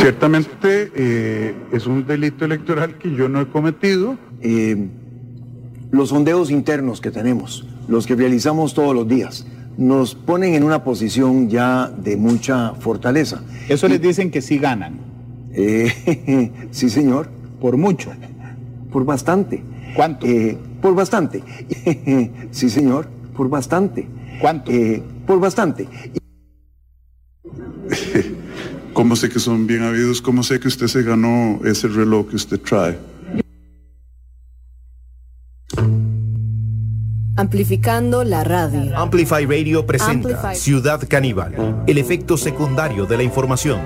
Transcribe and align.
Ciertamente 0.00 0.92
eh, 0.94 1.54
es 1.72 1.88
un 1.88 2.06
delito 2.06 2.44
electoral 2.44 2.98
que 2.98 3.12
yo 3.12 3.28
no 3.28 3.40
he 3.40 3.48
cometido. 3.48 4.16
Eh, 4.40 4.88
los 5.90 6.10
sondeos 6.10 6.52
internos 6.52 7.00
que 7.00 7.10
tenemos, 7.10 7.66
los 7.88 8.06
que 8.06 8.14
realizamos 8.14 8.74
todos 8.74 8.94
los 8.94 9.08
días, 9.08 9.44
nos 9.76 10.14
ponen 10.14 10.54
en 10.54 10.62
una 10.62 10.84
posición 10.84 11.48
ya 11.48 11.88
de 11.88 12.16
mucha 12.16 12.74
fortaleza. 12.74 13.42
Eso 13.68 13.88
les 13.88 14.00
dicen 14.00 14.30
que 14.30 14.40
sí 14.40 14.58
ganan. 14.58 15.00
Eh, 15.52 16.52
sí, 16.70 16.90
señor. 16.90 17.28
Por 17.60 17.76
mucho. 17.76 18.12
Por 18.92 19.04
bastante. 19.04 19.64
¿Cuánto? 19.96 20.26
Eh, 20.26 20.56
por 20.80 20.94
bastante. 20.94 21.42
sí, 22.52 22.70
señor. 22.70 23.08
Por 23.36 23.48
bastante. 23.48 24.06
¿Cuánto? 24.40 24.70
Eh, 24.70 25.02
por 25.26 25.40
bastante. 25.40 25.88
¿Cómo 28.98 29.14
sé 29.14 29.28
que 29.28 29.38
son 29.38 29.68
bien 29.68 29.84
habidos? 29.84 30.20
¿Cómo 30.20 30.42
sé 30.42 30.58
que 30.58 30.66
usted 30.66 30.88
se 30.88 31.04
ganó 31.04 31.60
ese 31.64 31.86
reloj 31.86 32.30
que 32.30 32.34
usted 32.34 32.58
trae? 32.58 32.98
Amplificando 37.36 38.24
la 38.24 38.42
radio. 38.42 38.98
Amplify 38.98 39.46
Radio 39.46 39.86
presenta 39.86 40.30
Amplify. 40.30 40.56
Ciudad 40.56 41.00
Caníbal, 41.08 41.84
el 41.86 41.96
efecto 41.96 42.36
secundario 42.36 43.06
de 43.06 43.18
la 43.18 43.22
información. 43.22 43.80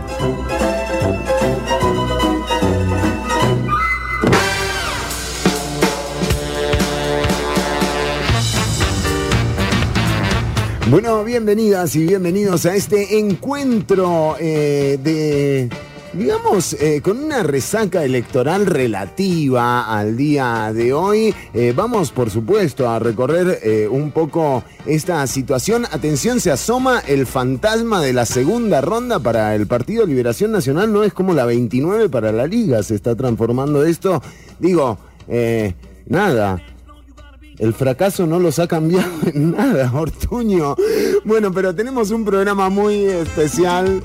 Bueno, 10.92 11.24
bienvenidas 11.24 11.96
y 11.96 12.04
bienvenidos 12.04 12.66
a 12.66 12.74
este 12.74 13.18
encuentro 13.18 14.36
eh, 14.38 14.98
de, 15.02 15.70
digamos, 16.12 16.74
eh, 16.74 17.00
con 17.02 17.16
una 17.16 17.42
resaca 17.42 18.04
electoral 18.04 18.66
relativa 18.66 19.86
al 19.86 20.18
día 20.18 20.70
de 20.74 20.92
hoy. 20.92 21.34
Eh, 21.54 21.72
vamos, 21.74 22.12
por 22.12 22.28
supuesto, 22.28 22.90
a 22.90 22.98
recorrer 22.98 23.60
eh, 23.62 23.88
un 23.90 24.10
poco 24.10 24.64
esta 24.84 25.26
situación. 25.26 25.86
Atención, 25.90 26.40
se 26.40 26.50
asoma 26.50 27.00
el 27.08 27.24
fantasma 27.24 28.02
de 28.02 28.12
la 28.12 28.26
segunda 28.26 28.82
ronda 28.82 29.18
para 29.18 29.54
el 29.54 29.66
Partido 29.66 30.04
Liberación 30.04 30.52
Nacional. 30.52 30.92
No 30.92 31.04
es 31.04 31.14
como 31.14 31.32
la 31.32 31.46
29 31.46 32.10
para 32.10 32.32
la 32.32 32.46
Liga, 32.46 32.82
se 32.82 32.96
está 32.96 33.16
transformando 33.16 33.82
esto. 33.82 34.22
Digo, 34.58 34.98
eh, 35.26 35.72
nada. 36.04 36.62
El 37.58 37.74
fracaso 37.74 38.26
no 38.26 38.38
los 38.38 38.58
ha 38.58 38.66
cambiado 38.66 39.10
en 39.32 39.52
nada, 39.52 39.92
Ortuño. 39.92 40.74
Bueno, 41.24 41.52
pero 41.52 41.74
tenemos 41.74 42.10
un 42.10 42.24
programa 42.24 42.68
muy 42.68 43.04
especial. 43.04 44.02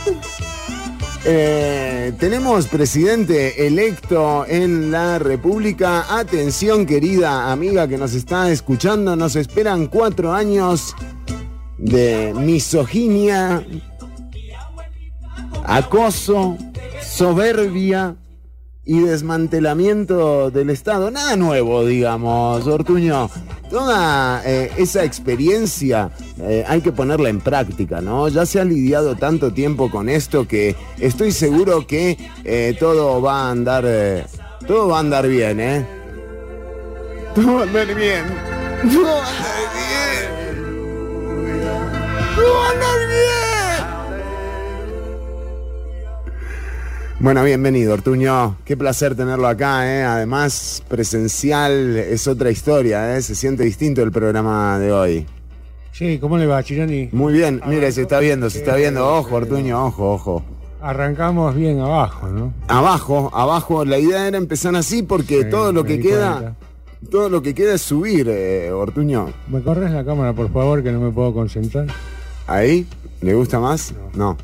Eh, 1.26 2.14
tenemos 2.20 2.68
presidente 2.68 3.68
electo 3.68 4.46
en 4.48 4.92
la 4.92 5.20
República. 5.20 6.18
Atención, 6.18 6.86
querida 6.86 7.52
amiga 7.52 7.88
que 7.88 7.98
nos 7.98 8.14
está 8.14 8.52
escuchando. 8.52 9.16
Nos 9.16 9.36
esperan 9.36 9.88
cuatro 9.88 10.34
años 10.34 10.96
de 11.78 12.34
misoginia, 12.36 13.66
acoso, 15.66 16.58
soberbia 17.02 18.16
y 18.88 19.02
desmantelamiento 19.02 20.50
del 20.50 20.70
Estado. 20.70 21.12
Nada 21.12 21.36
nuevo, 21.36 21.86
digamos, 21.86 22.66
Ortuño. 22.66 23.30
Toda 23.70 24.42
eh, 24.46 24.72
esa 24.78 25.04
experiencia 25.04 26.10
eh, 26.40 26.64
hay 26.66 26.80
que 26.80 26.94
ponerla 26.94 27.28
en 27.28 27.42
práctica, 27.42 28.00
¿no? 28.00 28.30
Ya 28.30 28.46
se 28.46 28.62
ha 28.62 28.64
lidiado 28.64 29.16
tanto 29.16 29.52
tiempo 29.52 29.92
con 29.92 30.08
esto 30.08 30.48
que 30.48 30.78
estoy 31.00 31.34
seguro 31.34 31.86
que 31.86 32.18
eh, 32.46 32.78
todo 32.80 33.22
va 33.22 33.48
a 33.48 33.52
andar, 33.52 33.86
todo 34.66 34.88
va 34.88 34.98
a 34.98 35.00
andar 35.02 35.28
bien, 35.28 35.60
¿eh? 35.60 35.86
Todo 37.36 37.56
va 37.56 37.60
a 37.60 37.64
andar 37.64 37.94
bien. 37.94 38.24
Todo 38.90 39.04
va 39.04 39.10
a 39.10 39.22
andar 39.22 39.68
bien. 39.76 40.28
Todo 42.36 42.54
va 42.54 42.68
a 42.68 42.72
andar 42.72 43.08
bien. 43.10 43.37
Bueno, 47.20 47.44
bienvenido, 47.44 47.94
Ortuño. 47.96 48.58
Qué 48.64 48.78
placer 48.78 49.16
tenerlo 49.16 49.48
acá, 49.48 49.92
¿eh? 49.92 50.04
Además, 50.04 50.84
presencial 50.88 51.98
es 51.98 52.28
otra 52.28 52.52
historia, 52.52 53.18
¿eh? 53.18 53.22
Se 53.24 53.34
siente 53.34 53.64
distinto 53.64 54.04
el 54.04 54.12
programa 54.12 54.78
de 54.78 54.92
hoy. 54.92 55.26
Sí, 55.94 56.20
¿cómo 56.20 56.38
le 56.38 56.46
va, 56.46 56.62
Chironi? 56.64 57.10
Muy 57.12 57.34
bien, 57.34 57.60
mire, 57.66 57.92
se 57.92 58.04
está 58.04 58.20
viendo, 58.20 58.50
se 58.52 58.60
está 58.60 58.76
viendo. 58.76 59.08
Ojo, 59.08 59.36
Ortuño, 59.36 59.84
ojo, 59.88 60.14
ojo. 60.14 60.44
Arrancamos 60.80 61.56
bien 61.56 61.80
abajo, 61.80 62.28
¿no? 62.28 62.54
Abajo, 62.68 63.32
abajo, 63.34 63.84
la 63.84 63.98
idea 63.98 64.28
era 64.28 64.38
empezar 64.38 64.76
así 64.76 65.02
porque 65.02 65.44
Sí, 65.44 65.50
todo 65.50 65.72
lo 65.74 65.84
que 65.84 66.00
queda, 66.00 66.34
cuenta. 66.34 66.56
todo 67.10 67.30
lo 67.30 67.42
que 67.42 67.56
queda 67.56 67.74
es 67.74 67.82
subir, 67.82 68.28
eh, 68.30 68.72
Ortuño. 68.72 69.34
¿Me 69.48 69.60
corres 69.64 69.90
la 69.92 70.06
cámara, 70.06 70.34
por 70.34 70.54
favor, 70.54 70.84
que 70.84 70.92
no 70.92 71.00
me 71.00 71.10
puedo 71.10 71.34
concentrar? 71.34 71.88
¿Ahí? 72.46 72.86
¿Le 73.22 73.34
gusta 73.34 73.60
más? 73.60 73.92
No. 74.14 74.38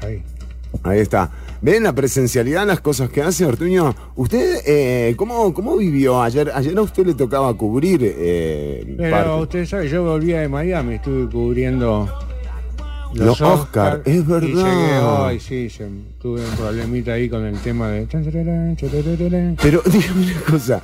Ahí. 0.00 0.22
Ahí 0.84 1.00
está. 1.00 1.28
¿Ven 1.62 1.82
la 1.82 1.92
presencialidad, 1.92 2.66
las 2.66 2.80
cosas 2.80 3.10
que 3.10 3.20
hace 3.20 3.44
Ortuño? 3.44 3.94
¿Usted 4.16 4.62
eh, 4.66 5.14
¿cómo, 5.16 5.52
cómo 5.52 5.76
vivió 5.76 6.22
ayer? 6.22 6.50
Ayer 6.54 6.76
a 6.78 6.80
usted 6.82 7.04
le 7.06 7.14
tocaba 7.14 7.52
cubrir 7.54 8.00
eh, 8.02 8.94
Pero 8.96 9.10
parte. 9.10 9.42
usted 9.42 9.66
sabe, 9.66 9.88
yo 9.90 10.02
volvía 10.04 10.40
de 10.40 10.48
Miami, 10.48 10.94
estuve 10.94 11.30
cubriendo 11.30 12.08
Los 13.12 13.40
Oscar, 13.42 14.00
es 14.06 14.16
Y 14.16 14.20
verdad. 14.22 14.46
llegué 14.46 14.98
hoy, 15.00 15.40
sí, 15.40 15.68
se- 15.68 15.88
tuve 16.20 16.40
un 16.44 16.50
problemita 16.56 17.12
ahí 17.14 17.30
con 17.30 17.46
el 17.46 17.58
tema 17.60 17.88
de... 17.88 18.06
Pero 19.62 19.82
dígame 19.86 20.26
una 20.26 20.40
cosa, 20.50 20.82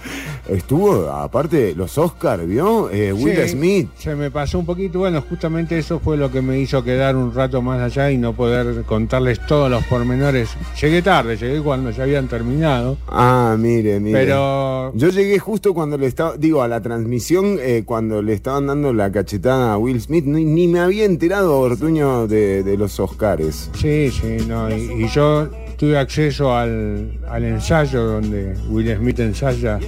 estuvo, 0.48 1.10
aparte, 1.10 1.74
los 1.76 1.98
Oscar, 1.98 2.46
¿vio? 2.46 2.88
Eh, 2.90 3.12
Will 3.12 3.36
Sí, 3.36 3.48
Smith. 3.50 3.88
Se 3.98 4.14
me 4.14 4.30
pasó 4.30 4.58
un 4.58 4.64
poquito, 4.64 5.00
bueno, 5.00 5.22
justamente 5.28 5.78
eso 5.78 6.00
fue 6.00 6.16
lo 6.16 6.30
que 6.30 6.40
me 6.40 6.58
hizo 6.58 6.82
quedar 6.82 7.16
un 7.16 7.34
rato 7.34 7.60
más 7.60 7.80
allá 7.82 8.10
y 8.10 8.16
no 8.16 8.32
poder 8.32 8.84
contarles 8.84 9.44
todos 9.46 9.70
los 9.70 9.84
pormenores. 9.84 10.48
Llegué 10.80 11.02
tarde, 11.02 11.36
llegué 11.36 11.60
cuando 11.60 11.90
ya 11.90 12.04
habían 12.04 12.28
terminado, 12.28 12.96
Ah, 13.06 13.56
mire, 13.58 14.00
mire. 14.00 14.18
pero 14.18 14.92
Yo 14.94 15.08
llegué 15.10 15.38
justo 15.38 15.74
cuando 15.74 15.98
le 15.98 16.06
estaba, 16.06 16.36
digo, 16.38 16.62
a 16.62 16.68
la 16.68 16.80
transmisión, 16.80 17.58
eh, 17.60 17.82
cuando 17.84 18.22
le 18.22 18.32
estaban 18.32 18.68
dando 18.68 18.94
la 18.94 19.12
cachetada 19.12 19.74
a 19.74 19.78
Will 19.78 20.00
Smith, 20.00 20.24
ni, 20.24 20.46
ni 20.46 20.66
me 20.66 20.78
había 20.80 21.04
enterado, 21.04 21.58
Ortuño, 21.58 22.26
de, 22.26 22.62
de 22.62 22.76
los 22.78 22.98
Oscars. 22.98 23.70
Sí, 23.74 24.10
sí, 24.10 24.38
no, 24.48 24.70
y, 24.74 25.04
y 25.04 25.08
yo 25.08 25.25
tuve 25.76 25.98
acceso 25.98 26.54
al, 26.54 27.18
al 27.28 27.44
ensayo 27.44 28.04
donde 28.04 28.56
Will 28.68 28.96
Smith 28.96 29.20
ensaya 29.20 29.78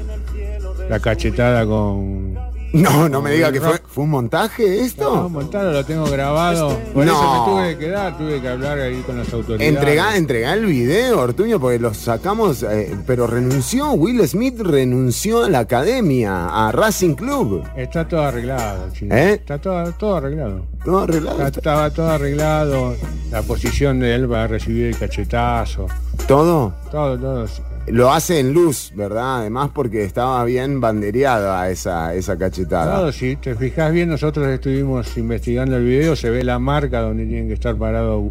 la 0.88 0.98
cachetada 1.00 1.64
con... 1.66 2.47
No, 2.72 3.08
no 3.08 3.22
me 3.22 3.30
diga 3.32 3.50
que 3.50 3.60
fue, 3.60 3.80
un 4.04 4.10
montaje 4.10 4.80
esto. 4.82 5.14
No, 5.16 5.28
montado, 5.28 5.72
lo 5.72 5.84
tengo 5.84 6.04
grabado. 6.10 6.78
Por 6.92 7.06
No. 7.06 7.12
eso 7.12 7.32
me 7.32 7.50
tuve 7.52 7.72
que 7.78 7.86
quedar, 7.86 8.18
tuve 8.18 8.40
que 8.42 8.48
hablar 8.48 8.78
ahí 8.78 9.00
con 9.06 9.16
las 9.18 9.32
autoridades. 9.32 9.68
Entregá, 9.74 10.16
entregá 10.16 10.52
el 10.54 10.66
video, 10.66 11.18
Ortuño, 11.20 11.58
porque 11.58 11.78
lo 11.78 11.94
sacamos, 11.94 12.62
eh, 12.62 12.94
pero 13.06 13.26
renunció, 13.26 13.92
Will 13.92 14.26
Smith 14.28 14.60
renunció 14.60 15.44
a 15.44 15.48
la 15.50 15.60
academia, 15.60 16.46
a 16.46 16.70
Racing 16.72 17.14
Club. 17.14 17.64
Está 17.76 18.06
todo 18.06 18.22
arreglado, 18.22 18.90
chino. 18.92 19.14
¿Eh? 19.14 19.32
Está 19.34 19.58
todo, 19.58 19.90
todo 19.92 20.16
arreglado. 20.16 20.66
¿No? 20.84 20.98
Arreglado. 20.98 21.46
Está- 21.46 21.58
Estaba 21.60 21.90
todo 21.90 22.10
arreglado, 22.10 22.96
la 23.30 23.42
posición 23.42 24.00
de 24.00 24.14
él 24.14 24.28
para 24.28 24.46
recibir 24.46 24.86
el 24.88 24.98
cachetazo, 24.98 25.86
Todo 26.26 26.72
todo, 26.90 27.18
todo. 27.18 27.46
Lo 27.90 28.12
hace 28.12 28.40
en 28.40 28.52
luz, 28.52 28.92
¿verdad? 28.94 29.40
Además 29.40 29.70
porque 29.74 30.04
estaba 30.04 30.44
bien 30.44 30.80
bandereada 30.80 31.68
esa, 31.70 32.14
esa 32.14 32.36
cachetada. 32.38 32.96
Todo, 32.96 33.12
si 33.12 33.36
te 33.36 33.54
fijas 33.54 33.92
bien, 33.92 34.08
nosotros 34.08 34.46
estuvimos 34.48 35.16
investigando 35.16 35.76
el 35.76 35.84
video, 35.84 36.16
se 36.16 36.30
ve 36.30 36.44
la 36.44 36.58
marca 36.58 37.00
donde 37.00 37.26
tienen 37.26 37.48
que 37.48 37.54
estar 37.54 37.76
parados 37.76 38.30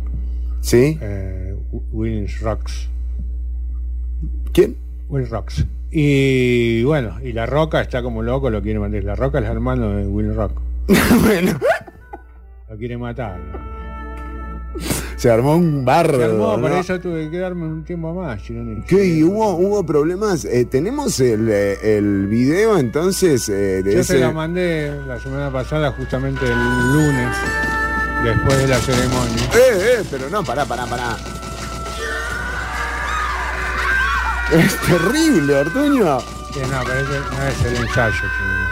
¿Sí? 0.62 0.98
eh, 1.02 1.56
Will 1.92 2.30
Rocks. 2.42 2.90
¿Quién? 4.54 4.76
Will 5.10 5.28
Rocks. 5.30 5.66
Y 5.92 6.84
bueno, 6.84 7.18
y 7.24 7.32
La 7.32 7.46
Roca 7.46 7.82
está 7.82 8.02
como 8.04 8.22
loco, 8.22 8.50
lo 8.50 8.62
quiere 8.62 8.80
matar. 8.80 9.04
La 9.04 9.16
Roca 9.16 9.40
es 9.40 9.46
el 9.46 9.52
hermano 9.52 9.92
de 9.92 10.06
Will 10.08 10.36
Rock. 10.36 10.60
bueno, 11.22 11.58
Lo 12.70 12.78
quiere 12.78 12.98
matar. 12.98 13.40
se 15.18 15.30
armó 15.30 15.56
un 15.56 15.84
barro. 15.86 16.18
Se 16.18 16.24
armó, 16.26 16.60
por 16.60 16.70
¿no? 16.72 16.80
eso 16.80 17.00
tuve 17.00 17.26
que 17.26 17.32
quedarme 17.32 17.66
un 17.66 17.84
tiempo 17.84 18.14
más. 18.14 18.42
¿Qué? 18.88 19.06
¿Y 19.06 19.24
hubo, 19.24 19.56
hubo 19.56 19.84
problemas? 19.86 20.46
Eh, 20.46 20.66
¿Tenemos 20.66 21.20
el, 21.20 21.50
eh, 21.50 21.98
el 21.98 22.28
video 22.28 22.78
entonces 22.78 23.48
eh, 23.50 23.84
de 23.84 23.94
Yo 23.94 24.00
ese...? 24.02 24.14
se 24.14 24.20
lo 24.20 24.34
mandé 24.34 24.92
la 25.08 25.20
semana 25.20 25.52
pasada, 25.52 25.92
justamente 25.92 26.46
el 26.46 26.94
lunes, 26.94 27.36
después 28.24 28.58
de 28.58 28.68
la 28.68 28.78
ceremonia. 28.80 29.44
Eh, 29.56 29.98
eh, 30.00 30.04
pero 30.10 30.30
no, 30.30 30.44
pará, 30.44 30.66
pará, 30.66 30.86
pará. 30.86 31.18
Es 34.54 34.76
terrible, 34.82 35.56
Ortuño. 35.56 36.20
Que 36.54 36.62
no, 36.62 36.80
pero 36.86 37.00
ese 37.00 37.20
no 37.20 37.48
es 37.48 37.66
el 37.66 37.76
ensayo, 37.84 38.16
Chironi. 38.16 38.68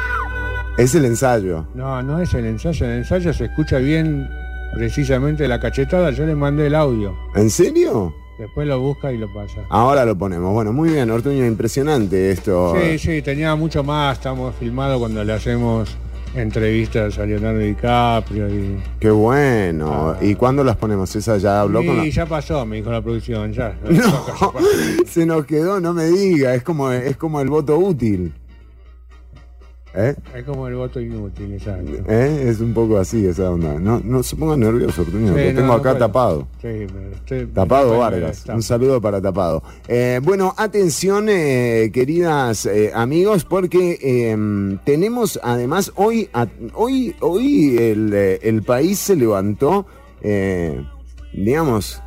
Es 0.77 0.95
el 0.95 1.05
ensayo. 1.05 1.65
No, 1.73 2.01
no 2.01 2.19
es 2.21 2.33
el 2.33 2.45
ensayo. 2.45 2.85
El 2.85 2.91
ensayo 2.99 3.33
se 3.33 3.45
escucha 3.45 3.77
bien 3.77 4.27
precisamente 4.75 5.47
la 5.47 5.59
cachetada. 5.59 6.11
Yo 6.11 6.25
le 6.25 6.35
mandé 6.35 6.67
el 6.67 6.75
audio. 6.75 7.15
¿En 7.33 7.49
serio? 7.49 8.13
Después 8.37 8.67
lo 8.67 8.79
busca 8.81 9.13
y 9.13 9.17
lo 9.17 9.31
pasa. 9.33 9.61
Ahora 9.69 10.03
lo 10.05 10.17
ponemos. 10.17 10.53
Bueno, 10.53 10.73
muy 10.73 10.89
bien, 10.89 11.09
Ortuño, 11.09 11.45
impresionante 11.45 12.31
esto. 12.31 12.75
Sí, 12.79 12.99
sí, 12.99 13.21
tenía 13.21 13.55
mucho 13.55 13.83
más. 13.83 14.17
Estamos 14.17 14.53
filmados 14.55 14.99
cuando 14.99 15.23
le 15.23 15.31
hacemos 15.31 15.95
entrevistas 16.35 17.17
a 17.17 17.25
Leonardo 17.25 17.59
DiCaprio 17.59 18.49
y. 18.49 18.77
Qué 18.99 19.09
bueno. 19.09 20.17
¿Y 20.19 20.35
cuándo 20.35 20.65
las 20.65 20.75
ponemos? 20.75 21.15
¿Esa 21.15 21.37
ya 21.37 21.61
habló 21.61 21.85
con 21.85 21.97
la... 21.97 22.09
Ya 22.09 22.25
pasó, 22.25 22.65
me 22.65 22.75
dijo 22.75 22.91
la 22.91 23.01
producción, 23.01 23.53
ya. 23.53 23.77
No, 23.89 24.53
se 25.07 25.25
nos 25.25 25.45
quedó, 25.45 25.79
no 25.79 25.93
me 25.93 26.07
diga. 26.07 26.53
Es 26.53 26.63
como, 26.63 26.91
es 26.91 27.15
como 27.15 27.39
el 27.39 27.49
voto 27.49 27.77
útil. 27.77 28.33
¿Eh? 29.97 30.13
Es 30.35 30.43
como 30.43 30.67
el 30.67 30.75
voto 30.75 30.99
inútil, 30.99 31.53
exacto. 31.53 31.91
¿Eh? 32.09 32.45
Es 32.49 32.59
un 32.59 32.73
poco 32.73 32.97
así 32.97 33.25
esa 33.25 33.49
onda. 33.49 33.79
No, 33.79 34.01
no 34.03 34.23
se 34.23 34.35
ponga 34.35 34.57
nervioso, 34.57 35.03
Ortuño, 35.03 35.33
Sí, 35.35 35.41
no, 35.53 35.61
tengo 35.61 35.73
acá 35.73 35.97
tapado. 35.97 36.47
Sí, 36.61 36.85
usted- 37.13 37.47
Tapado 37.53 37.97
Vargas. 37.97 38.43
Un 38.53 38.61
saludo 38.61 38.99
para 38.99 39.21
Tapado. 39.21 39.63
Eh, 39.87 40.19
bueno, 40.23 40.53
atención, 40.57 41.27
queridas 41.27 42.67
amigos, 42.93 43.45
porque 43.45 43.97
eh, 44.01 44.77
tenemos 44.83 45.39
además 45.43 45.91
hoy, 45.95 46.29
a- 46.33 46.47
hoy, 46.73 47.15
hoy 47.21 47.77
el, 47.77 48.13
el 48.13 48.63
país 48.63 48.99
se 48.99 49.15
levantó, 49.15 49.85
digamos, 51.33 52.01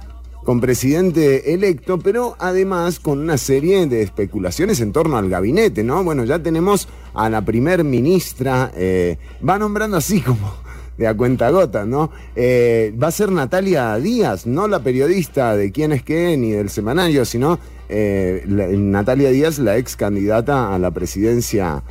con 0.49 0.63
presidente 0.63 1.53
electo, 1.53 1.99
pero 1.99 2.35
además 2.39 3.01
con 3.01 3.19
una 3.19 3.37
serie 3.37 3.87
de 3.87 4.01
especulaciones 4.01 4.81
en 4.81 4.93
torno 4.93 5.19
al 5.19 5.29
gabinete, 5.29 5.85
¿no? 5.85 6.03
Bueno, 6.03 6.25
ya 6.25 6.39
tenemos 6.39 6.89
a 7.13 7.29
la 7.29 7.43
primer 7.43 7.85
ministra, 7.85 8.73
eh, 8.75 9.19
va 9.47 9.59
nombrando 9.59 9.99
así 9.99 10.21
como 10.27 10.51
de 10.97 11.07
a 11.07 11.15
cuenta 11.15 11.51
gota, 11.51 11.85
¿no? 11.85 12.11
Eh, 12.35 12.95
va 12.97 13.09
a 13.09 13.11
ser 13.11 13.31
Natalia 13.31 13.95
Díaz, 13.97 14.47
no 14.47 14.69
la 14.69 14.83
periodista 14.83 15.55
de 15.55 15.71
quién 15.71 15.93
es 15.93 16.03
qué 16.03 16.35
ni 16.39 16.53
del 16.53 16.71
semanario, 16.71 17.27
sino 17.27 17.59
eh, 17.91 18.43
Natalia 18.47 19.29
Díaz, 19.29 19.59
la 19.59 19.77
ex 19.77 19.97
candidata 19.97 20.75
a 20.75 20.79
la 20.79 20.91
presidencia 20.93 21.83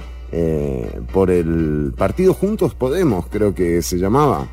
por 1.14 1.30
el 1.30 1.94
partido 1.96 2.34
Juntos 2.34 2.74
Podemos, 2.74 3.28
creo 3.28 3.54
que 3.54 3.84
se 3.84 3.98
llamaba. 4.00 4.48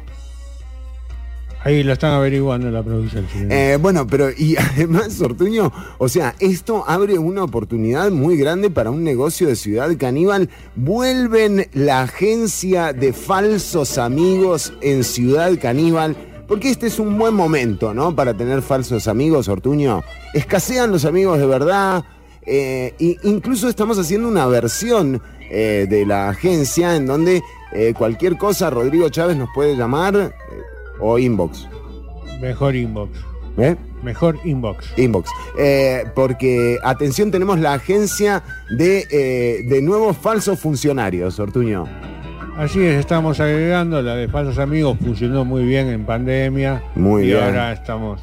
Ahí 1.64 1.82
lo 1.82 1.94
están 1.94 2.12
averiguando 2.12 2.69
en 2.69 2.75
la 2.75 2.82
producción. 2.82 3.26
sí. 3.32 3.38
Eh, 3.49 3.78
bueno, 3.81 4.06
pero 4.06 4.28
y 4.37 4.55
además, 4.75 5.19
Ortuño, 5.22 5.72
o 5.96 6.08
sea, 6.11 6.34
esto 6.38 6.84
abre 6.87 7.19
una 7.19 7.43
oportunidad 7.43 8.11
muy 8.11 8.37
grande 8.37 8.69
para 8.69 8.90
un 8.90 9.02
negocio 9.02 9.49
de 9.49 9.56
Ciudad 9.56 9.88
Caníbal. 9.99 10.50
Vuelven 10.76 11.66
la 11.72 12.02
agencia 12.02 12.93
de 12.93 13.14
falsos 13.14 13.96
amigos 13.96 14.75
en 14.82 15.05
Ciudad 15.05 15.52
Caníbal. 15.61 16.16
Porque 16.46 16.69
este 16.69 16.87
es 16.88 16.99
un 16.99 17.16
buen 17.16 17.32
momento, 17.32 17.94
¿no? 17.94 18.14
Para 18.14 18.34
tener 18.34 18.61
falsos 18.61 19.08
amigos, 19.08 19.49
Ortuño. 19.49 20.02
Escasean 20.34 20.93
los 20.93 21.06
amigos 21.06 21.38
de 21.38 21.46
verdad. 21.46 22.05
eh, 22.44 22.93
incluso 23.22 23.70
estamos 23.70 23.99
haciendo 23.99 24.28
una 24.28 24.46
versión 24.46 25.22
eh, 25.50 25.87
de 25.88 26.05
la 26.05 26.28
agencia 26.28 26.94
en 26.94 27.06
donde 27.06 27.43
cualquier 27.96 28.37
cosa 28.37 28.70
Rodrigo 28.70 29.08
Chávez 29.08 29.37
nos 29.37 29.49
puede 29.52 29.75
llamar 29.76 30.32
o 31.00 31.19
inbox. 31.19 31.69
Mejor 32.41 32.75
inbox. 32.76 33.11
¿Eh? 33.56 33.76
Mejor 34.02 34.38
inbox. 34.44 34.93
Inbox. 34.99 35.31
Eh, 35.58 36.05
porque, 36.14 36.79
atención, 36.82 37.31
tenemos 37.31 37.58
la 37.61 37.75
agencia 37.75 38.43
de, 38.76 39.06
eh, 39.11 39.62
de 39.69 39.81
nuevos 39.81 40.17
falsos 40.17 40.58
funcionarios, 40.58 41.38
Ortuño. 41.38 41.87
Así 42.56 42.85
es, 42.85 43.00
estamos 43.00 43.41
agregando, 43.41 44.00
la 44.02 44.14
de 44.14 44.29
falsos 44.29 44.58
amigos 44.58 44.99
funcionó 45.02 45.44
muy 45.44 45.64
bien 45.64 45.88
en 45.88 46.05
pandemia. 46.05 46.82
Muy 46.94 47.25
y 47.25 47.26
bien. 47.26 47.43
ahora 47.43 47.73
estamos, 47.73 48.23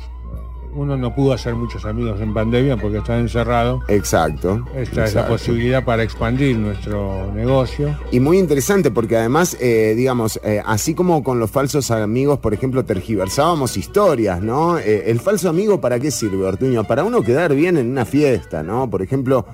uno 0.73 0.97
no 0.97 1.13
pudo 1.13 1.33
hacer 1.33 1.55
muchos 1.55 1.85
amigos 1.85 2.21
en 2.21 2.33
pandemia 2.33 2.77
porque 2.77 2.97
está 2.97 3.17
encerrado. 3.17 3.81
Exacto. 3.87 4.65
Esta 4.75 5.05
es 5.05 5.13
la 5.13 5.27
posibilidad 5.27 5.83
para 5.83 6.03
expandir 6.03 6.57
nuestro 6.57 7.31
negocio. 7.33 7.97
Y 8.11 8.19
muy 8.19 8.37
interesante 8.37 8.91
porque 8.91 9.17
además, 9.17 9.57
eh, 9.59 9.93
digamos, 9.95 10.39
eh, 10.43 10.61
así 10.65 10.93
como 10.93 11.23
con 11.23 11.39
los 11.39 11.51
falsos 11.51 11.91
amigos, 11.91 12.39
por 12.39 12.53
ejemplo, 12.53 12.85
tergiversábamos 12.85 13.77
historias, 13.77 14.41
¿no? 14.41 14.77
Eh, 14.77 15.09
el 15.09 15.19
falso 15.19 15.49
amigo, 15.49 15.81
¿para 15.81 15.99
qué 15.99 16.11
sirve, 16.11 16.45
Ortuño? 16.45 16.83
Para 16.83 17.03
uno 17.03 17.21
quedar 17.21 17.53
bien 17.53 17.77
en 17.77 17.89
una 17.89 18.05
fiesta, 18.05 18.63
¿no? 18.63 18.89
Por 18.89 19.01
ejemplo, 19.01 19.45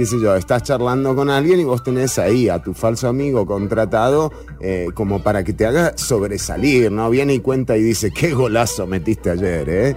qué 0.00 0.06
sé 0.06 0.18
yo, 0.18 0.34
estás 0.34 0.62
charlando 0.62 1.14
con 1.14 1.28
alguien 1.28 1.60
y 1.60 1.64
vos 1.64 1.82
tenés 1.82 2.18
ahí 2.18 2.48
a 2.48 2.58
tu 2.62 2.72
falso 2.72 3.06
amigo 3.06 3.44
contratado 3.44 4.32
eh, 4.58 4.86
como 4.94 5.22
para 5.22 5.44
que 5.44 5.52
te 5.52 5.66
haga 5.66 5.92
sobresalir, 5.94 6.90
¿no? 6.90 7.10
Viene 7.10 7.34
y 7.34 7.40
cuenta 7.40 7.76
y 7.76 7.82
dice, 7.82 8.10
qué 8.10 8.32
golazo 8.32 8.86
metiste 8.86 9.28
ayer, 9.28 9.68
¿eh? 9.68 9.96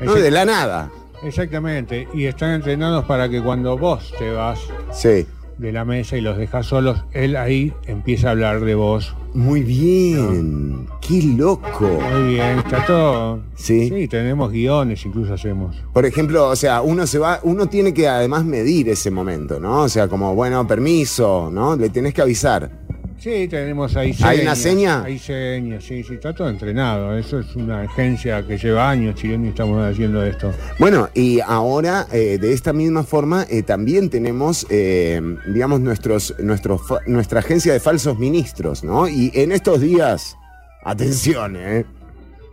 No, 0.00 0.14
de 0.14 0.30
la 0.30 0.46
nada. 0.46 0.90
Exactamente, 1.22 2.08
y 2.14 2.24
están 2.24 2.52
entrenados 2.52 3.04
para 3.04 3.28
que 3.28 3.42
cuando 3.42 3.76
vos 3.76 4.10
te 4.18 4.30
vas 4.30 4.58
Sí. 4.90 5.26
De 5.62 5.72
la 5.72 5.84
mesa 5.84 6.16
y 6.16 6.20
los 6.20 6.36
dejas 6.36 6.66
solos, 6.66 7.04
él 7.12 7.36
ahí 7.36 7.72
empieza 7.86 8.28
a 8.28 8.30
hablar 8.32 8.60
de 8.60 8.74
vos. 8.74 9.14
Muy 9.34 9.62
bien. 9.62 10.86
Qué 11.00 11.22
loco. 11.22 11.88
Muy 12.12 12.34
bien, 12.34 12.58
está 12.58 12.84
todo. 12.84 13.40
Sí. 13.54 13.88
Sí, 13.88 14.08
tenemos 14.08 14.50
guiones, 14.52 15.06
incluso 15.06 15.32
hacemos. 15.32 15.74
Por 15.92 16.04
ejemplo, 16.04 16.48
o 16.48 16.56
sea, 16.56 16.82
uno 16.82 17.06
se 17.06 17.18
va, 17.18 17.40
uno 17.42 17.66
tiene 17.66 17.94
que 17.94 18.08
además 18.08 18.44
medir 18.44 18.90
ese 18.90 19.10
momento, 19.10 19.58
¿no? 19.58 19.82
O 19.82 19.88
sea, 19.88 20.08
como, 20.08 20.34
bueno, 20.34 20.66
permiso, 20.66 21.48
¿no? 21.50 21.76
Le 21.76 21.88
tenés 21.88 22.12
que 22.12 22.20
avisar. 22.20 22.81
Sí, 23.22 23.46
tenemos 23.46 23.94
ahí 23.94 24.12
¿Hay 24.24 24.40
una 24.40 24.56
seña? 24.56 25.04
Hay 25.04 25.16
señas, 25.16 25.84
sí, 25.84 26.02
sí, 26.02 26.14
está 26.14 26.34
todo 26.34 26.48
entrenado. 26.48 27.16
Eso 27.16 27.38
es 27.38 27.54
una 27.54 27.82
agencia 27.82 28.44
que 28.44 28.58
lleva 28.58 28.90
años, 28.90 29.14
Chileno, 29.14 29.46
y 29.46 29.50
estamos 29.50 29.80
haciendo 29.80 30.24
esto. 30.26 30.52
Bueno, 30.80 31.08
y 31.14 31.38
ahora, 31.38 32.08
eh, 32.10 32.38
de 32.40 32.52
esta 32.52 32.72
misma 32.72 33.04
forma, 33.04 33.46
eh, 33.48 33.62
también 33.62 34.10
tenemos, 34.10 34.66
eh, 34.70 35.22
digamos, 35.46 35.78
nuestros, 35.78 36.34
nuestros, 36.40 36.80
nuestra 37.06 37.38
agencia 37.38 37.72
de 37.72 37.78
falsos 37.78 38.18
ministros, 38.18 38.82
¿no? 38.82 39.06
Y 39.06 39.30
en 39.34 39.52
estos 39.52 39.80
días, 39.80 40.36
atención, 40.82 41.54
¿eh? 41.56 41.84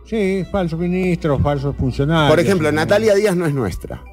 Sí, 0.06 0.46
falsos 0.52 0.78
ministros, 0.78 1.42
falsos 1.42 1.74
funcionarios. 1.74 2.30
Por 2.30 2.38
ejemplo, 2.38 2.70
¿no? 2.70 2.76
Natalia 2.76 3.16
Díaz 3.16 3.34
no 3.34 3.46
es 3.46 3.54
nuestra. 3.54 4.04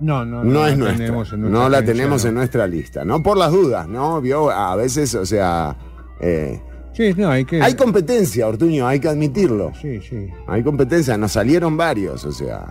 No, 0.00 0.24
no, 0.24 0.42
No, 0.42 0.66
es 0.66 0.72
la 0.72 0.76
nuestra. 0.76 1.06
tenemos 1.06 1.32
en 1.32 1.40
nuestra 1.42 1.60
no 1.60 1.68
la 1.68 1.84
tenemos 1.84 2.24
no. 2.24 2.28
en 2.30 2.34
nuestra 2.34 2.66
lista, 2.66 3.04
¿no? 3.04 3.22
Por 3.22 3.36
las 3.36 3.52
dudas, 3.52 3.86
¿no? 3.86 4.20
Vio, 4.20 4.50
a 4.50 4.74
veces, 4.74 5.14
o 5.14 5.24
sea, 5.24 5.76
eh, 6.20 6.60
Sí, 6.92 7.14
no, 7.16 7.30
hay 7.30 7.44
que. 7.44 7.62
hay 7.62 7.74
competencia, 7.74 8.48
Ortuño, 8.48 8.86
hay 8.86 9.00
que 9.00 9.08
admitirlo. 9.08 9.72
Sí, 9.80 10.00
sí. 10.02 10.28
Hay 10.46 10.62
competencia, 10.62 11.16
nos 11.16 11.32
salieron 11.32 11.76
varios, 11.76 12.24
o 12.24 12.32
sea. 12.32 12.66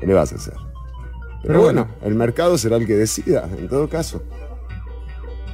¿Qué 0.00 0.06
le 0.06 0.14
vas 0.14 0.32
a 0.32 0.36
hacer? 0.36 0.54
Pero, 0.54 1.40
Pero 1.42 1.60
bueno, 1.60 1.84
bueno. 1.84 2.06
el 2.06 2.14
mercado 2.14 2.56
será 2.58 2.76
el 2.76 2.86
que 2.86 2.96
decida, 2.96 3.48
en 3.58 3.68
todo 3.68 3.88
caso. 3.88 4.22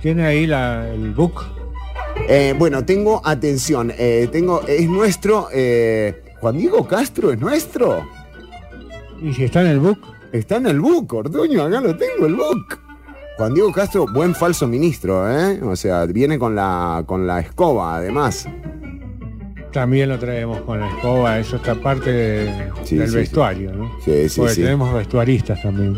Tiene 0.00 0.24
ahí 0.24 0.46
la, 0.46 0.88
el 0.88 1.12
book. 1.12 1.44
Eh, 2.28 2.54
bueno, 2.56 2.84
tengo 2.84 3.20
atención, 3.24 3.92
eh, 3.96 4.28
tengo, 4.30 4.62
es 4.66 4.88
nuestro, 4.88 5.48
eh, 5.52 6.22
Juan 6.40 6.56
Diego 6.56 6.86
Castro 6.86 7.32
es 7.32 7.38
nuestro. 7.38 8.06
Y 9.20 9.32
si 9.34 9.44
está 9.44 9.60
en 9.62 9.68
el 9.68 9.80
book, 9.80 9.98
Está 10.32 10.56
en 10.56 10.66
el 10.66 10.80
book, 10.80 11.12
Ortuño, 11.14 11.64
acá 11.64 11.80
lo 11.80 11.96
tengo, 11.96 12.26
el 12.26 12.34
book. 12.34 12.78
Juan 13.38 13.54
Diego 13.54 13.73
Castro, 13.73 14.07
buen 14.12 14.35
falso 14.35 14.66
ministro, 14.66 15.30
¿eh? 15.30 15.61
O 15.62 15.76
sea, 15.76 16.04
viene 16.07 16.38
con 16.38 16.54
la, 16.57 17.04
con 17.07 17.26
la 17.26 17.38
escoba, 17.40 17.97
además. 17.97 18.47
también 19.73 20.09
lo 20.09 20.18
traemos 20.18 20.61
con 20.62 20.80
la 20.80 20.88
escoba. 20.88 21.38
Eso 21.38 21.57
está 21.57 21.75
parte 21.76 22.11
de- 22.12 22.71
Sí, 22.85 22.97
del 22.97 23.07
sí, 23.07 23.12
sí. 23.12 23.18
vestuario, 23.18 23.73
¿no? 23.73 23.90
Sí, 24.04 24.28
sí, 24.28 24.40
Porque 24.40 24.54
sí. 24.54 24.62
tenemos 24.62 24.92
vestuaristas 24.92 25.62
también. 25.62 25.97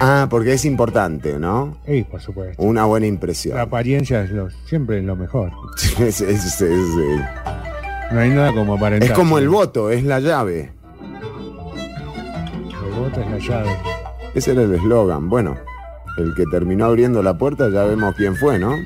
Ah, 0.00 0.26
porque 0.28 0.54
es 0.54 0.64
importante, 0.64 1.38
¿no? 1.38 1.76
Sí, 1.86 2.04
por 2.10 2.20
supuesto. 2.20 2.60
Una 2.62 2.84
buena 2.86 3.04
La 3.04 3.08
impresión. 3.08 3.56
apariencia 3.58 4.22
es 4.24 4.30
lo, 4.30 4.48
siempre 4.66 5.00
lo 5.02 5.14
mejor. 5.16 5.52
Es- 6.00 6.20
es- 6.20 6.60
es- 6.60 6.60
No 8.10 8.18
hay 8.20 8.30
nada 8.30 8.52
como 8.52 8.74
aparentar. 8.74 9.10
es 9.10 9.14
como 9.16 9.38
el 9.38 9.48
voto, 9.48 9.90
es 9.90 10.02
la 10.02 10.18
llave. 10.18 10.72
El 12.84 12.98
voto 12.98 13.20
es 13.20 13.30
la 13.30 13.38
llave. 13.38 13.70
Ese 14.34 14.52
era 14.52 14.62
el 14.62 14.74
eslogan. 14.74 15.28
Bueno, 15.28 15.56
el 16.18 16.34
que 16.34 16.44
terminó 16.50 16.86
abriendo 16.86 17.22
la 17.22 17.36
puerta 17.36 17.68
ya 17.70 17.84
vemos 17.84 18.14
quién 18.16 18.36
fue, 18.36 18.58
¿no? 18.58 18.76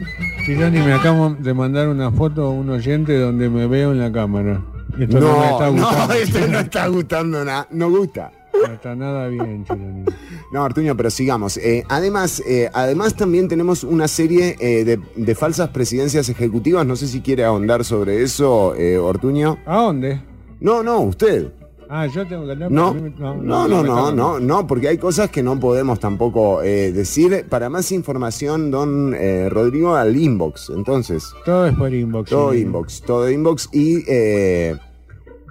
Chironi, 0.45 0.81
me 0.81 0.93
acabo 0.93 1.31
de 1.39 1.55
mandar 1.55 1.89
una 1.89 2.11
foto 2.11 2.45
a 2.47 2.51
un 2.51 2.71
oyente 2.71 3.17
donde 3.19 3.49
me 3.49 3.67
veo 3.67 3.93
en 3.93 4.01
la 4.01 4.11
cámara. 4.13 4.63
Esto 4.99 5.21
no, 5.21 5.39
me 5.39 5.51
está 5.51 5.71
No, 5.71 5.73
no, 5.73 5.83
gustando. 5.83 6.13
este 6.23 6.49
no 6.49 6.59
está 6.59 6.87
gustando 6.89 7.45
nada. 7.45 7.69
No 7.71 7.91
gusta. 7.91 8.33
No 8.53 8.75
está 8.75 8.95
nada 8.95 9.29
bien, 9.29 9.65
Chironi. 9.65 10.05
No, 10.53 10.65
Artuño, 10.65 10.97
pero 10.97 11.11
sigamos. 11.11 11.57
Eh, 11.57 11.85
además, 11.89 12.43
eh, 12.47 12.69
además 12.75 13.15
también 13.15 13.49
tenemos 13.49 13.85
una 13.85 14.09
serie 14.09 14.57
eh, 14.59 14.85
de, 14.85 15.01
de 15.15 15.35
falsas 15.35 15.69
presidencias 15.71 16.29
ejecutivas. 16.29 16.85
No 16.85 16.97
sé 16.97 17.07
si 17.07 17.21
quiere 17.21 17.45
ahondar 17.45 17.85
sobre 17.85 18.23
eso, 18.23 18.75
eh, 18.75 18.99
Ortuño. 18.99 19.59
¿A 19.65 19.77
dónde? 19.77 20.21
No, 20.61 20.83
no, 20.83 21.01
usted. 21.01 21.53
Ah, 21.93 22.07
yo 22.07 22.25
tengo 22.25 22.45
que 22.47 22.53
hablar. 22.53 22.71
No, 22.71 22.95
no, 22.95 23.67
no, 23.67 23.67
no, 23.67 23.83
no, 23.83 24.13
no, 24.13 24.39
no, 24.39 24.67
porque 24.69 24.87
hay 24.87 24.97
cosas 24.97 25.29
que 25.29 25.43
no 25.43 25.59
podemos 25.59 25.99
tampoco 25.99 26.63
eh, 26.63 26.93
decir. 26.93 27.47
Para 27.49 27.69
más 27.69 27.91
información, 27.91 28.71
don 28.71 29.13
eh, 29.13 29.49
Rodrigo, 29.51 29.97
al 29.97 30.17
inbox. 30.17 30.71
Entonces, 30.71 31.25
Todo 31.45 31.67
es 31.67 31.75
por 31.75 31.93
inbox. 31.93 32.31
todo 32.31 32.53
sí. 32.53 32.61
inbox, 32.61 33.03
todo 33.03 33.29
inbox 33.29 33.69
y, 33.73 34.05
eh, 34.07 34.77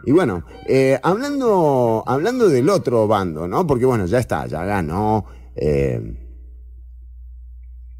Y 0.06 0.14
bueno, 0.14 0.46
hablando, 1.04 2.06
hablando 2.08 2.48
del 2.48 2.70
otro 2.70 3.06
bando, 3.06 3.46
¿no? 3.46 3.68
Porque 3.68 3.86
bueno, 3.86 4.06
ya 4.06 4.20
está, 4.20 4.48
ya 4.48 4.64
ganó 4.64 5.26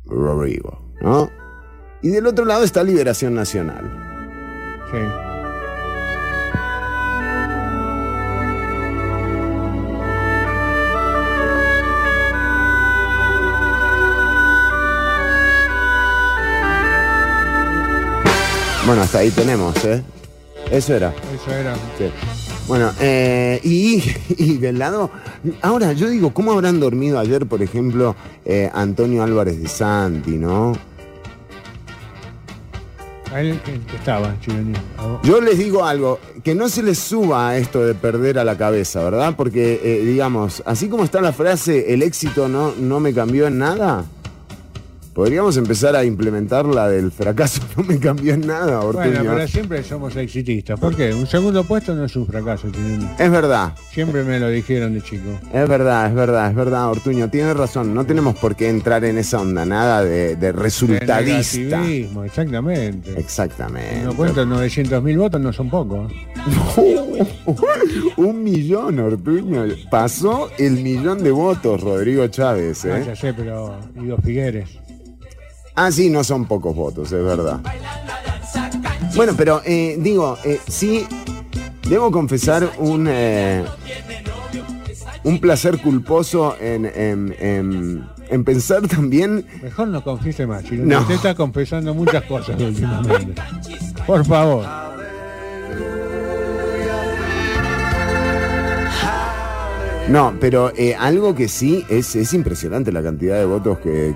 Rodrigo, 0.06 0.94
¿no? 1.02 1.30
Y 2.02 2.08
del 2.08 2.26
otro 2.26 2.46
lado 2.46 2.64
está 2.64 2.84
Liberación 2.84 3.34
Nacional. 3.34 3.84
Sí. 4.92 5.29
Bueno, 18.90 19.04
hasta 19.04 19.20
ahí 19.20 19.30
tenemos, 19.30 19.86
¿eh? 19.86 20.02
Eso 20.72 20.96
era. 20.96 21.14
Eso 21.32 21.54
era. 21.54 21.76
Sí. 21.96 22.10
Bueno, 22.68 22.92
eh, 23.00 23.60
y, 23.64 24.02
y 24.44 24.58
del 24.58 24.80
lado. 24.80 25.12
Ahora, 25.62 25.94
yo 25.94 26.10
digo, 26.10 26.34
¿cómo 26.34 26.54
habrán 26.54 26.80
dormido 26.80 27.20
ayer, 27.20 27.46
por 27.46 27.62
ejemplo, 27.62 28.16
eh, 28.46 28.68
Antonio 28.74 29.22
Álvarez 29.22 29.62
de 29.62 29.68
Santi, 29.68 30.32
¿no? 30.32 30.74
A 33.32 33.42
él 33.42 33.60
que 33.62 33.96
estaba, 33.96 34.36
Chironi. 34.40 34.74
Yo 35.22 35.40
les 35.40 35.60
digo 35.60 35.86
algo, 35.86 36.18
que 36.44 36.56
no 36.56 36.68
se 36.68 36.82
les 36.82 36.98
suba 36.98 37.58
esto 37.58 37.86
de 37.86 37.94
perder 37.94 38.40
a 38.40 38.44
la 38.44 38.58
cabeza, 38.58 39.04
¿verdad? 39.04 39.36
Porque, 39.38 39.80
eh, 39.84 40.04
digamos, 40.04 40.64
así 40.66 40.90
como 40.90 41.04
está 41.04 41.22
la 41.22 41.32
frase, 41.32 41.94
el 41.94 42.02
éxito 42.02 42.50
no, 42.50 42.74
no 42.76 43.00
me 43.00 43.14
cambió 43.14 43.46
en 43.46 43.60
nada, 43.60 44.06
podríamos 45.14 45.58
empezar 45.58 45.96
a 45.96 46.04
implementar 46.04 46.66
la 46.66 46.88
del 46.90 47.12
fracaso 47.12 47.62
no 47.78 47.84
me 47.84 48.00
cambió 48.00 48.34
en 48.34 48.48
nada, 48.48 48.82
Ortuño. 48.82 49.06
Bueno, 49.10 49.32
pero 49.36 49.48
siempre 49.48 49.84
somos 49.84 50.16
exitistas. 50.16 50.80
¿Por 50.80 50.96
qué? 50.96 51.14
Un 51.14 51.28
segundo 51.28 51.64
puesto 51.64 51.94
no 51.96 52.06
es 52.06 52.16
un 52.16 52.26
fracaso. 52.26 52.68
Es 53.18 53.32
verdad, 53.32 53.74
Siempre 53.92 54.24
me 54.24 54.40
lo 54.40 54.50
dijeron 54.50 54.94
de 54.94 55.02
chico. 55.02 55.30
es 55.54 55.68
verdad, 55.68 56.08
es 56.08 56.14
verdad, 56.16 56.50
es 56.50 56.56
verdad, 56.56 56.90
Ortuño, 56.90 57.30
tienes 57.30 57.56
razón, 57.56 57.94
no 57.94 58.06
tenemos 58.06 58.38
por 58.38 58.56
qué 58.56 58.70
entrar 58.70 59.04
en 59.04 59.18
esa 59.18 59.42
onda, 59.42 59.66
nada 59.66 60.04
de, 60.04 60.36
de 60.36 60.52
resultadista. 60.52 61.82
exactamente. 62.26 63.20
Exactamente. 63.20 64.04
No 64.04 64.14
cuento 64.16 64.46
900 64.46 65.04
mil 65.04 65.18
votos, 65.18 65.42
no 65.42 65.52
son 65.54 65.70
pocos. 65.70 66.12
Un 68.18 68.44
millón, 68.44 69.00
Ortuño. 69.00 69.66
Pasó 69.90 70.50
el 70.58 70.82
millón 70.82 71.24
de 71.24 71.32
votos, 71.32 71.82
Rodrigo 71.82 72.28
Chávez. 72.28 72.86
Ah, 72.86 73.00
¿eh? 73.00 73.04
ya 73.08 73.16
sé, 73.16 73.34
pero 73.34 73.76
Guido 73.96 74.18
Figueres. 74.18 74.70
Ah, 75.82 75.92
sí, 75.94 76.10
no 76.10 76.26
son 76.26 76.44
pocos 76.46 76.76
votos, 76.76 77.10
es 77.14 77.24
verdad. 77.24 77.62
Bueno, 79.16 79.32
pero 79.38 79.62
eh, 79.66 79.96
digo, 79.98 80.38
eh, 80.44 80.60
sí, 80.68 81.08
debo 81.88 82.12
confesar 82.12 82.70
un, 82.80 83.08
eh, 83.10 83.64
un 85.24 85.40
placer 85.40 85.78
culposo 85.82 86.58
en, 86.60 86.86
en- 86.86 87.34
en- 87.40 88.06
en 88.30 88.44
pensar 88.44 88.88
también 88.90 89.46
Mejor 89.64 89.88
no 89.88 90.04
confiese 90.04 90.46
más, 90.46 90.64
Chironi. 90.66 90.90
No. 90.90 91.00
Usted 91.00 91.16
está 91.16 91.34
confesando 91.34 91.94
muchas 91.94 92.24
cosas 92.26 92.60
últimamente. 92.62 93.42
Por 94.06 94.26
favor. 94.26 94.66
No, 100.10 100.34
pero 100.40 100.72
eh, 100.76 100.96
algo 100.96 101.36
que 101.36 101.48
sí 101.48 101.86
es, 101.88 102.16
es 102.16 102.34
impresionante 102.34 102.92
la 102.92 103.04
cantidad 103.04 103.38
de 103.38 103.46
votos 103.46 103.78
que, 103.78 104.16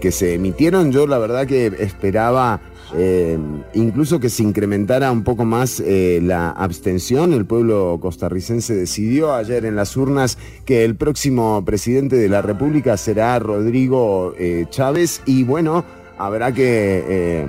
que- 0.00 0.12
se 0.12 0.34
emitieron. 0.34 0.92
Yo 0.92 1.08
la 1.08 1.18
verdad 1.18 1.44
que 1.46 1.66
esperaba 1.80 2.60
eh, 2.96 3.36
incluso 3.74 4.20
que 4.20 4.30
se 4.30 4.44
incrementara 4.44 5.10
un 5.10 5.24
poco 5.24 5.44
más 5.44 5.80
eh, 5.80 6.20
la 6.22 6.50
abstención. 6.50 7.32
El 7.32 7.46
pueblo 7.46 7.98
costarricense 8.00 8.76
decidió 8.76 9.34
ayer 9.34 9.64
en 9.64 9.74
las 9.74 9.96
urnas 9.96 10.38
que 10.64 10.84
el 10.84 10.94
próximo 10.94 11.64
presidente 11.64 12.14
de 12.14 12.28
la 12.28 12.40
República 12.40 12.96
será 12.96 13.40
Rodrigo 13.40 14.34
eh, 14.38 14.66
Chávez 14.70 15.20
y 15.26 15.42
bueno, 15.42 15.84
habrá 16.16 16.52
que 16.52 17.44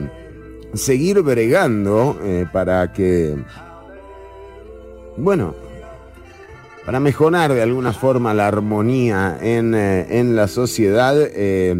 seguir 0.74 1.22
bregando 1.22 2.18
para 2.52 2.92
que, 2.94 3.36
bueno, 5.18 5.54
para 6.86 7.00
mejorar 7.00 7.54
de 7.54 7.62
alguna 7.62 7.94
forma 7.94 8.34
la 8.34 8.48
armonía 8.48 9.38
en, 9.42 9.76
eh, 9.76 10.20
en 10.20 10.36
la 10.36 10.48
sociedad. 10.48 11.16
eh, 11.20 11.76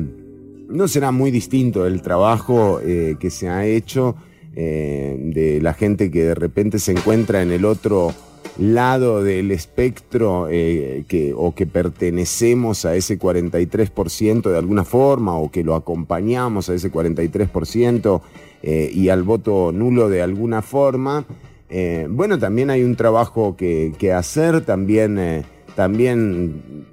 no 0.68 0.88
será 0.88 1.12
muy 1.12 1.32
distinto 1.32 1.88
el 1.88 2.04
trabajo 2.04 2.80
eh, 2.80 3.16
que 3.20 3.32
se 3.32 3.50
ha 3.50 3.66
hecho 3.66 4.16
de 4.52 5.60
la 5.62 5.74
gente 5.74 6.12
que 6.12 6.26
de 6.26 6.36
repente 6.36 6.80
se 6.80 6.92
encuentra 6.92 7.42
en 7.42 7.52
el 7.52 7.64
otro 7.64 8.14
lado 8.58 9.24
del 9.24 9.52
espectro 9.52 10.48
que, 10.50 11.34
o 11.34 11.56
que 11.56 11.66
pertenecemos 11.66 12.84
a 12.84 12.94
ese 12.94 13.18
43% 13.18 14.52
de 14.52 14.58
alguna 14.58 14.84
forma 14.84 15.38
o 15.38 15.50
que 15.50 15.64
lo 15.64 15.76
acompañamos 15.76 16.68
a 16.70 16.74
ese 16.74 16.92
43% 16.92 18.22
eh, 18.62 18.92
y 18.94 19.10
al 19.10 19.24
voto 19.24 19.72
nulo 19.72 20.10
de 20.10 20.22
alguna 20.22 20.62
forma. 20.62 21.26
Eh, 21.70 22.08
bueno, 22.10 22.40
también 22.40 22.70
hay 22.70 22.84
un 22.84 22.96
trabajo 22.96 23.56
que, 23.56 23.94
que 24.00 24.12
hacer, 24.14 24.62
también, 24.66 25.20
eh, 25.20 25.44
también 25.76 26.86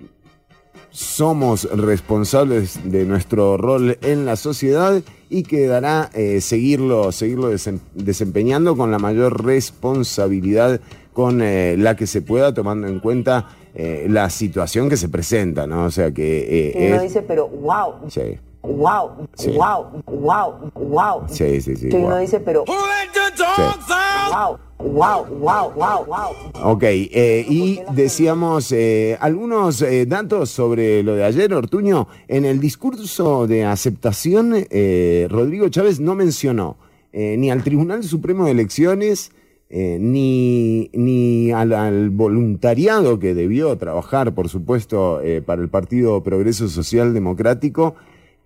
somos 0.90 1.68
responsables 1.76 2.78
de 2.90 3.04
nuestro 3.04 3.56
rol 3.58 3.98
en 4.02 4.24
la 4.24 4.36
sociedad 4.36 5.02
y 5.28 5.42
quedará 5.42 6.10
eh, 6.14 6.40
seguirlo, 6.40 7.12
seguirlo 7.12 7.52
desem- 7.52 7.80
desempeñando 7.94 8.76
con 8.76 8.90
la 8.90 8.98
mayor 8.98 9.44
responsabilidad 9.44 10.80
con 11.12 11.40
eh, 11.42 11.76
la 11.78 11.96
que 11.96 12.06
se 12.06 12.22
pueda, 12.22 12.52
tomando 12.54 12.86
en 12.86 13.00
cuenta 13.00 13.48
eh, 13.74 14.06
la 14.08 14.30
situación 14.30 14.88
que 14.88 14.96
se 14.96 15.08
presenta, 15.08 15.66
¿no? 15.66 15.84
O 15.84 15.90
sea 15.90 16.12
que... 16.12 16.72
uno 16.76 16.96
es- 16.96 17.02
dice, 17.02 17.22
pero 17.22 17.48
wow, 17.48 18.08
Sí, 18.08 18.38
wow, 18.66 19.10
Sí. 19.34 19.50
wow, 19.50 19.86
wow, 20.06 20.54
wow. 20.74 21.22
sí, 21.28 21.60
sí, 21.60 21.76
sí. 21.76 21.88
Que 21.88 21.96
uno 21.96 22.06
guau. 22.08 22.20
dice, 22.20 22.40
pero 22.40 22.64
wow, 22.66 24.58
wow, 24.78 25.24
wow, 25.38 25.72
wow, 25.74 26.04
wow. 26.06 26.72
Ok, 26.72 26.82
eh, 26.84 27.44
y 27.48 27.80
decíamos 27.94 28.72
eh, 28.72 29.16
algunos 29.20 29.82
eh, 29.82 30.06
datos 30.06 30.50
sobre 30.50 31.02
lo 31.02 31.14
de 31.14 31.24
ayer, 31.24 31.52
Ortuño. 31.54 32.08
En 32.28 32.44
el 32.44 32.60
discurso 32.60 33.46
de 33.46 33.64
aceptación, 33.64 34.52
eh, 34.70 35.26
Rodrigo 35.30 35.68
Chávez 35.68 36.00
no 36.00 36.14
mencionó 36.14 36.76
eh, 37.12 37.36
ni 37.38 37.50
al 37.50 37.62
Tribunal 37.62 38.04
Supremo 38.04 38.44
de 38.44 38.50
Elecciones, 38.52 39.32
eh, 39.68 39.98
ni, 40.00 40.90
ni 40.92 41.50
al, 41.50 41.72
al 41.72 42.10
voluntariado 42.10 43.18
que 43.18 43.34
debió 43.34 43.76
trabajar, 43.76 44.34
por 44.34 44.48
supuesto, 44.48 45.20
eh, 45.22 45.42
para 45.42 45.60
el 45.62 45.68
Partido 45.68 46.22
Progreso 46.22 46.68
Social 46.68 47.14
Democrático. 47.14 47.94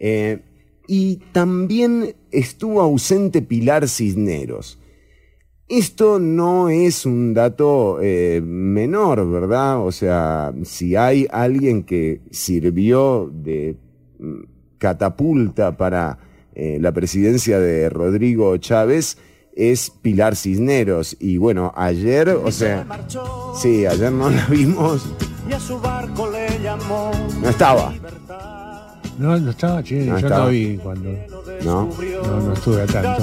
Eh, 0.01 0.41
y 0.89 1.21
también 1.33 2.17
estuvo 2.33 2.81
ausente 2.81 3.43
Pilar 3.43 3.89
Cisneros. 3.89 4.79
Esto 5.69 6.19
no 6.19 6.69
es 6.69 7.07
un 7.07 7.33
dato 7.33 8.01
eh, 8.03 8.41
menor, 8.43 9.31
¿verdad? 9.31 9.87
O 9.87 9.93
sea, 9.93 10.53
si 10.65 10.97
hay 10.97 11.29
alguien 11.31 11.85
que 11.85 12.23
sirvió 12.33 13.31
de 13.33 13.77
mm, 14.19 14.41
catapulta 14.79 15.77
para 15.77 16.19
eh, 16.57 16.79
la 16.81 16.91
presidencia 16.91 17.61
de 17.61 17.89
Rodrigo 17.89 18.57
Chávez, 18.57 19.17
es 19.55 19.91
Pilar 19.91 20.35
Cisneros. 20.35 21.17
Y 21.21 21.37
bueno, 21.37 21.73
ayer, 21.77 22.31
o 22.31 22.51
sea, 22.51 22.87
sí, 23.61 23.87
ayer 23.87 24.11
no 24.11 24.29
la 24.29 24.47
vimos. 24.47 25.15
No 27.41 27.49
estaba, 27.49 27.95
No, 29.21 29.39
no 29.39 29.51
estaba 29.51 29.83
Chironi. 29.83 30.07
No 30.09 30.19
Yo 30.19 30.27
estaba. 30.27 30.45
no 30.47 30.51
vi 30.51 30.79
cuando. 30.83 31.11
¿no? 31.63 31.91
No, 32.25 32.41
no 32.41 32.53
estuve 32.55 32.81
a 32.81 32.87
tanto. 32.87 33.23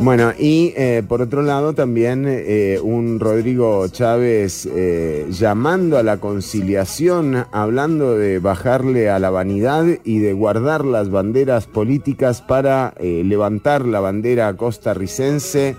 Bueno, 0.00 0.32
y 0.36 0.74
eh, 0.76 1.04
por 1.06 1.22
otro 1.22 1.42
lado 1.42 1.74
también 1.74 2.24
eh, 2.26 2.80
un 2.82 3.20
Rodrigo 3.20 3.86
Chávez 3.86 4.66
eh, 4.66 5.28
llamando 5.30 5.96
a 5.96 6.02
la 6.02 6.16
conciliación, 6.16 7.46
hablando 7.52 8.18
de 8.18 8.40
bajarle 8.40 9.10
a 9.10 9.20
la 9.20 9.30
vanidad 9.30 9.84
y 10.02 10.18
de 10.18 10.32
guardar 10.32 10.84
las 10.84 11.08
banderas 11.08 11.66
políticas 11.66 12.42
para 12.42 12.92
levantar 13.00 13.86
la 13.86 14.00
bandera 14.00 14.56
costarricense. 14.56 15.76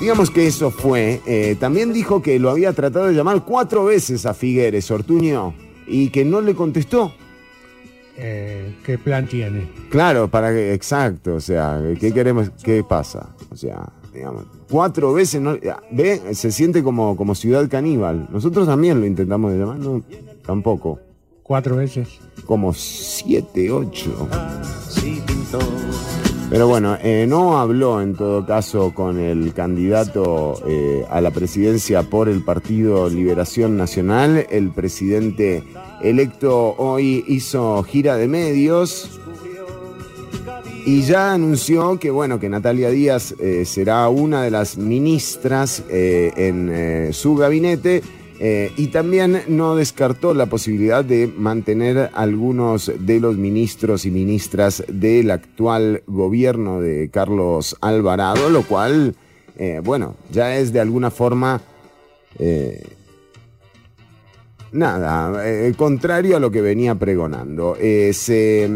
Digamos 0.00 0.30
que 0.32 0.46
eso 0.48 0.72
fue. 0.72 1.56
También 1.60 1.92
dijo 1.92 2.20
que 2.20 2.40
lo 2.40 2.50
había 2.50 2.72
tratado 2.72 3.06
de 3.06 3.14
llamar 3.14 3.44
cuatro 3.44 3.84
veces 3.84 4.26
a 4.26 4.34
Figueres, 4.34 4.90
Ortuño, 4.90 5.54
y 5.86 6.10
que 6.10 6.24
no 6.24 6.40
le 6.40 6.54
contestó. 6.54 7.12
Eh, 8.16 8.76
¿Qué 8.84 8.96
plan 8.96 9.26
tiene? 9.26 9.68
Claro, 9.90 10.28
para 10.28 10.52
que, 10.52 10.72
exacto, 10.72 11.34
o 11.34 11.40
sea, 11.40 11.82
¿qué 11.98 12.12
queremos? 12.12 12.50
¿Qué 12.62 12.84
pasa? 12.84 13.34
O 13.50 13.56
sea, 13.56 13.92
digamos, 14.12 14.44
cuatro 14.70 15.12
veces, 15.12 15.40
no, 15.40 15.56
ve, 15.90 16.20
se 16.32 16.52
siente 16.52 16.82
como, 16.82 17.16
como 17.16 17.34
ciudad 17.34 17.68
caníbal. 17.68 18.28
Nosotros 18.30 18.66
también 18.66 19.00
lo 19.00 19.06
intentamos 19.06 19.52
de 19.52 19.58
llamar, 19.58 19.78
no, 19.78 20.02
tampoco. 20.46 21.00
¿Cuatro 21.42 21.76
veces? 21.76 22.20
Como 22.46 22.72
siete, 22.72 23.70
ocho. 23.70 24.28
Pero 26.50 26.68
bueno, 26.68 26.96
eh, 27.02 27.26
no 27.28 27.58
habló 27.58 28.00
en 28.00 28.14
todo 28.14 28.46
caso 28.46 28.92
con 28.94 29.18
el 29.18 29.52
candidato 29.54 30.62
eh, 30.66 31.04
a 31.10 31.20
la 31.20 31.30
presidencia 31.30 32.02
por 32.04 32.28
el 32.28 32.44
Partido 32.44 33.08
Liberación 33.08 33.76
Nacional. 33.76 34.46
El 34.50 34.70
presidente 34.70 35.64
electo 36.02 36.74
hoy 36.76 37.24
hizo 37.26 37.82
gira 37.82 38.16
de 38.16 38.28
medios 38.28 39.20
y 40.86 41.02
ya 41.02 41.32
anunció 41.32 41.98
que 41.98 42.10
bueno 42.10 42.38
que 42.38 42.50
Natalia 42.50 42.90
Díaz 42.90 43.34
eh, 43.40 43.64
será 43.64 44.08
una 44.10 44.42
de 44.42 44.50
las 44.50 44.76
ministras 44.76 45.82
eh, 45.88 46.30
en 46.36 47.12
su 47.14 47.36
gabinete 47.36 48.02
eh, 48.40 48.72
y 48.76 48.88
también 48.88 49.42
no 49.46 49.76
descartó 49.76 50.34
la 50.34 50.46
posibilidad 50.46 51.04
de 51.04 51.28
mantener 51.28 52.10
algunos 52.14 52.90
de 52.98 53.20
los 53.20 53.36
ministros 53.36 54.04
y 54.06 54.10
ministras 54.10 54.82
del 54.88 55.30
actual 55.30 56.02
gobierno 56.06 56.80
de 56.80 57.10
Carlos 57.10 57.76
Alvarado, 57.80 58.50
lo 58.50 58.62
cual, 58.62 59.14
eh, 59.56 59.80
bueno, 59.84 60.16
ya 60.32 60.56
es 60.56 60.72
de 60.72 60.80
alguna 60.80 61.12
forma, 61.12 61.60
eh, 62.40 62.82
nada, 64.72 65.44
contrario 65.76 66.36
a 66.36 66.40
lo 66.40 66.50
que 66.50 66.60
venía 66.60 66.96
pregonando. 66.96 67.76
Se, 67.78 68.68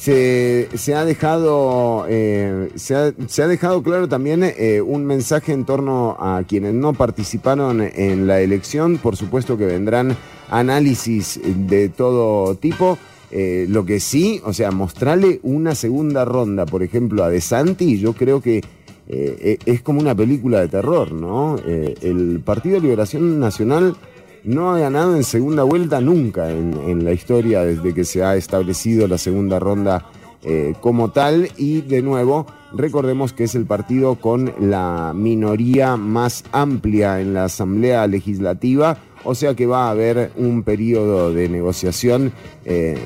se, 0.00 0.68
se 0.76 0.94
ha 0.94 1.04
dejado, 1.04 2.06
eh, 2.08 2.70
se, 2.74 2.94
ha, 2.94 3.12
se 3.26 3.42
ha 3.42 3.46
dejado 3.46 3.82
claro 3.82 4.08
también 4.08 4.42
eh, 4.42 4.80
un 4.80 5.04
mensaje 5.04 5.52
en 5.52 5.66
torno 5.66 6.16
a 6.18 6.42
quienes 6.48 6.72
no 6.72 6.94
participaron 6.94 7.82
en 7.82 8.26
la 8.26 8.40
elección. 8.40 8.96
Por 8.96 9.16
supuesto 9.16 9.58
que 9.58 9.66
vendrán 9.66 10.16
análisis 10.48 11.38
de 11.44 11.90
todo 11.90 12.54
tipo. 12.54 12.96
Eh, 13.30 13.66
lo 13.68 13.84
que 13.84 14.00
sí, 14.00 14.40
o 14.42 14.54
sea, 14.54 14.70
mostrarle 14.70 15.38
una 15.42 15.74
segunda 15.74 16.24
ronda, 16.24 16.64
por 16.64 16.82
ejemplo, 16.82 17.22
a 17.22 17.28
De 17.28 17.42
Santi, 17.42 17.98
yo 17.98 18.14
creo 18.14 18.40
que 18.40 18.62
eh, 19.06 19.58
es 19.66 19.82
como 19.82 20.00
una 20.00 20.14
película 20.14 20.60
de 20.60 20.68
terror, 20.68 21.12
¿no? 21.12 21.58
Eh, 21.66 21.94
el 22.00 22.40
Partido 22.42 22.76
de 22.76 22.80
Liberación 22.80 23.38
Nacional 23.38 23.96
no 24.44 24.72
ha 24.72 24.78
ganado 24.78 25.16
en 25.16 25.24
segunda 25.24 25.62
vuelta 25.62 26.00
nunca 26.00 26.50
en, 26.50 27.04
la 27.04 27.12
historia 27.12 27.62
desde 27.62 27.94
que 27.94 28.04
se 28.04 28.22
ha 28.22 28.36
establecido 28.36 29.08
la 29.08 29.18
segunda 29.18 29.58
ronda 29.58 30.06
eh, 30.42 30.74
como 30.80 31.10
tal 31.10 31.50
y 31.56 31.82
de 31.82 32.02
nuevo 32.02 32.46
recordemos 32.72 33.32
que 33.32 33.44
es 33.44 33.54
el 33.54 33.66
partido 33.66 34.16
con 34.16 34.52
la 34.58 35.12
minoría 35.14 35.96
más 35.96 36.44
amplia 36.52 37.20
en 37.20 37.34
la 37.34 37.44
Asamblea 37.44 38.06
Legislativa, 38.06 38.98
o 39.24 39.34
sea 39.34 39.54
que 39.54 39.66
va 39.66 39.86
a 39.86 39.90
haber 39.90 40.30
un 40.36 40.62
periodo 40.62 41.32
de 41.32 41.48
negociación. 41.48 42.32
eh, 42.64 42.98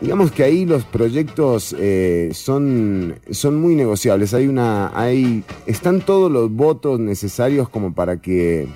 Digamos 0.00 0.32
que 0.32 0.44
ahí 0.44 0.64
los 0.64 0.84
proyectos 0.84 1.76
eh, 1.78 2.30
son, 2.32 3.16
son 3.30 3.60
muy 3.60 3.74
negociables. 3.74 4.32
Hay 4.32 4.48
una, 4.48 4.98
hay, 4.98 5.44
están 5.66 6.00
todos 6.00 6.32
los 6.32 6.50
votos 6.50 6.98
necesarios 6.98 7.68
como 7.68 7.92
para 7.92 8.16
que 8.16 8.66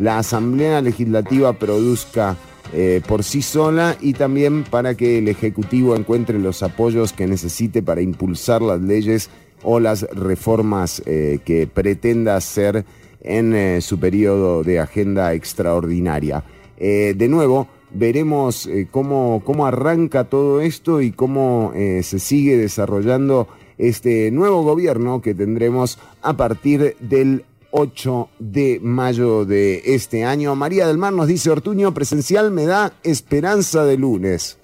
la 0.00 0.18
Asamblea 0.18 0.80
Legislativa 0.80 1.52
produzca 1.52 2.36
eh, 2.72 3.02
por 3.06 3.22
sí 3.22 3.42
sola 3.42 3.96
y 4.00 4.14
también 4.14 4.64
para 4.64 4.94
que 4.94 5.18
el 5.18 5.28
Ejecutivo 5.28 5.94
encuentre 5.94 6.38
los 6.38 6.62
apoyos 6.62 7.12
que 7.12 7.26
necesite 7.26 7.82
para 7.82 8.00
impulsar 8.00 8.62
las 8.62 8.80
leyes 8.80 9.28
o 9.62 9.78
las 9.78 10.02
reformas 10.12 11.02
eh, 11.04 11.40
que 11.44 11.66
pretenda 11.66 12.36
hacer 12.36 12.86
en 13.20 13.54
eh, 13.54 13.82
su 13.82 14.00
periodo 14.00 14.64
de 14.64 14.80
agenda 14.80 15.34
extraordinaria. 15.34 16.44
De 16.78 17.28
nuevo, 17.28 17.68
veremos 17.90 18.66
cómo, 18.90 19.42
cómo 19.44 19.66
arranca 19.66 20.24
todo 20.24 20.62
esto 20.62 21.02
y 21.02 21.10
cómo 21.10 21.74
se 21.74 22.18
sigue 22.18 22.56
desarrollando 22.56 23.48
este 23.76 24.30
nuevo 24.30 24.62
gobierno 24.62 25.20
que 25.20 25.34
tendremos 25.34 25.98
a 26.22 26.38
partir 26.38 26.96
del 27.00 27.44
8 27.70 28.28
de 28.38 28.78
mayo 28.82 29.44
de 29.44 29.82
este 29.84 30.24
año. 30.24 30.54
María 30.54 30.86
del 30.86 30.98
Mar 30.98 31.12
nos 31.12 31.26
dice, 31.28 31.50
Ortuño, 31.50 31.92
presencial 31.94 32.50
me 32.50 32.66
da 32.66 32.92
esperanza 33.02 33.84
de 33.84 33.96
lunes. 33.96 34.56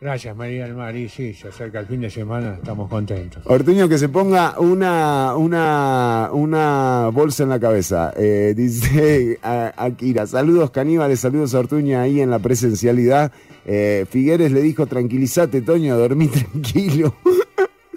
Gracias, 0.00 0.36
María 0.36 0.64
del 0.64 0.74
Mar. 0.74 0.94
Y 0.94 1.08
sí, 1.08 1.32
se 1.32 1.48
acerca 1.48 1.80
el 1.80 1.86
fin 1.86 2.02
de 2.02 2.10
semana, 2.10 2.56
estamos 2.56 2.90
contentos. 2.90 3.42
Ortuño, 3.46 3.88
que 3.88 3.96
se 3.96 4.10
ponga 4.10 4.58
una, 4.60 5.34
una, 5.34 6.28
una 6.32 7.08
bolsa 7.10 7.44
en 7.44 7.48
la 7.48 7.58
cabeza. 7.58 8.12
Eh, 8.14 8.52
dice 8.56 9.38
a- 9.42 9.72
Akira, 9.76 10.26
saludos 10.26 10.70
caníbales, 10.72 11.20
saludos 11.20 11.54
a 11.54 11.60
Ortuño 11.60 11.98
ahí 12.00 12.20
en 12.20 12.28
la 12.28 12.38
presencialidad. 12.38 13.32
Eh, 13.64 14.04
Figueres 14.10 14.52
le 14.52 14.60
dijo, 14.60 14.84
tranquilízate, 14.86 15.62
Toño, 15.62 15.96
dormí 15.96 16.28
tranquilo. 16.52 17.14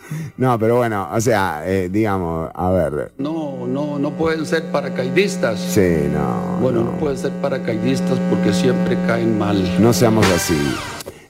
no, 0.37 0.57
pero 0.59 0.77
bueno, 0.77 1.09
o 1.11 1.21
sea, 1.21 1.63
eh, 1.65 1.89
digamos, 1.89 2.49
a 2.53 2.69
ver, 2.71 3.13
No, 3.17 3.65
no, 3.67 3.99
no 3.99 4.11
pueden 4.11 4.45
ser 4.45 4.71
paracaidistas. 4.71 5.59
sí, 5.59 6.07
no, 6.13 6.57
Bueno, 6.61 6.83
no, 6.83 6.91
no 6.91 6.97
pueden 6.99 7.17
ser 7.17 7.31
paracaidistas 7.41 8.19
porque 8.29 8.53
siempre 8.53 8.97
caen 9.07 9.37
mal. 9.37 9.63
no 9.81 9.93
seamos 9.93 10.25
así. 10.31 10.57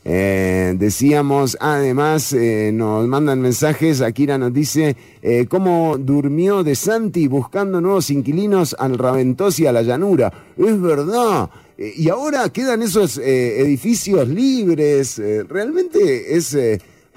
Eh, 0.09 0.73
decíamos, 0.79 1.57
además, 1.59 2.31
eh, 2.31 2.71
nos 2.73 3.05
mandan 3.07 3.41
mensajes, 3.41 3.99
Akira 3.99 4.37
nos 4.37 4.53
dice, 4.53 4.95
eh, 5.21 5.47
cómo 5.49 5.97
durmió 5.97 6.63
de 6.63 6.75
Santi 6.75 7.27
buscando 7.27 7.81
nuevos 7.81 8.09
inquilinos 8.09 8.73
al 8.79 8.97
Raventós 8.97 9.59
y 9.59 9.65
a 9.67 9.73
la 9.73 9.81
llanura. 9.81 10.31
Es 10.57 10.81
verdad. 10.81 11.49
Y 11.77 12.07
ahora 12.07 12.47
quedan 12.47 12.83
esos 12.83 13.17
edificios 13.17 14.29
libres. 14.29 15.21
realmente 15.49 16.35
es... 16.37 16.57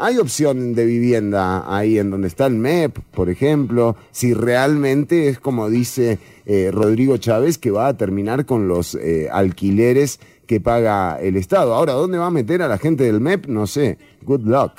hay 0.00 0.18
opción 0.18 0.74
de 0.74 0.84
vivienda 0.86 1.64
ahí 1.72 1.98
en 1.98 2.10
donde 2.10 2.26
está 2.28 2.46
el 2.46 2.54
MEP, 2.54 2.98
por 3.12 3.28
ejemplo, 3.30 3.96
si 4.10 4.34
realmente 4.34 5.28
es 5.28 5.38
como 5.38 5.68
dice 5.70 6.18
eh, 6.46 6.70
Rodrigo 6.72 7.16
Chávez, 7.18 7.58
que 7.58 7.70
va 7.70 7.86
a 7.88 7.96
terminar 7.96 8.46
con 8.46 8.66
los 8.66 8.94
eh, 8.94 9.28
alquileres 9.30 10.18
que 10.46 10.60
paga 10.60 11.20
el 11.20 11.36
Estado. 11.36 11.74
Ahora, 11.74 11.92
¿dónde 11.92 12.18
va 12.18 12.26
a 12.26 12.30
meter 12.30 12.62
a 12.62 12.68
la 12.68 12.78
gente 12.78 13.04
del 13.04 13.20
MEP? 13.20 13.46
No 13.46 13.66
sé. 13.66 13.98
Good 14.22 14.42
luck. 14.46 14.72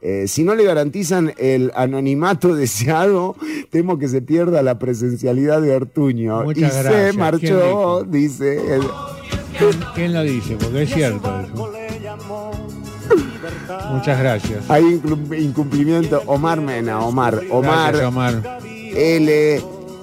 Eh, 0.00 0.28
si 0.28 0.44
no 0.44 0.54
le 0.54 0.62
garantizan 0.64 1.34
el 1.38 1.72
anonimato 1.74 2.54
deseado, 2.54 3.34
temo 3.70 3.98
que 3.98 4.08
se 4.08 4.22
pierda 4.22 4.62
la 4.62 4.78
presencialidad 4.78 5.60
de 5.60 5.74
Ortuño. 5.74 6.44
Muchas 6.44 6.70
y 6.72 6.74
se 6.76 6.82
gracias. 6.82 7.02
¿Quién 7.10 7.18
marchó, 7.20 7.56
dijo? 7.66 8.04
dice. 8.04 8.74
el- 8.76 8.82
¿Quién, 9.58 9.70
quién 9.94 10.14
lo 10.14 10.22
dice? 10.22 10.56
Porque 10.56 10.82
es 10.82 10.94
cierto. 10.94 11.40
eso. 11.40 12.67
Muchas 13.90 14.18
gracias. 14.18 14.70
Hay 14.70 14.82
incum- 14.84 15.38
incumplimiento. 15.40 16.22
Omar 16.26 16.60
Mena, 16.60 17.00
Omar. 17.04 17.40
Omar. 17.50 17.92
Gracias, 17.92 18.08
Omar. 18.08 18.58
L, 18.94 19.62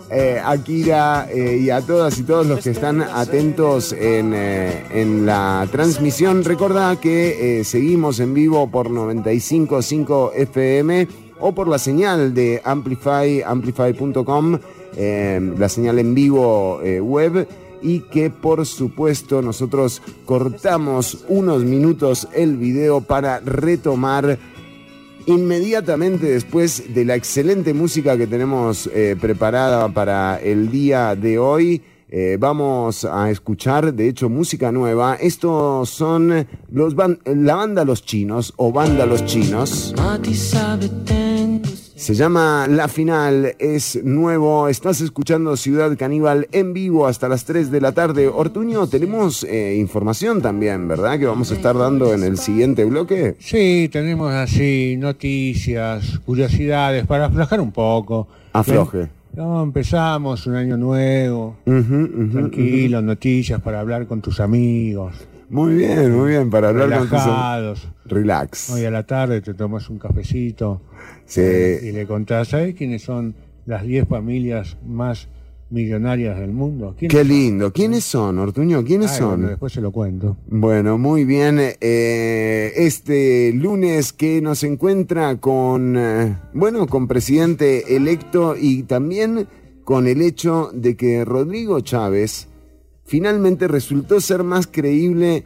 eh, 0.09 0.41
Akira 0.43 1.27
eh, 1.31 1.57
y 1.61 1.69
a 1.69 1.81
todas 1.81 2.17
y 2.19 2.23
todos 2.23 2.45
los 2.45 2.63
que 2.63 2.69
están 2.69 3.01
atentos 3.01 3.91
en, 3.93 4.33
eh, 4.35 4.83
en 4.91 5.25
la 5.25 5.67
transmisión. 5.71 6.43
Recordá 6.43 6.95
que 6.97 7.63
seguimos 7.65 8.19
en 8.19 8.33
vivo 8.33 8.69
por 8.69 8.89
95.5 8.89 10.31
FM 10.35 11.07
o 11.39 11.51
por 11.53 11.67
la 11.67 11.77
señal 11.79 12.33
de 12.33 12.61
Amplify, 12.63 13.41
amplify.com, 13.43 14.57
la 14.97 15.69
señal 15.69 15.99
en 15.99 16.13
vivo 16.15 16.79
web. 17.01 17.47
Y 17.87 17.99
que 17.99 18.29
por 18.31 18.65
supuesto 18.65 19.41
nosotros 19.43 20.01
cortamos 20.25 21.19
unos 21.29 21.63
minutos 21.63 22.27
el 22.33 22.57
video 22.57 23.01
para 23.01 23.39
retomar 23.39 24.39
Inmediatamente 25.27 26.27
después 26.27 26.93
de 26.93 27.03
la 27.03 27.15
excelente 27.15 27.73
música 27.73 28.15
que 28.15 28.27
tenemos 28.27 28.87
eh, 28.93 29.15
preparada 29.19 29.89
para 29.91 30.37
el 30.39 30.69
día 30.69 31.15
de 31.15 31.39
hoy, 31.39 31.81
eh, 32.09 32.37
vamos 32.39 33.05
a 33.05 33.31
escuchar, 33.31 33.91
de 33.95 34.07
hecho, 34.07 34.29
música 34.29 34.71
nueva. 34.71 35.15
Estos 35.15 35.89
son 35.89 36.45
los 36.71 36.95
ban- 36.95 37.17
la 37.25 37.55
banda 37.55 37.83
Los 37.83 38.05
Chinos 38.05 38.53
o 38.57 38.71
Banda 38.71 39.07
Los 39.07 39.25
Chinos. 39.25 39.95
Se 41.95 42.13
llama 42.13 42.67
La 42.67 42.89
Final, 42.89 43.55
es 43.58 44.03
nuevo. 44.03 44.67
Estás 44.67 44.99
escuchando 44.99 45.55
Ciudad 45.55 45.97
Caníbal 45.97 46.49
en 46.51 46.73
vivo 46.73 47.08
hasta 47.08 47.29
las 47.29 47.45
3 47.45 47.71
de 47.71 47.79
la 47.79 47.93
tarde. 47.93 48.27
Ortuño, 48.27 48.88
tenemos 48.88 49.45
eh, 49.45 49.77
información 49.77 50.41
también, 50.41 50.89
¿verdad? 50.89 51.17
Que 51.17 51.25
vamos 51.25 51.51
a 51.51 51.55
estar 51.55 51.77
dando 51.77 52.13
en 52.13 52.23
el 52.23 52.38
siguiente 52.38 52.84
bloque. 52.84 53.38
Sí, 53.39 53.89
tenemos 53.89 54.34
así 54.34 54.97
noticias, 54.97 56.19
curiosidades 56.25 57.08
para 57.08 57.27
aflojar 57.27 57.62
un 57.62 57.71
poco. 57.71 58.27
Afloje. 58.51 59.08
No, 59.34 59.63
empezamos 59.63 60.47
un 60.47 60.55
año 60.55 60.75
nuevo, 60.75 61.55
tranquilo, 61.65 63.01
noticias 63.01 63.62
para 63.62 63.79
hablar 63.79 64.05
con 64.05 64.21
tus 64.21 64.41
amigos, 64.41 65.13
Muy 65.49 65.75
bien, 65.75 66.12
muy 66.15 66.29
bien, 66.31 66.49
para 66.49 66.69
hablar 66.69 66.89
con 66.89 67.01
tus... 67.01 67.12
relajados. 67.12 67.88
Relax. 68.05 68.69
Hoy 68.71 68.86
a 68.86 68.91
la 68.91 69.03
tarde 69.05 69.41
te 69.41 69.53
tomas 69.53 69.89
un 69.89 69.99
cafecito 69.99 70.81
Sí. 71.25 71.41
y 71.41 71.91
le 71.91 72.05
contás, 72.08 72.49
¿sabes 72.49 72.75
quiénes 72.75 73.03
son 73.03 73.36
las 73.65 73.84
10 73.84 74.08
familias 74.08 74.77
más 74.86 75.27
millonarias 75.71 76.39
del 76.39 76.51
mundo. 76.53 76.95
¿Quién- 76.97 77.10
Qué 77.10 77.23
lindo. 77.23 77.73
¿Quiénes 77.73 78.03
son, 78.03 78.38
Ortuño? 78.38 78.84
¿Quiénes 78.84 79.12
Ay, 79.13 79.17
son? 79.17 79.29
bueno, 79.31 79.47
después 79.49 79.73
se 79.73 79.81
lo 79.81 79.91
cuento. 79.91 80.38
Bueno, 80.47 80.99
muy 80.99 81.25
bien. 81.25 81.60
Eh, 81.60 82.71
este 82.75 83.51
lunes 83.53 84.13
que 84.13 84.41
nos 84.41 84.63
encuentra 84.63 85.38
con, 85.38 85.95
eh, 85.97 86.38
bueno, 86.53 86.86
con 86.86 87.08
presidente 87.08 87.95
electo 87.95 88.55
y 88.55 88.84
también 88.84 89.47
con 89.84 90.08
el 90.08 90.21
hecho 90.21 90.69
de 90.73 90.95
que 90.95 91.25
Rodrigo 91.25 91.79
Chávez 91.81 92.47
finalmente 93.05 93.67
resultó 93.67 94.19
ser 94.19 94.43
más 94.43 94.67
creíble 94.67 95.45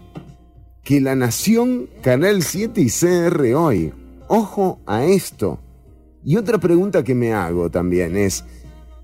que 0.83 1.01
La 1.01 1.15
Nación, 1.15 1.87
Canal 2.01 2.41
7 2.41 2.81
y 2.81 2.89
CR 2.89 3.53
hoy. 3.55 3.93
Ojo 4.27 4.79
a 4.85 5.05
esto. 5.05 5.59
Y 6.23 6.37
otra 6.37 6.57
pregunta 6.57 7.03
que 7.03 7.15
me 7.15 7.33
hago 7.33 7.69
también 7.69 8.17
es, 8.17 8.43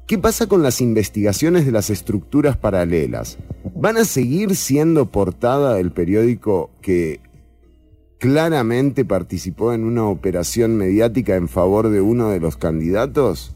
¿qué 0.08 0.18
pasa 0.18 0.48
con 0.48 0.64
las 0.64 0.82
investigaciones 0.82 1.66
de 1.66 1.72
las 1.72 1.90
estructuras 1.90 2.58
paralelas? 2.58 3.38
¿Van 3.76 3.98
a 3.98 4.06
seguir 4.06 4.56
siendo 4.56 5.12
portada 5.12 5.76
del 5.76 5.92
periódico 5.92 6.72
que 6.82 7.20
claramente 8.20 9.06
participó 9.06 9.74
en 9.74 9.84
una 9.84 10.06
operación 10.06 10.76
mediática 10.78 11.36
en 11.36 11.48
favor 11.48 11.90
de 11.90 12.02
uno 12.02 12.30
de 12.30 12.40
los 12.40 12.58
candidatos? 12.58 13.56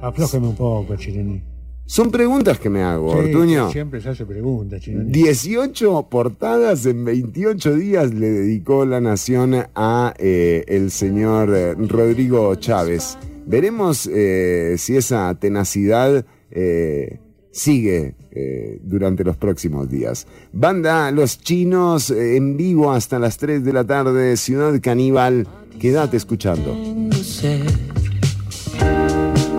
Aflójeme 0.00 0.48
un 0.48 0.56
poco, 0.56 0.96
Chirení. 0.96 1.42
Son 1.86 2.10
preguntas 2.10 2.58
que 2.58 2.68
me 2.68 2.82
hago, 2.82 3.12
Sí, 3.12 3.18
Ortuño. 3.28 3.70
Siempre 3.70 4.00
se 4.00 4.08
hace 4.10 4.26
preguntas, 4.26 4.80
Chirení. 4.80 5.12
18 5.12 6.08
portadas 6.10 6.84
en 6.86 7.04
28 7.04 7.74
días 7.76 8.12
le 8.12 8.28
dedicó 8.30 8.84
la 8.84 9.00
nación 9.00 9.54
a 9.74 10.12
eh, 10.18 10.64
el 10.66 10.90
señor 10.90 11.52
eh, 11.54 11.74
Rodrigo 11.74 12.54
Chávez. 12.56 13.16
Veremos 13.46 14.08
eh, 14.12 14.74
si 14.78 14.96
esa 14.96 15.32
tenacidad 15.38 16.26
eh, 16.50 17.20
sigue 17.52 18.16
eh, 18.32 18.80
durante 18.82 19.22
los 19.22 19.36
próximos 19.36 19.88
días. 19.88 20.26
Banda 20.52 21.10
Los 21.12 21.38
Chinos 21.38 22.10
en 22.10 22.56
vivo 22.56 22.90
hasta 22.90 23.20
las 23.20 23.38
3 23.38 23.64
de 23.64 23.72
la 23.72 23.84
tarde, 23.84 24.36
Ciudad 24.36 24.78
Caníbal. 24.82 25.46
Quédate 25.78 26.16
escuchando. 26.16 26.76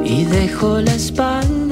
Y 0.04 0.24
dejo 0.26 0.80
la 0.80 0.94
espalda, 0.96 1.67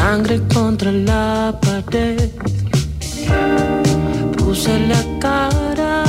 sangre 0.00 0.40
contra 0.54 0.90
la 0.90 1.52
pared. 1.60 2.30
Puse 4.36 4.72
la 4.88 5.02
cara, 5.20 6.04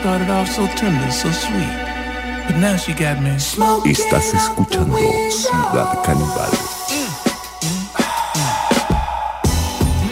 started 0.00 0.30
off 0.30 0.48
so 0.48 0.66
tender, 0.68 1.10
so 1.10 1.30
sweet. 1.30 1.76
But 2.46 2.56
now 2.58 2.76
she 2.76 2.94
got 2.94 3.20
me. 3.20 3.32
Estás 3.84 4.32
escuchando 4.32 4.96
Ciudad 5.30 6.02
Caníbal. 6.02 6.50
Mm-hmm. 6.88 7.44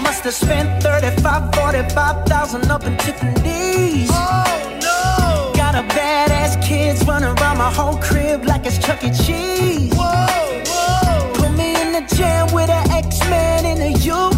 Must 0.03 0.25
have 0.25 0.35
spent 0.35 0.83
35, 0.83 1.55
45,000 1.55 2.71
up 2.71 2.85
in 2.85 2.99
Tiffany's. 2.99 4.11
Oh 4.13 4.45
no! 4.83 5.53
Got 5.57 5.75
a 5.75 5.83
badass 5.95 6.61
kids 6.63 7.03
running 7.07 7.31
around 7.41 7.57
my 7.57 7.73
whole 7.73 7.97
crib 7.97 8.45
like 8.45 8.67
it's 8.67 8.77
Chuck 8.79 9.03
E. 9.03 9.11
Cheese. 9.11 9.95
Whoa, 9.95 10.63
whoa! 10.67 11.33
Put 11.33 11.51
me 11.57 11.81
in 11.81 11.93
the 11.93 12.03
jam 12.15 12.53
with 12.53 12.69
an 12.69 12.91
X-Man 12.91 13.65
in 13.65 13.79
the 13.79 13.99
UFC. 13.99 14.38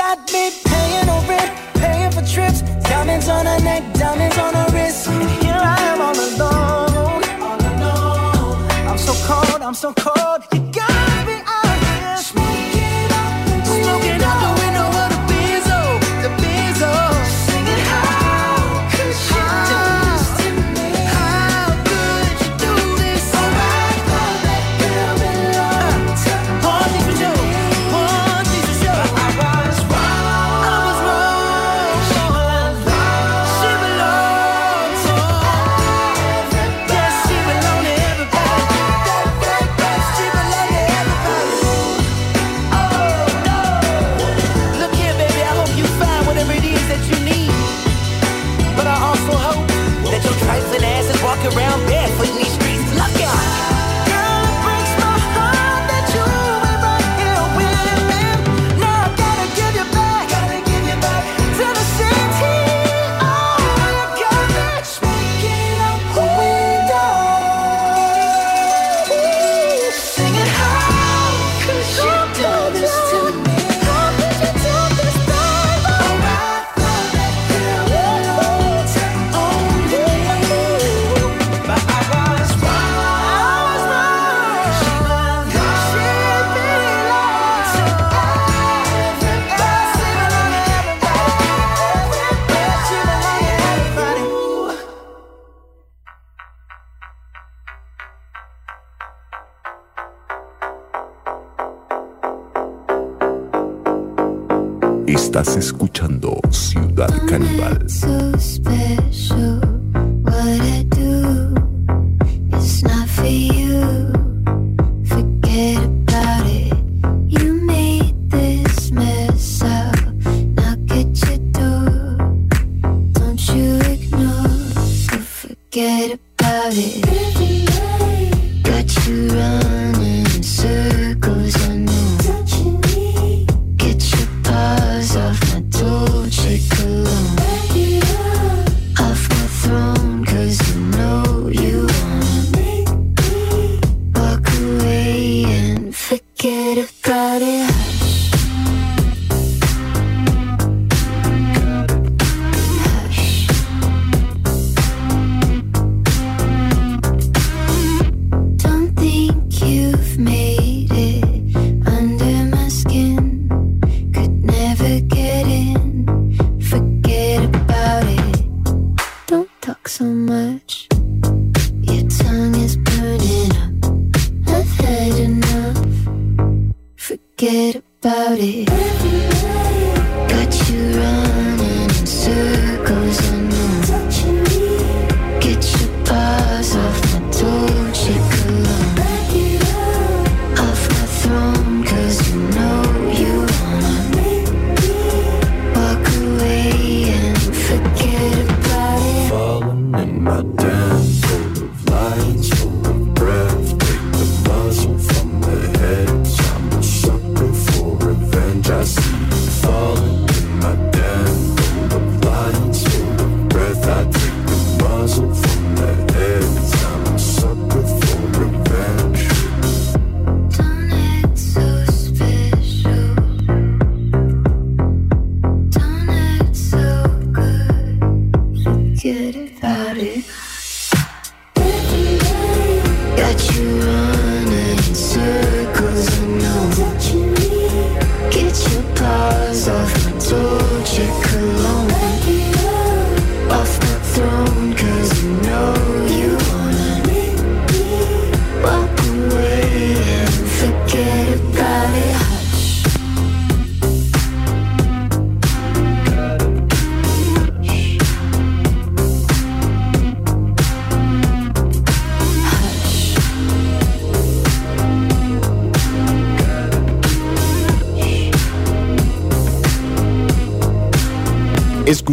Got 0.00 0.32
me 0.32 0.50
paying 0.64 1.10
over 1.10 1.34
it, 1.34 1.50
paying 1.74 2.10
for 2.10 2.22
trips. 2.22 2.62
Diamonds 2.88 3.28
on 3.28 3.44
her 3.44 3.60
neck, 3.60 3.82
diamonds 3.92 4.38
on 4.38 4.54
her 4.54 4.66
wrist. 4.72 5.06
And 5.08 5.28
here 5.42 5.52
I 5.52 5.78
am 5.92 6.00
all 6.00 6.18
alone. 6.28 7.22
All 7.46 7.60
alone. 7.70 8.70
I'm 8.88 8.96
so 8.96 9.12
cold, 9.28 9.60
I'm 9.60 9.74
so 9.74 9.92
cold. 9.92 10.69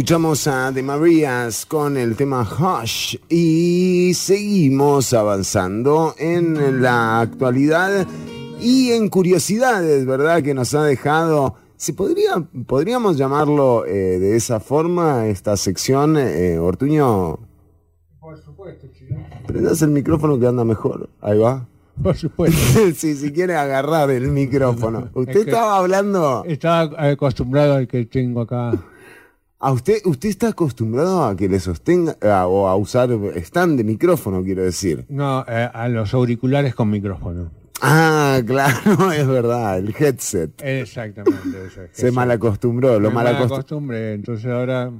Escuchamos 0.08 0.46
a 0.46 0.72
The 0.72 0.82
Marías 0.82 1.66
con 1.66 1.98
el 1.98 2.16
tema 2.16 2.40
Hush 2.40 3.16
y 3.28 4.14
seguimos 4.14 5.12
avanzando 5.12 6.14
en 6.16 6.80
la 6.80 7.20
actualidad 7.20 8.06
y 8.58 8.92
en 8.92 9.10
curiosidades, 9.10 10.06
¿verdad? 10.06 10.42
Que 10.42 10.54
nos 10.54 10.72
ha 10.74 10.82
dejado. 10.82 11.56
¿Se 11.76 11.92
podría, 11.92 12.42
podríamos 12.66 13.18
llamarlo 13.18 13.84
eh, 13.84 14.18
de 14.18 14.34
esa 14.34 14.60
forma, 14.60 15.26
esta 15.26 15.58
sección, 15.58 16.16
eh, 16.16 16.58
Ortuño? 16.58 17.40
Por 18.18 18.38
supuesto, 18.38 18.86
chino. 18.90 19.26
Prendas 19.46 19.82
el 19.82 19.90
micrófono 19.90 20.40
que 20.40 20.46
anda 20.46 20.64
mejor. 20.64 21.10
Ahí 21.20 21.36
va. 21.36 21.68
Por 22.02 22.16
supuesto. 22.16 22.80
sí, 22.94 23.14
si 23.14 23.30
quiere 23.30 23.56
agarrar 23.56 24.10
el 24.10 24.28
micrófono. 24.28 25.10
Usted 25.12 25.36
Es 25.36 25.44
que- 25.44 25.50
estaba 25.50 25.76
hablando. 25.76 26.44
Estaba 26.46 27.10
acostumbrado 27.10 27.74
al 27.74 27.86
que 27.86 28.06
tengo 28.06 28.40
acá. 28.40 28.72
¿A 29.60 29.72
usted, 29.72 29.98
usted 30.04 30.28
está 30.28 30.48
acostumbrado 30.48 31.24
a 31.24 31.36
que 31.36 31.48
le 31.48 31.58
sostenga 31.58 32.16
a- 32.22 32.46
o 32.46 32.68
a 32.68 32.76
usar 32.76 33.10
stand 33.36 33.76
de 33.78 33.84
micrófono, 33.84 34.42
quiero 34.44 34.62
decir? 34.62 35.04
No, 35.08 35.44
eh, 35.48 35.68
a 35.72 35.88
los 35.88 36.14
auriculares 36.14 36.74
con 36.76 36.88
micrófono. 36.90 37.50
Ah, 37.82 38.40
claro, 38.46 39.10
es 39.12 39.26
verdad, 39.26 39.78
el 39.78 39.92
headset. 39.98 40.52
Exactamente. 40.62 41.66
eso 41.66 41.82
es. 41.82 41.90
Se 41.92 42.12
malacostumbró, 42.12 43.00
lo 43.00 43.10
malacostumbré, 43.10 44.14
entonces 44.14 44.46
ahora 44.46 44.92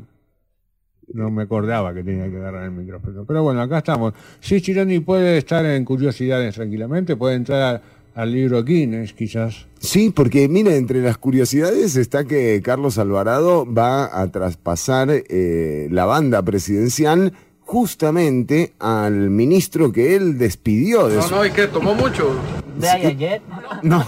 no 1.12 1.30
me 1.30 1.44
acordaba 1.44 1.94
que 1.94 2.02
tenía 2.02 2.28
que 2.28 2.36
agarrar 2.36 2.64
el 2.64 2.72
micrófono. 2.72 3.24
Pero 3.26 3.42
bueno, 3.44 3.62
acá 3.62 3.78
estamos. 3.78 4.12
Sí, 4.40 4.60
Chironi 4.60 4.98
puede 5.00 5.38
estar 5.38 5.64
en 5.64 5.84
curiosidades 5.84 6.56
tranquilamente, 6.56 7.14
puede 7.16 7.36
entrar 7.36 7.76
a- 7.76 7.82
al 8.18 8.32
libro 8.32 8.64
Guinness 8.64 9.12
quizás. 9.12 9.66
Sí, 9.78 10.10
porque 10.10 10.48
mire, 10.48 10.76
entre 10.76 11.00
las 11.00 11.18
curiosidades 11.18 11.94
está 11.94 12.24
que 12.24 12.60
Carlos 12.64 12.98
Alvarado 12.98 13.64
va 13.72 14.20
a 14.20 14.26
traspasar 14.32 15.08
eh, 15.10 15.86
la 15.92 16.04
banda 16.04 16.42
presidencial 16.42 17.32
justamente 17.60 18.72
al 18.80 19.30
ministro 19.30 19.92
que 19.92 20.16
él 20.16 20.36
despidió 20.36 21.06
de 21.08 21.16
No, 21.16 21.22
su... 21.22 21.34
no, 21.36 21.44
¿y 21.46 21.50
qué? 21.52 21.68
¿Tomó 21.68 21.94
mucho? 21.94 22.34
De 22.76 22.88
ahí 22.88 23.06
ayer. 23.06 23.40
No, 23.82 23.98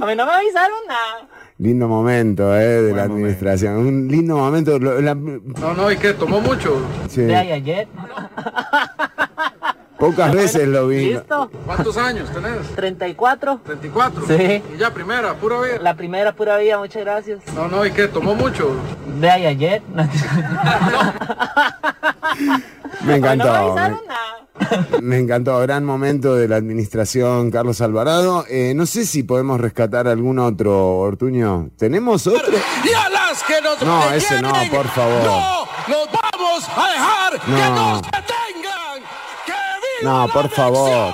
A 0.00 0.06
mí 0.06 0.14
no 0.16 0.24
me 0.26 0.32
avisaron 0.32 0.78
nada. 0.86 1.28
lindo 1.58 1.88
momento 1.88 2.56
eh, 2.56 2.82
de 2.82 2.92
la 2.92 3.02
administración. 3.04 3.76
Un 3.78 4.08
lindo 4.08 4.36
momento. 4.36 4.78
la- 4.78 5.14
No, 5.16 5.74
no, 5.74 5.90
¿y 5.90 5.96
qué? 5.96 6.12
¿Tomó 6.12 6.40
mucho? 6.40 6.80
sí, 7.08 7.22
De 7.22 7.34
ahí 7.34 7.50
ayer. 7.52 7.88
pocas 10.00 10.32
veces 10.34 10.66
lo 10.66 10.88
vi. 10.88 11.12
¿Listo? 11.12 11.50
¿Cuántos 11.66 11.96
años 11.96 12.28
tenés? 12.30 12.66
34. 12.74 13.60
¿34? 13.64 14.12
Sí. 14.26 14.62
¿Y 14.74 14.78
ya 14.78 14.92
primera, 14.92 15.34
pura 15.34 15.60
vida? 15.60 15.78
La 15.80 15.94
primera 15.94 16.32
pura 16.34 16.56
vida, 16.58 16.78
muchas 16.78 17.02
gracias. 17.04 17.38
No, 17.54 17.68
no, 17.68 17.84
¿y 17.86 17.92
qué? 17.92 18.08
¿Tomó 18.08 18.34
mucho? 18.34 18.74
De 19.20 19.30
ahí 19.30 19.46
ayer. 19.46 19.82
Me 23.04 23.16
encantó. 23.16 23.44
No 23.46 23.52
me 23.52 23.58
me- 23.60 23.66
avisaron 23.68 24.00
nada. 24.06 25.00
Me 25.00 25.18
encantó, 25.18 25.58
gran 25.60 25.84
momento 25.84 26.36
de 26.36 26.46
la 26.46 26.56
administración 26.56 27.50
Carlos 27.50 27.80
Alvarado. 27.80 28.44
Eh, 28.48 28.72
no 28.76 28.84
sé 28.86 29.06
si 29.06 29.22
podemos 29.22 29.60
rescatar 29.60 30.06
algún 30.06 30.38
otro, 30.38 30.98
Ortuño. 30.98 31.70
¿Tenemos 31.78 32.26
otro? 32.26 32.42
Y 32.84 32.92
a 32.92 33.08
las 33.08 33.42
que 33.42 33.60
nos 33.62 33.80
No, 33.82 34.10
ese 34.12 34.42
no, 34.42 34.52
por 34.70 34.86
favor. 34.88 35.24
No 35.24 35.64
nos 35.88 36.08
vamos 36.12 36.68
a 36.76 36.90
dejar 36.92 37.40
que 37.40 37.50
No. 37.50 37.74
nos 37.92 38.02
detengan. 38.02 38.20
¡Que 38.20 38.28
viva 38.28 38.39
No, 40.02 40.28
por 40.32 40.48
favor. 40.50 41.12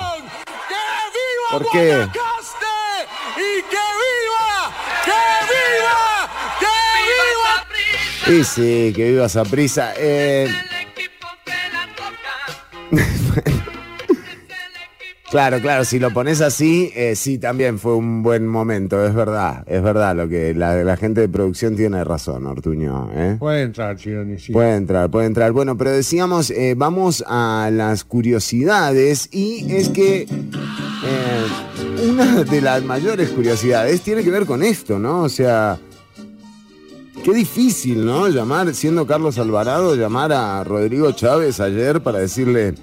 ¿Por 1.51 1.71
qué? 1.71 2.09
¡Y 3.37 3.63
que 3.63 3.85
viva! 4.01 4.73
¡Que 5.05 5.21
viva! 5.51 6.29
¡Que 6.61 6.75
viva! 8.29 8.39
Y 8.39 8.45
sí, 8.45 8.93
que 8.95 9.11
viva 9.11 9.27
esa 9.27 9.45
prisa. 9.45 9.93
Eh... 9.97 10.49
claro, 15.31 15.61
claro, 15.61 15.85
si 15.85 15.99
lo 15.99 16.13
pones 16.13 16.41
así, 16.41 16.93
eh, 16.95 17.17
sí, 17.17 17.39
también 17.39 17.79
fue 17.79 17.95
un 17.95 18.23
buen 18.23 18.47
momento, 18.47 19.05
es 19.05 19.15
verdad, 19.15 19.65
es 19.67 19.83
verdad 19.83 20.17
lo 20.17 20.29
que 20.29 20.55
la, 20.55 20.83
la 20.85 20.97
gente 20.97 21.21
de 21.21 21.29
producción 21.29 21.77
tiene 21.77 22.03
razón, 22.05 22.47
Ortuño. 22.47 23.11
¿eh? 23.15 23.37
Puede 23.39 23.63
entrar, 23.63 23.97
Chironi, 23.97 24.39
sí. 24.39 24.53
Puede 24.53 24.77
entrar, 24.77 25.11
puede 25.11 25.27
entrar. 25.27 25.53
Bueno, 25.53 25.77
pero 25.77 25.91
decíamos, 25.91 26.51
eh, 26.51 26.75
vamos 26.77 27.25
a 27.27 27.71
las 27.73 28.05
curiosidades 28.05 29.29
y 29.33 29.73
es 29.73 29.89
que 29.89 30.23
eh, 30.23 31.47
una 32.09 32.45
de 32.45 32.61
las 32.61 32.83
mayores 32.83 33.31
curiosidades 33.31 34.01
tiene 34.03 34.23
que 34.23 34.31
ver 34.31 34.47
con 34.47 34.63
esto, 34.63 34.99
¿no? 34.99 35.23
O 35.23 35.29
sea, 35.29 35.79
qué 37.25 37.33
difícil, 37.33 38.05
¿no? 38.05 38.29
Llamar, 38.29 38.75
siendo 38.75 39.07
Carlos 39.07 39.39
Alvarado, 39.39 39.95
llamar 39.97 40.33
a 40.33 40.63
Rodrigo 40.65 41.13
Chávez 41.13 41.61
ayer 41.61 42.01
para 42.01 42.19
decirle, 42.19 42.75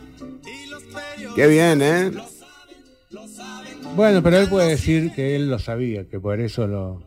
qué 1.36 1.48
bien, 1.48 1.82
¿eh? 1.82 2.12
Bueno, 3.96 4.24
pero 4.24 4.38
él 4.38 4.50
puede 4.50 4.70
decir 4.70 5.12
que 5.14 5.36
él 5.36 5.50
lo 5.50 5.60
sabía, 5.60 6.06
que 6.06 6.20
por 6.20 6.40
eso 6.40 6.68
lo... 6.68 7.02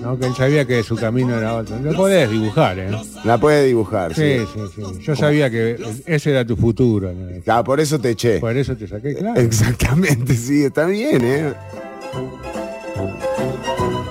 No, 0.00 0.18
que 0.18 0.26
él 0.26 0.34
sabía 0.34 0.66
que 0.66 0.82
su 0.82 0.94
camino 0.96 1.36
era 1.36 1.56
otro. 1.56 1.78
Lo 1.80 1.92
podés 1.94 2.30
dibujar, 2.30 2.78
¿eh? 2.78 2.90
La 3.24 3.38
puede 3.38 3.64
dibujar, 3.66 4.14
sí. 4.14 4.40
Sí, 4.40 4.60
sí, 4.74 4.82
sí. 4.94 5.02
Yo 5.02 5.16
sabía 5.16 5.50
que 5.50 5.76
ese 6.06 6.30
era 6.30 6.44
tu 6.46 6.54
futuro. 6.56 7.12
¿no? 7.12 7.28
Ah, 7.46 7.64
por 7.64 7.80
eso 7.80 7.98
te 7.98 8.10
eché. 8.10 8.38
Por 8.40 8.56
eso 8.56 8.76
te 8.76 8.86
saqué, 8.86 9.14
claro. 9.16 9.40
Exactamente, 9.40 10.34
sí, 10.34 10.64
está 10.64 10.84
bien, 10.86 11.22
¿eh? 11.24 11.54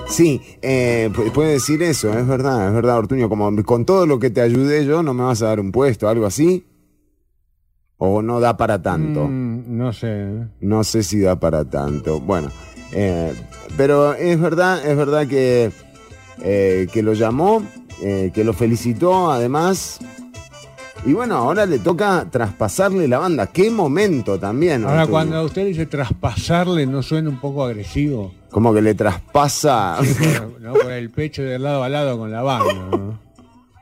Sí, 0.08 0.40
eh, 0.62 1.08
pu- 1.12 1.30
puede 1.32 1.52
decir 1.54 1.82
eso, 1.82 2.16
es 2.16 2.26
verdad, 2.26 2.68
es 2.68 2.74
verdad, 2.74 2.98
Ortuño, 2.98 3.28
como 3.28 3.54
con 3.64 3.84
todo 3.84 4.06
lo 4.06 4.18
que 4.18 4.30
te 4.30 4.40
ayudé 4.40 4.84
yo, 4.86 5.02
no 5.02 5.14
me 5.14 5.24
vas 5.24 5.42
a 5.42 5.46
dar 5.46 5.60
un 5.60 5.72
puesto, 5.72 6.08
algo 6.08 6.26
así. 6.26 6.64
O 7.98 8.22
no 8.22 8.40
da 8.40 8.56
para 8.56 8.80
tanto. 8.82 9.26
Mm, 9.28 9.45
no 9.86 9.92
sé. 9.92 10.08
¿eh? 10.08 10.46
No 10.60 10.82
sé 10.82 11.02
si 11.04 11.20
da 11.20 11.38
para 11.38 11.64
tanto. 11.64 12.18
Bueno, 12.20 12.50
eh, 12.92 13.32
pero 13.76 14.14
es 14.14 14.40
verdad, 14.40 14.84
es 14.84 14.96
verdad 14.96 15.28
que, 15.28 15.70
eh, 16.42 16.88
que 16.92 17.02
lo 17.02 17.12
llamó, 17.12 17.62
eh, 18.02 18.32
que 18.34 18.42
lo 18.42 18.52
felicitó 18.52 19.30
además. 19.30 20.00
Y 21.04 21.12
bueno, 21.12 21.36
ahora 21.36 21.66
le 21.66 21.78
toca 21.78 22.26
traspasarle 22.28 23.06
la 23.06 23.18
banda. 23.18 23.46
Qué 23.46 23.70
momento 23.70 24.40
también. 24.40 24.84
Ahora, 24.84 25.06
cuando 25.06 25.44
usted 25.44 25.64
dice 25.64 25.86
traspasarle, 25.86 26.84
¿no 26.84 27.00
suena 27.00 27.30
un 27.30 27.40
poco 27.40 27.64
agresivo? 27.64 28.34
Como 28.50 28.74
que 28.74 28.82
le 28.82 28.94
traspasa. 28.94 29.98
Por, 30.38 30.60
¿no? 30.60 30.72
por 30.72 30.90
el 30.90 31.10
pecho 31.10 31.42
de 31.42 31.60
lado 31.60 31.84
a 31.84 31.88
lado 31.88 32.18
con 32.18 32.32
la 32.32 32.42
banda, 32.42 32.72
¿no? 32.74 33.26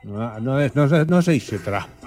No, 0.03 0.39
no 0.39 1.05
no 1.05 1.21
se 1.23 1.31
dice 1.31 1.57
traspasar, 1.57 2.04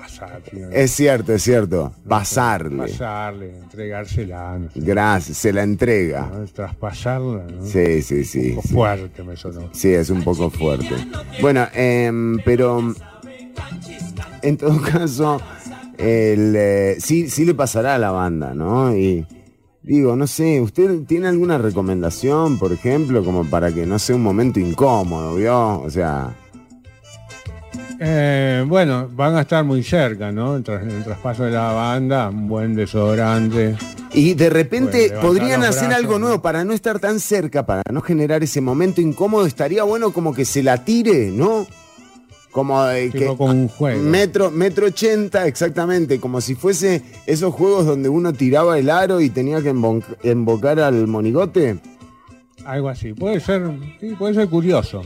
es 0.72 0.90
cierto, 0.92 1.34
es 1.34 1.42
cierto. 1.42 1.92
Pasarle. 2.08 2.88
pasarle, 2.88 3.58
entregársela, 3.58 4.58
no 4.58 4.70
sé, 4.70 4.80
Gracias, 4.80 5.38
se 5.38 5.52
la 5.52 5.62
entrega. 5.62 6.30
¿no? 6.32 6.46
traspasarla, 6.46 7.44
¿no? 7.44 7.64
Sí, 7.64 8.02
sí, 8.02 8.24
sí. 8.24 8.50
Un 8.50 8.56
poco 8.56 8.68
sí. 8.68 8.74
fuerte 8.74 9.22
me 9.22 9.36
sonó. 9.36 9.68
Sí, 9.72 9.88
es 9.92 10.10
un 10.10 10.22
poco 10.22 10.50
fuerte. 10.50 10.94
Bueno, 11.40 11.66
em, 11.74 12.38
pero 12.44 12.94
en 14.42 14.56
todo 14.56 14.80
caso, 14.92 15.40
el, 15.96 16.54
eh, 16.56 16.96
sí, 16.98 17.28
sí 17.28 17.44
le 17.44 17.54
pasará 17.54 17.94
a 17.94 17.98
la 17.98 18.10
banda, 18.10 18.54
¿no? 18.54 18.96
Y 18.96 19.26
digo, 19.82 20.16
no 20.16 20.26
sé, 20.26 20.60
¿usted 20.60 21.04
tiene 21.06 21.28
alguna 21.28 21.58
recomendación, 21.58 22.58
por 22.58 22.72
ejemplo, 22.72 23.24
como 23.24 23.44
para 23.44 23.72
que 23.72 23.86
no 23.86 23.98
sea 23.98 24.16
un 24.16 24.22
momento 24.22 24.60
incómodo, 24.60 25.36
¿vio? 25.36 25.80
O 25.80 25.90
sea, 25.90 26.36
Eh, 28.00 28.64
bueno, 28.66 29.08
van 29.12 29.34
a 29.36 29.40
estar 29.40 29.64
muy 29.64 29.82
cerca, 29.82 30.30
¿no? 30.30 30.56
El, 30.56 30.62
tras- 30.64 30.82
el 30.86 31.02
traspaso 31.04 31.44
de 31.44 31.50
la 31.50 31.72
banda, 31.72 32.28
un 32.28 32.46
buen 32.48 32.74
desodorante. 32.76 33.76
y 34.12 34.34
de 34.34 34.50
repente 34.50 35.08
Bueno, 35.08 35.20
podrían 35.22 35.64
hacer 35.64 35.88
brazos, 35.88 36.04
algo 36.04 36.18
nuevo 36.20 36.40
para 36.40 36.64
no 36.64 36.72
estar 36.72 37.00
tan 37.00 37.18
cerca, 37.18 37.66
para 37.66 37.82
no 37.92 38.00
generar 38.00 38.42
ese 38.42 38.60
momento 38.60 39.00
incómodo, 39.00 39.46
estaría 39.46 39.82
bueno 39.82 40.12
como 40.12 40.32
que 40.32 40.44
se 40.44 40.62
la 40.62 40.84
tire, 40.84 41.30
¿no? 41.32 41.66
Como 42.52 42.82
Tipo 42.88 43.18
que 43.18 43.26
como 43.36 43.44
un 43.52 43.68
juego. 43.68 44.02
Metro, 44.02 44.50
metro 44.50 44.86
ochenta, 44.86 45.46
exactamente, 45.46 46.18
como 46.18 46.40
si 46.40 46.54
fuese 46.54 47.02
esos 47.26 47.52
juegos 47.52 47.84
donde 47.84 48.08
uno 48.08 48.32
tiraba 48.32 48.78
el 48.78 48.90
aro 48.90 49.20
y 49.20 49.28
tenía 49.28 49.60
que 49.60 49.74
embocar 50.22 50.80
al 50.80 51.06
monigote. 51.08 51.78
Algo 52.64 52.88
así. 52.88 53.12
Puede 53.12 53.40
ser, 53.40 53.62
sí, 54.00 54.14
puede 54.18 54.34
ser 54.34 54.48
curioso. 54.48 55.02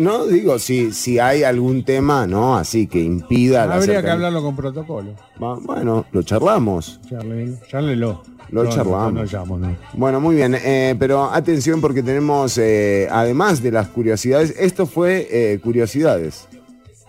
No, 0.00 0.26
digo, 0.26 0.58
si, 0.58 0.92
si 0.92 1.18
hay 1.18 1.44
algún 1.44 1.84
tema, 1.84 2.26
¿no? 2.26 2.56
Así 2.56 2.86
que 2.86 3.00
impida 3.00 3.64
la 3.66 3.76
Habría 3.76 4.02
que 4.02 4.10
hablarlo 4.10 4.42
con 4.42 4.56
protocolo. 4.56 5.14
Va- 5.42 5.58
Bueno, 5.60 6.04
lo 6.12 6.22
charlamos. 6.22 7.00
Charle- 7.08 7.56
Charlelo. 7.68 8.22
Lo 8.50 8.64
No, 8.64 8.70
charlamos. 8.70 9.12
No, 9.14 9.24
llamo, 9.24 9.58
no. 9.58 9.76
Bueno, 9.94 10.20
muy 10.20 10.34
bien, 10.36 10.54
eh, 10.54 10.94
pero 10.98 11.24
atención 11.32 11.80
porque 11.80 12.02
tenemos, 12.02 12.58
eh, 12.58 13.08
además 13.10 13.62
de 13.62 13.70
las 13.70 13.88
curiosidades, 13.88 14.54
esto 14.58 14.84
fue 14.86 15.26
eh, 15.30 15.58
curiosidades. 15.62 16.48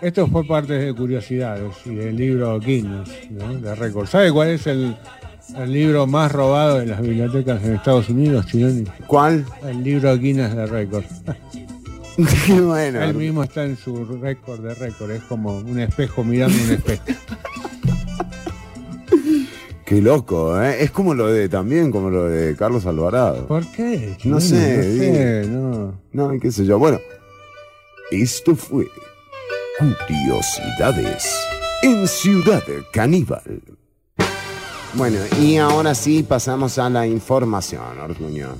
Esto 0.02 0.28
fue 0.28 0.46
parte 0.46 0.74
de 0.74 0.94
Curiosidades 0.94 1.76
y 1.86 1.96
del 1.96 2.16
libro 2.18 2.60
Guinness, 2.60 3.10
¿no? 3.32 3.54
de 3.54 3.74
récord. 3.74 4.06
¿Sabe 4.08 4.32
cuál 4.34 4.50
es 4.50 4.68
el, 4.68 4.96
el 5.58 5.72
libro 5.72 6.06
más 6.08 6.30
robado 6.32 6.80
de 6.80 6.88
las 6.88 7.02
bibliotecas 7.02 7.64
en 7.64 7.76
Estados 7.76 8.10
Unidos, 8.10 8.46
Chironi? 8.48 8.84
¿Cuál? 9.08 9.46
El 9.66 9.82
libro 9.84 10.18
Guinness 10.18 10.56
de 10.56 10.66
récord. 10.66 11.04
bueno. 12.48 13.02
Él 13.02 13.16
mismo 13.16 13.44
está 13.44 13.64
en 13.64 13.78
su 13.78 14.06
récord 14.06 14.62
de 14.62 14.74
récord, 14.76 15.12
es 15.12 15.24
como 15.24 15.58
un 15.58 15.80
espejo 15.80 16.24
mirando 16.24 16.56
un 16.64 16.72
espejo. 16.72 17.04
Qué 19.86 20.02
loco, 20.02 20.62
¿eh? 20.62 20.82
Es 20.84 20.92
como 20.92 21.14
lo 21.14 21.28
de 21.28 21.50
también, 21.50 21.92
como 21.92 22.10
lo 22.10 22.28
de 22.28 22.56
Carlos 22.56 22.86
Alvarado. 22.86 23.46
¿Por 23.48 23.70
qué? 23.74 24.12
No 24.24 24.40
Chino? 24.40 24.40
sé, 24.40 24.78
no 24.78 24.84
sé, 24.84 25.46
no. 25.50 25.94
No, 26.14 26.40
qué 26.40 26.52
sé 26.52 26.66
yo. 26.66 26.80
Bueno, 26.80 27.00
esto 28.10 28.56
fue 28.56 28.88
Curiosidades 29.78 31.36
en 31.82 32.08
Ciudad 32.08 32.64
Caníbal. 32.92 33.62
Bueno, 34.94 35.18
y 35.42 35.58
ahora 35.58 35.94
sí 35.96 36.24
pasamos 36.24 36.78
a 36.80 36.90
la 36.90 37.06
información, 37.06 38.00
Ortuño. 38.00 38.56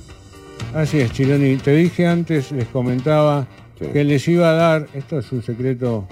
Así 0.74 1.00
es, 1.00 1.12
Chironi. 1.12 1.56
Te 1.56 1.72
dije 1.74 2.06
antes, 2.06 2.50
les 2.52 2.66
comentaba 2.68 3.46
Sí. 3.78 3.86
que 3.92 4.04
les 4.04 4.26
iba 4.28 4.50
a 4.50 4.54
dar, 4.54 4.86
esto 4.94 5.18
es 5.18 5.30
un 5.32 5.42
secreto 5.42 6.06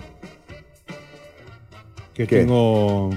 que 2.15 2.27
¿Qué? 2.27 2.41
tengo 2.41 3.11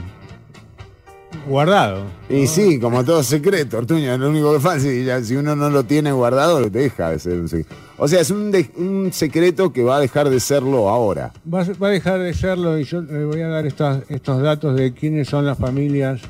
guardado. 1.47 2.03
Y 2.29 2.47
sí, 2.47 2.79
como 2.79 3.03
todo 3.03 3.21
secreto, 3.23 3.77
Ortuño, 3.77 4.17
lo 4.17 4.29
único 4.29 4.53
que 4.53 4.59
pasa 4.59 4.87
ya 4.91 5.21
si 5.21 5.35
uno 5.35 5.55
no 5.55 5.69
lo 5.69 5.83
tiene 5.83 6.11
guardado, 6.11 6.59
lo 6.59 6.69
deja 6.69 7.11
de 7.11 7.19
ser 7.19 7.33
un 7.39 7.49
secreto. 7.49 7.75
O 7.97 8.07
sea, 8.07 8.21
es 8.21 8.29
un, 8.31 8.51
de- 8.51 8.69
un 8.77 9.11
secreto 9.13 9.71
que 9.73 9.83
va 9.83 9.97
a 9.97 9.99
dejar 9.99 10.29
de 10.29 10.39
serlo 10.39 10.89
ahora. 10.89 11.33
Va, 11.51 11.61
a- 11.61 11.73
va 11.81 11.87
a 11.87 11.91
dejar 11.91 12.19
de 12.19 12.33
serlo 12.33 12.77
y 12.79 12.83
yo 12.85 13.01
le 13.01 13.25
voy 13.25 13.41
a 13.41 13.47
dar 13.47 13.65
estas- 13.65 14.03
estos 14.09 14.41
datos 14.41 14.75
de 14.75 14.93
quiénes 14.93 15.27
son 15.27 15.45
las 15.45 15.57
familias 15.57 16.21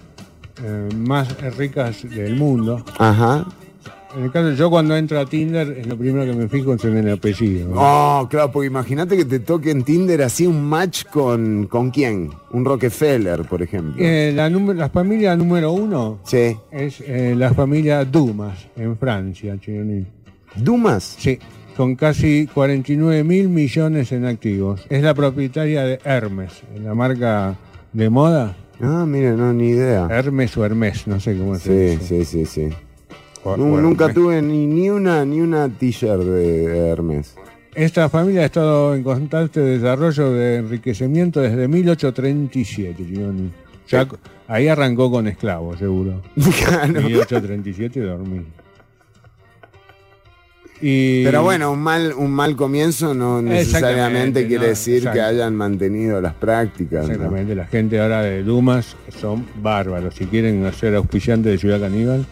eh, 0.63 0.89
más 0.95 1.35
ricas 1.57 2.09
del 2.09 2.35
mundo. 2.37 2.83
Ajá. 2.97 3.45
En 4.17 4.23
el 4.23 4.31
caso, 4.31 4.51
yo 4.53 4.69
cuando 4.69 4.95
entro 4.95 5.19
a 5.19 5.25
Tinder, 5.25 5.77
es 5.77 5.87
lo 5.87 5.97
primero 5.97 6.25
que 6.31 6.37
me 6.37 6.47
fijo 6.47 6.73
es 6.73 6.83
en 6.85 6.97
el 6.97 7.13
apellido. 7.13 7.67
¿no? 7.69 7.75
Oh, 7.77 8.27
claro, 8.29 8.51
porque 8.51 8.67
imagínate 8.67 9.17
que 9.17 9.25
te 9.25 9.39
toque 9.39 9.71
en 9.71 9.83
Tinder 9.83 10.21
así 10.21 10.47
un 10.47 10.63
match 10.63 11.03
con, 11.11 11.67
¿con 11.67 11.91
quién? 11.91 12.29
Un 12.51 12.63
Rockefeller, 12.63 13.41
por 13.41 13.61
ejemplo. 13.61 13.95
Eh, 14.03 14.31
la, 14.33 14.49
número- 14.49 14.79
la 14.79 14.89
familia 14.89 15.35
número 15.35 15.71
uno 15.73 16.19
Sí. 16.23 16.55
es 16.71 17.01
eh, 17.01 17.35
la 17.37 17.53
familia 17.53 18.05
Dumas, 18.05 18.67
en 18.77 18.97
Francia, 18.97 19.57
Chironi. 19.59 20.05
¿Dumas? 20.55 21.15
Sí, 21.19 21.37
con 21.75 21.95
casi 21.95 22.47
49 22.53 23.23
mil 23.25 23.49
millones 23.49 24.13
en 24.13 24.25
activos. 24.25 24.85
Es 24.89 25.03
la 25.03 25.13
propietaria 25.13 25.83
de 25.83 25.99
Hermes, 26.05 26.63
la 26.81 26.93
marca 26.95 27.55
de 27.91 28.09
moda. 28.09 28.55
Ah, 28.81 29.05
mire, 29.05 29.31
no, 29.33 29.51
ni 29.53 29.69
idea. 29.71 30.07
Hermes 30.09 30.55
o 30.57 30.63
Hermes, 30.65 31.05
no 31.07 31.19
sé 31.19 31.37
cómo 31.37 31.55
se 31.55 31.63
Sí, 31.63 31.97
dice. 31.97 32.25
sí, 32.25 32.45
sí, 32.45 32.45
sí. 32.45 32.69
O- 33.45 33.55
Nu- 33.57 33.75
o 33.75 33.79
nunca 33.81 34.11
tuve 34.11 34.41
ni, 34.41 34.65
ni 34.67 34.89
una 34.89 35.23
ni 35.23 35.39
una 35.39 35.69
t-shirt 35.69 36.21
de 36.23 36.89
Hermes. 36.89 37.35
Esta 37.75 38.09
familia 38.09 38.41
ha 38.41 38.45
estado 38.45 38.95
en 38.95 39.03
constante 39.03 39.59
desarrollo 39.59 40.31
de 40.31 40.55
enriquecimiento 40.57 41.41
desde 41.41 41.67
1837, 41.67 43.05
Chironi. 43.05 43.51
Ya 43.87 44.07
co- 44.07 44.17
ahí 44.47 44.67
arrancó 44.67 45.11
con 45.11 45.27
esclavos, 45.27 45.77
seguro. 45.79 46.21
Claro. 46.65 47.01
1837 47.01 47.99
dormí. 48.01 48.41
Y 50.81 51.23
Pero 51.23 51.41
bueno, 51.43 51.71
un 51.71 51.79
mal, 51.79 52.13
un 52.17 52.31
mal 52.31 52.55
comienzo 52.55 53.13
no 53.13 53.41
necesariamente 53.41 54.45
quiere 54.47 54.63
no, 54.63 54.69
decir 54.69 55.09
que 55.09 55.21
hayan 55.21 55.55
mantenido 55.55 56.19
las 56.19 56.33
prácticas. 56.33 57.05
¿no? 57.07 57.13
Exactamente, 57.13 57.55
la 57.55 57.65
gente 57.65 57.99
ahora 57.99 58.21
de 58.23 58.43
Dumas 58.43 58.95
son 59.21 59.45
bárbaros. 59.61 60.15
Si 60.15 60.25
quieren 60.25 60.65
hacer 60.65 60.93
auspiciante 60.95 61.49
de 61.49 61.57
Ciudad 61.57 61.79
Caníbal, 61.79 62.25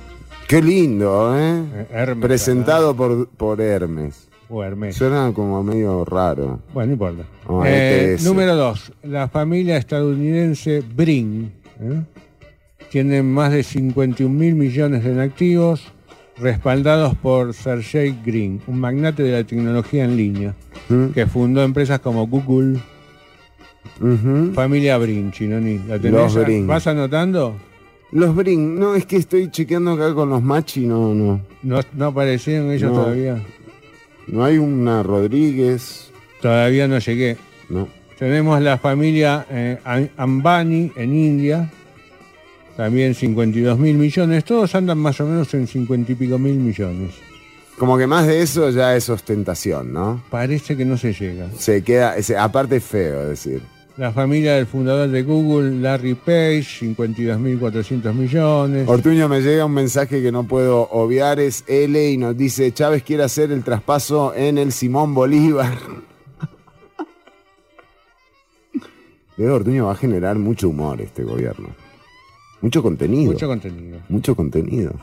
Qué 0.48 0.62
lindo, 0.62 1.38
¿eh? 1.38 1.64
eh, 1.74 1.88
Hermes. 1.91 2.26
Presentado 2.28 2.96
por, 2.96 3.28
por 3.30 3.62
Hermes. 3.62 4.28
O 4.50 4.64
Hermes. 4.64 4.96
Suena 4.96 5.32
como 5.34 5.64
medio 5.64 6.06
raro. 6.06 6.60
Bueno, 6.74 6.88
no 6.88 6.94
importa. 6.94 7.24
Oh, 7.48 7.64
Eh, 7.66 8.14
ETS. 8.14 8.24
número 8.26 8.56
dos, 8.56 8.91
la 9.04 9.28
familia 9.30 9.78
estadounidense 9.78 10.82
Brin. 10.96 11.52
¿eh? 11.80 12.02
Tienen 12.91 13.32
más 13.32 13.52
de 13.52 13.64
51 13.64 14.32
mil 14.32 14.54
millones 14.54 15.04
en 15.06 15.20
activos, 15.20 15.91
respaldados 16.38 17.16
por 17.16 17.54
Sergey 17.56 18.16
Green, 18.24 18.62
un 18.68 18.80
magnate 18.80 19.24
de 19.24 19.32
la 19.32 19.44
tecnología 19.44 20.04
en 20.04 20.18
línea, 20.18 20.56
¿Mm? 20.89 21.08
que 21.08 21.26
fundó 21.26 21.64
empresas 21.64 22.00
como 22.00 22.28
Google. 22.28 22.80
Familia 24.54 24.98
Brin, 24.98 25.32
Chinoni. 25.32 25.80
¿La 25.88 25.98
tenés? 26.00 26.12
Los 26.34 26.36
Brin. 26.36 26.68
¿Vas 26.68 26.86
anotando? 26.88 27.56
Los 28.14 28.36
Brin, 28.36 28.80
no, 28.80 28.93
es 28.95 29.05
que 29.05 29.18
estoy 29.18 29.49
chequeando 29.49 29.91
acá 29.93 30.14
con 30.14 30.30
los 30.30 30.41
match 30.43 30.78
y 30.78 30.86
no, 30.86 31.14
no. 31.16 31.41
No, 31.64 31.80
no 31.93 32.05
aparecieron 32.05 32.72
ellos 32.72 32.91
No. 32.91 33.01
todavía. 33.01 33.41
No 34.28 34.43
hay 34.45 34.57
una 34.59 35.01
Rodríguez. 35.03 36.11
Todavía 36.41 36.88
no 36.88 36.99
llegué. 36.99 37.38
No. 37.70 37.88
Tenemos 38.20 38.61
la 38.61 38.78
familia 38.78 39.45
eh, 39.49 39.80
Am- 39.84 40.09
Ambani 40.16 40.91
en 40.95 41.14
India, 41.16 41.72
también 42.78 43.16
52 43.16 43.80
mil 43.80 43.95
millones. 43.97 44.45
Todos 44.45 44.76
andan 44.76 44.99
más 44.99 45.20
o 45.20 45.26
menos 45.26 45.53
en 45.55 45.68
50 45.68 46.11
y 46.11 46.16
pico 46.16 46.38
mil 46.38 46.55
millones. 46.57 47.16
Como 47.78 47.97
que 47.97 48.05
más 48.05 48.28
de 48.28 48.41
eso 48.43 48.70
ya 48.70 48.95
es 48.95 49.09
ostentación, 49.09 49.91
¿no? 49.91 50.24
Parece 50.30 50.78
que 50.78 50.86
no 50.86 50.95
se 50.97 51.11
llega. 51.14 51.49
Se 51.57 51.84
queda, 51.84 52.16
ese- 52.16 52.38
aparte 52.38 52.76
es 52.78 52.84
feo 52.84 53.28
decir. 53.30 53.61
La 53.96 54.12
familia 54.12 54.56
del 54.56 54.66
fundador 54.66 55.08
de 55.10 55.22
Google, 55.22 55.80
Larry 55.80 56.16
Page, 56.16 56.64
52 56.64 57.39
mil 57.39 57.60
400 57.60 58.16
millones. 58.16 58.88
Ortuño 58.88 59.30
me 59.30 59.41
llega 59.41 59.66
un 59.66 59.74
mensaje 59.74 60.24
que 60.24 60.32
no 60.32 60.46
puedo 60.46 60.89
obviar, 60.89 61.39
es 61.39 61.64
L 61.68 62.10
y 62.10 62.18
nos 62.18 62.36
dice 62.36 62.72
Chávez 62.72 63.04
quiere 63.04 63.22
hacer 63.22 63.52
el 63.52 63.64
traspaso 63.64 64.34
en 64.34 64.58
el 64.58 64.72
Simón 64.72 65.14
Bolívar. 65.14 65.78
Veo 69.38 69.54
Ortuño 69.54 69.86
va 69.86 69.91
a 69.91 69.96
generar 69.96 70.39
mucho 70.39 70.70
humor 70.70 71.00
este 71.00 71.24
gobierno. 71.24 71.68
Mucho 72.62 72.82
contenido. 72.82 73.34
Mucho 73.34 73.48
contenido. 73.48 74.00
Mucho 74.10 74.36
contenido. 74.36 74.94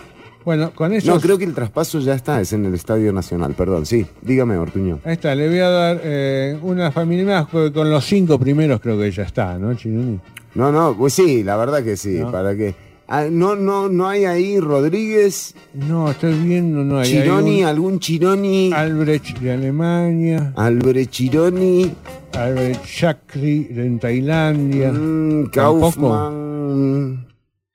Bueno, 0.51 0.73
con 0.75 0.93
eso. 0.93 1.15
No, 1.15 1.21
creo 1.21 1.39
que 1.39 1.45
el 1.45 1.55
traspaso 1.55 2.01
ya 2.01 2.15
está, 2.15 2.41
es 2.41 2.53
en 2.53 2.67
el 2.67 2.75
Estadio 2.75 3.13
Nacional, 3.13 3.55
perdón. 3.55 3.87
Sí, 3.87 4.05
dígame 4.21 4.57
Ortuño. 4.57 4.99
Ahí 5.05 5.13
está, 5.13 5.33
le 5.33 5.49
voy 5.49 5.61
a 5.61 5.69
dar 5.69 6.01
eh, 6.03 6.59
una 6.61 6.91
familia 6.91 7.25
más, 7.25 7.47
con 7.47 7.89
los 7.89 8.05
cinco 8.05 8.37
primeros 8.37 8.81
creo 8.81 8.99
que 8.99 9.13
ya 9.13 9.23
está, 9.23 9.57
¿no, 9.61 9.73
Chinoni? 9.77 10.19
No, 10.57 10.73
no, 10.73 10.97
pues 10.99 11.13
sí, 11.13 11.45
la 11.45 11.57
verdad 11.57 11.85
que 11.85 11.97
sí, 11.97 12.19
No. 12.19 12.33
para 12.33 12.57
que... 12.57 12.75
Ah, 13.07 13.27
no, 13.31 13.55
no, 13.55 13.89
no 13.89 14.09
hay 14.09 14.25
ahí 14.25 14.59
Rodríguez, 14.59 15.55
No, 15.73 16.11
estoy 16.11 16.35
viendo, 16.35 16.83
no 16.83 16.99
hay. 16.99 17.13
hay 17.13 17.23
Chironi, 17.23 17.63
un 17.63 17.69
algún 17.69 18.01
Chironi, 18.01 18.73
Albrecht 18.73 19.39
de 19.39 19.53
Alemania, 19.53 20.53
Albrecht 20.57 21.13
Chironi, 21.13 21.95
Albrecht 22.33 22.85
Chakri 22.87 23.65
de 23.67 23.99
Tailandia. 23.99 24.91
mm. 24.91 25.51
Kaufman. 25.53 27.30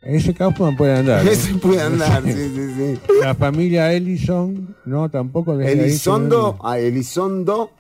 Ese 0.06 0.34
Kaufman 0.36 0.76
puede 0.78 0.98
andar. 1.00 1.26
¿eh? 1.28 1.32
Ese 1.32 1.56
puede 1.56 1.82
andar, 1.82 2.22
sí, 2.24 2.32
sí, 2.32 2.74
sí. 2.76 3.00
La 3.22 3.34
familia 3.34 3.92
Ellison, 3.92 4.76
no, 4.86 5.10
tampoco. 5.10 5.58
desde 5.58 5.72
ahí, 5.74 5.80
Elizondo, 5.80 6.54
Chinoni. 6.58 6.60
ah, 6.64 6.80
Elizondo. 6.80 7.72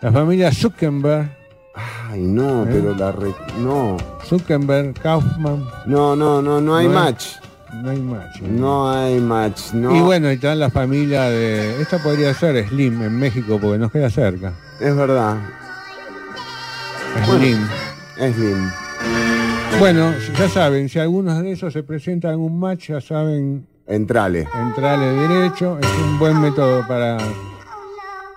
La 0.00 0.10
familia 0.12 0.50
Zuckerberg, 0.52 1.30
Ay, 2.10 2.20
no, 2.22 2.64
¿Eh? 2.64 2.68
pero 2.70 2.94
la 2.94 3.12
re- 3.12 3.34
no. 3.60 3.96
Zuckerberg, 4.26 4.94
Kaufman, 5.00 5.64
No, 5.86 6.16
no, 6.16 6.40
no, 6.42 6.60
no 6.60 6.76
hay 6.76 6.86
No 6.88 6.90
hay- 6.98 7.04
match. 7.04 7.24
no 7.82 7.90
hay 7.90 7.98
más. 8.00 8.36
¿eh? 8.36 8.40
No 8.48 8.90
hay 8.90 9.20
match, 9.20 9.72
no. 9.72 9.94
Y 9.96 10.00
bueno, 10.00 10.30
y 10.30 10.34
está 10.34 10.54
la 10.54 10.70
familia 10.70 11.24
de. 11.30 11.80
Esta 11.80 11.98
podría 12.02 12.34
ser 12.34 12.66
Slim 12.68 13.02
en 13.02 13.18
México 13.18 13.58
porque 13.60 13.78
nos 13.78 13.90
queda 13.92 14.10
cerca. 14.10 14.52
Es 14.80 14.94
verdad. 14.96 15.36
Slim. 17.26 17.58
Es 18.18 18.34
Slim. 18.34 18.70
Bueno, 19.82 20.14
ya 20.38 20.48
saben, 20.48 20.88
si 20.88 21.00
algunos 21.00 21.42
de 21.42 21.50
esos 21.50 21.72
se 21.72 21.82
presentan 21.82 22.34
en 22.34 22.38
un 22.38 22.56
match, 22.56 22.90
ya 22.90 23.00
saben 23.00 23.66
Entrale. 23.84 24.46
entrarle 24.54 25.06
derecho. 25.06 25.76
Es 25.80 25.88
un 26.04 26.20
buen 26.20 26.40
método 26.40 26.86
para. 26.86 27.18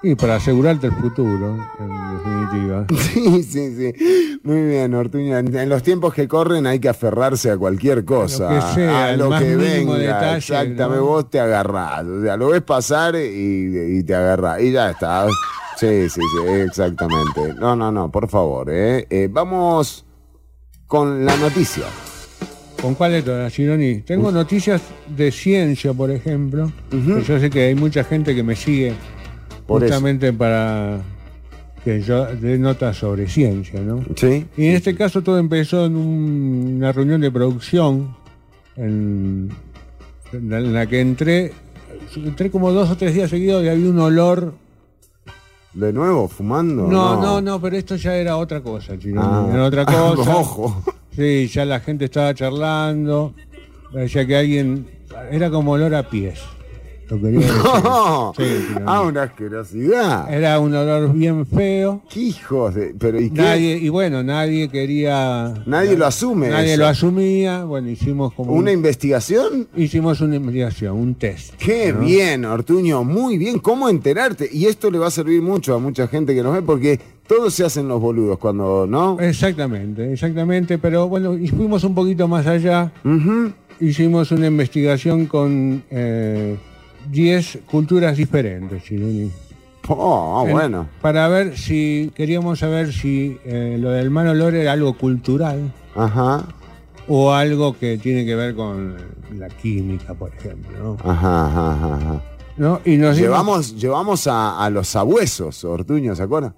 Y 0.01 0.15
para 0.15 0.37
asegurarte 0.37 0.87
el 0.87 0.93
futuro, 0.93 1.55
en 1.79 2.49
definitiva. 2.49 2.87
Sí, 2.97 3.43
sí, 3.43 3.75
sí. 3.75 4.39
Muy 4.41 4.63
bien, 4.63 4.95
Ortuño. 4.95 5.37
En, 5.37 5.69
los 5.69 5.83
tiempos 5.83 6.15
que 6.15 6.27
corren 6.27 6.65
hay 6.65 6.79
que 6.79 6.89
aferrarse 6.89 7.51
a 7.51 7.57
cualquier 7.57 8.03
cosa. 8.05 8.49
que 8.49 8.61
sea, 8.73 9.05
a 9.09 9.15
lo 9.15 9.29
más 9.29 9.43
que 9.43 9.55
venga. 9.55 9.99
detalle, 9.99 10.37
Exactamente, 10.37 10.99
¿no? 10.99 11.05
vos 11.05 11.29
te 11.29 11.39
agarrás. 11.39 12.05
O 12.05 12.23
sea, 12.23 12.37
lo 12.37 12.49
ves 12.49 12.63
pasar 12.63 13.13
y, 13.17 13.99
y 13.99 14.03
te 14.03 14.15
agarrás. 14.15 14.61
Y 14.61 14.71
ya 14.71 14.89
está. 14.89 15.27
Sí, 15.77 16.09
sí, 16.09 16.21
sí, 16.21 16.47
exactamente. 16.47 17.53
No, 17.59 17.75
no, 17.75 17.91
no, 17.91 18.09
por 18.09 18.29
favor. 18.29 18.69
¿eh? 18.71 19.05
Eh, 19.11 19.29
vamos 19.29 20.04
con 20.87 21.25
la 21.25 21.35
noticia. 21.37 21.83
¿Con 22.81 22.93
cuál 22.95 23.13
de 23.13 23.21
todas, 23.23 23.53
Gironi? 23.53 24.01
Tengo 24.01 24.31
noticias 24.31 24.81
de 25.07 25.31
ciencia, 25.31 25.93
por 25.93 26.11
ejemplo. 26.11 26.71
Yo 27.27 27.39
sé 27.39 27.49
que 27.49 27.63
hay 27.67 27.75
mucha 27.75 28.03
gente 28.03 28.35
que 28.35 28.43
me 28.43 28.55
sigue 28.55 28.93
Por 29.65 29.83
eso. 29.83 29.93
justamente 29.93 30.31
para 30.33 30.99
que 31.83 32.01
yo 32.01 32.25
dé 32.35 32.57
notas 32.59 32.97
sobre 32.97 33.27
ciencia, 33.27 33.79
¿no? 33.81 34.03
Sí. 34.15 34.45
Y 34.57 34.67
en 34.67 34.75
este 34.75 34.95
caso 34.95 35.21
todo 35.23 35.39
empezó 35.39 35.85
en 35.85 35.95
un- 35.95 36.73
una 36.77 36.91
reunión 36.91 37.21
de 37.21 37.31
producción 37.31 38.15
en, 38.75 39.49
en 40.33 40.73
la 40.73 40.85
que 40.87 40.99
entré, 41.01 41.53
entré 42.15 42.51
como 42.51 42.71
dos 42.71 42.89
o 42.91 42.97
tres 42.97 43.13
días 43.15 43.29
seguidos 43.29 43.63
y 43.63 43.69
había 43.69 43.89
un 43.89 43.99
olor 43.99 44.53
¿De 45.75 45.91
nuevo? 45.91 46.27
¿Fumando? 46.29 46.87
No, 46.87 47.21
no, 47.21 47.41
no, 47.41 47.59
pero 47.61 47.75
esto 47.75 47.97
ya 47.97 48.15
era 48.15 48.37
otra 48.37 48.61
cosa, 48.61 48.97
chino. 48.97 49.21
Ah. 49.21 49.49
Era 49.53 49.65
otra 49.65 49.85
cosa. 50.15 50.35
Ojo. 50.37 50.81
Sí, 51.15 51.47
ya 51.47 51.65
la 51.65 51.79
gente 51.81 52.05
estaba 52.05 52.33
charlando. 52.33 53.33
Parecía 53.91 54.25
que 54.25 54.35
alguien. 54.37 54.87
Era 55.31 55.49
como 55.49 55.73
olor 55.73 55.93
a 55.95 56.09
pies. 56.09 56.39
Lo 57.09 57.21
quería 57.21 57.39
decir. 57.39 57.55
No. 57.83 58.33
Sí. 58.35 58.43
Ah, 58.85 59.01
una 59.01 59.23
asquerosidad. 59.23 60.33
Era 60.33 60.59
un 60.59 60.73
olor 60.73 61.13
bien 61.13 61.45
feo. 61.45 62.01
¿Qué 62.09 62.19
hijos 62.21 62.73
de.? 62.75 62.95
Pero 62.97 63.19
¿y 63.19 63.29
qué? 63.29 63.41
Nadie, 63.41 63.77
y 63.77 63.89
bueno, 63.89 64.23
nadie 64.23 64.69
quería. 64.69 65.53
Nadie 65.65 65.95
lo 65.97 66.05
asume. 66.07 66.49
Nadie 66.49 66.73
eso. 66.73 66.81
lo 66.81 66.87
asumía. 66.87 67.63
Bueno, 67.65 67.89
hicimos 67.89 68.33
como. 68.33 68.53
¿Una 68.53 68.71
un- 68.71 68.77
investigación? 68.77 69.67
hicimos 69.75 70.21
una 70.21 70.35
investigación, 70.37 70.97
un 70.97 71.15
test. 71.15 71.53
Qué 71.57 71.93
¿no? 71.93 71.99
bien, 71.99 72.45
Ortuño, 72.45 73.03
muy 73.03 73.37
bien. 73.37 73.59
¿Cómo 73.59 73.87
enterarte? 73.89 74.49
Y 74.51 74.65
esto 74.65 74.89
le 74.89 74.97
va 74.97 75.07
a 75.07 75.11
servir 75.11 75.41
mucho 75.41 75.75
a 75.75 75.79
mucha 75.79 76.07
gente 76.07 76.33
que 76.33 76.41
nos 76.41 76.53
ve 76.53 76.61
porque 76.61 76.99
todos 77.27 77.53
se 77.53 77.63
hacen 77.65 77.87
los 77.87 78.01
boludos 78.01 78.37
cuando, 78.39 78.85
¿no? 78.87 79.19
Exactamente, 79.19 80.11
exactamente, 80.13 80.77
pero 80.77 81.07
bueno, 81.07 81.33
y 81.37 81.47
fuimos 81.47 81.83
un 81.83 81.93
poquito 81.95 82.27
más 82.27 82.45
allá. 82.47 82.91
Hicimos 83.79 84.31
una 84.31 84.47
investigación 84.47 85.25
con 85.25 85.83
eh, 85.89 86.55
10 87.09 87.59
culturas 87.69 88.17
diferentes, 88.17 88.83
Chironi. 88.83 89.31
Oh, 89.87 90.43
En- 90.47 90.51
bueno. 90.51 90.87
Para 91.01 91.27
ver 91.27 91.57
si, 91.57 92.11
queríamos 92.15 92.59
saber 92.59 92.91
si 92.91 93.37
eh, 93.45 93.77
lo 93.79 93.91
del 93.91 94.09
mal 94.09 94.27
olor 94.27 94.55
era 94.55 94.71
algo 94.71 94.97
cultural 94.97 95.71
Ajá, 95.95 96.43
o 97.07 97.31
algo 97.31 97.77
que 97.77 97.97
tiene 97.99 98.25
que 98.25 98.35
ver 98.35 98.55
con 98.55 98.95
la 99.37 99.47
química, 99.49 100.13
por 100.15 100.33
ejemplo. 100.33 100.71
¿no? 100.79 100.97
ajá, 101.09 101.45
ajá, 101.47 101.95
ajá. 101.95 102.21
¿No? 102.57 102.79
Y 102.85 102.97
nos 102.97 103.15
dimos- 103.15 103.17
Llevamos, 103.17 103.75
llevamos 103.79 104.27
a, 104.27 104.63
a 104.63 104.69
los 104.71 104.87
sabuesos, 104.87 105.63
Ortuño, 105.65 106.15
¿se 106.15 106.23
acuerdan? 106.23 106.55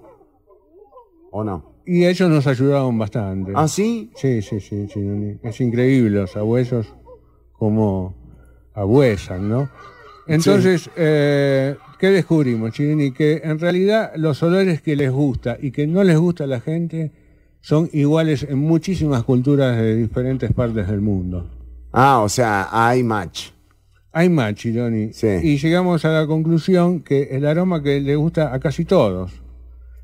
¿O 1.31 1.43
no? 1.43 1.75
Y 1.85 2.05
ellos 2.05 2.29
nos 2.29 2.45
ayudaron 2.47 2.97
bastante. 2.97 3.51
¿Ah, 3.55 3.67
sí? 3.67 4.11
Sí, 4.15 4.41
sí, 4.41 4.59
sí, 4.59 4.87
Chironi. 4.87 5.37
Es 5.43 5.59
increíble 5.61 6.19
los 6.21 6.35
abuesos 6.37 6.87
como 7.53 8.13
abuesan, 8.73 9.49
¿no? 9.49 9.69
Entonces, 10.27 10.89
eh, 10.95 11.75
¿qué 11.99 12.09
descubrimos, 12.09 12.71
Chironi? 12.71 13.11
Que 13.11 13.41
en 13.43 13.59
realidad 13.59 14.11
los 14.15 14.41
olores 14.43 14.81
que 14.81 14.95
les 14.95 15.11
gusta 15.11 15.57
y 15.61 15.71
que 15.71 15.87
no 15.87 16.03
les 16.03 16.17
gusta 16.17 16.43
a 16.43 16.47
la 16.47 16.59
gente 16.59 17.11
son 17.61 17.89
iguales 17.93 18.45
en 18.47 18.59
muchísimas 18.59 19.23
culturas 19.23 19.77
de 19.77 19.95
diferentes 19.95 20.51
partes 20.53 20.87
del 20.87 21.01
mundo. 21.01 21.49
Ah, 21.91 22.19
o 22.19 22.29
sea, 22.29 22.67
hay 22.71 23.03
match. 23.03 23.49
Hay 24.11 24.29
más, 24.29 24.55
Chironi. 24.55 25.13
Sí. 25.13 25.27
Y 25.43 25.57
llegamos 25.57 26.03
a 26.05 26.09
la 26.11 26.27
conclusión 26.27 27.01
que 27.01 27.23
el 27.31 27.45
aroma 27.45 27.83
que 27.83 27.99
le 28.01 28.15
gusta 28.15 28.53
a 28.53 28.59
casi 28.59 28.83
todos, 28.85 29.31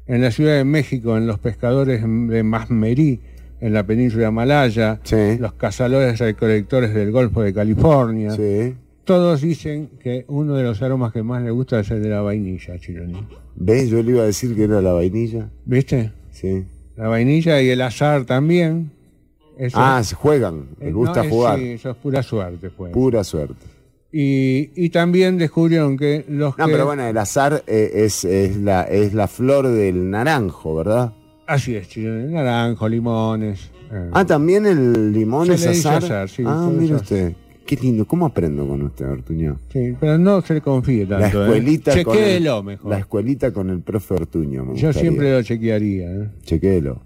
en 0.06 0.22
la 0.22 0.32
Ciudad 0.32 0.56
de 0.56 0.64
México, 0.66 1.18
en 1.18 1.26
los 1.26 1.40
pescadores 1.40 2.02
de 2.04 2.44
Masmerí, 2.44 3.22
en 3.60 3.74
la 3.74 3.86
península 3.86 4.30
malaya, 4.30 5.00
los 5.40 5.54
cazadores 5.54 6.20
recolectores 6.20 6.94
del 6.94 7.12
Golfo 7.12 7.42
de 7.42 7.54
California, 7.54 8.32
Sí. 8.32 8.76
Todos 9.04 9.42
dicen 9.42 9.90
que 10.02 10.26
uno 10.28 10.56
de 10.56 10.64
los 10.64 10.82
aromas 10.82 11.12
que 11.14 11.24
más 11.24 11.42
le 11.44 11.52
gusta 11.52 11.80
es 11.80 11.92
el 11.92 12.02
de 12.04 12.10
la 12.10 12.22
vainilla, 12.22 12.78
Chironi. 12.80 13.26
¿Ves? 13.56 13.90
Yo 13.90 14.02
le 14.02 14.12
iba 14.12 14.24
a 14.24 14.26
decir 14.26 14.56
que 14.56 14.64
era 14.64 14.82
la 14.82 14.94
vainilla. 14.94 15.50
¿Viste? 15.66 16.12
Sí. 16.32 16.64
La 16.96 17.08
vainilla 17.08 17.62
y 17.62 17.70
el 17.70 17.82
azar 17.82 18.26
también. 18.26 18.92
Eso- 19.58 19.78
Ah, 19.80 20.04
se 20.04 20.16
juegan. 20.16 20.70
eh, 20.80 20.86
Les 20.86 20.94
gusta 20.94 21.20
no, 21.20 21.24
es- 21.24 21.30
jugar. 21.30 21.60
Sí, 21.60 21.66
eso 21.72 21.90
es 21.92 21.98
pura 21.98 22.24
suerte, 22.24 22.70
pues. 22.70 22.92
Pura 22.92 23.24
suerte. 23.24 23.66
Y, 24.12 24.70
y 24.76 24.90
también 24.90 25.38
descubrieron 25.38 25.98
que 25.98 26.24
los 26.30 26.58
No, 26.58 26.66
que... 26.68 26.72
pero 26.72 26.86
bueno, 26.86 27.04
el 27.06 27.18
azar 27.18 27.64
eh, 27.66 27.92
es, 27.96 28.24
es, 28.26 28.58
la, 28.58 28.84
es 28.84 29.14
la 29.14 29.28
flor 29.28 29.68
del 29.68 30.10
naranjo, 30.12 30.76
¿verdad? 30.76 31.14
Así 31.48 31.76
es, 31.76 31.90
Chironi. 31.90 32.32
Naranjo, 32.32 32.88
limones. 32.88 33.72
eh. 33.92 34.10
Ah, 34.12 34.24
también 34.26 34.66
el 34.68 35.12
limón 35.12 35.48
Se 35.48 35.54
es 35.56 35.62
le 35.66 35.70
azar. 35.72 36.04
azar, 36.04 36.30
sí, 36.30 36.44
ah, 36.46 36.70
mire 36.72 36.96
usted. 36.96 37.34
Qué 37.66 37.76
lindo. 37.78 38.06
¿Cómo 38.06 38.26
aprendo 38.26 38.68
con 38.68 38.82
usted, 38.82 39.10
Ortuño? 39.10 39.60
Sí, 39.72 39.96
pero 40.00 40.18
no 40.18 40.42
se 40.42 40.56
le 40.56 40.62
confíe 40.62 41.06
tanto. 41.06 41.20
La 41.20 41.26
¿eh? 41.28 41.50
escuelita 41.50 42.04
con 42.04 42.18
el, 42.18 42.64
mejor. 42.64 42.92
La 42.92 43.00
escuelita 43.00 43.52
con 43.52 43.70
el 43.70 43.80
profe 43.82 44.14
Ortuño. 44.16 44.66
me 44.66 44.76
Yo 44.76 44.88
gustaría. 44.88 44.94
siempre 45.10 45.32
lo 45.32 45.44
chequearía. 45.44 46.12
¿eh? 46.12 46.30
Chequéelo. 46.44 47.02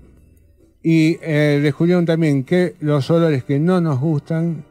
Y 0.84 1.18
eh, 1.22 1.60
descubrieron 1.62 2.06
también 2.06 2.44
que 2.44 2.76
los 2.80 3.10
olores 3.12 3.44
que 3.44 3.60
no 3.60 3.82
nos 3.82 4.00
gustan 4.00 4.64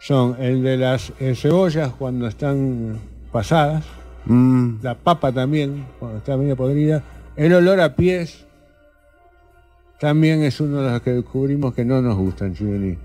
son 0.00 0.36
el 0.40 0.62
de 0.62 0.76
las 0.76 1.12
eh, 1.20 1.34
cebollas 1.34 1.90
cuando 1.90 2.26
están 2.26 2.98
pasadas, 3.32 3.84
Mm, 4.26 4.76
la 4.82 4.94
papa 4.94 5.32
también 5.32 5.84
cuando 5.98 6.18
está 6.18 6.36
medio 6.36 6.56
podrida, 6.56 7.02
el 7.36 7.52
olor 7.52 7.80
a 7.80 7.94
pies 7.94 8.46
también 10.00 10.42
es 10.42 10.60
uno 10.60 10.80
de 10.82 10.92
los 10.92 11.02
que 11.02 11.12
descubrimos 11.12 11.74
que 11.74 11.84
no 11.84 12.00
nos 12.00 12.16
gustan, 12.16 12.54
Chironi. 12.54 12.96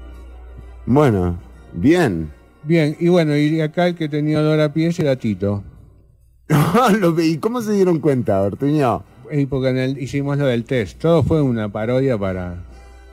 bueno, 0.85 1.37
bien. 1.73 2.31
Bien, 2.63 2.95
y 2.99 3.07
bueno, 3.07 3.35
y 3.37 3.61
acá 3.61 3.87
el 3.87 3.95
que 3.95 4.09
tenía 4.09 4.39
olor 4.39 4.59
a 4.59 4.73
pies 4.73 4.99
era 4.99 5.15
Tito. 5.15 5.63
¿Y 7.23 7.37
cómo 7.37 7.61
se 7.61 7.73
dieron 7.73 7.99
cuenta, 7.99 8.41
Ortuño? 8.41 9.03
Y 9.31 9.45
porque 9.45 9.69
en 9.69 9.77
el- 9.77 9.97
hicimos 10.01 10.37
lo 10.37 10.45
del 10.47 10.63
test. 10.65 10.99
Todo 10.99 11.23
fue 11.23 11.41
una 11.41 11.69
parodia 11.71 12.17
para... 12.17 12.65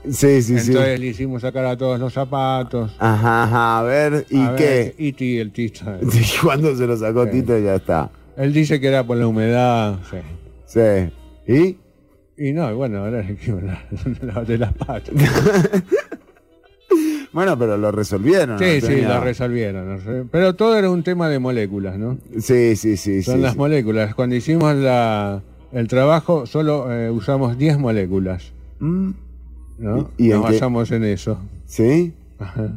Sí, 0.08 0.40
sí, 0.42 0.58
sí. 0.58 0.70
Entonces 0.70 1.00
le 1.00 1.06
hicimos 1.08 1.42
sacar 1.42 1.64
a 1.66 1.76
todos 1.76 1.98
los 2.00 2.12
zapatos. 2.12 2.94
Ajá, 2.98 3.42
ajá, 3.44 3.78
a 3.80 3.82
ver, 3.82 4.24
¿y 4.30 4.38
A 4.40 4.50
ver, 4.52 4.56
qué? 4.56 4.94
Y 4.98 5.12
ti, 5.12 5.38
el 5.38 5.52
Tito. 5.52 5.84
Sí, 6.10 6.24
Cuando 6.42 6.74
se 6.76 6.86
lo 6.86 6.96
sacó 6.96 7.24
Sí. 7.26 7.30
Tito 7.32 7.58
ya 7.58 7.74
está. 7.76 8.10
Él 8.36 8.52
dice 8.52 8.80
que 8.80 8.86
era 8.88 9.04
por 9.04 9.16
la 9.16 9.26
humedad. 9.26 9.98
Sí. 10.10 10.16
Sí. 10.66 11.12
¿Y? 11.52 11.76
Y 12.48 12.52
no, 12.52 12.74
bueno, 12.76 12.98
ahora 12.98 13.22
la, 13.62 13.84
la- 14.34 14.44
de 14.44 14.58
las 14.58 14.72
patas. 14.74 15.14
Bueno, 17.36 17.58
pero 17.58 17.76
lo 17.76 17.92
resolvieron. 17.92 18.58
Sí, 18.58 18.80
sí, 18.80 19.02
lo 19.02 19.20
resolvieron. 19.20 20.00
Pero 20.32 20.54
todo 20.54 20.74
era 20.74 20.88
un 20.88 21.02
tema 21.02 21.28
de 21.28 21.38
moléculas, 21.38 21.98
¿no? 21.98 22.16
Sí, 22.40 22.76
sí, 22.76 22.96
sí. 22.96 23.22
Son 23.22 23.36
sí, 23.36 23.40
las 23.42 23.52
sí. 23.52 23.58
moléculas. 23.58 24.14
Cuando 24.14 24.34
hicimos 24.36 24.74
la, 24.74 25.42
el 25.70 25.86
trabajo, 25.86 26.46
solo 26.46 26.90
eh, 26.90 27.10
usamos 27.10 27.58
10 27.58 27.76
moléculas. 27.78 28.52
Mm, 28.80 29.10
¿no? 29.80 30.10
¿Y- 30.16 30.28
y 30.28 30.28
Nos 30.30 30.46
qué? 30.46 30.52
basamos 30.54 30.90
en 30.92 31.04
eso. 31.04 31.38
¿Sí? 31.66 32.14
Ajá. 32.38 32.70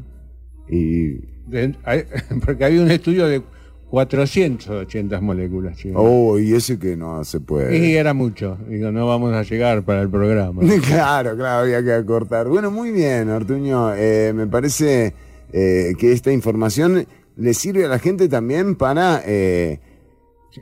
Y. 0.68 1.20
De- 1.47 1.76
hay- 1.86 2.03
porque 2.45 2.66
había 2.66 2.82
un 2.82 2.91
estudio 2.91 3.28
de 3.28 3.41
480 3.90 5.20
moléculas. 5.22 5.78
chico. 5.78 6.00
Oh, 6.02 6.38
y 6.40 6.54
ese 6.54 6.78
que 6.78 6.96
no 6.96 7.24
se 7.24 7.40
puede. 7.40 7.78
Y 7.78 7.96
era 7.96 8.14
mucho. 8.14 8.58
Digo, 8.68 8.92
no 8.92 9.08
vamos 9.08 9.34
a 9.34 9.44
llegar 9.44 9.84
para 9.84 10.02
el 10.02 10.10
programa. 10.10 10.62
Claro, 10.88 11.36
claro, 11.36 11.62
había 11.64 11.84
que 11.84 11.94
acortar. 11.94 12.48
Bueno, 12.48 12.72
muy 12.72 12.92
bien, 12.92 13.30
Ortuño. 13.30 13.94
Eh, 13.96 14.32
me 14.36 14.48
parece 14.48 15.14
eh, 15.52 15.94
que 15.98 16.12
esta 16.12 16.32
información 16.32 17.06
le 17.36 17.54
sirve 17.54 17.86
a 17.86 17.88
la 17.88 18.00
gente 18.00 18.28
también 18.30 18.76
para... 18.76 19.22
eh, 19.26 19.80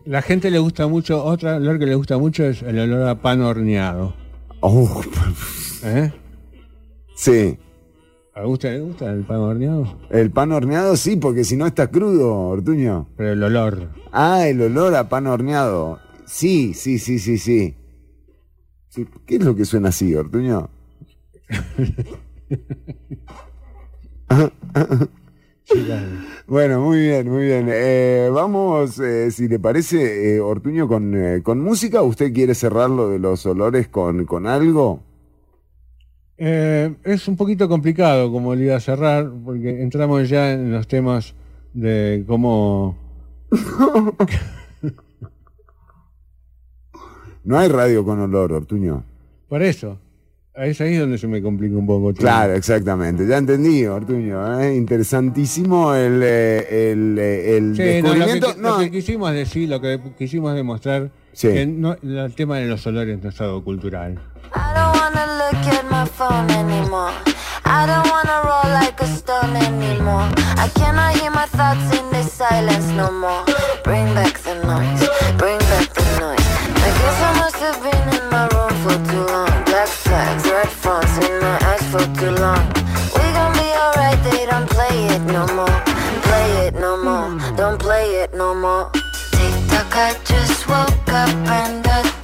La 0.06 0.22
gente 0.22 0.50
le 0.52 0.60
gusta 0.60 0.88
mucho, 0.88 1.24
otra 1.24 1.58
olor 1.58 1.80
que 1.80 1.86
le 1.86 1.96
gusta 1.96 2.18
mucho 2.18 2.46
es 2.46 2.62
el 2.62 2.78
olor 2.80 3.08
a 3.08 3.22
pan 3.22 3.42
horneado. 3.42 4.14
oh, 4.62 5.02
¿Eh? 5.84 6.12
sí, 7.16 7.58
¿A 8.38 8.46
usted 8.46 8.74
le 8.74 8.82
gusta 8.82 9.12
el 9.12 9.24
pan 9.24 9.38
horneado? 9.40 9.98
el 10.12 10.30
pan 10.30 10.52
horneado 10.52 10.96
sí, 10.96 11.16
porque 11.16 11.44
si 11.44 11.58
no 11.58 11.66
está 11.66 11.88
crudo, 11.88 12.36
Ortuño. 12.50 13.08
Pero 13.18 13.32
el 13.32 13.42
olor. 13.42 13.90
Ah, 14.12 14.48
el 14.48 14.62
olor 14.62 14.94
a 14.94 15.10
pan 15.10 15.26
horneado. 15.26 15.98
Sí, 16.26 16.76
sí, 16.76 17.00
sí, 17.00 17.18
sí, 17.18 17.40
sí. 17.40 17.76
Sí, 18.90 19.08
¿Qué 19.26 19.38
es 19.38 19.44
lo 19.44 19.56
que 19.56 19.66
suena 19.66 19.90
así, 19.90 20.14
Ortuño? 20.14 20.70
Bueno, 26.48 26.80
muy 26.80 27.00
bien, 27.02 27.30
muy 27.30 27.44
bien. 27.44 27.68
Eh, 27.70 28.30
vamos, 28.32 29.00
eh, 29.00 29.32
si 29.32 29.50
le 29.50 29.60
parece, 29.60 30.36
eh, 30.36 30.40
Ortuño, 30.40 30.88
con, 30.88 31.14
eh, 31.14 31.42
con 31.44 31.60
música. 31.60 32.02
¿Usted 32.04 32.32
quiere 32.34 32.56
cerrar 32.56 32.90
lo 32.90 33.10
de 33.10 33.20
los 33.20 33.46
olores 33.46 33.90
con, 33.90 34.26
con 34.26 34.48
algo? 34.48 35.04
Eh, 36.40 36.94
es 37.04 37.28
un 37.28 37.36
poquito 37.36 37.68
complicado 37.68 38.32
como 38.32 38.54
le 38.54 38.66
iba 38.66 38.76
a 38.76 38.80
cerrar, 38.80 39.30
porque 39.44 39.82
entramos 39.82 40.30
ya 40.30 40.52
en 40.54 40.72
los 40.72 40.88
temas 40.88 41.34
de 41.74 42.24
cómo... 42.28 42.98
No 47.44 47.58
hay 47.58 47.70
radio 47.70 48.04
con 48.04 48.20
olor, 48.20 48.52
Ortuño. 48.52 49.04
Por 49.48 49.62
eso, 49.62 49.98
es 50.54 50.82
ahí 50.82 50.96
donde 50.98 51.18
se 51.18 51.28
me 51.28 51.42
complica 51.42 51.78
un 51.78 51.88
poco. 51.88 52.12
chico. 52.12 52.22
Claro, 52.24 52.54
exactamente. 52.54 53.26
Ya 53.26 53.38
entendí, 53.38 53.86
Ortuño. 53.86 54.60
¿eh? 54.60 54.76
Interesantísimo 54.76 55.96
el, 55.96 56.22
eh, 56.24 56.92
el, 56.92 57.18
eh, 57.18 57.58
el 57.58 57.76
Sí, 57.76 58.02
no, 58.04 58.10
lo, 58.10 58.26
que, 58.26 58.34
descubrimiento. 58.34 58.62
lo 58.62 58.70
No, 58.70 58.80
que 58.80 58.92
quisimos 58.92 59.32
decir, 59.32 59.70
lo 59.70 59.80
que 59.80 60.00
quisimos 60.18 60.54
demostrar, 60.56 61.10
Sí. 61.32 61.48
que 61.50 61.66
no- 61.66 61.96
el 62.04 62.34
tema 62.36 62.58
de 62.58 62.66
los 62.66 62.86
olores 62.86 63.24
no 63.24 63.30
es 63.30 63.40
algo 63.40 63.64
cultural. 63.64 64.14
I 64.14 64.76
don't 64.76 64.96
wanna 64.98 65.26
look 65.38 65.68
at 65.74 65.84
my 65.86 65.87
phone 66.18 66.50
anymore. 66.50 67.14
I 67.64 67.86
don't 67.86 68.10
wanna 68.10 68.38
roll 68.50 68.70
like 68.82 69.00
a 69.02 69.06
stone 69.06 69.56
anymore. 69.56 70.28
I 70.58 70.68
cannot 70.74 71.14
hear 71.16 71.30
my 71.30 71.46
thoughts 71.46 71.88
in 71.96 72.10
this 72.10 72.34
silence 72.34 72.88
no 73.02 73.12
more. 73.12 73.46
Bring 73.84 74.08
back 74.18 74.34
the 74.40 74.56
noise, 74.66 75.04
bring 75.38 75.60
back 75.72 75.94
the 75.94 76.06
noise. 76.18 76.48
I 76.88 76.90
guess 76.98 77.18
I 77.30 77.32
must 77.42 77.60
have 77.66 77.80
been 77.86 78.06
in 78.18 78.26
my 78.34 78.46
room 78.54 78.74
for 78.84 78.98
too 79.12 79.26
long. 79.36 79.54
Black 79.70 79.88
flags, 79.88 80.44
red 80.50 80.70
fronts 80.70 81.18
in 81.20 81.34
my 81.40 81.58
eyes 81.70 81.86
for 81.94 82.06
too 82.20 82.34
long. 82.46 82.66
We 83.14 83.26
gon' 83.38 83.54
be 83.62 83.70
alright, 83.84 84.20
they 84.28 84.48
don't 84.48 84.68
play 84.68 84.98
it 85.14 85.22
no 85.38 85.46
more. 85.60 85.80
Play 86.28 86.50
it 86.66 86.74
no 86.74 86.98
more, 86.98 87.30
don't 87.56 87.80
play 87.80 88.06
it 88.24 88.34
no 88.34 88.56
more. 88.56 88.90
Tick 89.34 89.54
tock, 89.70 89.94
I 89.94 90.16
just 90.26 90.68
woke 90.68 91.14
up 91.14 91.30
and. 91.62 91.86
I 91.86 92.17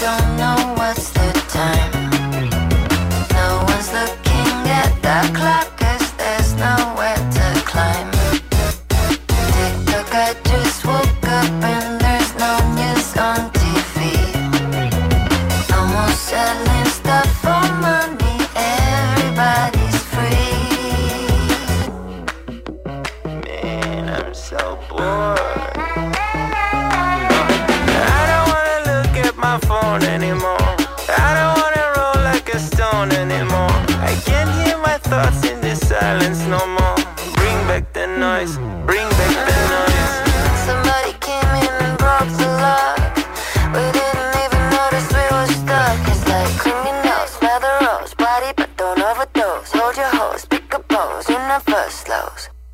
my 51.68 51.74
first 51.74 52.07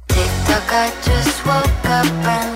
Tick 0.07 0.31
tock, 0.45 0.71
I 0.71 0.91
just 1.03 1.45
woke 1.45 1.85
up 1.85 2.05
and 2.25 2.48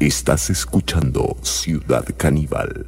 Estás 0.00 0.48
escuchando 0.48 1.36
Ciudad 1.42 2.04
Caníbal. 2.16 2.86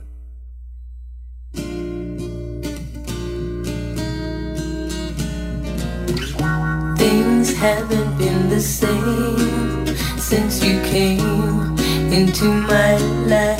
Things 6.97 7.53
haven't 7.57 8.17
been 8.17 8.49
the 8.49 8.61
same 8.61 9.87
since 10.19 10.65
you 10.65 10.81
came 10.83 11.77
into 12.13 12.45
my 12.45 12.97
life. 13.27 13.59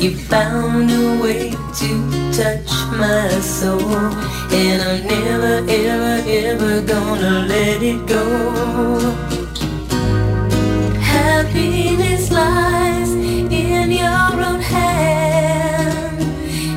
You 0.00 0.14
found 0.14 0.92
a 0.92 1.20
way 1.20 1.50
to 1.50 2.32
touch 2.32 2.70
my 2.96 3.28
soul, 3.40 3.80
and 4.52 4.80
I'm 4.80 5.06
never, 5.08 5.64
ever, 5.68 6.22
ever 6.24 6.82
gonna 6.82 7.46
let 7.48 7.82
it 7.82 8.06
go 8.06 9.41
lies 12.30 13.10
in 13.12 13.90
your 13.90 14.34
own. 14.48 14.60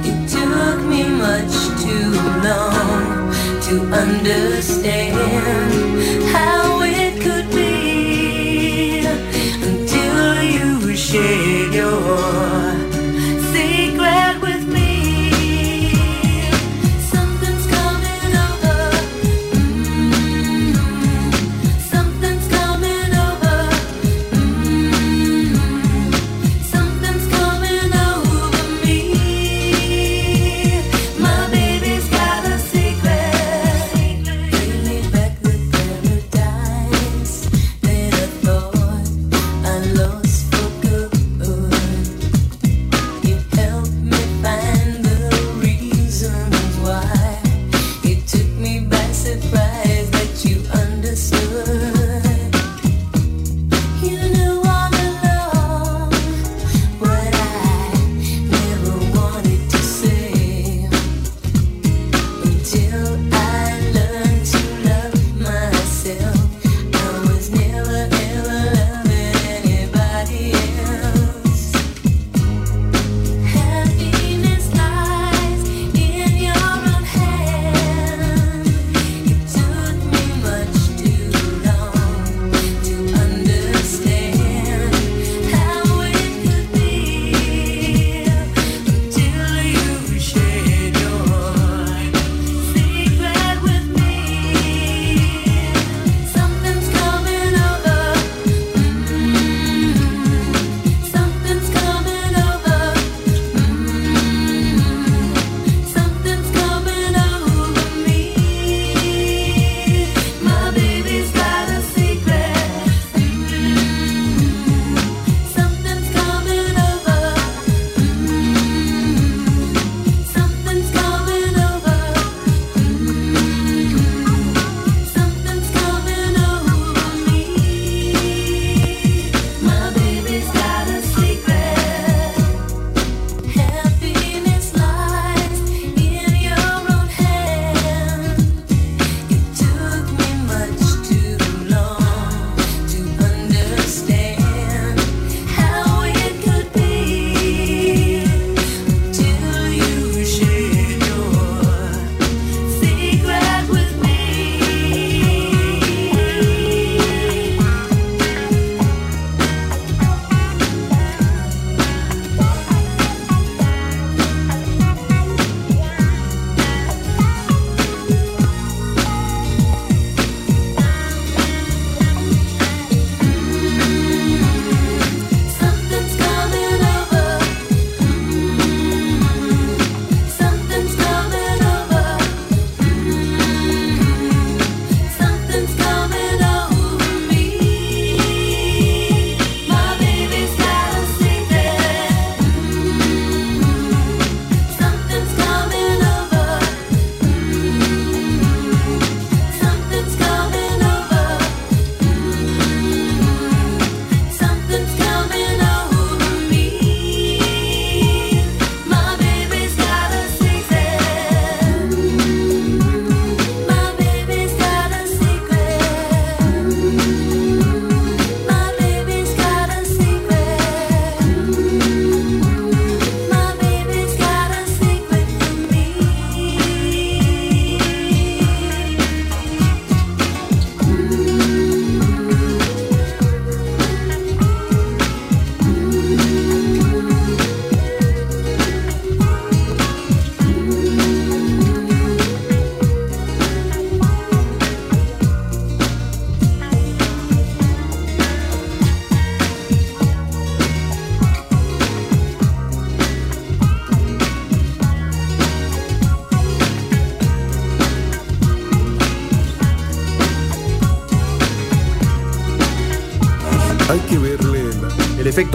It 0.10 0.18
took 0.30 0.80
me 0.92 1.04
much 1.26 1.56
too 1.84 2.12
long 2.48 3.32
to 3.68 3.74
understand 4.04 5.16
how 6.36 6.82
it 6.84 7.22
could 7.22 7.50
be 7.52 9.06
until 9.70 10.44
you 10.44 10.96
shared. 10.96 11.45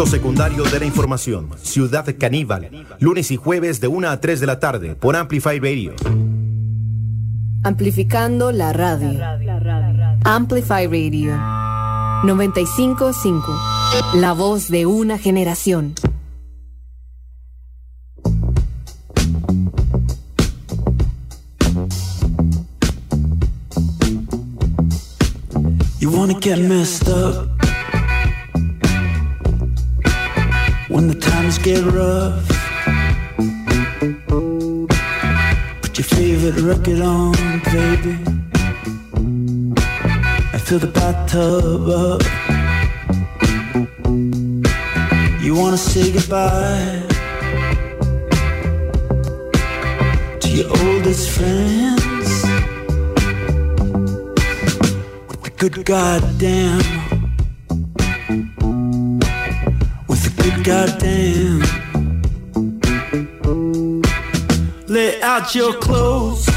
Secundario 0.07 0.64
de 0.64 0.80
la 0.80 0.86
información. 0.86 1.51
Ciudad 1.62 2.07
Caníbal. 2.18 2.86
Lunes 3.01 3.30
y 3.30 3.36
jueves 3.36 3.80
de 3.80 3.88
1 3.88 4.09
a 4.09 4.20
3 4.20 4.40
de 4.40 4.46
la 4.46 4.59
tarde 4.59 4.94
por 4.94 5.16
Amplify 5.16 5.59
Radio. 5.59 5.94
Amplificando 7.62 8.53
la 8.53 8.72
radio. 8.72 9.20
Amplify 10.24 10.86
Radio. 10.86 11.36
955. 12.24 13.44
La 14.14 14.32
voz 14.32 14.68
de 14.68 14.86
una 14.86 15.18
generación. 15.18 15.94
You 25.98 26.11
wanna 26.11 26.38
get 26.40 26.59
messed 26.59 27.09
up 27.09 27.49
get 31.75 31.85
rough. 31.85 32.49
Put 35.83 35.93
your 35.99 36.09
favorite 36.18 36.59
record 36.71 37.01
on, 37.01 37.35
baby. 37.75 38.14
I 40.55 40.59
fill 40.66 40.81
the 40.81 40.91
bathtub 40.99 41.83
up. 42.07 42.23
You 45.45 45.53
wanna 45.55 45.83
say 45.91 46.11
goodbye 46.16 47.03
to 50.43 50.49
your 50.59 50.68
oldest 50.83 51.31
friends. 51.37 52.29
With 55.29 55.43
the 55.47 55.53
good 55.57 55.85
goddamn. 55.85 56.83
With 60.09 60.23
a 60.31 60.43
good 60.43 60.64
goddamn. 60.64 60.99
Your 65.55 65.72
clothes. 65.74 66.49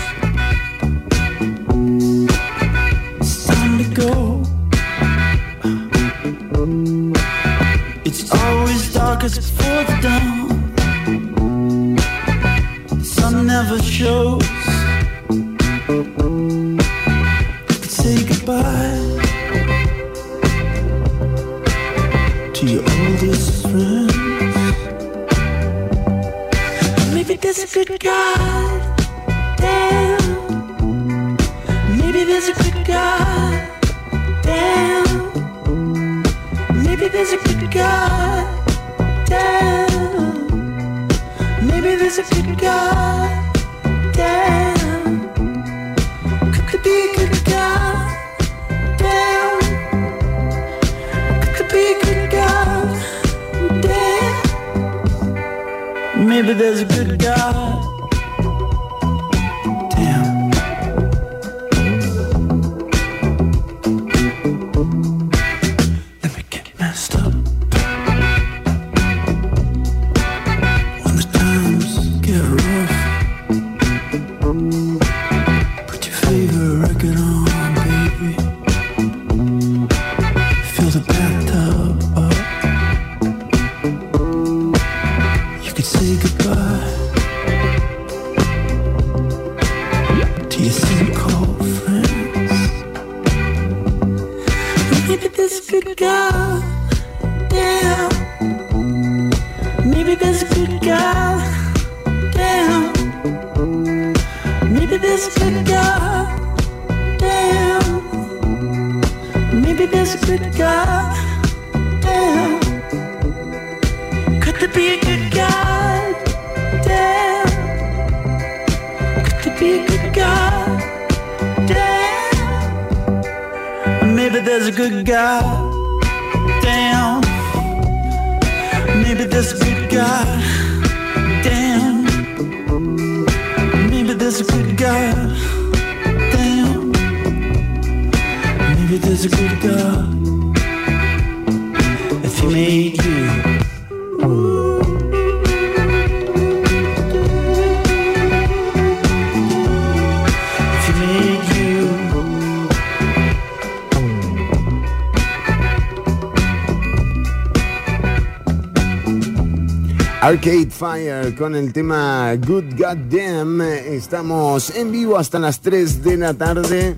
Arcade 160.24 160.70
Fire 160.70 161.36
con 161.36 161.54
el 161.54 161.74
tema 161.74 162.34
Good 162.38 162.78
Goddamn. 162.78 163.60
Estamos 163.62 164.74
en 164.74 164.90
vivo 164.90 165.18
hasta 165.18 165.38
las 165.38 165.60
3 165.60 166.02
de 166.02 166.16
la 166.16 166.34
tarde 166.34 166.96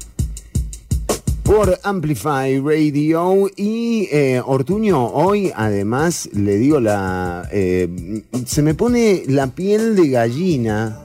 por 1.41 1.75
Amplify 1.81 2.59
Radio 2.59 3.47
y 3.55 4.07
eh, 4.11 4.39
Ortuño, 4.45 5.07
hoy 5.07 5.51
además 5.55 6.29
le 6.33 6.57
digo 6.57 6.79
la... 6.79 7.49
eh, 7.51 8.21
se 8.45 8.61
me 8.61 8.75
pone 8.75 9.23
la 9.27 9.47
piel 9.47 9.95
de 9.95 10.09
gallina, 10.09 10.99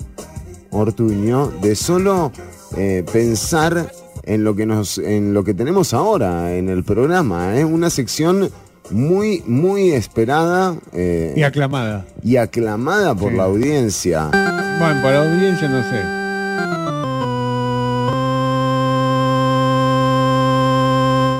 Ortuño, 0.73 1.47
de 1.63 1.75
solo 1.75 2.33
eh, 2.77 3.03
pensar 3.11 3.91
en 4.25 4.45
lo, 4.45 4.55
que 4.55 4.67
nos, 4.67 4.99
en 4.99 5.33
lo 5.33 5.43
que 5.43 5.55
tenemos 5.55 5.95
ahora 5.95 6.55
en 6.55 6.69
el 6.69 6.85
programa. 6.85 7.57
Es 7.57 7.65
una 7.65 7.89
sección 7.89 8.51
muy, 8.91 9.43
muy 9.47 9.91
esperada. 9.93 10.77
eh, 10.93 11.35
Y 11.37 11.43
aclamada. 11.43 12.05
y 12.23 12.37
aclamada 12.37 13.15
por 13.15 13.31
Sí. 13.33 13.37
la 13.37 13.45
audiencia. 13.45 14.25
Bueno, 14.33 15.03
para 15.03 15.25
la 15.25 15.33
audiencia 15.33 15.69
no 15.69 15.83
sé. 15.83 16.01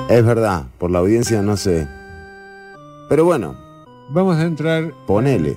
Es 0.09 0.25
verdad, 0.25 0.65
por 0.77 0.91
la 0.91 0.99
audiencia 0.99 1.41
no 1.41 1.55
sé. 1.55 1.87
Pero 3.09 3.25
bueno, 3.25 3.55
Vamos 4.13 4.35
a 4.37 4.43
entrar 4.43 4.91
ponele 5.07 5.55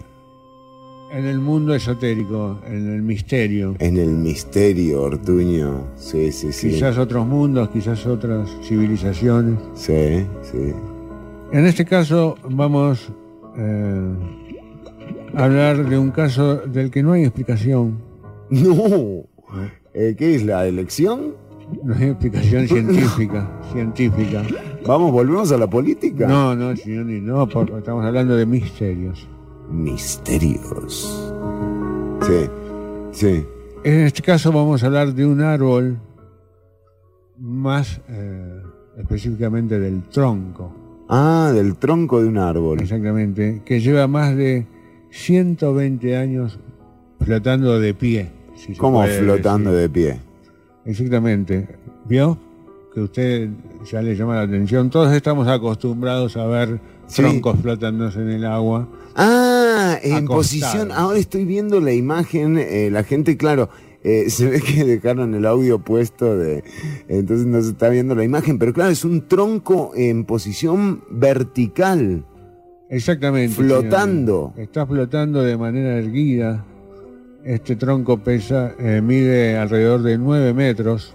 en 1.10 1.26
el 1.26 1.38
mundo 1.40 1.74
esotérico, 1.74 2.58
en 2.66 2.92
el 2.94 3.02
misterio. 3.02 3.74
en 3.80 3.96
el 3.98 4.10
misterio, 4.10 5.02
Ortuño. 5.02 5.84
Sí, 5.96 6.30
sí, 6.32 6.52
sí. 6.52 6.70
Quizás 6.70 6.98
otros 6.98 7.26
mundos, 7.26 7.68
quizás 7.70 8.04
otras 8.06 8.48
civilizaciones. 8.62 9.58
Sí, 9.74 10.24
sí. 10.42 10.72
En 11.54 11.66
este 11.66 11.84
caso 11.84 12.34
vamos 12.50 13.12
eh, 13.56 14.14
a 15.36 15.44
hablar 15.44 15.88
de 15.88 15.96
un 15.96 16.10
caso 16.10 16.56
del 16.56 16.90
que 16.90 17.00
no 17.00 17.12
hay 17.12 17.22
explicación. 17.22 18.00
No. 18.50 19.22
Eh, 19.94 20.16
¿Qué 20.18 20.34
es 20.34 20.44
la 20.44 20.66
elección? 20.66 21.36
No 21.84 21.94
hay 21.94 22.08
explicación 22.08 22.66
científica, 22.68 23.48
científica. 23.72 24.42
Vamos, 24.84 25.12
volvemos 25.12 25.52
a 25.52 25.56
la 25.56 25.68
política. 25.70 26.26
No, 26.26 26.56
no, 26.56 26.74
Chironi, 26.74 27.20
no, 27.20 27.48
porque 27.48 27.78
estamos 27.78 28.04
hablando 28.04 28.34
de 28.34 28.46
misterios. 28.46 29.28
Misterios. 29.70 31.32
Sí, 32.22 32.50
sí. 33.12 33.46
En 33.84 34.00
este 34.00 34.22
caso 34.22 34.50
vamos 34.50 34.82
a 34.82 34.86
hablar 34.86 35.14
de 35.14 35.24
un 35.24 35.40
árbol 35.40 36.00
más 37.38 38.00
eh, 38.08 38.60
específicamente 38.98 39.78
del 39.78 40.02
tronco. 40.08 40.83
Ah, 41.08 41.52
del 41.54 41.76
tronco 41.76 42.22
de 42.22 42.28
un 42.28 42.38
árbol. 42.38 42.80
Exactamente, 42.80 43.62
que 43.64 43.80
lleva 43.80 44.06
más 44.06 44.36
de 44.36 44.66
120 45.10 46.16
años 46.16 46.58
flotando 47.20 47.78
de 47.80 47.94
pie. 47.94 48.30
si 48.56 48.74
¿Cómo 48.74 49.02
flotando 49.04 49.72
decir. 49.72 49.90
de 49.90 49.94
pie? 49.94 50.18
Exactamente. 50.84 51.68
¿Vio? 52.06 52.38
Que 52.94 53.00
usted 53.00 53.48
ya 53.90 54.00
le 54.02 54.14
llama 54.16 54.36
la 54.36 54.42
atención. 54.42 54.88
Todos 54.90 55.12
estamos 55.12 55.48
acostumbrados 55.48 56.36
a 56.36 56.46
ver 56.46 56.80
Sí. 57.06 57.22
troncos 57.22 57.58
flotándose 57.60 58.20
en 58.20 58.30
el 58.30 58.44
agua. 58.46 58.88
Ah, 59.16 59.98
en 60.02 60.24
Acostados. 60.24 60.36
posición. 60.36 60.92
Ahora 60.92 61.18
estoy 61.18 61.44
viendo 61.44 61.80
la 61.80 61.92
imagen. 61.92 62.56
eh, 62.58 62.88
la 62.90 63.02
gente, 63.04 63.36
claro, 63.36 63.68
eh, 64.04 64.26
se 64.30 64.48
ve 64.48 64.60
que 64.60 64.84
dejaron 64.84 65.34
el 65.34 65.44
audio 65.46 65.78
puesto 65.80 66.36
de. 66.38 66.62
Entonces 67.08 67.46
no 67.46 67.60
se 67.62 67.70
está 67.70 67.88
viendo 67.88 68.14
la 68.14 68.22
imagen. 68.24 68.58
Pero 68.58 68.72
claro, 68.72 68.90
es 68.90 69.04
un 69.04 69.26
tronco 69.26 69.90
en 69.96 70.24
posición 70.24 71.02
vertical. 71.10 72.24
Exactamente. 72.88 73.54
Flotando. 73.54 74.52
señor. 74.54 74.68
Está 74.68 74.86
flotando 74.86 75.42
de 75.42 75.56
manera 75.56 75.96
erguida. 75.98 76.64
Este 77.42 77.76
tronco 77.76 78.18
pesa, 78.18 78.72
eh, 78.78 79.00
mide 79.02 79.58
alrededor 79.58 80.02
de 80.02 80.16
9 80.16 80.54
metros. 80.54 81.14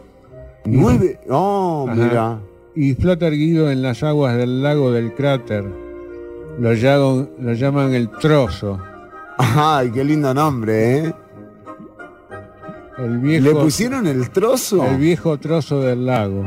Nueve. 0.66 1.20
Oh, 1.30 1.86
Ajá. 1.90 1.96
mira. 2.04 2.40
Y 2.76 2.94
flota 2.94 3.28
erguido 3.28 3.72
en 3.72 3.82
las 3.82 4.04
aguas 4.04 4.38
del 4.38 4.62
lago 4.62 4.92
del 4.92 5.14
cráter. 5.14 5.64
Lo, 6.60 6.74
llaman- 6.74 7.30
lo 7.40 7.54
llaman 7.54 7.94
el 7.94 8.10
trozo. 8.12 8.80
Ay, 9.38 9.90
qué 9.92 10.04
lindo 10.04 10.34
nombre, 10.34 10.98
¿eh? 10.98 11.14
El 13.04 13.20
viejo, 13.20 13.46
¿Le 13.46 13.56
pusieron 13.56 14.08
el 14.08 14.30
trozo? 14.30 14.86
el 14.86 14.98
viejo 14.98 15.38
trozo 15.38 15.82
del 15.82 16.06
lago. 16.06 16.46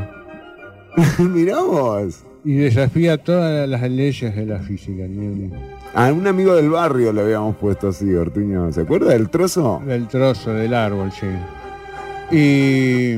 Mirá 1.19 1.61
vos. 1.61 2.19
Y 2.45 2.55
desafía 2.55 3.17
todas 3.17 3.67
las 3.69 3.89
leyes 3.89 4.35
de 4.35 4.45
la 4.45 4.59
física. 4.59 5.03
A 5.95 6.11
un 6.11 6.27
amigo 6.27 6.55
del 6.55 6.69
barrio 6.69 7.13
le 7.13 7.21
habíamos 7.21 7.55
puesto 7.55 7.87
así, 7.89 8.13
Ortuño. 8.13 8.71
¿Se 8.73 8.81
acuerda 8.81 9.11
del 9.13 9.29
trozo? 9.29 9.81
Del 9.85 10.07
trozo 10.07 10.51
del 10.53 10.73
árbol, 10.73 11.11
sí. 11.11 11.27
Y 12.31 13.17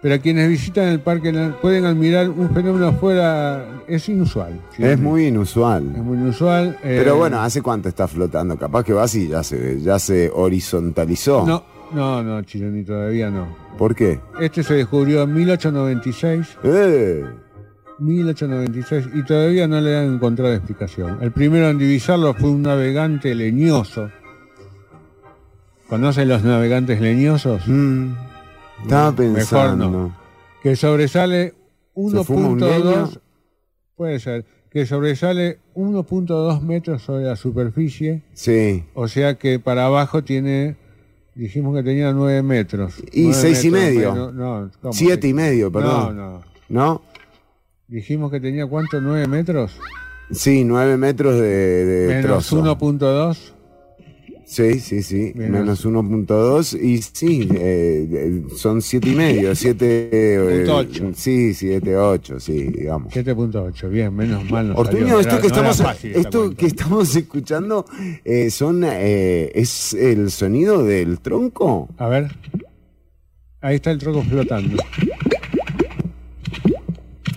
pero 0.00 0.20
quienes 0.20 0.48
visitan 0.48 0.88
el 0.88 0.98
parque 0.98 1.32
pueden 1.60 1.84
admirar 1.84 2.28
un 2.28 2.50
fenómeno 2.52 2.88
afuera, 2.88 3.82
es 3.86 4.08
inusual. 4.08 4.60
¿sí? 4.76 4.82
Es 4.82 4.98
muy 4.98 5.26
inusual. 5.28 5.92
Es 5.94 6.02
muy 6.02 6.16
inusual. 6.18 6.76
eh, 6.82 6.96
Pero 6.98 7.16
bueno, 7.16 7.40
¿hace 7.40 7.62
cuánto 7.62 7.88
está 7.88 8.08
flotando? 8.08 8.56
Capaz 8.56 8.82
que 8.82 8.92
va 8.92 9.04
así, 9.04 9.28
ya 9.28 9.44
se, 9.44 9.80
ya 9.80 10.00
se 10.00 10.28
horizontalizó. 10.34 11.46
No, 11.46 11.62
no, 11.94 12.22
no, 12.22 12.42
Chironi, 12.42 12.84
todavía 12.84 13.30
no. 13.30 13.54
¿Por 13.78 13.94
qué? 13.94 14.20
Este 14.40 14.62
se 14.62 14.74
descubrió 14.74 15.22
en 15.22 15.34
1896, 15.34 16.58
¡Eh! 16.64 17.24
1896, 17.98 19.08
y 19.14 19.22
todavía 19.24 19.68
no 19.68 19.80
le 19.80 19.96
han 19.96 20.14
encontrado 20.14 20.52
explicación. 20.54 21.18
El 21.20 21.32
primero 21.32 21.68
en 21.68 21.78
divisarlo 21.78 22.34
fue 22.34 22.50
un 22.50 22.62
navegante 22.62 23.34
leñoso. 23.34 24.10
¿Conocen 25.88 26.28
los 26.28 26.42
navegantes 26.42 27.00
leñosos? 27.00 27.62
Mm, 27.66 28.12
estaba 28.82 29.12
Mejor 29.12 29.34
pensando. 29.34 29.90
no. 29.90 30.16
Que 30.62 30.74
sobresale 30.76 31.54
¿Se 31.94 32.24
fuma 32.24 32.48
un 32.48 32.60
leño? 32.60 33.06
1.2, 33.06 33.20
puede 33.96 34.18
ser, 34.18 34.46
que 34.70 34.86
sobresale 34.86 35.58
1.2 35.74 36.62
metros 36.62 37.02
sobre 37.02 37.24
la 37.24 37.36
superficie, 37.36 38.22
Sí. 38.32 38.84
o 38.94 39.06
sea 39.08 39.34
que 39.34 39.58
para 39.58 39.84
abajo 39.86 40.24
tiene, 40.24 40.76
dijimos 41.34 41.74
que 41.76 41.82
tenía 41.82 42.12
9 42.12 42.42
metros. 42.42 42.94
Y 43.12 43.22
Nueve 43.24 43.38
seis 43.40 43.64
y 43.64 43.70
medio. 43.70 44.32
no, 44.32 44.70
¿cómo? 44.80 44.92
Siete 44.92 45.28
y 45.28 45.34
medio, 45.34 45.70
perdón. 45.72 46.16
No, 46.16 46.30
no. 46.32 46.42
¿No? 46.68 47.02
Dijimos 47.88 48.30
que 48.30 48.40
tenía 48.40 48.66
cuánto, 48.66 49.00
9 49.00 49.26
metros, 49.28 49.78
Sí, 50.30 50.64
nueve 50.64 50.96
metros 50.96 51.34
de, 51.34 51.84
de 51.84 52.06
menos 52.22 52.46
trozo. 52.48 52.62
1.2. 52.62 53.52
Sí, 54.52 54.80
sí, 54.80 55.02
sí. 55.02 55.32
Menos- 55.34 55.60
Menos 55.60 55.86
1.2 55.86 56.78
y 56.78 56.98
sí, 57.00 57.48
eh, 57.54 58.06
eh, 58.12 58.42
son 58.54 58.82
siete 58.82 59.08
y 59.08 59.14
medio, 59.14 59.54
siete... 59.54 60.10
eh, 60.12 60.58
Punto 60.58 60.76
ocho. 60.76 61.10
sí, 61.14 61.54
siete, 61.54 61.96
ocho, 61.96 62.38
sí, 62.38 62.64
digamos. 62.64 63.10
7.8, 63.14 63.88
bien, 63.88 64.14
menos 64.14 64.44
mal. 64.50 64.68
nos 64.68 64.76
Ortuño, 64.78 65.06
salió. 65.06 65.20
esto 65.20 65.36
que 65.36 65.40
no 65.40 65.46
estamos, 65.46 65.76
fácil 65.82 66.12
esto 66.14 66.54
que 66.54 66.66
estamos 66.66 67.16
escuchando 67.16 67.86
eh, 68.26 68.50
son 68.50 68.84
es 68.84 69.94
el 69.94 70.30
sonido 70.30 70.84
del 70.84 71.20
tronco. 71.20 71.88
A 71.96 72.08
ver. 72.08 72.28
Ahí 73.62 73.76
está 73.76 73.90
el 73.90 73.96
tronco 73.98 74.20
flotando. 74.22 74.76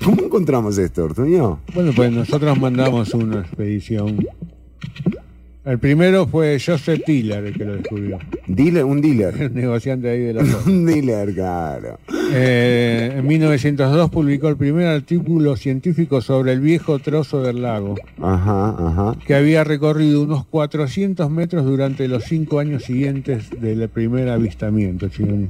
¿Cómo 0.04 0.22
encontramos 0.24 0.78
esto, 0.78 1.06
Ortuño? 1.06 1.62
Bueno, 1.74 1.92
pues 1.96 2.12
nosotros 2.12 2.60
mandamos 2.60 3.14
una 3.14 3.40
expedición. 3.40 4.18
El 5.66 5.80
primero 5.80 6.28
fue 6.28 6.60
Joseph 6.64 7.02
Tiller 7.06 7.44
el 7.44 7.58
que 7.58 7.66
lo 7.66 7.76
descubrió. 7.78 8.20
Dealer, 8.46 8.86
un 8.86 9.02
dealer. 9.02 9.34
El 9.42 9.56
negociante 9.56 10.10
ahí 10.10 10.20
de 10.20 10.34
la 10.34 10.46
zona. 10.46 10.64
un 10.68 10.86
dealer, 10.86 11.34
claro. 11.34 12.00
Eh, 12.34 13.16
en 13.18 13.26
1902 13.26 14.10
publicó 14.12 14.50
el 14.50 14.58
primer 14.58 14.88
artículo 14.88 15.56
científico 15.56 16.22
sobre 16.22 16.54
el 16.54 16.60
viejo 16.60 17.00
trozo 17.00 17.42
del 17.42 17.62
lago, 17.62 17.96
Ajá, 18.22 18.70
ajá. 18.78 19.16
que 19.26 19.34
había 19.36 19.64
recorrido 19.64 20.24
unos 20.24 20.46
400 20.46 21.30
metros 21.30 21.66
durante 21.66 22.08
los 22.08 22.24
cinco 22.26 22.60
años 22.60 22.84
siguientes 22.84 23.50
del 23.60 23.88
primer 23.90 24.30
avistamiento. 24.30 25.08
Chironi. 25.10 25.50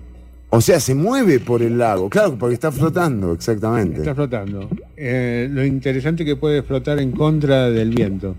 O 0.50 0.62
sea, 0.62 0.80
se 0.80 0.96
mueve 0.96 1.40
por 1.40 1.62
el 1.62 1.78
lago, 1.78 2.10
claro, 2.10 2.38
porque 2.38 2.54
está 2.54 2.72
flotando, 2.72 3.34
exactamente. 3.34 3.98
Está 4.00 4.16
flotando. 4.16 4.70
Eh, 4.96 5.50
lo 5.52 5.66
interesante 5.66 6.24
que 6.24 6.36
puede 6.38 6.64
flotar 6.64 7.00
en 7.00 7.12
contra 7.12 7.70
del 7.70 7.90
viento. 7.90 8.36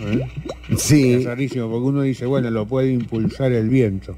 ¿Eh? 0.00 0.28
Sí. 0.76 1.14
Es 1.14 1.24
rarísimo, 1.24 1.70
porque 1.70 1.86
uno 1.86 2.02
dice, 2.02 2.26
bueno, 2.26 2.50
lo 2.50 2.66
puede 2.66 2.90
impulsar 2.92 3.52
el 3.52 3.68
viento. 3.68 4.16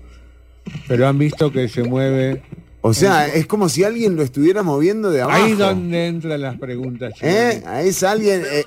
Pero 0.89 1.07
han 1.09 1.19
visto 1.19 1.51
que 1.53 1.69
se 1.69 1.83
mueve. 1.83 2.43
O 2.83 2.95
sea, 2.95 3.27
es 3.27 3.47
como 3.47 3.69
si 3.69 3.85
alguien 3.85 4.17
lo 4.17 4.23
estuviera 4.23 4.63
moviendo 4.63 5.11
de 5.11 5.23
abajo. 5.23 5.45
Ahí 5.45 5.53
donde 5.55 6.07
entran 6.07 6.41
las 6.41 6.59
preguntas. 6.59 7.13
¿Eh? 7.21 7.63
Ahí 7.67 7.89
es 7.89 8.03
alguien. 8.03 8.43
eh, 8.51 8.65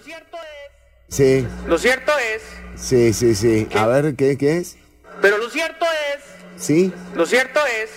Sí, 1.09 1.45
Lo 1.67 1.77
cierto 1.77 2.11
es, 2.35 2.41
sí, 2.81 3.13
sí, 3.13 3.35
sí. 3.35 3.67
A 3.75 3.85
ver, 3.85 4.15
¿qué, 4.15 4.35
qué 4.35 4.57
es? 4.57 4.77
pero 5.21 5.37
lo 5.37 5.47
cierto 5.49 5.85
es, 5.85 6.23
¿Sí? 6.63 6.91
lo 7.15 7.25
cierto 7.27 7.59
es, 7.83 7.91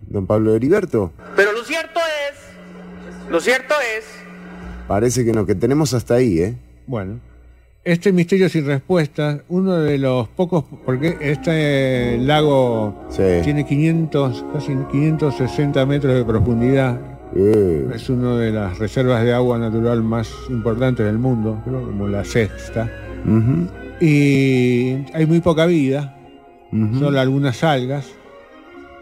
Don 0.00 0.26
Pablo 0.28 0.54
Heriberto. 0.54 1.12
pero 1.34 1.50
lo 1.52 1.64
cierto 1.64 1.98
es, 1.98 3.30
lo 3.30 3.40
cierto 3.40 3.74
es. 3.98 4.04
Parece 4.86 5.24
que 5.24 5.32
no, 5.32 5.44
que 5.44 5.56
tenemos 5.56 5.92
hasta 5.92 6.14
ahí, 6.14 6.38
¿eh? 6.40 6.54
Bueno, 6.86 7.18
este 7.86 8.12
misterio 8.12 8.48
sin 8.48 8.66
respuesta, 8.66 9.42
uno 9.48 9.76
de 9.76 9.96
los 9.96 10.26
pocos, 10.28 10.64
porque 10.84 11.16
este 11.20 12.18
lago 12.18 13.06
Sí. 13.10 13.22
tiene 13.44 13.64
500, 13.64 14.44
casi 14.52 14.72
560 14.90 15.86
metros 15.86 16.14
de 16.16 16.24
profundidad. 16.24 17.00
Eh, 17.36 17.86
Es 17.94 18.10
una 18.10 18.36
de 18.36 18.50
las 18.50 18.78
reservas 18.78 19.22
de 19.22 19.32
agua 19.32 19.58
natural 19.58 20.02
más 20.02 20.32
importantes 20.50 21.06
del 21.06 21.18
mundo, 21.18 21.60
creo 21.64 21.82
como 21.84 22.08
la 22.08 22.24
sexta. 22.24 22.90
Y 24.00 24.96
hay 25.14 25.26
muy 25.26 25.40
poca 25.40 25.66
vida, 25.66 26.16
solo 26.98 27.20
algunas 27.20 27.62
algas. 27.64 28.08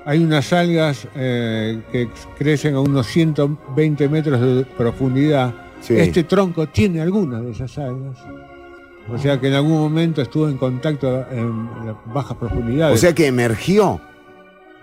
Hay 0.06 0.22
unas 0.22 0.52
algas 0.52 1.08
eh, 1.16 1.80
que 1.90 2.08
crecen 2.38 2.74
a 2.74 2.80
unos 2.80 3.06
120 3.06 4.08
metros 4.10 4.40
de 4.40 4.64
profundidad. 4.76 5.54
Sí. 5.80 5.94
Este 5.96 6.24
tronco 6.24 6.66
tiene 6.68 7.00
algunas 7.00 7.42
de 7.42 7.50
esas 7.52 7.76
algas. 7.78 8.18
O 9.12 9.18
sea 9.18 9.38
que 9.40 9.48
en 9.48 9.54
algún 9.54 9.78
momento 9.80 10.22
estuvo 10.22 10.48
en 10.48 10.56
contacto 10.56 11.26
en 11.30 11.68
bajas 12.12 12.36
profundidades. 12.36 12.94
O 12.96 12.98
sea 12.98 13.14
que 13.14 13.26
emergió. 13.26 14.00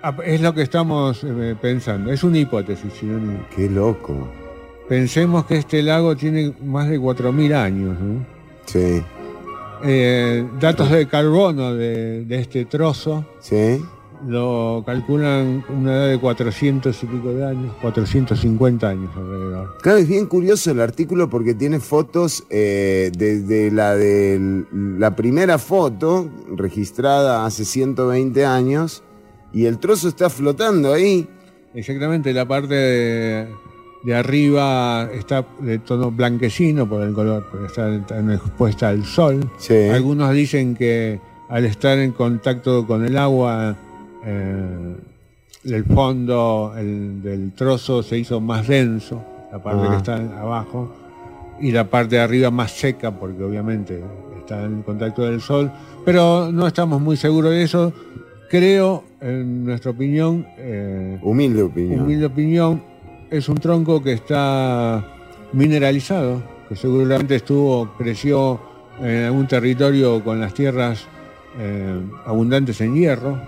Ah, 0.03 0.15
es 0.25 0.41
lo 0.41 0.53
que 0.53 0.61
estamos 0.61 1.23
eh, 1.23 1.55
pensando. 1.61 2.11
Es 2.11 2.23
una 2.23 2.37
hipótesis. 2.37 2.91
si 2.93 3.05
no- 3.05 3.45
Qué 3.55 3.69
loco. 3.69 4.27
Pensemos 4.89 5.45
que 5.45 5.55
este 5.57 5.81
lago 5.81 6.15
tiene 6.15 6.53
más 6.63 6.89
de 6.89 6.99
4.000 6.99 7.53
años. 7.55 7.99
¿no? 7.99 8.25
Sí, 8.65 9.01
Eh, 9.83 10.45
datos 10.59 10.91
de 10.91 11.07
carbono 11.07 11.73
de, 11.73 12.23
de 12.25 12.35
este 12.39 12.65
trozo 12.65 13.25
sí. 13.39 13.83
Lo 14.27 14.83
calculan 14.85 15.63
una 15.69 15.93
edad 15.95 16.09
de 16.09 16.19
400 16.19 17.03
y 17.03 17.05
pico 17.07 17.29
de 17.33 17.45
años, 17.45 17.73
450 17.81 18.87
años 18.89 19.09
alrededor. 19.15 19.77
Claro, 19.81 19.97
es 19.97 20.07
bien 20.07 20.25
curioso 20.27 20.71
el 20.71 20.79
artículo 20.81 21.29
porque 21.29 21.53
tiene 21.53 21.79
fotos 21.79 22.43
eh, 22.49 23.11
desde 23.17 23.71
la 23.71 23.95
de 23.95 24.63
la 24.71 25.15
primera 25.15 25.57
foto 25.57 26.29
registrada 26.55 27.45
hace 27.45 27.65
120 27.65 28.45
años 28.45 29.03
y 29.53 29.65
el 29.65 29.79
trozo 29.79 30.07
está 30.07 30.29
flotando 30.29 30.93
ahí. 30.93 31.27
Exactamente, 31.73 32.33
la 32.33 32.47
parte 32.47 32.73
de- 32.75 33.47
de 34.03 34.15
arriba 34.15 35.09
está 35.13 35.45
de 35.59 35.77
tono 35.79 36.09
blanquecino 36.11 36.89
por 36.89 37.03
el 37.03 37.13
color, 37.13 37.45
porque 37.51 37.67
está 37.67 38.03
tan 38.07 38.31
expuesta 38.31 38.89
al 38.89 39.05
sol. 39.05 39.47
Algunos 39.93 40.33
dicen 40.33 40.75
que 40.75 41.19
al 41.49 41.65
estar 41.65 41.99
en 41.99 42.11
contacto 42.11 42.87
con 42.87 43.05
el 43.05 43.15
agua, 43.17 43.75
eh, 44.25 44.95
el 45.65 45.85
fondo 45.85 46.73
el- 46.77 47.21
del 47.21 47.51
trozo 47.53 48.01
se 48.03 48.17
hizo 48.17 48.39
más 48.41 48.67
denso, 48.67 49.23
la 49.51 49.61
parte 49.61 49.83
Ah. 49.87 49.89
que 49.91 49.97
está 49.97 50.15
abajo, 50.39 50.91
y 51.59 51.71
la 51.71 51.83
parte 51.85 52.15
de 52.15 52.21
arriba 52.21 52.49
más 52.49 52.71
seca, 52.71 53.11
porque 53.11 53.43
obviamente 53.43 54.03
está 54.39 54.63
en 54.63 54.81
contacto 54.81 55.23
del 55.23 55.41
sol. 55.41 55.71
Pero 56.03 56.51
no 56.51 56.65
estamos 56.65 56.99
muy 56.99 57.15
seguros 57.17 57.51
de 57.51 57.61
eso. 57.63 57.93
Creo, 58.49 59.03
en 59.21 59.65
nuestra 59.65 59.91
opinión, 59.91 60.45
eh, 60.57 61.19
Humilde 61.21 61.61
opinión. 61.61 62.01
humilde 62.01 62.25
opinión, 62.25 62.83
es 63.29 63.47
un 63.47 63.57
tronco 63.59 64.01
que 64.01 64.13
está 64.13 65.05
mineralizado, 65.53 66.41
que 66.67 66.75
seguramente 66.75 67.35
estuvo, 67.35 67.91
creció 67.97 68.59
en 68.99 69.25
algún 69.25 69.47
territorio 69.47 70.23
con 70.23 70.39
las 70.39 70.53
tierras 70.53 71.05
eh, 71.59 71.99
abundantes 72.25 72.79
en 72.81 72.95
hierro. 72.95 73.39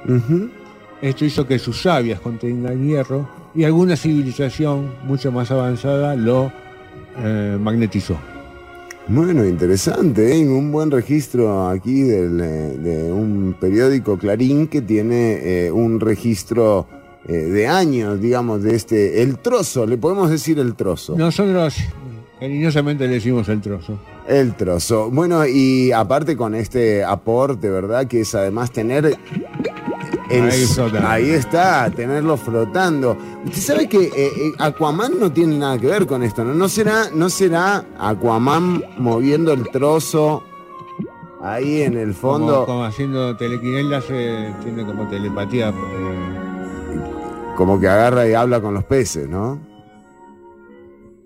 Esto 1.03 1.25
hizo 1.25 1.45
que 1.45 1.59
sus 1.59 1.81
sabias 1.81 2.21
contengan 2.21 2.81
hierro 2.87 3.27
y 3.53 3.65
alguna 3.65 3.97
civilización 3.97 4.89
mucho 5.03 5.33
más 5.33 5.51
avanzada 5.51 6.15
lo 6.15 6.49
eh, 7.17 7.57
magnetizó. 7.59 8.17
Bueno, 9.09 9.43
interesante, 9.43 10.33
¿eh? 10.33 10.47
un 10.47 10.71
buen 10.71 10.89
registro 10.89 11.67
aquí 11.67 12.03
del, 12.03 12.39
eh, 12.39 12.77
de 12.77 13.11
un 13.11 13.53
periódico 13.59 14.17
Clarín 14.17 14.67
que 14.67 14.81
tiene 14.81 15.65
eh, 15.65 15.71
un 15.73 15.99
registro 15.99 16.87
eh, 17.27 17.33
de 17.33 17.67
años, 17.67 18.21
digamos, 18.21 18.63
de 18.63 18.73
este, 18.73 19.21
el 19.21 19.39
trozo, 19.39 19.85
le 19.85 19.97
podemos 19.97 20.29
decir 20.29 20.57
el 20.57 20.73
trozo. 20.73 21.17
Nosotros 21.17 21.75
cariñosamente 22.39 23.07
le 23.07 23.15
decimos 23.15 23.49
el 23.49 23.59
trozo. 23.59 23.99
El 24.25 24.55
trozo. 24.55 25.11
Bueno, 25.11 25.45
y 25.45 25.91
aparte 25.91 26.37
con 26.37 26.55
este 26.55 27.03
aporte, 27.03 27.69
¿verdad? 27.69 28.07
Que 28.07 28.21
es 28.21 28.33
además 28.35 28.71
tener... 28.71 29.17
el- 30.39 30.51
Ahí 31.05 31.29
está, 31.31 31.89
tenerlo 31.91 32.37
flotando. 32.37 33.17
Usted 33.45 33.61
sabe 33.61 33.87
que 33.89 34.03
eh, 34.03 34.11
eh, 34.15 34.51
Aquaman 34.59 35.19
no 35.19 35.31
tiene 35.31 35.57
nada 35.57 35.77
que 35.77 35.87
ver 35.87 36.05
con 36.07 36.23
esto, 36.23 36.43
¿no? 36.43 36.53
¿No 36.53 36.67
será, 36.69 37.09
no 37.13 37.29
será 37.29 37.85
Aquaman 37.99 38.83
moviendo 38.97 39.51
el 39.53 39.69
trozo 39.69 40.43
ahí 41.41 41.81
en 41.81 41.97
el 41.97 42.13
fondo? 42.13 42.53
Como, 42.53 42.65
como 42.65 42.83
haciendo 42.85 43.35
telequinelas, 43.35 44.05
eh, 44.09 44.53
tiene 44.63 44.85
como 44.85 45.07
telepatía. 45.09 45.69
eh, 45.69 45.73
Como 47.57 47.79
que 47.79 47.87
agarra 47.87 48.27
y 48.27 48.33
habla 48.33 48.61
con 48.61 48.73
los 48.73 48.83
peces, 48.83 49.27
¿no? 49.29 49.59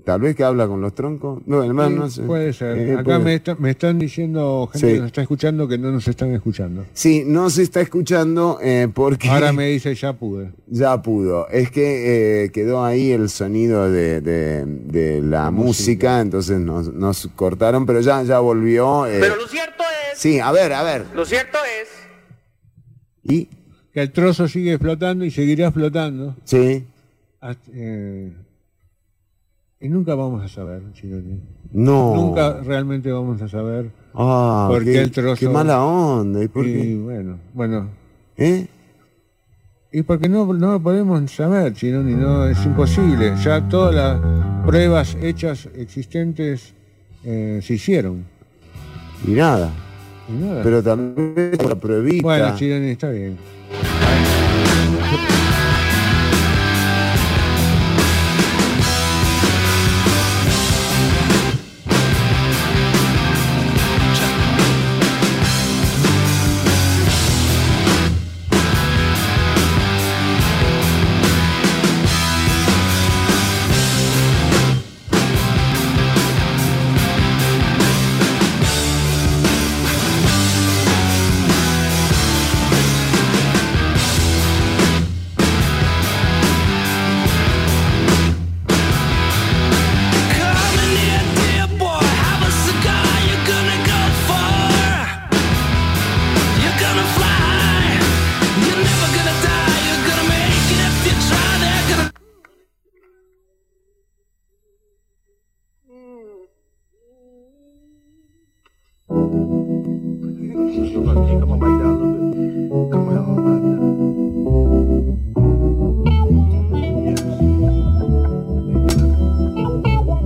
Tal 0.08 0.22
vez 0.22 0.38
que 0.38 0.44
habla 0.46 0.68
con 0.70 0.80
los 0.80 0.96
troncos. 0.96 1.42
No, 1.46 1.62
hermano, 1.66 1.90
sí, 1.90 1.96
no 2.00 2.10
sé. 2.10 2.22
Puede 2.24 2.54
ser. 2.54 2.78
Eh, 2.78 2.94
Acá 2.94 3.04
puede- 3.04 3.20
me, 3.20 3.36
está- 3.36 3.56
me 3.56 3.72
están 3.72 4.00
diciendo 4.00 4.70
gente 4.72 4.88
Sí. 4.88 4.94
que 4.94 5.00
nos 5.00 5.08
está 5.08 5.22
escuchando 5.22 5.68
que 5.68 5.78
no 5.78 5.92
nos 5.92 6.08
están 6.08 6.32
escuchando. 6.32 6.86
Sí, 6.94 7.24
no 7.28 7.50
se 7.50 7.64
está 7.64 7.82
escuchando 7.82 8.58
eh, 8.64 8.88
porque... 8.94 9.28
Ahora 9.28 9.52
me 9.52 9.68
dice 9.70 9.94
ya 9.96 10.14
pude. 10.14 10.54
Ya 10.68 11.02
pudo. 11.02 11.50
Es 11.50 11.70
que 11.72 12.46
eh, 12.46 12.52
quedó 12.54 12.86
ahí 12.86 13.12
el 13.12 13.28
sonido 13.28 13.92
de, 13.92 14.22
de- 14.22 14.64
de 14.66 15.22
la 15.22 15.52
música, 15.52 16.22
entonces 16.22 16.58
nos, 16.58 16.94
nos 16.94 17.28
cortaron, 17.36 17.86
pero 17.86 18.00
ya, 18.00 18.24
ya 18.24 18.40
volvió. 18.40 19.06
eh. 19.08 19.18
Pero 19.20 19.36
lo 19.36 19.46
cierto 19.50 19.84
es, 20.14 20.18
Sí, 20.20 20.40
a 20.40 20.54
ver, 20.54 20.72
a 20.72 20.84
ver. 20.84 21.04
lo 21.14 21.26
cierto 21.26 21.58
es 21.82 21.90
¿Y? 23.30 23.50
Que 23.92 24.04
el 24.04 24.12
trozo 24.14 24.48
sigue 24.48 24.78
flotando 24.78 25.26
y 25.26 25.32
seguirá 25.32 25.70
flotando. 25.74 26.34
Sí. 26.46 26.86
hasta- 27.42 27.72
eh, 27.74 28.32
y 29.80 29.90
nunca 29.90 30.16
vamos 30.16 30.44
a 30.44 30.48
saber, 30.48 30.82
Chironi. 30.94 31.40
No. 31.72 32.16
Nunca 32.16 32.62
realmente 32.62 33.12
vamos 33.12 33.42
a 33.42 33.48
saber 33.48 33.92
Ah, 34.14 34.68
por 34.70 34.84
qué, 34.84 34.94
qué, 34.94 35.02
el 35.02 35.12
trozo. 35.12 35.40
qué 35.40 35.50
mala 35.50 35.84
onda. 35.84 36.44
¿Y 36.44 36.48
por 36.48 36.66
Y 36.66 36.74
qué? 36.74 36.96
bueno, 36.98 37.38
bueno. 37.54 37.90
¿Eh? 38.38 38.68
Y 39.92 40.02
porque 40.04 40.28
no, 40.30 40.52
no 40.54 40.74
lo 40.74 40.80
podemos 40.82 41.30
saber, 41.32 41.74
Chironi, 41.74 42.14
no, 42.14 42.46
es 42.48 42.64
imposible. 42.66 43.34
Ya 43.44 43.68
todas 43.70 43.96
las 43.96 44.66
pruebas 44.66 45.16
hechas 45.22 45.70
existentes 45.76 46.74
eh, 47.24 47.60
se 47.64 47.74
hicieron. 47.76 48.26
Y 49.26 49.32
nada. 49.32 49.72
Y 50.30 50.34
nada. 50.44 50.62
Pero 50.64 50.84
también 50.84 51.52
la 51.68 51.76
pruebita. 51.76 52.22
Bueno, 52.24 52.56
Chironi, 52.56 52.90
está 52.90 53.10
bien. 53.10 53.38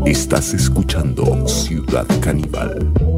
Estás 0.05 0.53
escuchando 0.53 1.47
Ciudad 1.47 2.07
Caníbal. 2.21 3.10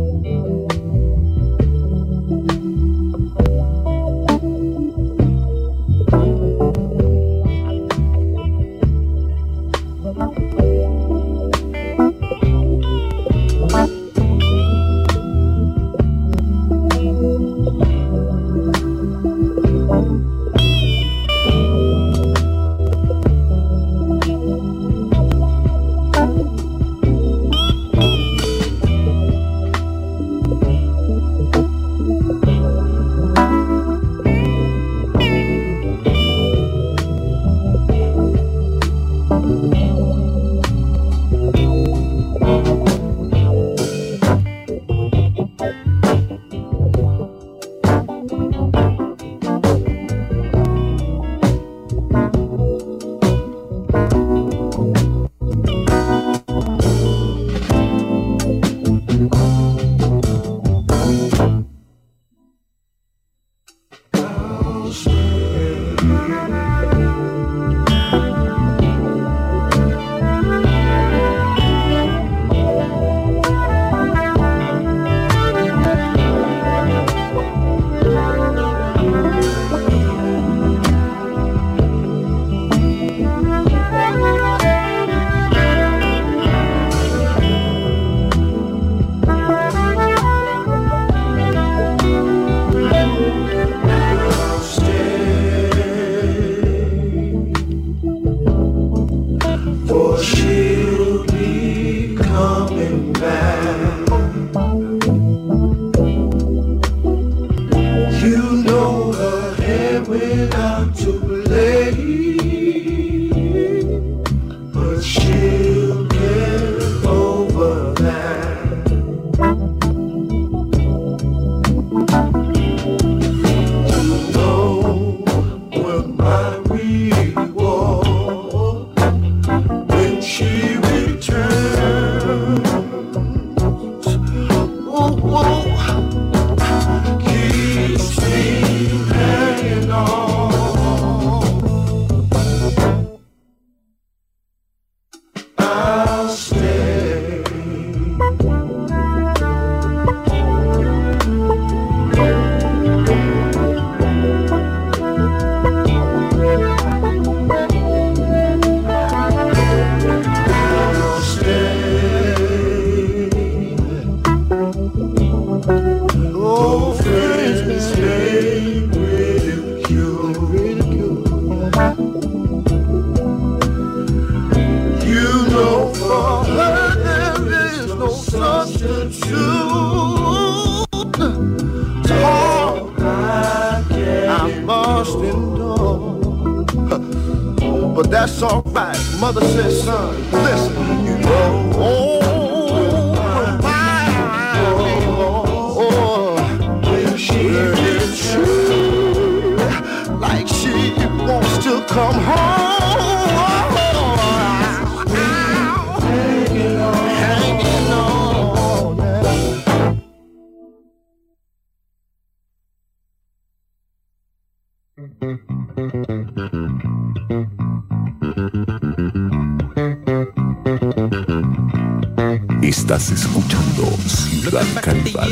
Estás 222.84 223.12
escuchando 223.12 223.98
Ciudad 224.10 224.66
Canibal. 224.82 225.32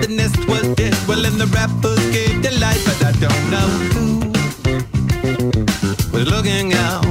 the 0.00 0.08
nest 0.08 0.44
was 0.48 0.66
dead, 0.74 0.96
well, 1.06 1.24
and 1.24 1.40
the 1.40 1.46
rappers 1.46 2.00
gave 2.10 2.42
delight, 2.42 2.82
but 2.84 3.00
I 3.04 3.12
don't 3.20 3.50
know 3.52 3.68
who 3.94 4.18
was 6.12 6.26
looking 6.26 6.74
out. 6.74 7.07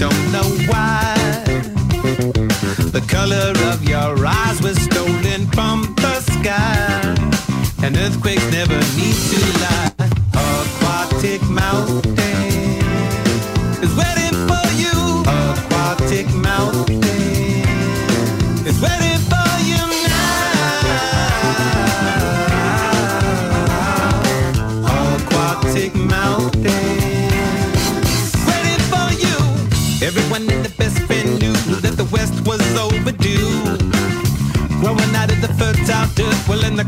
don't 0.00 0.32
know 0.32 0.48
why. 0.66 1.14
The 2.90 3.04
color 3.06 3.52
of 3.70 3.84
your 3.86 4.26
eyes 4.26 4.62
was 4.62 4.80
stolen 4.80 5.46
from 5.48 5.94
the 5.96 6.20
sky. 6.22 7.14
And 7.84 7.94
earthquakes 7.98 8.50
never 8.50 8.78
need 8.96 9.14
to 9.14 9.60
lie. 9.60 9.89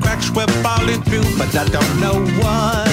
cracks 0.02 0.30
we're 0.30 0.46
falling 0.62 1.02
through, 1.02 1.28
but 1.38 1.54
I 1.54 1.64
don't 1.76 1.94
know 2.00 2.18
what 2.42 2.92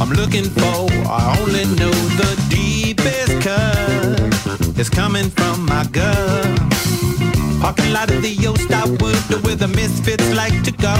I'm 0.00 0.10
looking 0.10 0.48
for. 0.58 0.76
I 1.08 1.38
only 1.40 1.64
know 1.80 1.94
the 2.20 2.30
deepest 2.48 3.32
cut 3.42 4.78
is 4.78 4.90
coming 4.90 5.30
from 5.30 5.66
my 5.66 5.84
gut. 5.92 6.46
Parking 7.60 7.92
lot 7.92 8.10
of 8.10 8.22
the 8.22 8.34
old 8.46 8.60
wood 9.00 9.44
where 9.44 9.56
the 9.56 9.68
misfits 9.68 10.28
like 10.34 10.62
to 10.64 10.72
go. 10.72 10.96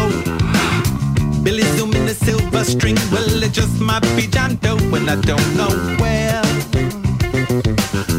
Billy 1.43 1.63
Zoom 1.77 1.95
in 1.95 2.07
the 2.07 2.15
silver 2.15 2.65
string. 2.65 2.97
Well, 3.13 3.43
it 3.43 3.53
just 3.53 3.81
might 3.81 4.03
be 4.17 4.27
John 4.27 4.57
Doe, 4.57 4.77
When 4.91 5.09
I 5.09 5.17
don't 5.21 5.49
know 5.57 5.73
where. 6.03 6.43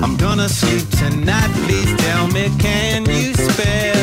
I'm 0.03 0.15
gonna 0.17 0.47
sleep 0.47 0.87
tonight. 1.01 1.51
Please 1.65 1.93
tell 1.97 2.27
me, 2.27 2.49
can 2.59 3.05
you 3.05 3.33
spare? 3.33 3.96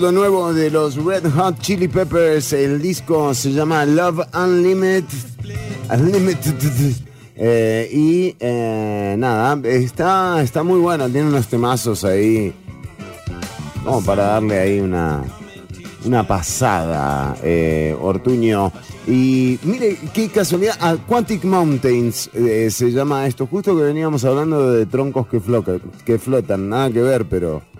Lo 0.00 0.10
nuevo 0.10 0.52
de 0.52 0.70
los 0.70 0.96
Red 0.96 1.30
Hot 1.36 1.60
Chili 1.60 1.86
Peppers. 1.86 2.52
El 2.52 2.82
disco 2.82 3.32
se 3.32 3.52
llama 3.52 3.84
Love 3.84 4.26
Unlimited. 4.34 5.04
Unlimited. 5.90 6.54
Eh, 7.36 7.90
y 7.92 8.36
eh, 8.38 9.16
nada, 9.18 9.58
está, 9.68 10.40
está 10.40 10.62
muy 10.62 10.78
bueno. 10.78 11.08
Tiene 11.08 11.28
unos 11.28 11.48
temazos 11.48 12.04
ahí. 12.04 12.52
Como 13.84 14.04
para 14.04 14.24
darle 14.24 14.60
ahí 14.60 14.78
una, 14.78 15.24
una 16.04 16.24
pasada, 16.24 17.36
eh, 17.42 17.96
Ortuño. 18.00 18.70
Y 19.08 19.58
mire, 19.64 19.98
qué 20.12 20.28
casualidad. 20.28 20.76
Aquatic 20.80 21.42
Mountains 21.42 22.30
eh, 22.34 22.68
se 22.70 22.92
llama 22.92 23.26
esto. 23.26 23.48
Justo 23.48 23.76
que 23.76 23.82
veníamos 23.82 24.24
hablando 24.24 24.70
de 24.70 24.86
troncos 24.86 25.26
que 25.26 25.40
flotan. 25.40 26.68
Nada 26.68 26.88
que 26.90 27.02
ver, 27.02 27.26
pero. 27.26 27.73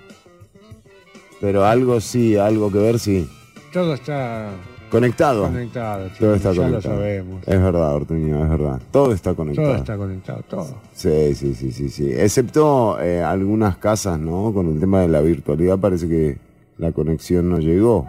Pero 1.44 1.66
algo 1.66 2.00
sí, 2.00 2.38
algo 2.38 2.72
que 2.72 2.78
ver, 2.78 2.98
sí. 2.98 3.28
Todo 3.70 3.92
está 3.92 4.48
Conectado. 4.90 5.42
conectado. 5.42 6.04
chicos, 6.04 6.18
Todo 6.18 6.34
está 6.36 6.52
ya 6.52 6.62
conectado. 6.62 6.94
lo 6.94 7.00
sabemos. 7.02 7.42
Es 7.46 7.60
verdad, 7.62 7.94
Ortuño, 7.96 8.42
es 8.44 8.48
verdad. 8.50 8.80
Todo 8.90 9.12
está 9.12 9.34
conectado. 9.34 9.68
Todo 9.68 9.76
está 9.76 9.96
conectado, 9.98 10.42
todo. 10.48 10.74
Sí, 10.94 11.34
sí, 11.34 11.54
sí, 11.54 11.70
sí, 11.70 11.90
sí. 11.90 12.10
Excepto 12.10 12.98
eh, 12.98 13.22
algunas 13.22 13.76
casas, 13.76 14.18
¿no? 14.18 14.54
Con 14.54 14.72
el 14.72 14.80
tema 14.80 15.02
de 15.02 15.08
la 15.08 15.20
virtualidad 15.20 15.76
parece 15.78 16.08
que 16.08 16.38
la 16.78 16.92
conexión 16.92 17.50
no 17.50 17.58
llegó. 17.58 18.06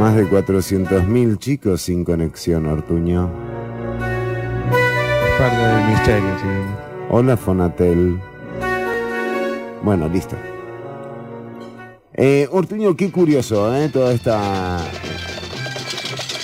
Más 0.00 0.16
de 0.16 0.28
400.000 0.28 1.38
chicos 1.38 1.82
sin 1.82 2.04
conexión, 2.04 2.66
Ortuño. 2.66 3.30
Es 4.00 5.38
parte 5.38 5.56
del 5.56 5.86
misterio, 5.88 6.28
sí. 6.42 6.48
Hola, 7.10 7.36
Fonatel. 7.36 8.18
Bueno, 9.86 10.08
listo. 10.08 10.34
Eh, 12.12 12.48
Ortuño, 12.50 12.96
qué 12.96 13.12
curioso, 13.12 13.72
¿eh? 13.72 13.88
Toda 13.88 14.12
esta... 14.14 14.80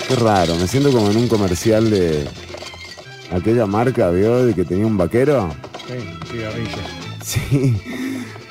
Qué 0.07 0.15
raro, 0.15 0.55
me 0.55 0.69
siento 0.69 0.93
como 0.93 1.11
en 1.11 1.17
un 1.17 1.27
comercial 1.27 1.91
de 1.91 2.25
aquella 3.33 3.67
marca, 3.67 4.11
¿vio? 4.11 4.47
De 4.47 4.55
que 4.55 4.65
tenía 4.65 4.87
un 4.87 4.97
vaquero. 4.97 5.53
Sí, 5.89 6.31
cigarrillo. 6.31 6.77
Sí. 7.25 7.77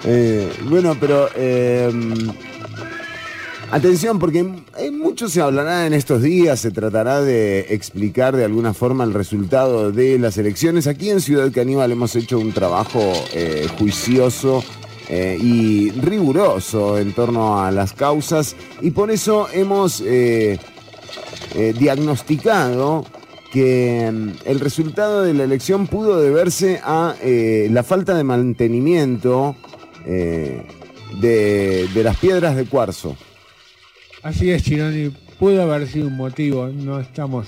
Eh, 0.04 0.52
bueno, 0.66 0.98
pero 1.00 1.30
eh, 1.36 1.90
atención, 3.72 4.20
porque 4.20 4.44
mucho 4.92 5.30
se 5.30 5.42
hablará 5.42 5.88
en 5.88 5.94
estos 5.94 6.22
días, 6.22 6.60
se 6.60 6.72
tratará 6.72 7.22
de 7.22 7.68
explicar 7.70 8.36
de 8.36 8.46
alguna 8.46 8.74
forma 8.74 9.04
el 9.04 9.14
resultado 9.14 9.92
de 9.92 10.20
las 10.20 10.38
elecciones. 10.38 10.88
Aquí 10.88 11.10
en 11.10 11.22
Ciudad 11.22 11.52
Caníbal 11.52 11.92
hemos 11.92 12.16
hecho 12.16 12.38
un 12.40 12.52
trabajo 12.52 13.02
eh, 13.34 13.68
juicioso 13.78 14.64
eh, 15.10 15.38
y 15.42 15.92
riguroso 15.92 16.98
en 16.98 17.14
torno 17.14 17.62
a 17.62 17.72
las 17.72 17.94
causas 17.94 18.56
y 18.82 18.92
por 18.92 19.12
eso 19.12 19.48
hemos 19.52 20.02
eh, 20.06 20.60
diagnosticado 21.78 23.06
que 23.52 24.10
mm, 24.12 24.30
el 24.46 24.60
resultado 24.60 25.24
de 25.24 25.34
la 25.34 25.44
elección 25.44 25.88
pudo 25.88 26.22
deberse 26.22 26.80
a 26.84 27.16
la 27.24 27.84
falta 27.84 28.14
de 28.16 28.24
mantenimiento 28.24 29.56
de 30.06 30.64
las 31.96 32.18
piedras 32.18 32.56
de 32.56 32.66
cuarzo. 32.66 33.18
Así 34.24 34.52
es, 34.52 34.64
Chironi. 34.64 35.12
Pudo 35.40 35.64
haber 35.64 35.88
sido 35.88 36.08
un 36.08 36.18
motivo. 36.18 36.68
No 36.68 37.00
estamos. 37.00 37.48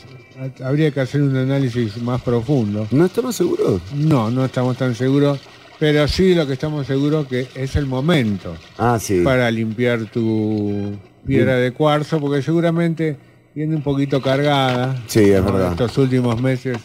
Habría 0.64 0.90
que 0.92 1.02
hacer 1.02 1.22
un 1.22 1.36
análisis 1.36 2.02
más 2.02 2.22
profundo. 2.22 2.88
¿No 2.92 3.06
estamos 3.06 3.36
seguros? 3.36 3.82
No, 3.96 4.32
no 4.32 4.46
estamos 4.46 4.78
tan 4.78 4.96
seguros. 4.96 5.40
Pero 5.80 6.08
sí 6.08 6.34
lo 6.34 6.48
que 6.48 6.54
estamos 6.54 6.88
seguros 6.88 7.28
que 7.28 7.48
es 7.56 7.76
el 7.76 7.86
momento 7.88 8.56
Ah, 8.78 8.98
sí. 9.02 9.22
para 9.24 9.50
limpiar 9.52 10.06
tu 10.06 10.94
piedra 11.26 11.56
de 11.58 11.72
cuarzo, 11.72 12.20
porque 12.22 12.42
seguramente 12.42 13.18
viene 13.54 13.76
un 13.76 13.82
poquito 13.82 14.22
cargada. 14.22 14.96
Sí, 15.08 15.20
es 15.32 15.44
verdad. 15.44 15.72
Estos 15.72 15.98
últimos 15.98 16.42
meses 16.42 16.78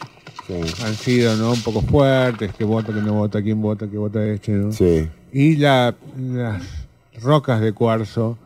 han 0.85 0.95
sido 0.95 1.37
¿no? 1.37 1.53
un 1.53 1.61
poco 1.63 1.83
fuertes, 1.83 2.53
que 2.55 2.65
vota, 2.65 2.93
que 2.93 3.01
no 3.03 3.13
vota, 3.15 3.43
quién 3.43 3.61
vota, 3.61 3.89
que 3.89 3.99
vota 3.99 4.25
este, 4.27 4.53
¿no? 4.53 4.73
Sí. 4.73 5.07
Y 5.33 5.57
la- 5.57 5.95
las 6.19 6.63
rocas 7.23 7.61
de 7.61 7.73
cuarzo 7.73 8.37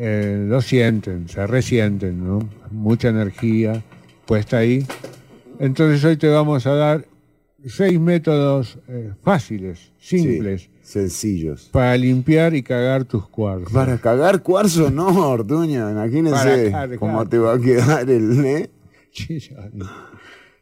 eh, 0.00 0.46
lo 0.48 0.62
sienten, 0.62 1.28
se 1.28 1.44
resienten, 1.46 2.24
¿no? 2.24 2.48
Mucha 2.70 3.08
energía 3.08 3.82
puesta 4.26 4.58
ahí. 4.58 4.86
Entonces 5.58 6.04
hoy 6.04 6.16
te 6.16 6.28
vamos 6.28 6.66
a 6.66 6.74
dar 6.74 7.04
seis 7.66 7.98
métodos 7.98 8.78
eh, 8.86 9.12
fáciles, 9.24 9.92
simples, 9.98 10.70
Sencillos. 10.82 11.68
para 11.72 11.96
limpiar 11.96 12.54
y 12.54 12.62
cagar 12.62 13.06
tus 13.06 13.26
cuarzos. 13.28 13.72
Para 13.72 13.98
cagar 13.98 14.42
cuarzo, 14.42 14.88
no, 14.90 15.08
Ortuño. 15.30 15.80
Para 15.80 16.06
Imagínense 16.06 16.96
cómo 16.98 17.28
te 17.28 17.38
va 17.38 17.54
a 17.54 17.60
quedar 17.60 18.08
el... 18.08 18.44
¿eh? 18.44 18.70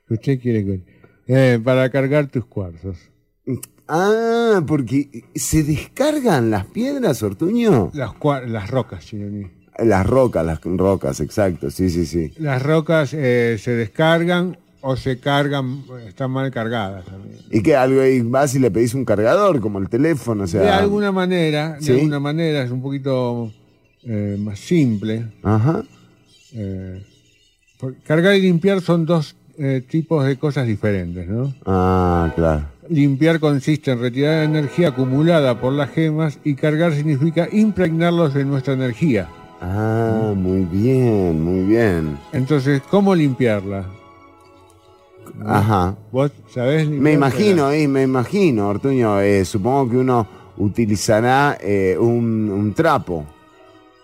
Usted 0.09 0.41
quiere 0.41 0.81
eh, 1.27 1.61
para 1.63 1.91
cargar 1.91 2.29
tus 2.29 2.47
cuarzos. 2.47 2.97
Ah, 3.89 4.63
porque 4.67 5.25
se 5.35 5.63
descargan 5.63 6.51
las 6.51 6.67
piedras, 6.67 7.23
Ortuño. 7.23 7.91
Las, 7.95 8.13
las 8.47 8.71
rocas, 8.71 9.05
Chironi. 9.05 9.47
Las 9.79 10.07
rocas, 10.07 10.45
las 10.45 10.61
rocas, 10.63 11.21
exacto, 11.21 11.71
sí, 11.71 11.91
sí, 11.91 12.07
sí. 12.07 12.33
Las 12.39 12.63
rocas 12.63 13.13
eh, 13.13 13.59
se 13.61 13.73
descargan 13.73 14.57
o 14.81 14.97
se 14.97 15.19
cargan, 15.19 15.85
están 16.07 16.31
mal 16.31 16.51
cargadas 16.51 17.05
también. 17.05 17.39
Y 17.51 17.63
que 17.63 17.77
algo 17.77 18.01
ahí 18.01 18.23
vas 18.23 18.55
y 18.55 18.59
le 18.59 18.71
pedís 18.71 18.95
un 18.95 19.05
cargador, 19.05 19.61
como 19.61 19.79
el 19.79 19.89
teléfono, 19.89 20.45
o 20.45 20.47
sea. 20.47 20.63
de 20.63 20.71
alguna 20.71 21.13
manera, 21.13 21.77
de 21.81 21.95
alguna 21.95 22.21
manera 22.21 22.63
es 22.63 22.71
un 22.71 22.81
poquito 22.81 23.53
eh, 24.05 24.37
más 24.39 24.59
simple. 24.61 25.27
Ajá. 25.43 25.83
Eh, 26.53 27.05
cargar 28.05 28.35
y 28.37 28.43
limpiar 28.43 28.81
son 28.81 29.05
dos 29.05 29.37
eh, 29.59 29.83
tipos 29.87 30.25
de 30.25 30.37
cosas 30.37 30.67
diferentes, 30.67 31.27
¿no? 31.27 31.53
Ah, 31.65 32.33
claro. 32.35 32.67
Limpiar 32.89 33.41
consiste 33.41 33.91
en 33.93 34.01
retirar 34.01 34.45
energía 34.45 34.89
acumulada 34.89 35.61
por 35.61 35.73
las 35.73 35.91
gemas 35.91 36.39
y 36.45 36.55
cargar 36.55 36.93
significa 36.93 37.49
impregnarlos 37.51 38.35
de 38.35 38.45
nuestra 38.45 38.75
energía. 38.75 39.29
Ah, 39.61 40.33
muy 40.37 40.63
bien, 40.65 41.43
muy 41.43 41.65
bien. 41.65 42.19
Entonces, 42.33 42.83
¿cómo 42.91 43.15
limpiarla? 43.15 43.87
Ajá. 45.45 45.97
¿Vos 46.13 46.31
sabés 46.49 46.89
Me 46.89 47.13
imagino, 47.13 47.71
eh, 47.71 47.89
me 47.89 48.03
imagino, 48.03 48.69
Ortuño. 48.69 49.21
eh, 49.21 49.45
supongo 49.45 49.91
que 49.91 49.97
uno 49.99 50.27
utilizará 50.59 51.59
eh, 51.61 51.97
un, 51.99 52.51
un 52.51 52.73
trapo, 52.75 53.27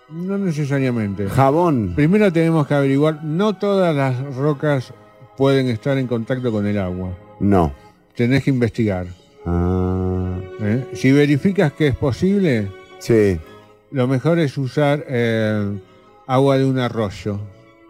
No 0.09 0.37
necesariamente. 0.37 1.27
jabón. 1.29 1.93
Primero 1.95 2.31
tenemos 2.31 2.67
que 2.67 2.73
averiguar, 2.73 3.23
no 3.23 3.53
todas 3.55 3.95
las 3.95 4.35
rocas 4.35 4.93
pueden 5.37 5.67
estar 5.69 5.97
en 5.97 6.07
contacto 6.07 6.51
con 6.51 6.67
el 6.67 6.77
agua. 6.77 7.09
No. 7.39 7.71
Tenés 8.15 8.43
que 8.43 8.49
investigar. 8.51 9.07
Ah, 9.45 10.37
¿eh? 10.61 10.85
Si 10.93 11.11
verificas 11.11 11.73
que 11.73 11.87
es 11.87 11.95
posible, 11.95 12.69
sí. 12.99 13.37
lo 13.91 14.07
mejor 14.07 14.39
es 14.39 14.57
usar 14.57 15.03
eh, 15.07 15.77
agua 16.27 16.57
de 16.57 16.65
un 16.65 16.79
arroyo 16.79 17.39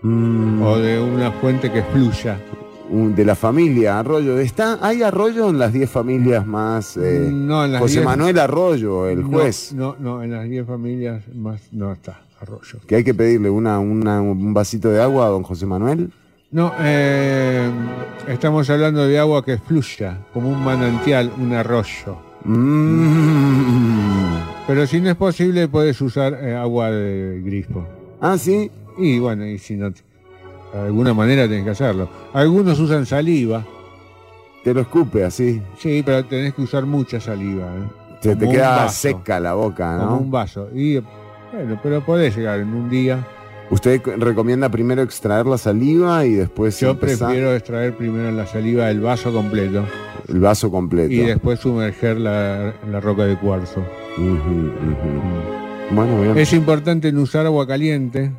Mm, 0.06 0.62
o 0.62 0.78
de 0.80 1.00
una 1.00 1.32
fuente 1.32 1.72
que 1.72 1.82
fluya. 1.82 2.38
de 2.92 3.24
la 3.26 3.36
familia 3.36 4.00
Arroyo. 4.00 4.38
¿Está, 4.38 4.78
¿Hay 4.86 5.02
Arroyo 5.02 5.50
en 5.50 5.58
las 5.58 5.72
10 5.72 5.90
familias 5.90 6.46
más? 6.46 6.98
eh, 6.98 7.30
No, 7.32 7.64
en 7.64 7.72
las 7.72 7.82
José 7.82 7.94
10 8.02 8.06
Manuel 8.06 8.38
Arroyo, 8.38 9.08
el 9.08 9.22
No, 9.22 9.30
juez. 9.30 9.72
No, 9.74 9.96
no, 9.98 10.22
en 10.22 10.32
las 10.32 10.50
10 10.50 10.68
familias 10.68 11.24
más 11.34 11.62
no 11.72 11.94
está 11.94 12.20
arroyo. 12.42 12.80
Que 12.86 12.98
hay 12.98 13.04
que 13.06 13.14
pedirle 13.14 13.50
una, 13.50 13.80
una- 13.80 14.22
un 14.22 14.54
vasito 14.54 14.90
de 14.90 15.02
agua 15.02 15.28
a 15.28 15.30
don 15.30 15.44
José 15.44 15.66
Manuel. 15.66 16.12
No, 16.54 16.72
eh, 16.82 17.68
estamos 18.28 18.70
hablando 18.70 19.08
de 19.08 19.18
agua 19.18 19.44
que 19.44 19.58
fluya, 19.58 20.20
como 20.32 20.50
un 20.50 20.64
manantial, 20.64 21.32
un 21.40 21.52
arroyo. 21.52 22.16
Mm. 22.44 24.36
Pero 24.68 24.86
si 24.86 25.02
no 25.02 25.10
es 25.10 25.16
posible, 25.16 25.68
puedes 25.68 26.00
usar 26.00 26.38
eh, 26.40 26.56
agua 26.56 26.92
de 26.92 27.42
grifo. 27.44 27.88
Ah, 28.22 28.38
sí. 28.38 28.70
Y 29.00 29.18
bueno, 29.18 29.48
y 29.48 29.58
si 29.58 29.76
no, 29.76 29.90
de 29.90 29.96
alguna 30.80 31.16
manera 31.16 31.48
tenés 31.48 31.64
que 31.64 31.72
hacerlo. 31.72 32.08
Algunos 32.34 32.80
usan 32.80 33.08
saliva. 33.08 33.66
Te 34.64 34.76
lo 34.76 34.82
escupe 34.82 35.24
así. 35.26 35.60
Sí, 35.80 36.04
pero 36.06 36.24
tenés 36.26 36.54
que 36.54 36.62
usar 36.62 36.86
mucha 36.86 37.20
saliva. 37.20 37.66
¿eh? 37.66 38.18
Se 38.22 38.36
te 38.36 38.46
Como 38.46 38.52
queda 38.52 38.76
vaso, 38.76 38.94
seca 38.94 39.40
la 39.40 39.56
boca, 39.56 39.98
Como 39.98 40.12
¿no? 40.12 40.18
un 40.20 40.30
vaso. 40.30 40.70
Y 40.72 41.00
bueno, 41.52 41.80
pero 41.82 42.06
podés 42.06 42.38
llegar 42.38 42.60
en 42.60 42.72
un 42.76 42.92
día. 42.92 43.26
¿Usted 43.74 44.04
recomienda 44.20 44.70
primero 44.70 45.02
extraer 45.02 45.48
la 45.48 45.58
saliva 45.58 46.28
y 46.28 46.34
después 46.34 46.80
Yo 46.80 46.92
empezar 46.92 47.30
prefiero 47.30 47.56
extraer 47.56 47.98
primero 47.98 48.30
la 48.30 48.46
saliva 48.46 48.86
del 48.86 49.00
vaso 49.02 49.34
completo 49.34 49.84
el 50.28 50.40
vaso 50.40 50.70
completo? 50.70 51.12
y 51.12 51.18
después 51.18 51.60
sumerger 51.60 52.20
la, 52.20 52.72
la 52.88 53.00
roca 53.00 53.26
de 53.26 53.36
cuarzo. 53.36 53.80
Ujú. 54.20 54.72
Bueno, 55.90 56.22
bien. 56.22 56.38
Es 56.38 56.54
importante 56.54 57.12
no 57.12 57.24
usar 57.24 57.48
agua 57.48 57.66
caliente 57.66 58.32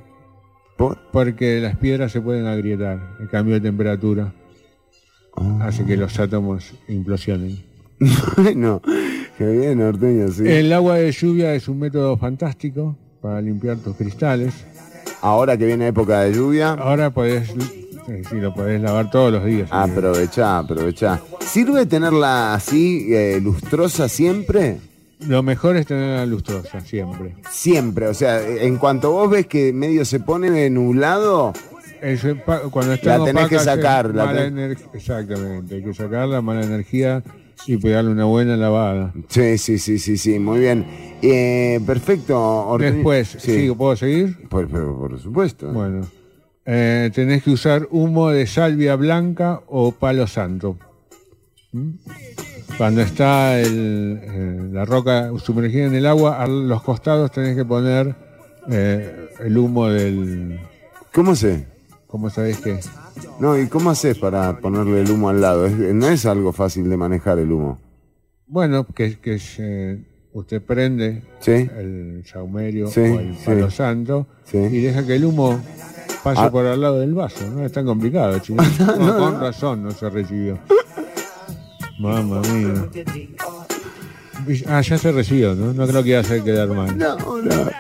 ¿Por? 0.77 0.99
porque 1.11 1.59
las 1.61 1.77
piedras 1.79 2.13
se 2.13 2.21
pueden 2.21 2.47
agrietar, 2.47 3.17
el 3.19 3.29
cambio 3.29 3.55
de 3.55 3.61
temperatura 3.61 4.33
hace 5.63 5.85
que 5.85 5.97
los 5.97 6.17
átomos 6.21 6.75
implosionen. 6.87 7.59
bueno, 8.37 8.81
qué 9.37 9.51
bien, 9.51 9.83
Orteño, 9.83 10.29
sí. 10.29 10.47
El 10.47 10.73
agua 10.73 10.99
de 10.99 11.11
lluvia 11.11 11.57
es 11.57 11.67
un 11.67 11.81
método 11.81 12.17
fantástico 12.17 12.97
para 13.21 13.41
limpiar 13.41 13.79
tus 13.79 13.97
cristales. 13.97 14.65
Ahora 15.25 15.57
que 15.57 15.65
viene 15.65 15.87
época 15.87 16.21
de 16.21 16.35
lluvia, 16.35 16.73
Ahora 16.73 17.09
podés, 17.09 17.49
eh, 18.09 18.23
sí, 18.29 18.37
lo 18.37 18.53
podés 18.53 18.79
lavar 18.83 19.11
todos 19.11 19.33
los 19.33 19.43
días. 19.43 19.71
aprovechá, 19.73 20.59
aprovechá. 20.59 21.19
¿Sirve 21.41 21.87
tenerla 21.87 22.53
así, 22.53 23.07
eh, 23.09 23.41
lustrosa 23.41 24.07
siempre? 24.11 24.81
Lo 25.21 25.43
mejor 25.43 25.77
es 25.77 25.87
tenerla 25.87 26.27
lustrosa, 26.27 26.83
siempre. 26.83 27.37
Siempre, 27.51 28.09
o 28.09 28.13
sea, 28.13 28.47
en 28.47 28.77
cuanto 28.77 29.13
vos 29.13 29.31
ves 29.31 29.47
que 29.47 29.73
medio 29.73 30.05
se 30.05 30.21
pone 30.21 30.69
nublado, 30.69 31.55
cuando 32.71 32.93
está 32.93 33.17
La 33.17 33.25
tenés 33.25 33.49
que 33.49 33.59
sacar, 33.61 34.15
la 34.15 34.31
Exactamente, 34.93 35.77
hay 35.77 35.85
que 35.85 35.95
sacarla, 35.95 36.43
mala 36.43 36.65
energía 36.65 37.23
y 37.67 37.77
pegarle 37.77 38.11
una 38.11 38.25
buena 38.25 38.57
lavada. 38.57 39.13
sí, 39.29 39.59
sí, 39.59 39.79
sí, 39.79 39.99
sí, 39.99 40.17
sí, 40.17 40.39
muy 40.39 40.61
bien. 40.61 40.87
Eh, 41.23 41.81
perfecto, 41.87 42.39
Orteño. 42.69 42.95
Después, 42.95 43.29
Sí. 43.39 43.69
sí, 43.69 43.71
¿puedo 43.77 43.97
seguir? 43.97 44.49
Por, 44.49 44.69
por- 44.69 44.97
por 44.99 45.19
supuesto. 45.21 45.73
Bueno, 45.73 46.07
eh, 46.67 47.11
tenés 47.15 47.43
que 47.43 47.51
usar 47.51 47.89
humo 47.91 48.31
de 48.31 48.47
salvia 48.47 48.97
blanca 48.97 49.61
o 49.69 49.93
palo 49.93 50.27
santo. 50.27 50.77
¿Mm? 51.73 51.91
Cuando 52.77 53.03
está 53.03 53.61
el, 53.61 54.19
eh, 54.23 54.61
la 54.73 54.85
roca 54.85 55.31
sumergida 55.39 55.85
en 55.87 55.95
el 55.95 56.07
agua, 56.07 56.43
a 56.43 56.47
los 56.47 56.83
costados 56.83 57.31
tenés 57.31 57.57
que 57.57 57.65
poner 57.65 58.15
eh, 58.71 59.29
el 59.41 59.57
humo 59.59 59.89
del... 59.89 60.59
¿Cómo 61.13 61.37
sé? 61.37 61.67
¿Cómo 62.09 62.31
sabés 62.31 62.59
qué? 62.59 62.81
No, 63.41 63.59
¿y 63.59 63.67
cómo 63.69 63.91
haces 63.91 64.19
para 64.19 64.59
ponerle 64.59 65.01
el 65.03 65.11
humo 65.11 65.29
al 65.29 65.41
lado? 65.41 65.67
Es- 65.67 65.73
no 65.95 66.09
es 66.09 66.25
algo 66.27 66.53
fácil 66.53 66.89
de 66.89 66.97
manejar 66.97 67.39
el 67.39 67.51
humo. 67.53 67.79
Bueno, 68.47 68.87
que, 68.87 69.19
que 69.19 69.39
se- 69.39 70.05
usted 70.33 70.63
prende 70.63 71.23
Sí. 71.41 71.53
el 71.77 72.23
saumerio 72.27 72.89
Sí, 72.89 73.01
o 73.01 73.21
el 73.21 73.35
sí. 73.37 73.43
palo 73.47 73.71
santo 73.71 74.27
y 74.53 74.81
deja 74.83 75.05
que 75.07 75.17
el 75.17 75.25
humo 75.25 75.61
pase 76.23 76.41
Ah. 76.43 76.51
por 76.51 76.67
al 76.67 76.81
lado 76.81 77.01
del 77.01 77.15
vaso. 77.15 77.49
No 77.51 77.65
es 77.65 77.73
tan 77.73 77.85
complicado, 77.87 78.39
chino. 78.39 78.63
No, 78.99 79.19
con 79.19 79.41
razón 79.41 79.83
no 79.83 79.91
se 79.91 80.09
recibió. 80.11 80.59
Mamma 81.99 82.41
mía. 82.41 82.89
Ah, 84.69 84.81
ya 84.83 84.99
se 84.99 85.13
recibió, 85.13 85.55
¿no? 85.55 85.73
No 85.73 85.87
creo 85.87 86.03
que 86.03 86.09
iba 86.11 86.19
a 86.19 86.23
hacer 86.23 86.43
quedar 86.43 86.69
mal. 86.69 86.97
No, 86.99 87.17
no. 87.17 87.71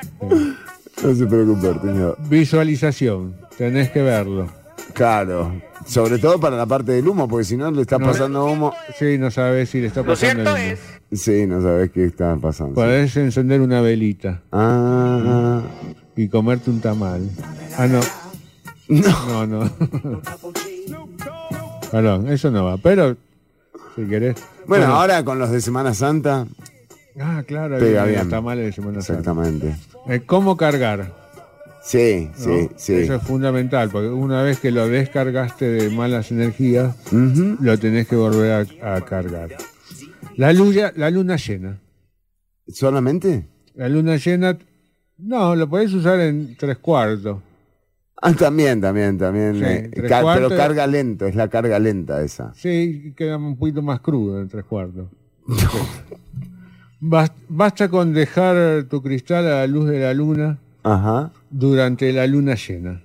No 1.03 1.15
se 1.15 1.27
preocupe, 1.27 1.67
Orteño. 1.69 2.15
Visualización, 2.31 3.35
tenés 3.59 3.91
que 3.91 4.01
verlo. 4.03 4.49
Claro. 4.95 5.61
Sobre 5.87 6.19
todo 6.19 6.41
para 6.41 6.57
la 6.57 6.67
parte 6.67 6.93
del 6.93 7.07
humo, 7.09 7.29
porque 7.29 7.45
si 7.45 7.57
no 7.57 7.71
le 7.71 7.83
está 7.83 7.99
No. 7.99 8.07
pasando 8.07 8.47
humo. 8.47 8.73
Sí, 8.99 9.19
no 9.19 9.31
sabes 9.31 9.69
si 9.71 9.81
le 9.81 9.89
está 9.89 10.03
pasando 10.03 10.43
el 10.57 10.73
humo. 10.75 10.81
Sí, 11.13 11.47
no 11.47 11.61
sabes 11.61 11.91
qué 11.91 12.05
está 12.07 12.37
pasando. 12.37 12.75
Podés 12.75 13.17
encender 13.17 13.61
una 13.61 13.81
velita 13.81 14.41
Ah, 14.53 15.61
y 16.17 16.29
comerte 16.29 16.71
un 16.71 16.81
tamal. 16.81 17.29
Ah, 17.77 17.87
no. 17.87 18.01
No, 18.89 19.47
no. 19.47 19.71
Perdón, 21.91 22.29
eso 22.29 22.51
no 22.51 22.65
va. 22.65 22.77
Pero, 22.79 23.17
si 23.97 24.05
querés. 24.07 24.37
bueno, 24.67 24.87
ahora 24.87 25.25
con 25.25 25.39
los 25.39 25.51
de 25.51 25.61
Semana 25.61 25.95
Santa, 25.95 26.47
Ah, 27.21 27.45
claro, 27.47 27.79
pega 27.79 28.05
bien. 28.07 28.21
los 28.21 28.29
tamales 28.29 28.67
de 28.67 28.73
Semana 28.73 29.01
Santa. 29.01 29.21
exactamente. 29.31 29.77
Eh, 30.09 30.23
¿Cómo 30.27 30.57
cargar? 30.57 31.13
Sí, 31.85 32.31
¿no? 32.31 32.45
sí, 32.45 32.69
sí. 32.77 32.95
Eso 32.95 33.17
es 33.17 33.23
fundamental, 33.23 33.91
porque 33.91 34.09
una 34.09 34.43
vez 34.43 34.59
que 34.59 34.71
lo 34.71 34.89
descargaste 34.89 35.67
de 35.67 35.91
malas 35.91 36.33
energías, 36.33 36.97
lo 37.13 37.79
tenés 37.79 38.09
que 38.09 38.17
volver 38.17 38.67
a, 38.83 38.97
a 38.97 39.01
cargar. 39.03 39.51
La 40.37 40.53
luna, 40.55 40.93
la 40.97 41.11
luna 41.11 41.37
llena. 41.37 41.79
¿Solamente? 42.67 43.49
La 43.75 43.91
luna 43.91 44.17
llena, 44.17 44.57
no, 45.19 45.55
lo 45.55 45.69
podés 45.69 45.93
usar 45.93 46.21
en 46.21 46.57
tres 46.57 46.79
cuartos. 46.79 47.43
Ah, 48.23 48.33
también, 48.33 48.81
también, 48.81 49.19
también. 49.19 49.57
Sí, 49.57 49.65
eh, 49.65 49.91
pero 49.95 50.49
carga 50.49 50.87
lento, 50.87 51.27
es 51.27 51.35
la 51.35 51.49
carga 51.49 51.79
lenta 51.79 52.23
esa. 52.23 52.55
Sí, 52.55 53.13
queda 53.15 53.37
un 53.37 53.59
poquito 53.59 53.83
más 53.83 54.01
crudo 54.01 54.41
en 54.41 54.49
tres 54.49 54.65
cuartos. 54.65 55.09
Basta 56.99 57.91
con 57.91 58.15
dejar 58.15 58.85
tu 58.85 59.03
cristal 59.03 59.47
a 59.47 59.57
la 59.57 59.67
luz 59.67 59.91
de 59.91 59.99
la 59.99 60.15
luna 60.15 60.59
Ajá. 60.85 61.33
durante 61.51 62.13
la 62.13 62.27
luna 62.27 62.55
llena. 62.55 63.03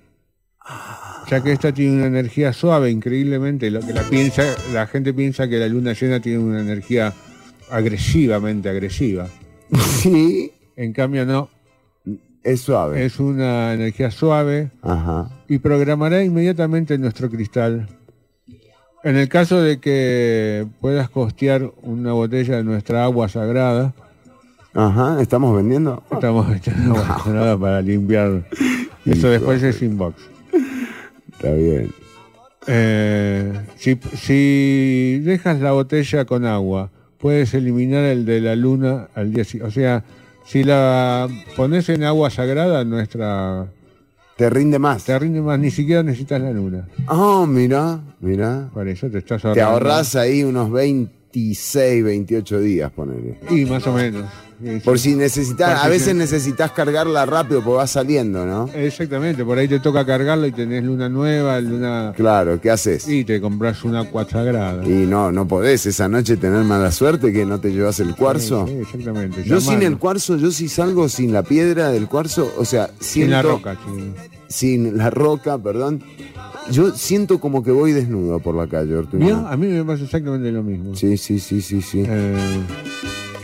Ya 1.28 1.42
que 1.42 1.52
esta 1.52 1.72
tiene 1.72 1.96
una 1.96 2.06
energía 2.06 2.52
suave, 2.52 2.90
increíblemente, 2.90 3.70
lo 3.70 3.80
que 3.80 3.92
la 3.92 4.02
piensa, 4.02 4.44
la 4.72 4.86
gente 4.86 5.12
piensa 5.14 5.48
que 5.48 5.58
la 5.58 5.68
luna 5.68 5.92
llena 5.92 6.20
tiene 6.20 6.38
una 6.38 6.60
energía 6.60 7.12
agresivamente 7.70 8.68
agresiva. 8.68 9.26
Sí. 10.00 10.52
En 10.76 10.92
cambio 10.92 11.24
no, 11.26 11.48
Es 12.42 12.62
suave. 12.62 13.04
es 13.04 13.20
una 13.20 13.72
energía 13.74 14.10
suave 14.10 14.70
Ajá. 14.82 15.30
y 15.48 15.58
programará 15.58 16.24
inmediatamente 16.24 16.96
nuestro 16.98 17.28
cristal. 17.30 17.86
En 19.04 19.16
el 19.16 19.28
caso 19.28 19.60
de 19.62 19.78
que 19.78 20.66
puedas 20.80 21.08
costear 21.10 21.70
una 21.82 22.12
botella 22.12 22.56
de 22.56 22.64
nuestra 22.64 23.04
agua 23.04 23.28
sagrada, 23.28 23.94
Ajá. 24.74 25.20
¿Estamos 25.20 25.56
vendiendo? 25.56 26.02
estamos 26.12 26.54
echando 26.54 26.96
agua 26.96 27.20
sagrada 27.24 27.58
para 27.58 27.82
limpiar. 27.82 28.44
Eso 29.04 29.28
después 29.28 29.62
es 29.62 29.82
inbox. 29.82 30.14
Está 31.32 31.52
bien. 31.52 31.90
Eh, 32.66 33.52
si, 33.76 33.98
si 34.16 35.18
dejas 35.24 35.60
la 35.60 35.72
botella 35.72 36.24
con 36.24 36.44
agua, 36.44 36.90
puedes 37.18 37.54
eliminar 37.54 38.04
el 38.04 38.24
de 38.24 38.40
la 38.40 38.54
luna 38.54 39.08
al 39.14 39.32
día 39.32 39.44
siguiente. 39.44 39.68
O 39.68 39.72
sea, 39.72 40.04
si 40.44 40.62
la 40.62 41.26
pones 41.56 41.88
en 41.88 42.04
agua 42.04 42.30
sagrada, 42.30 42.84
nuestra 42.84 43.66
Te 44.36 44.50
rinde 44.50 44.78
más. 44.78 45.04
te 45.04 45.18
rinde 45.18 45.40
más, 45.40 45.58
ni 45.58 45.70
siquiera 45.70 46.02
necesitas 46.02 46.40
la 46.42 46.52
luna. 46.52 46.86
Oh, 47.08 47.46
mira, 47.46 48.00
mira. 48.20 48.68
Por 48.72 48.86
eso 48.88 49.08
te 49.10 49.18
estás 49.18 49.42
Te 49.42 49.48
ahorrando. 49.48 49.72
ahorras 49.72 50.14
ahí 50.16 50.44
unos 50.44 50.70
26, 50.70 52.04
28 52.04 52.60
días, 52.60 52.92
ponele. 52.92 53.38
Y 53.50 53.64
más 53.64 53.86
o 53.86 53.94
menos. 53.94 54.26
Por 54.84 54.98
si 54.98 55.14
necesitas, 55.14 55.82
a 55.84 55.88
veces 55.88 56.08
si- 56.08 56.14
necesitas 56.14 56.70
cargarla 56.72 57.24
rápido 57.24 57.62
porque 57.62 57.78
va 57.78 57.86
saliendo, 57.86 58.44
¿no? 58.44 58.68
Exactamente, 58.74 59.44
por 59.44 59.56
ahí 59.58 59.66
te 59.68 59.80
toca 59.80 60.04
cargarlo 60.04 60.46
y 60.46 60.52
tenés 60.52 60.84
luna 60.84 61.08
nueva, 61.08 61.60
luna... 61.60 62.12
Claro, 62.16 62.60
¿qué 62.60 62.70
haces? 62.70 63.08
Y 63.08 63.24
te 63.24 63.40
compras 63.40 63.82
una 63.84 64.00
agua 64.00 64.26
sagrada. 64.28 64.84
Y 64.86 65.06
no, 65.06 65.32
no 65.32 65.48
podés 65.48 65.86
esa 65.86 66.08
noche 66.08 66.36
tener 66.36 66.62
mala 66.64 66.92
suerte 66.92 67.32
que 67.32 67.46
no 67.46 67.58
te 67.60 67.70
llevas 67.72 68.00
el 68.00 68.14
cuarzo. 68.14 68.66
Sí, 68.66 68.72
sí, 68.74 68.78
exactamente. 68.80 69.44
Yo 69.44 69.60
sin 69.60 69.82
el 69.82 69.96
cuarzo, 69.98 70.36
yo 70.36 70.50
si 70.50 70.68
salgo 70.68 71.08
sin 71.08 71.32
la 71.32 71.42
piedra 71.42 71.90
del 71.90 72.06
cuarzo, 72.06 72.52
o 72.58 72.64
sea, 72.64 72.90
siento, 73.00 73.04
Sin 73.04 73.30
la 73.30 73.42
roca, 73.42 73.74
sí. 73.86 74.12
sin 74.48 74.96
la 74.98 75.10
roca, 75.10 75.56
perdón, 75.58 76.02
yo 76.70 76.90
siento 76.92 77.40
como 77.40 77.62
que 77.64 77.70
voy 77.70 77.92
desnudo 77.92 78.38
por 78.40 78.54
la 78.54 78.66
calle, 78.66 78.94
Ortuño. 78.94 79.46
A 79.48 79.56
mí 79.56 79.66
me 79.68 79.84
pasa 79.84 80.04
exactamente 80.04 80.52
lo 80.52 80.62
mismo. 80.62 80.94
Sí, 80.94 81.16
sí, 81.16 81.38
sí, 81.40 81.60
sí, 81.62 81.80
sí. 81.82 82.04
Eh, 82.06 82.36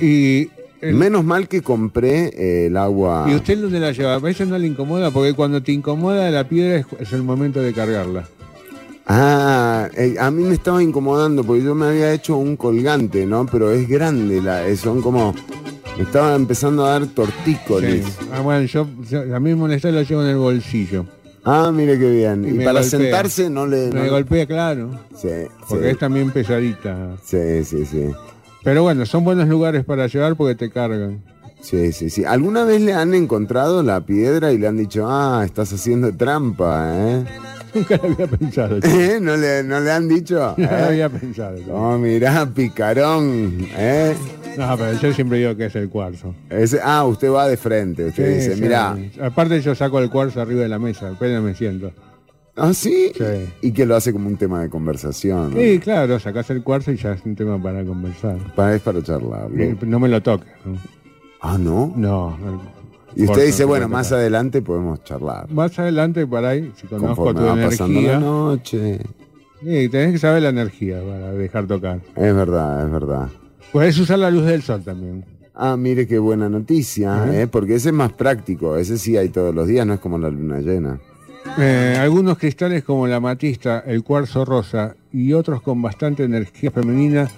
y, 0.00 0.50
Menos 0.82 1.24
mal 1.24 1.48
que 1.48 1.62
compré 1.62 2.26
eh, 2.36 2.66
el 2.66 2.76
agua. 2.76 3.26
¿Y 3.28 3.34
usted 3.34 3.58
dónde 3.60 3.80
la 3.80 3.92
lleva? 3.92 4.14
A 4.14 4.18
veces 4.18 4.46
no 4.46 4.58
le 4.58 4.66
incomoda 4.66 5.10
porque 5.10 5.32
cuando 5.34 5.62
te 5.62 5.72
incomoda 5.72 6.30
la 6.30 6.48
piedra 6.48 6.76
es, 6.78 6.86
es 7.00 7.12
el 7.12 7.22
momento 7.22 7.60
de 7.62 7.72
cargarla. 7.72 8.28
Ah, 9.08 9.88
eh, 9.96 10.16
a 10.18 10.30
mí 10.30 10.42
me 10.42 10.54
estaba 10.54 10.82
incomodando 10.82 11.44
porque 11.44 11.62
yo 11.62 11.74
me 11.74 11.86
había 11.86 12.12
hecho 12.12 12.36
un 12.36 12.56
colgante, 12.56 13.24
¿no? 13.24 13.46
Pero 13.46 13.70
es 13.70 13.88
grande, 13.88 14.42
la, 14.42 14.66
eh, 14.66 14.76
son 14.76 15.00
como... 15.00 15.34
Me 15.96 16.02
estaba 16.02 16.34
empezando 16.34 16.84
a 16.84 16.90
dar 16.90 17.06
tortícolis. 17.06 18.04
Sí. 18.04 18.12
Ah, 18.32 18.40
bueno, 18.40 18.66
yo, 18.66 18.86
yo- 19.08 19.34
a 19.34 19.40
mí 19.40 19.50
me 19.50 19.54
molesta 19.56 19.90
lo 19.90 20.02
llevo 20.02 20.22
en 20.22 20.28
el 20.28 20.36
bolsillo. 20.36 21.06
Ah, 21.44 21.70
mire 21.72 21.98
qué 21.98 22.10
bien. 22.10 22.44
Y 22.44 22.58
para 22.64 22.80
golpea. 22.80 22.82
sentarse 22.82 23.48
no 23.48 23.66
le... 23.66 23.90
Me 23.92 24.04
no- 24.04 24.10
golpea, 24.10 24.44
claro. 24.46 24.90
Sí, 25.16 25.28
Porque 25.68 25.84
sí. 25.84 25.90
es 25.92 25.98
también 25.98 26.30
pesadita. 26.32 27.16
Sí, 27.24 27.64
sí, 27.64 27.86
sí. 27.86 28.08
Pero 28.66 28.82
bueno, 28.82 29.06
son 29.06 29.22
buenos 29.22 29.46
lugares 29.48 29.84
para 29.84 30.08
llevar 30.08 30.34
porque 30.34 30.56
te 30.56 30.70
cargan. 30.70 31.22
Sí, 31.60 31.92
sí, 31.92 32.10
sí. 32.10 32.24
¿Alguna 32.24 32.64
vez 32.64 32.80
le 32.80 32.92
han 32.94 33.14
encontrado 33.14 33.80
la 33.84 34.00
piedra 34.04 34.50
y 34.52 34.58
le 34.58 34.66
han 34.66 34.76
dicho, 34.76 35.06
ah, 35.08 35.42
estás 35.44 35.72
haciendo 35.72 36.12
trampa, 36.12 36.92
eh? 36.96 37.24
Nunca 37.74 37.96
lo 37.96 38.12
había 38.12 38.26
pensado. 38.26 38.78
¿Eh? 38.82 39.18
¿No, 39.22 39.36
le, 39.36 39.62
¿No 39.62 39.78
le 39.78 39.92
han 39.92 40.08
dicho? 40.08 40.54
No 40.58 40.64
lo 40.64 40.70
¿Eh? 40.78 40.82
había 40.84 41.08
pensado. 41.08 41.56
chico. 41.58 41.70
Oh, 41.72 41.96
mirá, 41.96 42.44
picarón, 42.46 43.56
¿eh? 43.76 44.16
No, 44.58 44.76
pero 44.76 44.98
yo 44.98 45.12
siempre 45.12 45.38
digo 45.38 45.54
que 45.56 45.66
es 45.66 45.76
el 45.76 45.88
cuarzo. 45.88 46.34
Ese- 46.50 46.80
ah, 46.82 47.04
usted 47.04 47.30
va 47.30 47.46
de 47.46 47.56
frente. 47.56 48.06
Usted 48.06 48.26
Sí, 48.26 48.34
dice, 48.34 48.56
sí. 48.56 48.62
mira. 48.62 48.96
Aparte 49.22 49.60
yo 49.60 49.76
saco 49.76 50.00
el 50.00 50.10
cuarzo 50.10 50.40
arriba 50.40 50.62
de 50.62 50.68
la 50.68 50.80
mesa, 50.80 51.10
apenas 51.10 51.40
me 51.40 51.54
siento. 51.54 51.92
¿Ah, 52.56 52.72
sí? 52.72 53.12
Sí. 53.14 53.24
Y 53.60 53.72
que 53.72 53.84
lo 53.84 53.96
hace 53.96 54.12
como 54.12 54.28
un 54.28 54.36
tema 54.36 54.62
de 54.62 54.70
conversación. 54.70 55.54
¿no? 55.54 55.60
Sí, 55.60 55.78
claro, 55.78 56.18
sacás 56.18 56.48
el 56.50 56.62
cuarzo 56.62 56.90
y 56.92 56.96
ya 56.96 57.12
es 57.12 57.24
un 57.24 57.36
tema 57.36 57.62
para 57.62 57.84
conversar. 57.84 58.38
Para, 58.54 58.74
es 58.76 58.82
para 58.82 59.02
charlar. 59.02 59.50
¿no? 59.50 59.62
Eh, 59.62 59.76
No 59.82 60.00
me 60.00 60.08
lo 60.08 60.22
toques. 60.22 60.48
¿no? 60.64 60.76
Ah, 61.40 61.58
¿no? 61.58 61.92
No. 61.96 62.36
Y 63.14 63.20
usted 63.22 63.26
Cuarzo 63.26 63.42
dice, 63.46 63.62
no 63.62 63.68
bueno, 63.68 63.88
más 63.88 64.10
adelante 64.12 64.62
podemos 64.62 65.02
charlar. 65.04 65.50
Más 65.50 65.78
adelante 65.78 66.26
por 66.26 66.44
ahí, 66.44 66.72
si 66.76 66.86
conozco 66.86 67.24
Conforme 67.24 67.40
tu 67.40 67.46
va 67.46 67.68
pasando 67.68 67.92
la 67.92 67.98
energía. 68.00 68.18
noche. 68.20 69.00
Sí, 69.62 69.88
tenés 69.88 70.12
que 70.12 70.18
saber 70.18 70.42
la 70.42 70.48
energía 70.50 71.00
para 71.02 71.32
dejar 71.32 71.66
tocar. 71.66 72.00
Es 72.14 72.34
verdad, 72.34 72.86
es 72.86 72.92
verdad. 72.92 73.28
Puedes 73.72 73.98
usar 73.98 74.18
la 74.18 74.30
luz 74.30 74.44
del 74.44 74.62
sol 74.62 74.82
también. 74.82 75.24
Ah, 75.54 75.76
mire 75.78 76.06
qué 76.06 76.18
buena 76.18 76.48
noticia. 76.50 77.26
¿eh? 77.32 77.46
porque 77.46 77.76
ese 77.76 77.88
es 77.88 77.94
más 77.94 78.12
práctico. 78.12 78.76
Ese 78.76 78.98
sí 78.98 79.16
hay 79.16 79.30
todos 79.30 79.54
los 79.54 79.66
días, 79.66 79.86
no 79.86 79.94
es 79.94 80.00
como 80.00 80.18
la 80.18 80.28
luna 80.28 80.60
llena. 80.60 81.00
Eh, 81.58 81.96
algunos 81.98 82.38
cristales 82.38 82.84
como 82.84 83.06
la 83.06 83.16
amatista, 83.16 83.82
el 83.86 84.02
cuarzo 84.02 84.44
rosa 84.44 84.94
y 85.12 85.32
otros 85.32 85.62
con 85.62 85.80
bastante 85.80 86.24
energía 86.24 86.70
femenina 86.70 87.28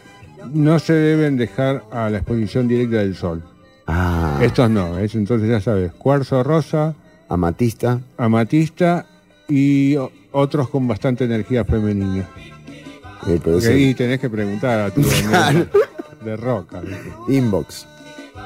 no 0.53 0.79
se 0.79 0.93
deben 0.93 1.37
dejar 1.37 1.85
a 1.93 2.11
la 2.11 2.19
exposición 2.19 2.67
directa 2.69 2.97
del 2.99 3.15
sol. 3.15 3.43
Ah, 3.87 4.39
Estos 4.43 4.69
no, 4.71 4.99
es, 4.99 5.15
entonces 5.15 5.49
ya 5.49 5.61
sabes, 5.61 5.93
cuarzo 5.93 6.43
rosa, 6.43 6.95
amatista. 7.29 8.01
amatista 8.17 9.07
y 9.49 9.97
otros 10.33 10.69
con 10.69 10.87
bastante 10.89 11.25
energía 11.25 11.65
femenina. 11.65 12.29
eh, 13.27 13.41
pero 13.43 13.59
ahí 13.59 13.95
tenés 13.95 14.21
que 14.21 14.29
preguntar 14.31 14.81
a 14.81 14.91
tu 14.91 15.01
amigo 15.43 15.67
de 16.25 16.37
roca. 16.37 16.83
Inbox. 17.29 17.87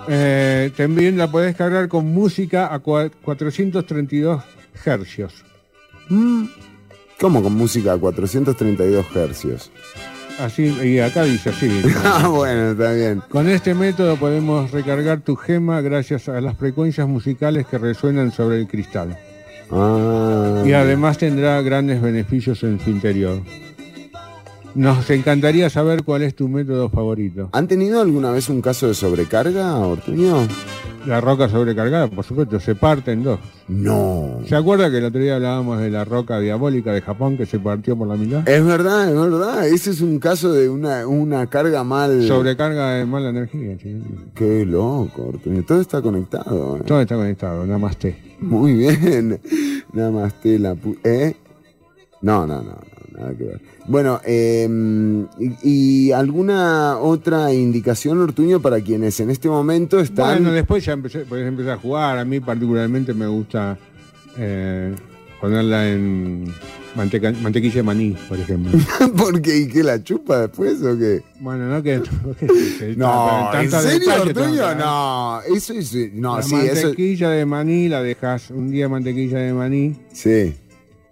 Eh, 0.08 0.70
también 0.76 1.16
la 1.16 1.30
podés 1.30 1.56
cargar 1.56 1.88
con 1.88 2.06
música 2.12 2.72
a 2.74 2.82
cua- 2.82 3.10
432 3.22 4.42
hercios. 4.84 5.44
Mm, 6.12 6.44
¿Cómo 7.18 7.42
con 7.42 7.54
música 7.54 7.94
a 7.94 7.98
432 7.98 9.06
hercios? 9.16 9.70
Así, 10.38 10.64
y 10.82 10.98
acá 10.98 11.24
dice 11.24 11.50
así. 11.50 11.70
ah, 12.04 12.28
bueno, 12.28 12.72
está 12.72 12.92
bien. 12.92 13.22
Con 13.30 13.48
este 13.48 13.74
método 13.74 14.16
podemos 14.16 14.70
recargar 14.72 15.20
tu 15.20 15.36
gema 15.36 15.80
gracias 15.80 16.28
a 16.28 16.40
las 16.40 16.56
frecuencias 16.58 17.08
musicales 17.08 17.66
que 17.66 17.78
resuenan 17.78 18.30
sobre 18.30 18.58
el 18.58 18.66
cristal. 18.66 19.16
Ah, 19.70 20.62
Y 20.66 20.72
además 20.72 21.16
tendrá 21.16 21.62
grandes 21.62 22.02
beneficios 22.02 22.62
en 22.62 22.78
su 22.78 22.90
interior. 22.90 23.40
Nos 24.74 25.08
encantaría 25.10 25.70
saber 25.70 26.02
cuál 26.02 26.22
es 26.22 26.34
tu 26.34 26.48
método 26.48 26.90
favorito. 26.90 27.48
¿Han 27.52 27.68
tenido 27.68 28.00
alguna 28.02 28.32
vez 28.32 28.48
un 28.50 28.60
caso 28.60 28.88
de 28.88 28.94
sobrecarga, 28.94 29.76
Ortuño? 29.78 30.46
La 31.06 31.20
roca 31.20 31.48
sobrecargada, 31.48 32.06
por 32.08 32.24
supuesto, 32.24 32.60
se 32.60 32.74
parte 32.74 33.12
en 33.12 33.24
dos. 33.24 33.40
No. 33.68 34.38
¿Se 34.46 34.54
acuerda 34.54 34.90
que 34.90 34.98
el 34.98 35.04
otro 35.06 35.20
día 35.20 35.34
hablábamos 35.36 35.80
de 35.80 35.90
la 35.90 36.04
roca 36.04 36.38
diabólica 36.38 36.92
de 36.92 37.00
Japón 37.02 37.36
que 37.36 37.44
se 37.46 37.58
partió 37.58 37.96
por 37.96 38.06
la 38.08 38.14
mitad? 38.16 38.48
Es 38.48 38.64
verdad, 38.64 39.08
es 39.08 39.14
verdad. 39.14 39.66
Ese 39.66 39.90
es 39.90 40.00
un 40.00 40.18
caso 40.18 40.52
de 40.52 40.68
una, 40.68 41.06
una 41.06 41.46
carga 41.48 41.82
mal. 41.82 42.22
Sobrecarga 42.26 42.90
de 42.94 43.04
mala 43.06 43.30
energía. 43.30 43.76
sí. 43.82 44.00
Qué 44.34 44.64
loco. 44.64 45.32
Todo 45.66 45.80
está 45.80 46.00
conectado. 46.00 46.76
¿eh? 46.76 46.82
Todo 46.86 47.00
está 47.00 47.16
conectado, 47.16 47.66
nada 47.66 47.78
más 47.78 47.96
te. 47.96 48.36
Muy 48.40 48.74
bien. 48.74 49.40
Nada 49.92 50.10
más 50.10 50.34
te 50.40 50.58
la 50.58 50.74
pu- 50.74 50.98
¿Eh? 51.04 51.34
No, 52.20 52.46
no, 52.46 52.62
no, 52.62 52.76
nada 53.22 53.34
que 53.36 53.44
ver. 53.44 53.60
Bueno, 53.86 54.20
eh, 54.24 54.68
y, 55.38 56.06
y 56.08 56.12
alguna 56.12 56.98
otra 56.98 57.52
indicación, 57.52 58.18
Ortuño, 58.20 58.60
para 58.60 58.80
quienes 58.80 59.18
en 59.20 59.30
este 59.30 59.48
momento 59.48 60.00
están. 60.00 60.38
Bueno, 60.38 60.52
después 60.52 60.84
ya 60.84 60.92
empecé, 60.92 61.20
podés 61.20 61.46
empezar 61.46 61.72
a 61.72 61.76
jugar. 61.78 62.18
A 62.18 62.24
mí 62.24 62.40
particularmente 62.40 63.14
me 63.14 63.26
gusta 63.26 63.78
eh, 64.38 64.94
ponerla 65.40 65.88
en 65.88 66.44
manteca- 66.94 67.32
mantequilla 67.42 67.76
de 67.76 67.82
maní, 67.82 68.16
por 68.28 68.38
ejemplo. 68.38 68.72
¿Por 69.16 69.42
qué? 69.42 69.56
¿Y 69.58 69.66
qué 69.68 69.82
la 69.82 70.02
chupa 70.02 70.42
después 70.42 70.80
o 70.82 70.96
qué? 70.96 71.22
bueno, 71.40 71.66
no 71.68 71.82
que... 71.82 72.00
No, 72.96 73.52
¿en 73.54 73.70
serio, 73.70 74.08
Ortuño? 74.22 74.74
No, 74.76 75.40
eso 75.42 75.72
es. 75.74 75.94
No, 76.14 76.36
la 76.36 76.42
sí, 76.42 76.54
eso. 76.54 76.86
mantequilla 76.88 77.30
de 77.30 77.46
maní 77.46 77.88
la 77.88 78.02
dejas 78.02 78.50
un 78.50 78.70
día 78.70 78.88
mantequilla 78.88 79.38
de 79.38 79.52
maní, 79.52 79.96
Sí. 80.12 80.54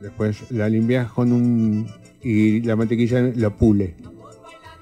después 0.01 0.37
la 0.51 0.69
limpias 0.69 1.11
con 1.13 1.33
un... 1.33 1.87
y 2.23 2.61
la 2.63 2.77
mantequilla 2.77 3.21
lo 3.35 3.57
pule. 3.57 3.95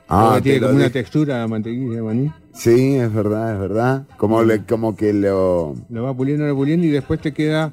Ah, 0.09 0.31
Porque 0.35 0.43
tiene 0.51 0.60
como 0.60 0.74
una 0.77 0.90
textura 0.90 1.39
la 1.39 1.48
mantequilla 1.48 1.97
de 1.97 2.02
maní. 2.02 2.32
Sí, 2.55 2.94
es 2.97 3.12
verdad, 3.12 3.55
es 3.55 3.60
verdad. 3.60 4.06
Como, 4.16 4.43
le, 4.43 4.65
como 4.65 4.97
que 4.97 5.12
lo 5.12 5.74
Lo 5.90 6.02
va 6.02 6.16
puliendo, 6.16 6.47
lo 6.47 6.56
puliendo 6.56 6.86
y 6.86 6.90
después 6.90 7.20
te 7.20 7.32
queda 7.32 7.73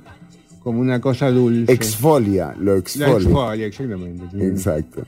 como 0.61 0.79
una 0.81 0.99
cosa 0.99 1.29
dulce. 1.31 1.71
exfolia, 1.71 2.53
lo 2.59 2.73
La 2.73 2.79
exfolia. 2.79 3.15
exfolia, 3.15 3.65
exactamente. 3.67 4.23
sí. 4.31 4.41
Exacto. 4.45 5.03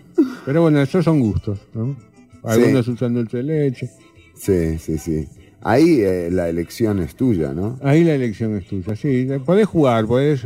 Pero 0.46 0.62
bueno, 0.62 0.82
esos 0.82 1.04
son 1.04 1.20
gustos, 1.20 1.60
¿no? 1.74 1.96
Algunos 2.44 2.88
usan 2.88 3.14
dulce 3.14 3.38
de 3.38 3.44
leche. 3.44 3.90
Sí, 4.36 4.78
sí, 4.80 4.98
sí. 4.98 5.28
Ahí 5.62 6.00
eh, 6.02 6.30
la 6.32 6.48
elección 6.48 7.00
es 7.02 7.16
tuya, 7.16 7.52
¿no? 7.54 7.78
Ahí 7.82 8.04
la 8.06 8.14
elección 8.14 8.56
es 8.56 8.68
tuya, 8.68 8.96
sí. 8.96 9.28
Podés 9.44 9.66
jugar, 9.68 10.06
podés... 10.06 10.46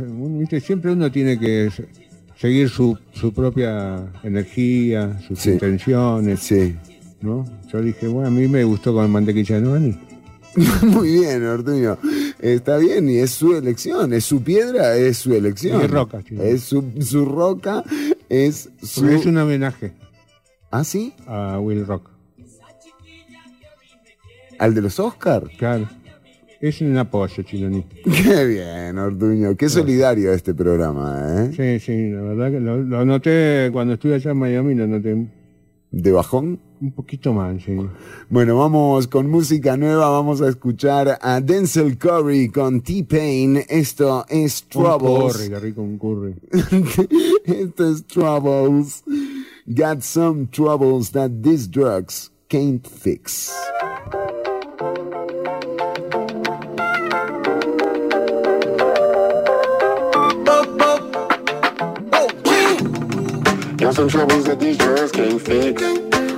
Siempre 0.64 0.90
uno 0.92 1.12
tiene 1.12 1.38
que 1.38 1.70
seguir 2.42 2.68
su, 2.68 2.98
su 3.12 3.32
propia 3.32 4.04
energía, 4.24 5.16
sus 5.26 5.38
Sí. 5.38 5.50
intenciones, 5.52 6.40
Sí. 6.40 6.76
¿no? 7.20 7.46
Yo 7.72 7.80
dije, 7.80 8.08
bueno, 8.08 8.26
a 8.28 8.30
mí 8.32 8.48
me 8.48 8.64
gustó 8.64 8.92
con 8.92 9.08
mantequilla 9.12 9.60
de 9.60 9.68
maní. 9.68 9.98
Muy 10.82 11.12
bien, 11.20 11.46
Ortuño. 11.46 11.96
Está 12.40 12.76
bien 12.78 13.08
y 13.08 13.18
es 13.18 13.30
su 13.30 13.54
elección. 13.56 14.12
Es 14.12 14.24
su 14.24 14.42
piedra, 14.42 14.96
es 14.96 15.18
su 15.18 15.32
elección. 15.32 15.80
Y 15.80 15.84
es 15.84 15.90
roca. 15.90 16.20
Es 16.28 16.62
su, 16.64 16.84
su 17.00 17.24
roca, 17.24 17.84
es 18.28 18.68
su... 18.82 19.06
Es 19.08 19.24
un 19.24 19.38
homenaje 19.38 19.92
¿Ah, 20.72 20.82
sí? 20.84 21.14
a 21.28 21.58
Will 21.60 21.86
Rock. 21.86 22.10
¿Al 24.58 24.74
de 24.74 24.82
los 24.82 24.98
Oscar? 25.00 25.48
Claro. 25.58 25.88
Es 26.62 26.80
un 26.80 26.96
apoyo, 26.96 27.42
Chiloni. 27.42 27.84
Qué 28.04 28.44
bien, 28.46 28.96
Ortuño. 28.96 29.56
Qué 29.56 29.68
solidario 29.68 30.32
este 30.32 30.54
programa, 30.54 31.50
¿eh? 31.50 31.50
Sí, 31.80 31.84
sí, 31.84 32.08
la 32.10 32.22
verdad 32.22 32.52
que 32.52 32.60
lo, 32.60 32.78
lo 32.84 33.04
noté 33.04 33.68
cuando 33.72 33.94
estuve 33.94 34.14
allá 34.14 34.30
en 34.30 34.38
Miami, 34.38 34.74
lo 34.76 34.86
noté 34.86 35.26
¿De 35.90 36.12
bajón? 36.12 36.60
un 36.80 36.92
poquito 36.92 37.32
mal, 37.32 37.60
sí. 37.60 37.76
Bueno, 38.30 38.56
vamos 38.56 39.08
con 39.08 39.28
música 39.28 39.76
nueva. 39.76 40.08
Vamos 40.08 40.40
a 40.40 40.48
escuchar 40.48 41.18
a 41.20 41.40
Denzel 41.40 41.98
Curry 41.98 42.48
con 42.48 42.80
T-Pain. 42.80 43.64
Esto 43.68 44.24
es 44.28 44.62
Un 44.62 44.68
Troubles. 44.82 45.36
curry, 45.36 45.48
qué 45.48 45.58
rico 45.60 45.82
un 45.82 45.98
curry. 45.98 46.34
Esto 47.44 47.90
es 47.92 48.06
Troubles. 48.06 49.02
Got 49.66 50.02
some 50.02 50.46
troubles 50.50 51.10
that 51.10 51.30
these 51.42 51.68
drugs 51.68 52.30
can't 52.48 52.86
fix. 52.86 53.52
Got 63.82 63.96
some 63.96 64.08
troubles 64.08 64.44
that 64.44 64.60
these 64.60 64.78
drugs 64.78 65.10
can't 65.10 65.42
fix. 65.42 65.82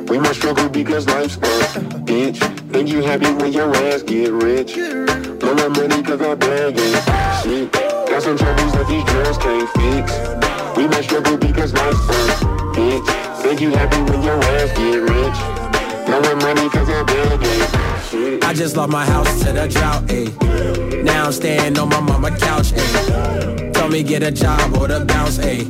We 0.08 0.18
must 0.18 0.36
struggle 0.36 0.66
because 0.66 1.06
life's 1.06 1.36
a 1.36 1.40
bitch. 2.08 2.38
Think 2.72 2.88
you 2.88 3.02
happy 3.02 3.30
when 3.34 3.52
your 3.52 3.68
ass 3.76 4.02
get 4.02 4.32
rich. 4.32 4.74
Blow 5.40 5.54
my 5.54 5.68
money 5.68 6.02
cause 6.02 6.22
I 6.22 6.36
bag 6.36 6.72
it. 6.74 7.42
Shit. 7.42 7.70
Got 8.08 8.22
some 8.22 8.38
troubles 8.38 8.72
that 8.72 8.88
these 8.88 9.04
drugs 9.04 9.36
can't 9.36 9.68
fix. 9.76 10.74
We 10.74 10.88
must 10.88 11.04
struggle 11.04 11.36
because 11.36 11.74
life's 11.74 12.08
a 12.08 12.54
bitch. 12.72 13.42
Think 13.42 13.60
you 13.60 13.72
happy 13.72 14.00
when 14.10 14.22
your 14.22 14.42
ass 14.42 14.72
get 14.78 15.02
rich. 15.02 16.06
Blow 16.06 16.22
my 16.22 16.34
money 16.42 16.70
cause 16.70 16.88
I 16.88 17.02
bag 17.02 17.40
it. 17.42 17.73
I 18.42 18.52
just 18.54 18.76
lost 18.76 18.92
my 18.92 19.04
house 19.04 19.42
to 19.42 19.52
the 19.52 19.68
drought, 19.68 20.04
ayy. 20.06 21.04
Now 21.04 21.26
I'm 21.26 21.32
staying 21.32 21.78
on 21.78 21.88
my 21.88 22.00
mama 22.00 22.30
couch, 22.36 22.72
ayy. 22.72 23.72
Told 23.74 23.92
me 23.92 24.02
get 24.02 24.22
a 24.22 24.30
job 24.30 24.76
or 24.76 24.88
the 24.88 25.04
bounce, 25.04 25.38
ayy. 25.38 25.64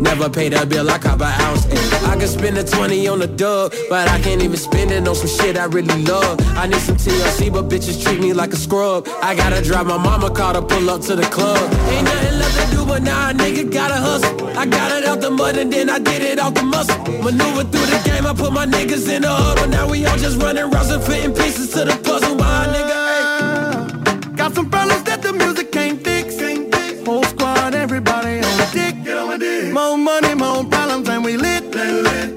Never 0.00 0.28
paid 0.28 0.54
a 0.54 0.64
bill, 0.66 0.88
I 0.90 0.98
cop 0.98 1.20
an 1.20 1.40
ounce, 1.40 1.66
ayy. 1.66 2.08
I 2.08 2.16
could 2.16 2.28
spend 2.28 2.58
a 2.58 2.64
20 2.64 3.06
on 3.08 3.22
a 3.22 3.26
dub, 3.26 3.72
but 3.88 4.08
I 4.08 4.20
can't 4.20 4.42
even 4.42 4.56
spend 4.56 4.90
it 4.90 5.06
on 5.06 5.14
some 5.14 5.28
shit 5.28 5.56
I 5.56 5.64
really 5.66 6.02
love. 6.02 6.40
I 6.56 6.66
need 6.66 6.80
some 6.80 6.96
TLC, 6.96 7.52
but 7.52 7.68
bitches 7.68 8.02
treat 8.02 8.20
me 8.20 8.32
like 8.32 8.52
a 8.52 8.56
scrub. 8.56 9.08
I 9.22 9.34
gotta 9.34 9.62
drive 9.62 9.86
my 9.86 9.98
mama 9.98 10.30
car 10.30 10.54
to 10.54 10.62
pull 10.62 10.90
up 10.90 11.02
to 11.02 11.16
the 11.16 11.24
club. 11.24 11.62
Ain't 11.90 12.04
nothing 12.04 12.38
left 12.38 12.58
to 12.58 12.76
do, 12.76 12.86
but 12.86 13.02
now 13.02 13.30
a 13.30 13.32
nigga 13.32 13.70
gotta 13.72 13.94
hustle. 13.94 14.48
I 14.58 14.66
got 14.66 14.90
it 14.90 15.04
out 15.04 15.20
the 15.20 15.30
mud 15.30 15.56
and 15.56 15.72
then 15.72 15.88
I 15.88 15.98
did 15.98 16.22
it 16.22 16.38
out 16.38 16.54
the 16.54 16.62
muscle. 16.62 16.98
Maneuver 17.22 17.64
through 17.64 17.86
the 17.86 18.00
game, 18.04 18.26
I 18.26 18.34
put 18.34 18.52
my 18.52 18.66
niggas 18.66 19.08
in 19.08 19.22
the 19.22 19.30
huddle. 19.30 19.68
Now 19.68 19.88
we 19.88 20.04
all 20.06 20.16
just 20.16 20.40
running 20.42 20.70
rounds 20.70 20.90
and 20.90 21.02
fitting 21.02 21.34
pieces 21.34 21.67
to 21.72 21.84
the 21.84 21.96
puzzle. 22.02 22.34
My 22.36 22.66
nigga, 22.74 22.98
ayy. 23.16 24.36
Got 24.36 24.54
some 24.54 24.70
problems 24.70 25.02
that 25.04 25.22
the 25.22 25.32
music 25.32 25.70
can't 25.72 26.02
fix. 26.02 26.36
Whole 27.06 27.24
squad, 27.24 27.74
everybody 27.74 28.36
on 28.48 28.56
the 28.60 28.68
dick. 28.72 29.72
More 29.72 29.96
money, 29.96 30.34
more 30.34 30.64
problems, 30.64 31.08
and 31.08 31.24
we 31.24 31.36
lit. 31.36 31.64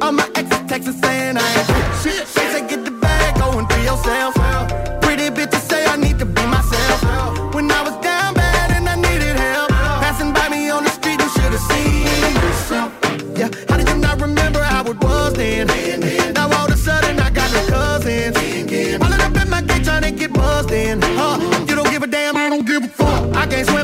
All 0.01 0.13
my 0.13 0.27
exes 0.35 0.59
texting 0.69 0.97
saying 1.03 1.37
I 1.37 1.45
ain't 1.57 1.67
shit. 2.01 2.27
She 2.27 2.43
said 2.51 2.69
get 2.69 2.85
the 2.85 2.91
bag, 2.91 3.37
going 3.37 3.67
for 3.67 3.79
yourself. 3.79 4.40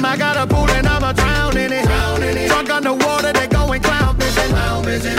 I 0.07 0.15
got 0.15 0.37
a 0.37 0.45
boot 0.47 0.69
and 0.69 0.87
I'ma 0.87 1.11
drown 1.11 1.57
in 1.57 1.69
it. 1.73 1.83
Drunk 1.83 2.23
in 2.23 2.37
it. 2.37 2.47
Drunk 2.47 2.69
they 3.35 3.47
going 3.47 3.81
clown 3.81 4.15
fishing. 4.15 4.55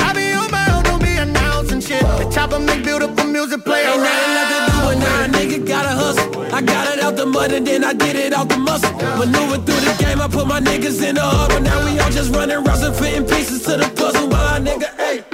I 0.00 0.14
be 0.14 0.32
on 0.32 0.50
my 0.50 0.64
own, 0.74 0.82
don't 0.82 1.02
be 1.02 1.14
announcing 1.16 1.80
shit. 1.80 2.00
The 2.00 2.30
chopper 2.32 2.58
make 2.58 2.84
beautiful 2.84 3.26
music 3.26 3.64
play 3.64 3.84
Ain't 3.84 4.00
nothing 4.00 4.34
left 4.36 4.50
to 4.54 4.72
do 4.72 4.88
and 4.88 5.00
now 5.00 5.24
a 5.24 5.28
nigga 5.28 5.68
gotta 5.68 5.90
hustle. 5.90 6.54
I 6.54 6.62
got 6.62 6.96
it 6.96 7.04
out 7.04 7.16
the 7.16 7.26
mud 7.26 7.52
and 7.52 7.66
then 7.66 7.84
I 7.84 7.92
get 7.92 8.16
it 8.16 8.32
out 8.32 8.48
the 8.48 8.56
muscle. 8.56 8.92
Maneuver 9.18 9.58
through 9.66 9.82
the 9.84 9.94
game, 10.02 10.22
I 10.22 10.28
put 10.28 10.46
my 10.46 10.60
niggas 10.60 11.06
in 11.06 11.16
the 11.16 11.22
harbor. 11.22 11.60
Now 11.60 11.84
we 11.84 11.98
all 11.98 12.10
just 12.10 12.34
running 12.34 12.64
routes 12.64 12.82
and 12.82 12.96
fitting 12.96 13.26
pieces 13.26 13.64
to 13.64 13.76
the 13.76 13.88
puzzle. 13.94 14.26
My 14.28 14.58
nigga, 14.58 14.88
hey 14.96 15.27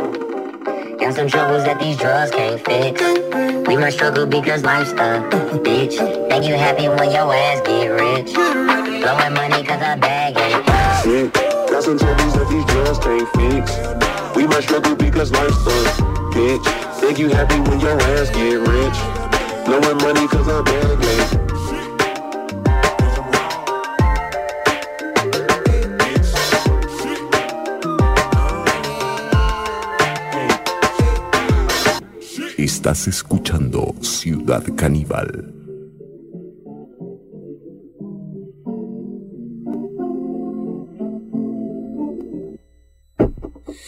some 1.24 1.40
troubles 1.40 1.64
that 1.64 1.80
these 1.80 1.96
drugs 1.96 2.30
can't 2.30 2.60
fix. 2.66 3.01
We 3.66 3.76
must 3.78 3.96
struggle 3.96 4.26
because 4.26 4.62
life's 4.62 4.90
a 4.90 5.24
bitch. 5.64 6.28
Make 6.28 6.44
you 6.44 6.55
happy 6.55 6.86
when 6.88 7.10
your 7.10 7.32
ass 7.32 7.62
get 7.62 7.88
rich. 7.88 8.34
Blowing 8.34 9.32
money 9.32 9.64
cause 9.64 9.80
our 9.80 9.96
bag 9.96 10.36
ain't 10.36 10.66
yeah, 11.06 11.68
Got 11.70 11.82
some 11.82 11.98
troubles 11.98 12.34
that 12.34 12.48
these 12.51 12.64
drugs 12.66 12.98
can't 12.98 13.28
fix. 13.40 14.36
We 14.36 14.46
must 14.46 14.68
struggle 14.68 14.96
because 14.96 15.32
life's 15.32 15.56
a 15.66 16.02
bitch. 16.36 17.01
Make 17.01 17.18
you 17.18 17.28
happy 17.30 17.59
when 17.70 17.80
your 17.80 17.98
ass 18.01 18.28
get 18.28 18.60
rich. 18.60 18.98
Blowing 19.64 19.96
money 20.05 20.28
cause 20.28 20.48
our 20.48 20.62
bag 20.62 21.02
ain't 21.02 21.64
Estás 32.85 33.09
escuchando 33.09 33.94
Ciudad 34.02 34.62
Caníbal. 34.77 35.55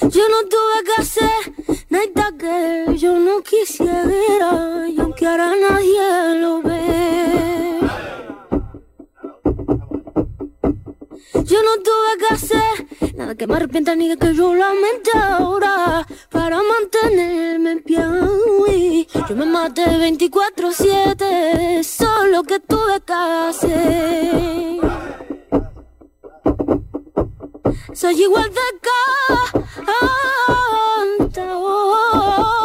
Yo 0.00 0.24
no 0.32 0.48
tuve 0.48 0.78
que 0.86 1.02
hacer 1.02 1.28
nada 1.90 2.32
que 2.38 2.96
yo 2.96 3.20
no 3.20 3.42
quisiera, 3.42 4.88
y 4.88 4.98
aunque 4.98 5.26
ahora 5.26 5.52
nadie 5.60 6.40
lo 6.40 6.62
ve. 6.62 7.55
Yo 11.44 11.62
no 11.62 11.82
tuve 11.82 12.18
que 12.18 12.34
hacer 12.34 13.14
nada 13.16 13.34
que 13.34 13.46
me 13.46 13.56
arrepienta 13.56 13.94
ni 13.94 14.16
que 14.16 14.34
yo 14.34 14.54
lamente 14.54 15.10
ahora 15.14 16.06
para 16.30 16.60
mantenerme 16.62 17.72
en 17.72 17.82
pie. 17.82 17.98
Yo 19.28 19.36
me 19.36 19.46
maté 19.46 19.84
24-7, 19.84 21.82
solo 21.82 22.42
que 22.42 22.60
tuve 22.60 23.00
que 23.00 23.12
hacer. 23.12 24.80
Soy 27.94 28.22
igual 28.22 28.50
de 28.50 28.60
cantao. 31.28 32.55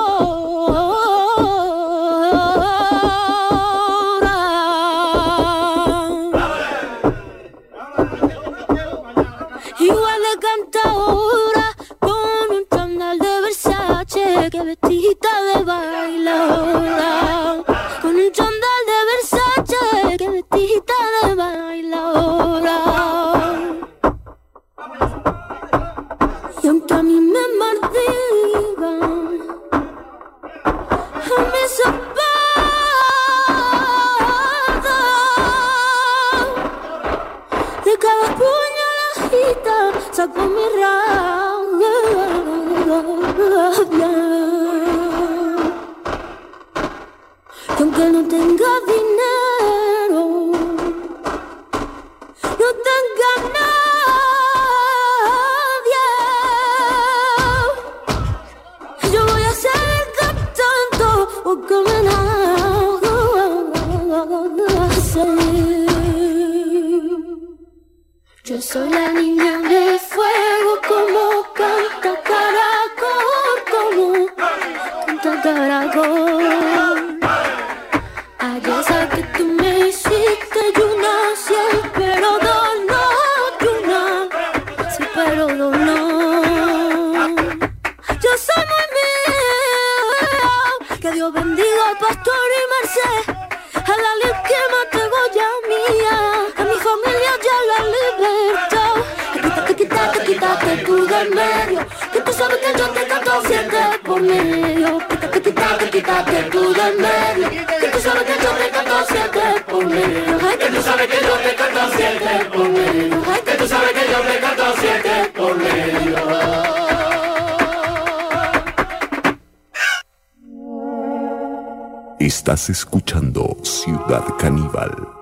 Estás 122.21 122.69
escuchando 122.69 123.57
Ciudad 123.63 124.23
Caníbal. 124.37 125.20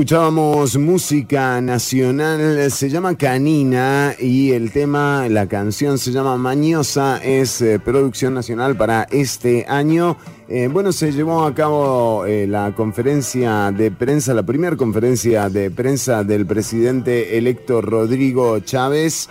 Escuchábamos 0.00 0.78
música 0.78 1.60
nacional, 1.60 2.70
se 2.70 2.88
llama 2.88 3.18
Canina 3.18 4.14
y 4.18 4.52
el 4.52 4.72
tema, 4.72 5.28
la 5.28 5.46
canción 5.46 5.98
se 5.98 6.10
llama 6.10 6.38
Mañosa, 6.38 7.22
es 7.22 7.60
eh, 7.60 7.78
producción 7.78 8.32
nacional 8.32 8.78
para 8.78 9.06
este 9.10 9.66
año. 9.68 10.16
Eh, 10.48 10.70
bueno, 10.72 10.92
se 10.92 11.12
llevó 11.12 11.44
a 11.44 11.54
cabo 11.54 12.24
eh, 12.24 12.46
la 12.46 12.74
conferencia 12.74 13.70
de 13.72 13.90
prensa, 13.90 14.32
la 14.32 14.42
primera 14.42 14.74
conferencia 14.74 15.50
de 15.50 15.70
prensa 15.70 16.24
del 16.24 16.46
presidente 16.46 17.36
electo 17.36 17.82
Rodrigo 17.82 18.58
Chávez, 18.60 19.28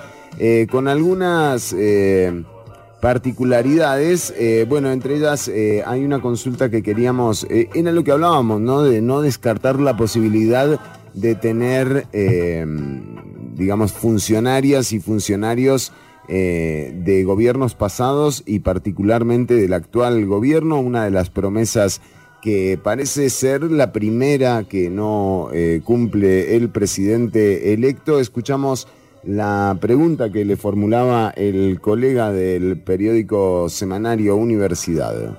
con 0.69 0.87
algunas... 0.87 1.73
particularidades. 3.01 4.33
eh, 4.37 4.65
bueno, 4.67 4.91
entre 4.91 5.15
ellas 5.15 5.47
eh, 5.47 5.83
hay 5.85 6.03
una 6.03 6.21
consulta 6.21 6.69
que 6.69 6.83
queríamos, 6.83 7.45
eh, 7.49 7.69
era 7.73 7.91
lo 7.91 8.03
que 8.03 8.11
hablábamos, 8.11 8.61
¿no? 8.61 8.83
De 8.83 9.01
no 9.01 9.21
descartar 9.21 9.79
la 9.79 9.95
posibilidad 9.95 10.79
de 11.13 11.35
tener, 11.35 12.07
eh, 12.13 12.65
digamos, 13.55 13.93
funcionarias 13.93 14.91
y 14.93 14.99
funcionarios 14.99 15.91
de 16.31 17.23
gobiernos 17.25 17.73
pasados 17.73 18.43
y 18.45 18.59
particularmente 18.59 19.55
del 19.55 19.73
actual 19.73 20.27
gobierno. 20.27 20.79
Una 20.79 21.03
de 21.05 21.09
las 21.09 21.31
promesas 21.31 22.01
que 22.43 22.77
parece 22.77 23.31
ser 23.31 23.63
la 23.63 23.91
primera 23.91 24.63
que 24.65 24.91
no 24.91 25.49
cumple 25.83 26.55
el 26.55 26.69
presidente 26.69 27.73
electo. 27.73 28.19
Escuchamos 28.19 28.87
la 29.23 29.77
pregunta 29.81 30.31
que 30.31 30.45
le 30.45 30.55
formulaba 30.57 31.31
el 31.35 31.79
colega 31.81 32.31
del 32.31 32.77
periódico 32.77 33.67
semanario 33.69 34.35
Universidad. 34.35 35.13
de. 35.13 35.29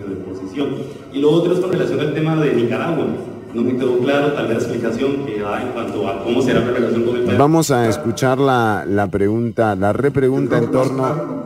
Y 1.12 1.20
lo 1.20 1.31
otro 1.31 1.55
es 1.55 1.61
con 1.61 1.73
relación 1.73 2.01
al 2.01 2.15
tema 2.15 2.36
de 2.36 2.55
Nicaragua. 2.55 3.07
No 3.52 3.62
me 3.62 3.77
quedó 3.77 3.98
claro 3.98 4.32
tal 4.32 4.47
vez 4.47 4.59
la 4.59 4.62
explicación 4.62 5.27
que 5.27 5.40
da 5.40 5.61
en 5.62 5.69
cuanto 5.73 6.07
a 6.09 6.23
cómo 6.23 6.40
será 6.40 6.61
la 6.61 6.70
relación 6.70 7.02
con 7.05 7.16
el 7.16 7.23
país. 7.24 7.39
Vamos 7.39 7.70
a 7.73 7.89
escuchar 7.89 8.39
la, 8.39 8.85
la 8.89 9.09
pregunta, 9.09 9.74
la 9.74 9.93
repregunta 9.93 10.59
en 10.59 10.70
torno... 10.70 11.40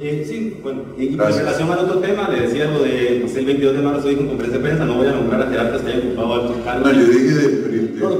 Eh, 0.00 0.24
sí, 0.28 0.56
bueno, 0.60 0.82
y 0.98 1.08
en 1.14 1.18
relación 1.18 1.70
al 1.70 1.78
otro 1.78 2.00
tema, 2.00 2.28
le 2.28 2.40
decía 2.40 2.64
lo 2.68 2.82
de, 2.82 3.20
no 3.22 3.28
sé, 3.28 3.38
el 3.38 3.46
22 3.46 3.76
de 3.76 3.82
marzo 3.82 4.08
dijo 4.08 4.22
en 4.22 4.26
conferencia 4.26 4.58
de 4.58 4.64
prensa, 4.64 4.84
no 4.84 4.94
voy 4.96 5.06
a 5.06 5.12
nombrar 5.12 5.42
a 5.42 5.48
terapias 5.50 5.82
que 5.82 5.92
hayan 5.92 6.08
ocupado 6.08 6.34
altos 6.34 6.56
cargos. 6.64 6.92
No, 6.92 6.98
yo 7.00 7.06
dije 7.06 7.34
de, 7.34 7.48
de- 7.68 8.00
No, 8.00 8.08
lo 8.10 8.18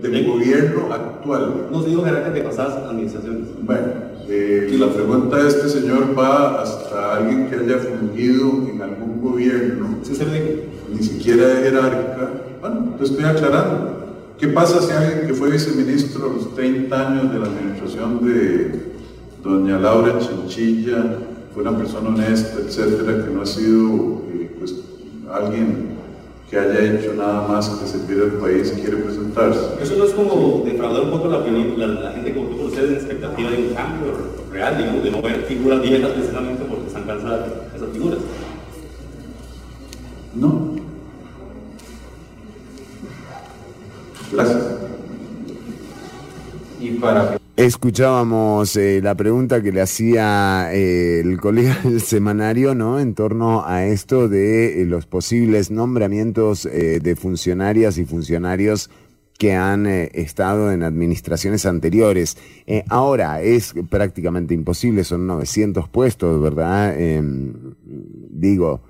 del 0.00 0.12
tengo, 0.12 0.34
gobierno, 0.34 0.92
actual. 0.92 1.66
No 1.70 1.82
se 1.82 1.90
dijo 1.90 2.04
jerarcas 2.04 2.34
de 2.34 2.40
pasadas 2.42 2.84
administraciones. 2.84 3.48
Bueno, 3.62 3.86
eh, 4.28 4.76
la 4.78 4.88
pregunta 4.88 5.36
de 5.38 5.48
este 5.48 5.68
señor 5.68 6.18
va 6.18 6.62
hasta 6.62 7.16
alguien 7.16 7.48
que 7.48 7.56
haya 7.56 7.78
fungido 7.78 8.68
en 8.70 8.82
algún 8.82 9.20
gobierno, 9.20 9.98
ni 10.92 11.02
siquiera 11.02 11.48
de 11.48 11.62
jerárquica. 11.62 12.30
Bueno, 12.60 12.94
te 12.98 13.04
estoy 13.04 13.24
aclarando. 13.24 13.98
¿Qué 14.38 14.48
pasa 14.48 14.80
si 14.80 14.92
alguien 14.92 15.26
que 15.26 15.34
fue 15.34 15.50
viceministro 15.50 16.30
a 16.30 16.34
los 16.34 16.54
30 16.54 17.08
años 17.08 17.32
de 17.32 17.38
la 17.40 17.46
administración 17.46 18.24
de 18.24 18.88
doña 19.42 19.78
Laura 19.78 20.18
Chinchilla 20.18 21.16
fue 21.52 21.62
una 21.62 21.76
persona 21.76 22.10
honesta, 22.10 22.60
etcétera, 22.60 23.24
que 23.24 23.30
no 23.32 23.42
ha 23.42 23.46
sido 23.46 24.22
eh, 24.32 24.50
pues, 24.58 24.76
alguien 25.32 25.97
que 26.50 26.58
haya 26.58 26.80
hecho 26.80 27.14
nada 27.14 27.46
más 27.46 27.68
que 27.68 27.86
servir 27.86 28.22
al 28.22 28.38
país 28.38 28.72
quiere 28.72 28.96
presentarse? 28.96 29.82
Eso 29.82 29.96
no 29.96 30.04
es 30.04 30.12
como 30.12 30.62
defraudar 30.64 31.02
un 31.02 31.10
poco 31.10 31.28
la 31.28 31.38
opinión, 31.38 31.78
la, 31.78 31.86
la 31.86 32.12
gente 32.12 32.32
que 32.32 32.38
votó 32.38 32.56
por 32.56 32.66
ustedes 32.66 32.90
en 32.90 32.96
expectativa 32.96 33.50
de 33.50 33.56
un 33.58 33.74
cambio 33.74 34.14
real, 34.50 34.78
digamos, 34.78 35.04
de 35.04 35.10
no 35.10 35.22
ver 35.22 35.42
figuras 35.42 35.82
viejas 35.82 36.10
precisamente 36.10 36.64
porque 36.64 36.86
están 36.86 37.04
cansadas 37.04 37.50
de 37.72 37.76
esas 37.76 37.90
figuras. 37.92 38.18
No. 40.34 40.76
Gracias. 44.32 44.64
Y 46.80 46.90
para 46.92 47.38
Escuchábamos 47.58 48.76
eh, 48.76 49.00
la 49.02 49.16
pregunta 49.16 49.60
que 49.60 49.72
le 49.72 49.80
hacía 49.80 50.72
eh, 50.72 51.18
el 51.18 51.40
colega 51.40 51.76
del 51.82 52.00
semanario, 52.00 52.76
¿no? 52.76 53.00
En 53.00 53.14
torno 53.14 53.66
a 53.66 53.84
esto 53.84 54.28
de 54.28 54.80
eh, 54.80 54.84
los 54.86 55.06
posibles 55.06 55.72
nombramientos 55.72 56.62
de 56.62 57.16
funcionarias 57.16 57.98
y 57.98 58.04
funcionarios 58.04 58.90
que 59.40 59.54
han 59.54 59.86
estado 59.86 60.70
en 60.70 60.84
administraciones 60.84 61.66
anteriores. 61.66 62.36
Ahora 62.88 63.42
es 63.42 63.74
prácticamente 63.90 64.54
imposible, 64.54 65.02
son 65.02 65.26
900 65.26 65.88
puestos, 65.88 66.40
¿verdad? 66.40 66.96
Em, 67.00 67.54
digo, 67.84 68.82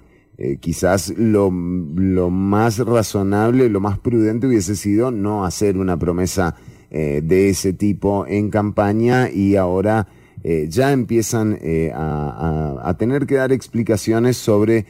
quizás 0.61 1.15
lo 1.17 1.51
más 1.51 2.79
razonable, 2.81 3.71
lo 3.71 3.81
más 3.81 3.99
prudente 3.99 4.47
hubiese 4.47 4.77
sido 4.77 5.11
no 5.11 5.47
hacer 5.47 5.79
una 5.79 5.99
promesa 5.99 6.55
eh, 6.91 7.21
de 7.25 7.49
ese 7.51 7.73
tipo 7.73 8.27
en 8.27 8.51
campaña 8.51 9.31
y 9.31 9.57
ahora 9.57 10.07
eh, 10.45 10.67
ya 10.71 10.93
empiezan 10.93 11.59
eh, 11.61 11.91
a, 11.95 12.79
a- 12.81 12.89
a 12.91 12.97
tener 12.97 13.27
que 13.27 13.35
dar 13.37 13.53
explicaciones 13.53 14.37
sobre 14.37 14.87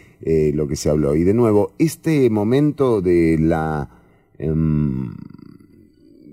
lo 0.52 0.66
que 0.68 0.76
se 0.76 0.90
habló. 0.90 1.14
Y 1.14 1.24
de 1.24 1.32
nuevo, 1.34 1.72
este 1.78 2.28
momento 2.28 3.00
de 3.00 3.38
la... 3.40 3.88
em, 4.38 5.14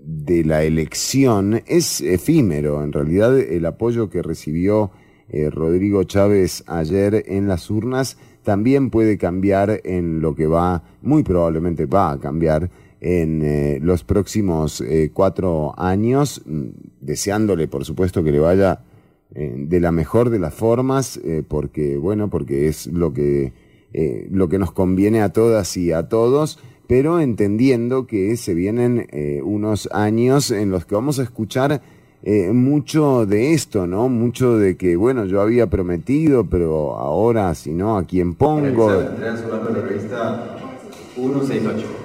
de 0.08 0.44
la 0.44 0.64
elección 0.64 1.62
es 1.68 2.02
efímero. 2.02 2.84
En 2.84 2.92
realidad, 2.94 3.38
el 3.40 3.66
apoyo 3.66 4.10
que 4.10 4.22
recibió 4.22 4.92
Rodrigo 5.52 6.04
Chávez 6.04 6.64
ayer 6.68 7.24
en 7.28 7.48
las 7.48 7.70
urnas 7.72 8.18
también 8.44 8.90
puede 8.92 9.18
cambiar 9.18 9.82
en 9.84 10.22
lo 10.22 10.36
que 10.36 10.46
va, 10.46 10.84
muy 11.02 11.24
probablemente 11.24 11.86
va 11.88 12.12
a 12.12 12.20
cambiar 12.20 12.70
en 13.02 13.42
eh, 13.44 13.80
los 13.82 14.04
próximos 14.04 14.82
eh, 14.82 15.12
cuatro 15.14 15.74
años, 15.78 16.42
mm, 16.46 16.64
deseándole, 17.02 17.68
por 17.68 17.86
supuesto, 17.86 18.24
que 18.24 18.32
le 18.32 18.40
vaya 18.40 18.82
eh, 19.38 19.54
de 19.58 19.82
la 19.82 19.92
mejor 19.92 20.30
de 20.30 20.40
las 20.40 20.54
formas, 20.54 21.18
eh, 21.18 21.44
porque, 21.46 21.98
bueno, 21.98 22.30
porque 22.30 22.70
es 22.70 22.88
lo 22.88 23.12
que, 23.12 23.52
eh, 23.92 24.30
lo 24.32 24.48
que 24.48 24.58
nos 24.58 24.72
conviene 24.72 25.22
a 25.22 25.34
todas 25.34 25.76
y 25.76 25.92
a 25.92 26.08
todos, 26.08 26.58
pero 26.88 27.20
entendiendo 27.20 28.08
que 28.08 28.38
se 28.38 28.54
vienen 28.54 29.08
unos 29.44 29.90
años 29.92 30.52
en 30.52 30.70
los 30.70 30.86
que 30.86 30.94
vamos 30.94 31.18
a 31.18 31.24
escuchar 31.24 31.82
mucho 32.54 33.26
de 33.26 33.54
esto, 33.54 33.88
¿no? 33.88 34.08
Mucho 34.08 34.60
de 34.60 34.78
que, 34.78 34.96
bueno, 34.96 35.26
yo 35.26 35.42
había 35.42 35.68
prometido, 35.68 36.48
pero 36.48 36.96
ahora, 36.96 37.56
si 37.56 37.72
no, 37.72 37.98
¿a 37.98 38.04
quién 38.04 38.36
pongo? 38.36 38.92
De 38.92 39.04
la 39.04 39.82
revista 39.82 40.58
168. 41.16 42.05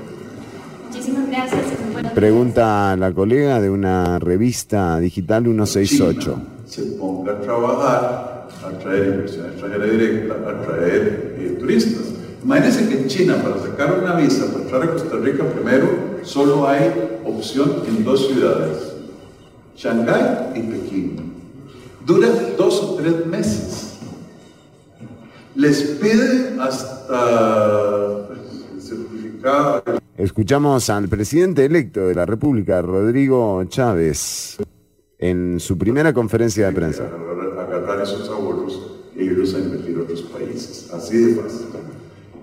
Muchísimas 0.91 1.29
gracias. 1.29 1.67
Bueno, 1.93 2.11
Pregunta 2.17 2.97
la 2.97 3.13
colega 3.13 3.61
de 3.61 3.71
una 3.71 4.19
revista 4.19 4.99
digital 4.99 5.45
168. 5.45 6.43
se 6.67 6.83
ponga 6.99 7.31
a 7.31 7.41
trabajar, 7.41 8.49
a 8.65 8.79
traer 8.81 9.07
inversión 9.15 9.47
extranjera 9.47 9.85
directa, 9.85 10.35
a 10.35 10.63
traer 10.63 11.37
eh, 11.39 11.57
turistas. 11.61 12.07
Imagínense 12.43 12.89
que 12.89 12.99
en 13.03 13.07
China, 13.07 13.37
para 13.41 13.61
sacar 13.61 14.01
una 14.01 14.17
visa 14.17 14.47
para 14.47 14.65
entrar 14.65 14.83
a 14.83 14.93
Costa 14.95 15.17
Rica, 15.19 15.45
primero, 15.45 15.87
solo 16.25 16.67
hay 16.67 16.93
opción 17.25 17.85
en 17.87 18.03
dos 18.03 18.27
ciudades, 18.27 18.93
Shanghái 19.77 20.55
y 20.57 20.61
Pekín. 20.63 21.35
Dura 22.05 22.31
dos 22.59 22.83
o 22.83 22.95
tres 22.97 23.27
meses. 23.27 23.95
Les 25.55 25.83
pide 25.83 26.61
hasta 26.61 28.27
el 28.75 28.83
certificado. 28.83 30.01
Escuchamos 30.21 30.91
al 30.91 31.09
presidente 31.09 31.65
electo 31.65 32.07
de 32.07 32.15
la 32.15 32.27
República, 32.27 32.83
Rodrigo 32.83 33.65
Chávez, 33.65 34.59
en 35.19 35.59
su 35.59 35.79
primera 35.79 36.13
conferencia 36.13 36.67
de 36.67 36.73
prensa. 36.75 37.05
agarrar 37.59 38.03
esos 38.03 38.29
ahorros 38.29 39.01
e 39.17 39.25
irlos 39.25 39.55
a 39.55 39.61
invertir 39.61 39.97
a 39.97 40.03
otros 40.03 40.21
países. 40.21 40.91
Así 40.93 41.17
de 41.17 41.35
fácil. 41.37 41.69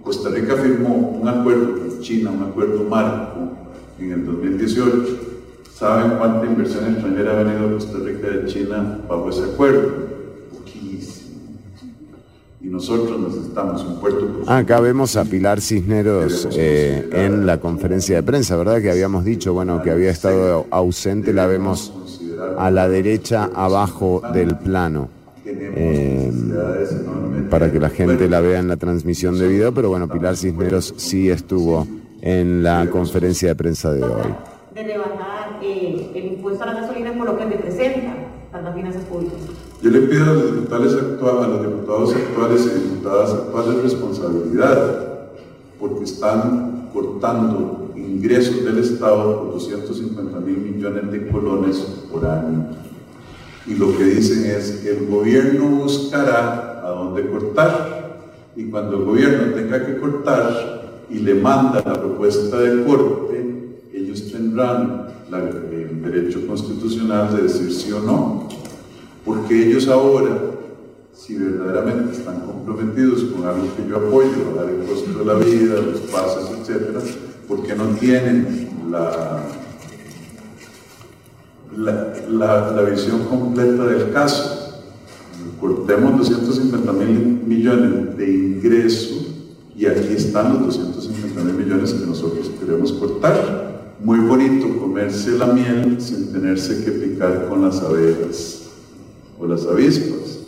Costa 0.01 0.29
Rica 0.29 0.55
firmó 0.55 1.19
un 1.21 1.27
acuerdo 1.27 1.77
con 1.77 1.99
China, 2.01 2.31
un 2.31 2.49
acuerdo 2.49 2.83
marco 2.83 3.51
en 3.99 4.11
el 4.11 4.25
2018. 4.25 5.19
¿Saben 5.71 6.17
cuánta 6.17 6.47
inversión 6.47 6.87
extranjera 6.87 7.39
ha 7.39 7.43
venido 7.43 7.67
a 7.67 7.71
Costa 7.73 7.99
Rica 7.99 8.27
de 8.27 8.45
China 8.47 9.01
bajo 9.07 9.29
ese 9.29 9.43
acuerdo? 9.43 10.06
Y 12.59 12.67
nosotros 12.69 13.19
necesitamos 13.19 13.83
un 13.83 13.99
puerto 13.99 14.41
Ah, 14.47 14.57
Acá 14.57 14.79
vemos 14.79 15.15
a 15.15 15.25
Pilar 15.25 15.61
Cisneros 15.61 16.47
eh, 16.57 17.07
en 17.11 17.45
la 17.45 17.59
conferencia 17.59 18.15
de 18.15 18.23
prensa, 18.23 18.55
¿verdad? 18.57 18.81
Que 18.81 18.89
habíamos 18.89 19.23
dicho, 19.25 19.53
bueno, 19.53 19.81
que 19.83 19.91
había 19.91 20.09
estado 20.09 20.65
ausente, 20.71 21.33
la 21.33 21.45
vemos 21.45 21.93
a 22.57 22.71
la 22.71 22.89
derecha 22.89 23.49
abajo 23.53 24.21
del 24.33 24.57
plano. 24.57 25.09
Eh, 25.45 26.31
para 27.49 27.71
que 27.71 27.79
la 27.79 27.89
gente 27.89 28.27
la 28.27 28.41
vea 28.41 28.59
en 28.59 28.67
la 28.67 28.75
transmisión 28.77 29.37
de 29.37 29.47
video, 29.47 29.73
pero 29.73 29.89
bueno, 29.89 30.07
Pilar 30.09 30.35
Cisneros 30.35 30.93
sí 30.97 31.29
estuvo 31.29 31.87
en 32.21 32.63
la 32.63 32.89
conferencia 32.89 33.49
de 33.49 33.55
prensa 33.55 33.91
de 33.93 34.03
hoy. 34.03 34.33
de 34.73 34.83
rebajar 34.83 35.59
eh, 35.61 36.11
el 36.15 36.25
impuesto 36.33 36.63
a 36.63 36.67
la 36.73 36.81
gasolina 36.81 37.13
por 37.13 37.27
lo 37.27 37.37
que 37.37 37.45
representa 37.45 38.13
las 38.51 38.75
finanzas 38.75 39.03
públicas. 39.03 39.37
Yo 39.81 39.91
le 39.91 40.01
pido 40.01 40.23
a 40.23 40.33
los 40.33 40.55
diputados 40.55 40.95
actuales, 40.95 41.43
a 41.43 41.47
los 41.49 41.61
diputados 41.61 42.15
actuales 42.15 42.65
y 42.65 42.79
diputadas 42.79 43.29
actuales 43.31 43.83
responsabilidad, 43.83 45.29
porque 45.79 46.03
están 46.03 46.89
cortando 46.91 47.91
ingresos 47.95 48.65
del 48.65 48.79
Estado 48.79 49.43
por 49.43 49.53
250 49.53 50.39
mil 50.39 50.57
millones 50.57 51.11
de 51.11 51.27
colones 51.27 51.77
por 52.11 52.25
año. 52.25 52.69
Y 53.67 53.75
lo 53.75 53.95
que 53.95 54.05
dicen 54.05 54.45
es 54.45 54.79
que 54.81 54.97
el 54.97 55.07
gobierno 55.07 55.67
buscará 55.67 56.81
a 56.83 56.89
dónde 56.89 57.29
cortar. 57.29 58.21
Y 58.55 58.65
cuando 58.71 58.97
el 58.97 59.03
gobierno 59.03 59.53
tenga 59.53 59.85
que 59.85 59.97
cortar 59.97 61.05
y 61.09 61.19
le 61.19 61.35
manda 61.35 61.83
la 61.85 62.01
propuesta 62.01 62.59
de 62.59 62.83
corte, 62.83 63.79
ellos 63.93 64.31
tendrán 64.31 65.07
el 65.31 66.01
derecho 66.01 66.47
constitucional 66.47 67.35
de 67.35 67.43
decir 67.43 67.71
sí 67.71 67.91
o 67.91 67.99
no. 67.99 68.47
Porque 69.27 69.67
ellos 69.67 69.87
ahora, 69.89 70.39
si 71.13 71.35
verdaderamente 71.35 72.17
están 72.17 72.39
comprometidos 72.41 73.25
con 73.25 73.45
algo 73.45 73.67
que 73.75 73.87
yo 73.89 73.97
apoyo, 73.97 74.53
bajar 74.55 74.69
el 74.71 74.87
costo 74.87 75.19
de 75.19 75.25
la 75.25 75.33
vida, 75.33 75.81
los 75.81 75.99
pases, 76.09 76.49
etcétera, 76.61 77.01
porque 77.45 77.75
no 77.75 77.87
tienen 77.99 78.69
la, 78.89 79.43
la, 81.77 82.13
la- 82.29 82.71
la 82.71 82.81
visión 82.89 83.25
completa 83.25 83.85
del 83.85 84.11
caso. 84.11 84.63
Cortemos 85.59 86.17
250 86.19 86.91
mil 86.93 87.41
millones 87.45 88.15
de 88.17 88.29
ingreso 88.33 89.25
y 89.75 89.85
aquí 89.87 90.13
están 90.15 90.53
los 90.53 90.77
250 90.77 91.41
mil 91.43 91.65
millones 91.65 91.93
que 91.93 92.05
nosotros 92.05 92.49
queremos 92.59 92.93
cortar. 92.93 93.95
Muy 94.03 94.19
bonito 94.19 94.67
comerse 94.79 95.31
la 95.31 95.47
miel 95.47 95.99
sin 95.99 96.31
tenerse 96.31 96.85
que 96.85 96.91
picar 96.91 97.47
con 97.49 97.63
las 97.63 97.81
abejas 97.81 98.66
o 99.39 99.47
las 99.47 99.65
avispas. 99.65 100.47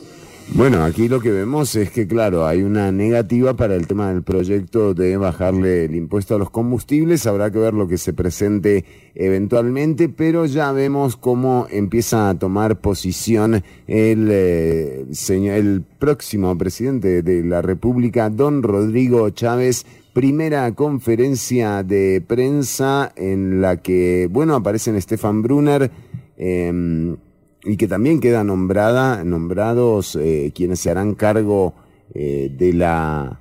Bueno, 0.51 0.83
aquí 0.83 1.07
lo 1.07 1.19
que 1.19 1.29
vemos 1.29 1.75
es 1.75 1.91
que, 1.91 2.07
claro, 2.07 2.47
hay 2.47 2.63
una 2.63 2.91
negativa 2.91 3.53
para 3.53 3.75
el 3.75 3.85
tema 3.85 4.11
del 4.11 4.23
proyecto 4.23 4.95
de 4.95 5.15
bajarle 5.15 5.85
el 5.85 5.95
impuesto 5.95 6.33
a 6.33 6.39
los 6.39 6.49
combustibles. 6.49 7.27
Habrá 7.27 7.51
que 7.51 7.59
ver 7.59 7.75
lo 7.75 7.87
que 7.87 7.99
se 7.99 8.13
presente 8.13 8.83
eventualmente, 9.13 10.09
pero 10.09 10.47
ya 10.47 10.71
vemos 10.71 11.17
cómo 11.17 11.67
empieza 11.69 12.29
a 12.29 12.39
tomar 12.39 12.81
posición 12.81 13.63
el, 13.85 14.27
eh, 14.31 15.05
el 15.29 15.83
próximo 15.99 16.57
presidente 16.57 17.21
de 17.21 17.43
la 17.43 17.61
República, 17.61 18.31
don 18.31 18.63
Rodrigo 18.63 19.29
Chávez. 19.29 19.85
Primera 20.13 20.73
conferencia 20.73 21.83
de 21.83 22.23
prensa 22.27 23.13
en 23.15 23.61
la 23.61 23.77
que, 23.77 24.27
bueno, 24.31 24.55
aparecen 24.55 24.99
Stefan 24.99 25.43
Brunner. 25.43 25.91
em, 26.37 27.17
y 27.63 27.77
que 27.77 27.87
también 27.87 28.19
queda 28.19 28.43
nombrada, 28.43 29.23
nombrados 29.23 30.15
eh, 30.15 30.51
quienes 30.53 30.79
se 30.79 30.91
harán 30.91 31.15
cargo 31.15 31.73
eh, 32.13 32.51
de 32.57 32.73
la 32.73 33.39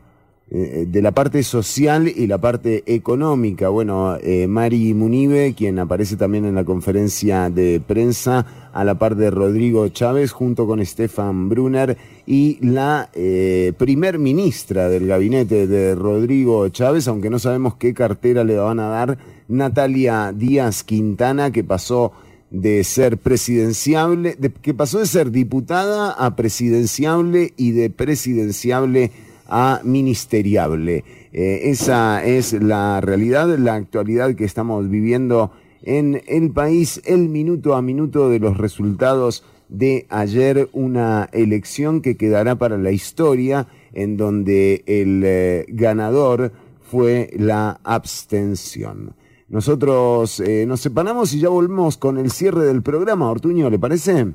eh, 0.51 0.87
de 0.89 1.03
la 1.03 1.13
parte 1.13 1.43
social 1.43 2.09
y 2.09 2.27
la 2.27 2.39
parte 2.39 2.83
económica. 2.87 3.69
Bueno, 3.69 4.17
eh, 4.23 4.47
Mari 4.47 4.95
Munive, 4.95 5.53
quien 5.55 5.79
aparece 5.79 6.17
también 6.17 6.47
en 6.47 6.55
la 6.55 6.65
conferencia 6.65 7.51
de 7.51 7.83
prensa, 7.87 8.47
a 8.73 8.83
la 8.83 8.99
par 8.99 9.15
de 9.17 9.31
Rodrigo 9.31 9.87
Chávez, 9.89 10.33
junto 10.33 10.67
con 10.67 10.85
Stefan 10.87 11.51
Brunner, 11.51 11.99
y 12.25 12.57
la 12.67 13.11
eh, 13.13 13.75
primer 13.77 14.19
ministra 14.19 14.89
del 14.89 15.07
gabinete 15.07 15.67
de 15.67 15.95
Rodrigo 15.95 16.67
Chávez, 16.71 17.09
aunque 17.09 17.29
no 17.29 17.39
sabemos 17.39 17.75
qué 17.75 17.93
cartera 17.93 18.43
le 18.43 18.57
van 18.57 18.81
a 18.81 18.89
dar, 18.89 19.19
Natalia 19.49 20.33
Díaz 20.35 20.83
Quintana, 20.83 21.51
que 21.51 21.63
pasó 21.63 22.13
de 22.51 22.83
ser 22.85 23.19
presidenciable, 23.19 24.37
de- 24.39 24.51
que 24.51 24.75
pasó 24.75 24.99
de 24.99 25.07
ser 25.07 25.31
diputada 25.31 26.13
a 26.13 26.35
presidenciable 26.37 27.53
y 27.57 27.73
de 27.73 27.91
presidenciable 27.91 29.11
a 29.49 29.81
ministeriable. 29.85 31.05
Eh, 31.33 31.61
esa 31.65 32.25
es 32.25 32.53
la 32.53 33.01
realidad, 33.01 33.57
la 33.59 33.75
actualidad 33.75 34.35
que 34.35 34.45
estamos 34.45 34.89
viviendo 34.89 35.53
en 35.83 36.23
el 36.27 36.51
país, 36.51 37.01
el 37.05 37.29
minuto 37.29 37.75
a 37.75 37.83
minuto 37.83 38.31
de 38.31 38.41
los 38.41 38.57
resultados 38.57 39.45
de 39.69 40.07
ayer, 40.09 40.69
una 40.73 41.29
elección 41.33 42.01
que 42.01 42.17
quedará 42.17 42.57
para 42.57 42.79
la 42.79 42.91
historia, 42.91 43.69
en 43.93 44.17
donde 44.17 44.83
el 44.87 45.23
eh, 45.25 45.67
ganador 45.69 46.53
fue 46.91 47.31
la 47.37 47.79
abstención. 47.85 49.15
Nosotros 49.49 50.41
eh, 50.41 50.67
nos 50.67 50.81
separamos 50.81 51.33
y 51.33 51.41
ya 51.41 51.49
volvemos 51.49 51.97
con 51.97 52.19
el 52.19 52.31
cierre 52.31 52.67
del 52.67 52.83
programa. 52.83 53.31
Ortuño, 53.31 53.71
¿le 53.71 53.79
parece? 53.79 54.35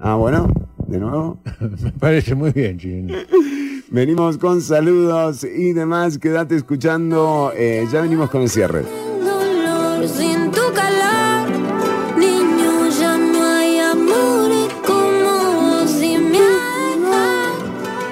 Ah, 0.00 0.16
bueno, 0.16 0.48
de 0.88 0.98
nuevo. 0.98 1.38
Me 1.82 1.92
parece 1.92 2.34
muy 2.34 2.50
bien, 2.52 2.78
Chino. 2.78 3.14
Venimos 3.90 4.38
con 4.38 4.60
saludos 4.60 5.44
y 5.44 5.72
demás. 5.72 6.18
Quédate 6.18 6.56
escuchando. 6.56 7.52
eh, 7.56 7.86
ya 7.92 8.00
venimos 8.00 8.30
con 8.30 8.42
el 8.42 8.48
cierre. 8.48 8.84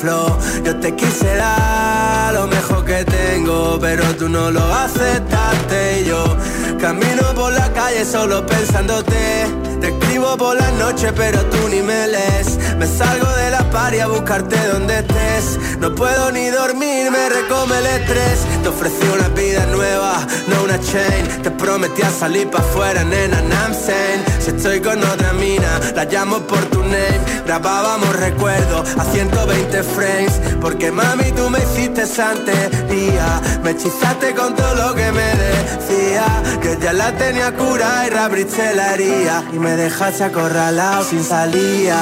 Yo 0.00 0.76
te 0.78 0.94
quise 0.94 1.34
dar 1.34 2.32
lo 2.32 2.46
mejor 2.46 2.84
que 2.84 3.04
tengo, 3.04 3.78
pero 3.80 4.04
tú 4.16 4.28
no 4.28 4.48
lo 4.48 4.62
aceptaste. 4.62 6.04
Yo 6.06 6.36
camino 6.80 7.34
por 7.34 7.52
la 7.52 7.72
calle 7.72 8.04
solo 8.04 8.46
pensándote. 8.46 9.67
Te 9.88 9.94
escribo 9.94 10.36
por 10.36 10.54
la 10.54 10.70
noche 10.72 11.10
pero 11.16 11.40
tú 11.46 11.66
ni 11.70 11.80
me 11.80 12.08
lees. 12.08 12.58
Me 12.76 12.86
salgo 12.86 13.26
de 13.36 13.50
la 13.50 13.70
party 13.70 14.00
a 14.00 14.06
buscarte 14.06 14.56
donde 14.68 14.98
estés. 14.98 15.58
No 15.80 15.94
puedo 15.94 16.30
ni 16.30 16.48
dormir, 16.48 17.10
me 17.10 17.30
recome 17.30 17.78
el 17.78 17.86
estrés. 17.86 18.44
Te 18.62 18.68
ofrecí 18.68 19.08
una 19.08 19.28
vida 19.28 19.64
nueva, 19.66 20.26
no 20.48 20.64
una 20.64 20.78
chain. 20.78 21.42
Te 21.42 21.50
prometí 21.50 22.02
a 22.02 22.10
salir 22.10 22.50
pa' 22.50 22.58
afuera, 22.58 23.02
nena, 23.02 23.38
saying 23.72 24.24
Si 24.40 24.50
estoy 24.50 24.80
con 24.80 25.02
otra 25.02 25.32
mina, 25.32 25.80
la 25.94 26.04
llamo 26.04 26.40
por 26.40 26.62
tu 26.66 26.82
name. 26.82 27.20
Grabábamos 27.46 28.14
recuerdos 28.16 28.86
a 28.98 29.04
120 29.04 29.82
frames. 29.84 30.38
Porque 30.60 30.90
mami 30.90 31.32
tú 31.32 31.48
me 31.48 31.60
hiciste 31.60 32.04
santería 32.04 33.40
Me 33.62 33.70
hechizaste 33.70 34.34
con 34.34 34.54
todo 34.54 34.74
lo 34.74 34.94
que 34.94 35.10
me 35.12 35.28
decía. 35.46 36.26
Que 36.60 36.76
ya 36.78 36.92
la 36.92 37.10
tenía 37.12 37.54
cura 37.56 38.04
y 38.06 38.10
la 38.74 38.94
herida 38.94 39.44
Y 39.52 39.58
dejaste 39.78 40.24
acorralado 40.24 41.04
sin 41.04 41.22
salida 41.22 41.98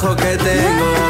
mejor 0.00 0.16
que 0.16 0.36
tengo, 0.36 1.07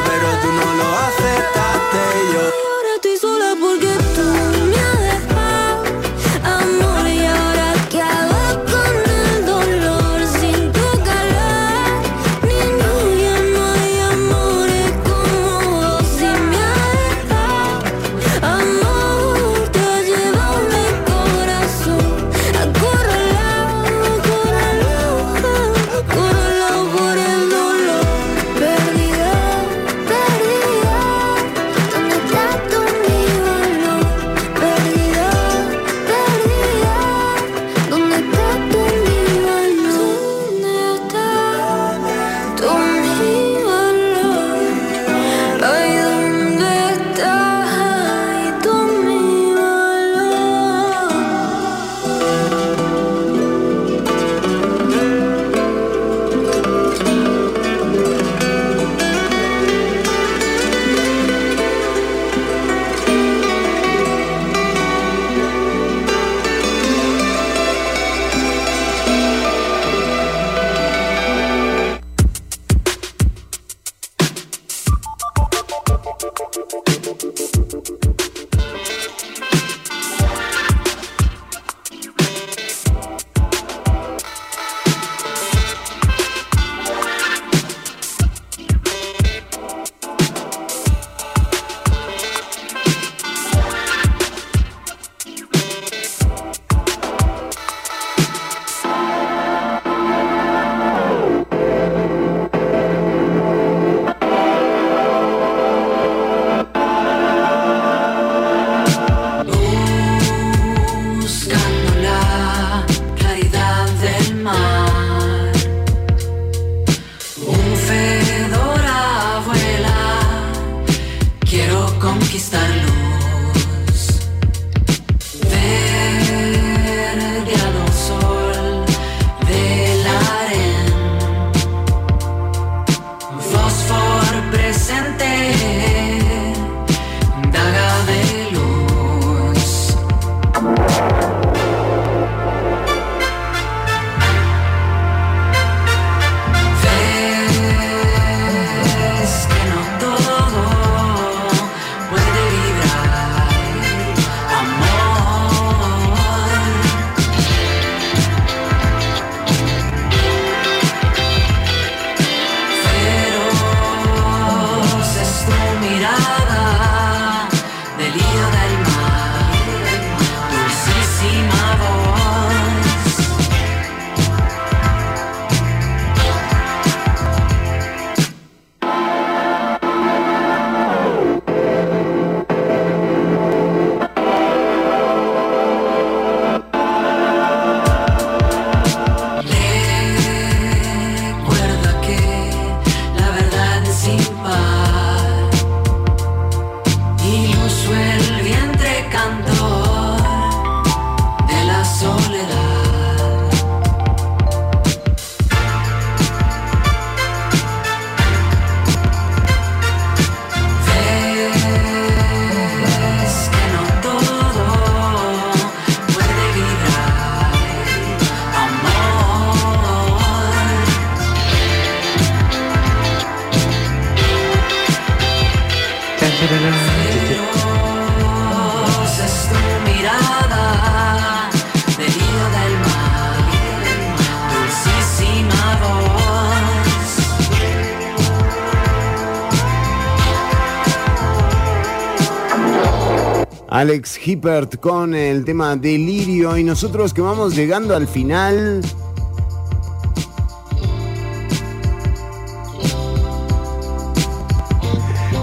Alex 243.79 244.19
Hippert 244.27 244.81
con 244.81 245.15
el 245.15 245.45
tema 245.45 245.77
Delirio 245.77 246.59
y 246.59 246.65
nosotros 246.65 247.15
que 247.15 247.21
vamos 247.21 247.55
llegando 247.55 247.95
al 247.95 248.09
final. 248.09 248.81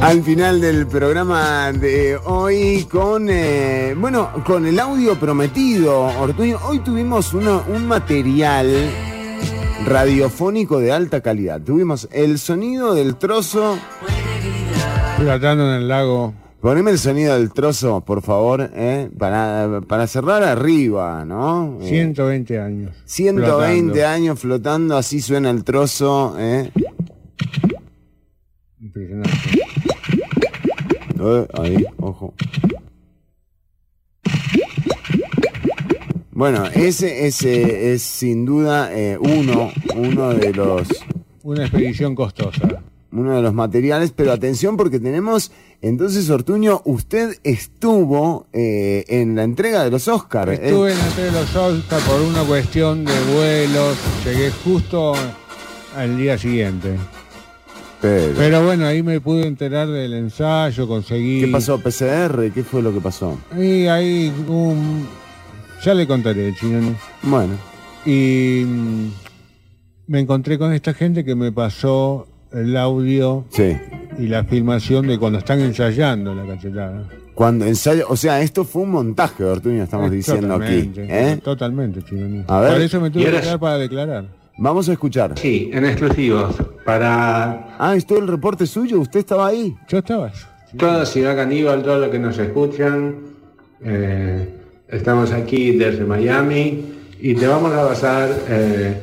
Al 0.02 0.22
final 0.22 0.60
del 0.60 0.86
programa 0.86 1.72
de 1.72 2.18
hoy 2.26 2.86
con, 2.92 3.30
eh, 3.30 3.96
bueno, 3.98 4.30
con 4.46 4.66
el 4.66 4.82
audio 4.82 5.18
prometido, 5.18 6.02
Ortuño. 6.20 6.60
Hoy 6.66 6.80
tuvimos 6.80 7.34
un 7.34 7.88
material 7.88 8.92
radiofónico 9.86 10.80
de 10.80 10.92
alta 10.92 11.22
calidad. 11.22 11.62
Tuvimos 11.62 12.10
el 12.12 12.38
sonido 12.38 12.96
del 12.96 13.16
trozo. 13.16 13.78
Tratando 15.20 15.70
en 15.70 15.84
el 15.84 15.88
lago. 15.88 16.45
Poneme 16.66 16.90
el 16.90 16.98
sonido 16.98 17.36
del 17.38 17.54
trozo, 17.54 18.02
por 18.02 18.24
favor, 18.24 18.72
eh, 18.74 19.12
para, 19.20 19.82
para 19.88 20.08
cerrar 20.08 20.42
arriba, 20.42 21.24
¿no? 21.24 21.78
Eh, 21.80 21.90
120 21.90 22.60
años. 22.60 22.96
120 23.06 23.92
flotando. 23.92 24.08
años 24.08 24.40
flotando, 24.40 24.98
así 24.98 25.22
suena 25.22 25.52
el 25.52 25.64
trozo, 25.64 26.36
¿eh? 26.40 26.72
Impresionante. 28.82 29.30
Eh, 31.20 31.48
ahí, 31.54 31.86
ojo. 32.00 32.34
Bueno, 36.32 36.66
ese, 36.74 37.28
ese 37.28 37.94
es 37.94 38.02
sin 38.02 38.44
duda 38.44 38.90
eh, 38.92 39.20
uno, 39.20 39.72
uno 39.96 40.34
de 40.34 40.52
los, 40.52 40.88
Una 41.44 41.66
expedición 41.66 42.16
costosa. 42.16 42.82
Uno 43.20 43.36
de 43.36 43.42
los 43.42 43.54
materiales, 43.54 44.12
pero 44.16 44.32
atención 44.32 44.78
porque 44.78 45.00
tenemos, 45.00 45.52
entonces 45.82 46.30
Ortuño, 46.30 46.82
usted 46.86 47.38
estuvo 47.44 48.48
eh, 48.54 49.06
en 49.08 49.36
la 49.36 49.44
entrega 49.44 49.84
de 49.84 49.92
los 49.92 50.08
Oscars. 50.08 50.54
¿eh? 50.54 50.60
Estuve 50.64 50.92
en 50.92 50.98
la 50.98 51.08
tele 51.10 51.28
de 51.28 51.32
los 51.32 51.56
Oscar 51.56 52.02
por 52.02 52.22
una 52.22 52.44
cuestión 52.44 53.06
de 53.06 53.14
vuelos. 53.34 53.98
Llegué 54.26 54.52
justo 54.52 55.14
al 55.96 56.18
día 56.18 56.38
siguiente. 56.38 56.96
Pero, 58.02 58.34
Pero 58.38 58.64
bueno, 58.64 58.86
ahí 58.86 59.02
me 59.02 59.20
pude 59.22 59.48
enterar 59.48 59.88
del 59.88 60.14
ensayo, 60.14 60.88
conseguí. 60.88 61.42
¿Qué 61.42 61.48
pasó? 61.48 61.80
¿PCR? 61.80 62.52
¿Qué 62.54 62.64
fue 62.64 62.82
lo 62.82 62.94
que 62.94 63.00
pasó? 63.00 63.38
Y 63.58 63.88
ahí 63.88 64.32
un... 64.48 65.08
Ya 65.84 65.94
le 65.94 66.06
contaré, 66.06 66.54
Chinoni. 66.56 66.96
Bueno. 67.24 67.54
Y 68.06 68.64
mm, 68.66 69.08
me 70.08 70.20
encontré 70.20 70.58
con 70.58 70.74
esta 70.74 70.94
gente 70.94 71.26
que 71.26 71.36
me 71.36 71.52
pasó 71.52 72.28
el 72.54 72.76
audio 72.78 73.46
Sí. 73.50 73.76
y 74.20 74.28
la 74.28 74.44
filmación 74.46 75.08
de 75.08 75.18
cuando 75.20 75.40
están 75.40 75.60
ensayando 75.60 76.34
la 76.34 76.46
cachetada. 76.46 77.04
Cuando 77.34 77.66
ensayo, 77.66 78.06
o 78.08 78.16
sea, 78.16 78.42
esto 78.42 78.64
fue 78.64 78.84
un 78.84 78.92
montaje, 78.92 79.44
Ortuño, 79.44 79.84
estamos 79.84 80.10
Eh, 80.12 80.16
diciendo 80.16 80.56
aquí. 80.56 80.84
totalmente, 80.84 81.32
¿eh? 81.32 81.38
Totalmente, 81.44 82.02
Chinoni. 82.04 82.44
A 82.48 82.62
ver. 82.62 82.72
Por 82.74 82.82
eso 82.82 83.02
me 83.02 83.10
tuve 83.12 83.24
¿Y 83.24 83.26
que 83.26 83.42
quedar 83.42 83.60
para 83.60 83.78
declarar. 83.78 84.26
Vamos 84.58 84.88
a 84.88 84.94
escuchar. 84.94 85.38
Sí, 85.38 85.70
en 85.74 85.84
exclusivos. 85.86 86.56
Para 86.86 87.76
Ah, 87.78 87.94
¿es 87.98 88.06
todo 88.06 88.20
el 88.20 88.28
reporte 88.30 88.66
suyo? 88.66 89.02
¿Usted 89.02 89.20
estaba 89.20 89.48
ahí? 89.48 89.76
Yo 89.90 89.98
estaba. 89.98 90.32
toda 90.78 91.06
Ciudad 91.06 91.36
Caníbal, 91.36 91.84
todo 91.84 92.00
lo 92.00 92.10
que 92.10 92.20
nos 92.20 92.38
escuchan. 92.38 93.16
eh, 93.84 94.50
estamos 94.88 95.32
aquí 95.34 95.76
desde 95.76 96.06
Miami 96.06 96.86
y 97.20 97.36
te 97.36 97.46
vamos 97.48 97.74
a 97.74 97.86
pasar 97.88 98.30
eh, 98.48 98.98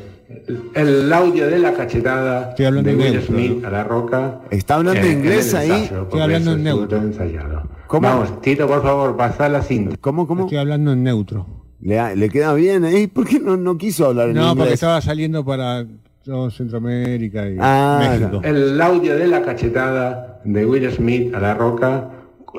el 0.74 1.12
audio 1.12 1.46
de 1.48 1.58
la 1.58 1.72
cachetada 1.74 2.50
Estoy 2.50 2.66
hablando 2.66 2.90
de 2.90 2.96
Will 2.96 3.22
Smith 3.22 3.64
a 3.64 3.70
la 3.70 3.84
roca. 3.84 4.40
¿Está 4.50 4.76
hablando 4.76 5.00
eh, 5.00 5.12
inglés 5.12 5.52
en 5.54 5.60
el 5.60 5.70
ahí? 5.72 5.82
ensayo, 5.82 6.02
Estoy 6.02 6.20
hablando 6.20 6.52
en 6.52 6.62
neutro. 6.62 6.98
ensayado. 6.98 7.62
¿Cómo? 7.86 8.08
Vamos, 8.08 8.40
Tito, 8.40 8.66
por 8.66 8.82
favor, 8.82 9.16
pasa 9.16 9.48
la 9.48 9.62
cinta. 9.62 9.96
¿Cómo, 10.00 10.26
cómo? 10.26 10.44
Estoy 10.44 10.58
hablando 10.58 10.92
en 10.92 11.02
neutro. 11.02 11.46
¿Le, 11.80 12.16
le 12.16 12.28
queda 12.30 12.54
bien 12.54 12.84
ahí? 12.84 13.06
¿Por 13.06 13.26
qué 13.26 13.40
no, 13.40 13.56
no 13.56 13.76
quiso 13.76 14.06
hablar 14.06 14.28
en 14.28 14.34
No, 14.36 14.42
inglés? 14.42 14.56
porque 14.58 14.74
estaba 14.74 15.00
saliendo 15.00 15.44
para 15.44 15.84
todo 16.24 16.50
Centroamérica 16.50 17.48
y 17.48 17.56
Ah, 17.60 18.08
México. 18.18 18.40
El 18.44 18.80
audio 18.80 19.16
de 19.16 19.26
la 19.26 19.42
cachetada 19.42 20.40
de 20.44 20.64
Will 20.64 20.90
Smith 20.92 21.34
a 21.34 21.40
la 21.40 21.54
roca 21.54 22.08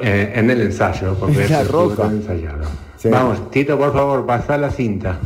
eh, 0.01 0.33
en 0.35 0.49
el 0.49 0.61
ensayo, 0.61 1.15
porque 1.19 1.47
La 1.47 1.61
estuvo 1.61 1.89
Roca. 1.89 2.05
ensayado. 2.07 2.65
Sí. 2.97 3.09
Vamos, 3.09 3.49
Tito, 3.51 3.77
por 3.77 3.93
favor, 3.93 4.25
pasa 4.25 4.57
la 4.57 4.69
cinta. 4.69 5.19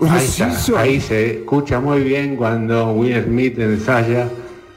Ahí 0.00 0.24
está, 0.24 0.48
Macizo. 0.48 0.76
ahí 0.76 1.00
se 1.00 1.38
escucha 1.38 1.80
muy 1.80 2.02
bien 2.02 2.36
cuando 2.36 2.92
Will 2.92 3.22
Smith 3.24 3.58
ensaya 3.58 4.28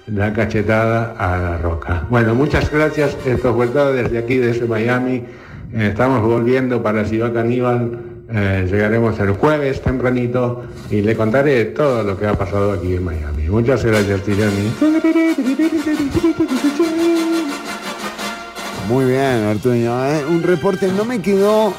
la 0.08 0.34
cachetada 0.34 1.16
a 1.18 1.38
la 1.38 1.58
roca. 1.58 2.06
Bueno, 2.10 2.34
muchas 2.36 2.72
gracias. 2.72 3.18
Esto 3.26 3.54
fue 3.54 3.68
todo 3.68 3.94
desde 3.94 4.18
aquí, 4.18 4.38
desde 4.38 4.66
Miami. 4.66 5.24
Eh, 5.74 5.90
estamos 5.92 6.22
volviendo 6.22 6.82
para 6.82 7.06
Ciudad 7.06 7.34
Caníbal. 7.34 8.00
Eh, 8.32 8.68
llegaremos 8.70 9.20
el 9.20 9.32
jueves 9.32 9.82
tempranito 9.82 10.64
y 10.90 11.02
le 11.02 11.16
contaré 11.16 11.66
todo 11.66 12.04
lo 12.04 12.18
que 12.18 12.28
ha 12.28 12.34
pasado 12.34 12.72
aquí 12.72 12.96
en 12.96 13.04
Miami. 13.04 13.50
Muchas 13.50 13.84
gracias, 13.84 14.22
Tirani. 14.22 14.72
Muy 18.88 19.06
bien, 19.06 19.46
Ortuño. 19.46 20.06
¿eh? 20.06 20.26
Un 20.30 20.44
reporte, 20.44 20.88
no 20.96 21.06
me 21.06 21.22
quedó 21.22 21.74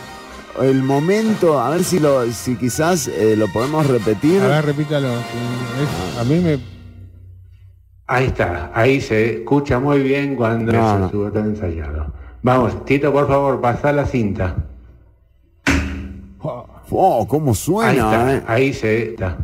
el 0.62 0.82
momento, 0.82 1.58
a 1.60 1.70
ver 1.70 1.84
si 1.84 1.98
lo, 1.98 2.24
si 2.32 2.56
quizás 2.56 3.08
eh, 3.08 3.34
lo 3.36 3.48
podemos 3.48 3.86
repetir. 3.86 4.40
A 4.42 4.48
ver, 4.48 4.66
repítalo. 4.66 5.08
Es- 5.08 6.18
a 6.18 6.24
mí 6.24 6.38
me... 6.40 6.58
Ahí 8.06 8.26
está, 8.26 8.72
ahí 8.74 9.00
se 9.00 9.34
escucha 9.38 9.78
muy 9.78 10.00
bien 10.02 10.34
cuando 10.34 10.72
No, 10.72 10.78
eso 10.78 10.98
no. 10.98 11.06
estuvo 11.06 11.30
todo 11.30 11.44
ensayado. 11.44 12.12
Vamos, 12.42 12.84
Tito, 12.84 13.12
por 13.12 13.28
favor, 13.28 13.60
pasa 13.60 13.92
la 13.92 14.04
cinta. 14.04 14.56
Oh, 16.92 17.26
cómo 17.28 17.50
Ahí 17.50 17.56
suena, 17.56 17.92
está, 17.92 18.34
¿eh? 18.36 18.42
ahí 18.48 18.72
se 18.72 19.10
está. 19.10 19.38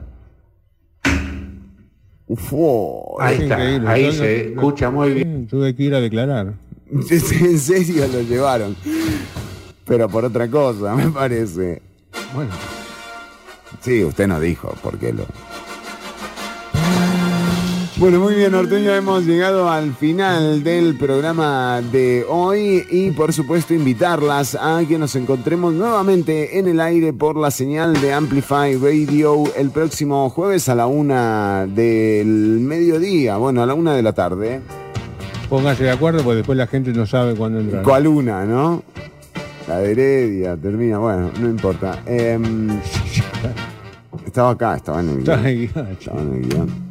Uf, 2.27 2.53
oh, 2.53 3.17
Ahí 3.21 3.37
es 3.37 3.43
está, 3.43 3.55
increíble. 3.55 3.89
ahí 3.89 4.05
Yo 4.07 4.13
se 4.13 4.49
escucha 4.53 4.91
muy 4.91 5.11
bien. 5.15 5.47
Tuve 5.47 5.77
que 5.77 5.83
ir 5.85 5.95
a 5.95 6.01
declarar. 6.01 6.55
en 6.91 7.59
serio 7.61 8.05
lo 8.13 8.23
llevaron. 8.23 8.75
Pero 9.87 10.09
por 10.09 10.25
otra 10.25 10.49
cosa, 10.51 10.95
me 10.97 11.11
parece. 11.11 11.81
Bueno, 12.35 12.51
Sí, 13.81 14.03
usted 14.05 14.27
no 14.27 14.41
dijo 14.41 14.75
por 14.83 14.99
qué 14.99 15.13
lo. 15.13 15.25
Bueno, 17.99 18.21
muy 18.21 18.35
bien, 18.35 18.55
Ortuño, 18.55 18.93
hemos 18.95 19.25
llegado 19.25 19.71
al 19.71 19.95
final 19.95 20.63
del 20.63 20.99
programa 20.99 21.81
de 21.81 22.27
hoy 22.29 22.85
y 22.91 23.11
por 23.13 23.33
supuesto 23.33 23.73
invitarlas 23.73 24.55
a 24.55 24.83
que 24.87 24.99
nos 24.99 25.17
encontremos 25.17 25.73
nuevamente 25.73 26.59
en 26.59 26.69
el 26.69 26.79
aire 26.81 27.15
por 27.15 27.37
la 27.39 27.51
señal 27.51 27.99
de 28.01 28.13
Amplify 28.13 28.77
Radio 28.77 29.45
el 29.57 29.71
próximo 29.71 30.29
jueves 30.29 30.69
a 30.69 30.75
la 30.75 30.87
una 30.87 31.67
del 31.67 32.27
mediodía, 32.61 33.39
bueno, 33.39 33.63
a 33.63 33.67
la 33.67 33.73
una 33.73 33.95
de 33.95 34.03
la 34.03 34.13
tarde. 34.13 34.61
póngase 35.49 35.85
de 35.85 35.91
acuerdo 35.93 36.23
porque 36.23 36.39
después 36.39 36.59
la 36.59 36.67
gente 36.67 36.93
no 36.93 37.07
sabe 37.07 37.35
cuándo 37.35 37.61
entrar. 37.61 37.83
¿Cuál 37.83 38.09
una, 38.09 38.45
no? 38.45 38.83
La 39.69 39.79
de 39.79 39.91
Heredia, 39.93 40.57
termina, 40.57 40.99
bueno, 40.99 41.31
no 41.41 41.49
importa. 41.49 42.01
Em, 42.07 42.81
estaba 44.25 44.51
acá, 44.51 44.77
estaba 44.77 45.01
en 45.01 45.09
el 45.09 45.25
guion, 45.25 45.47
Estaba 45.91 46.21
en 46.21 46.35
el 46.35 46.49
guion. 46.49 46.86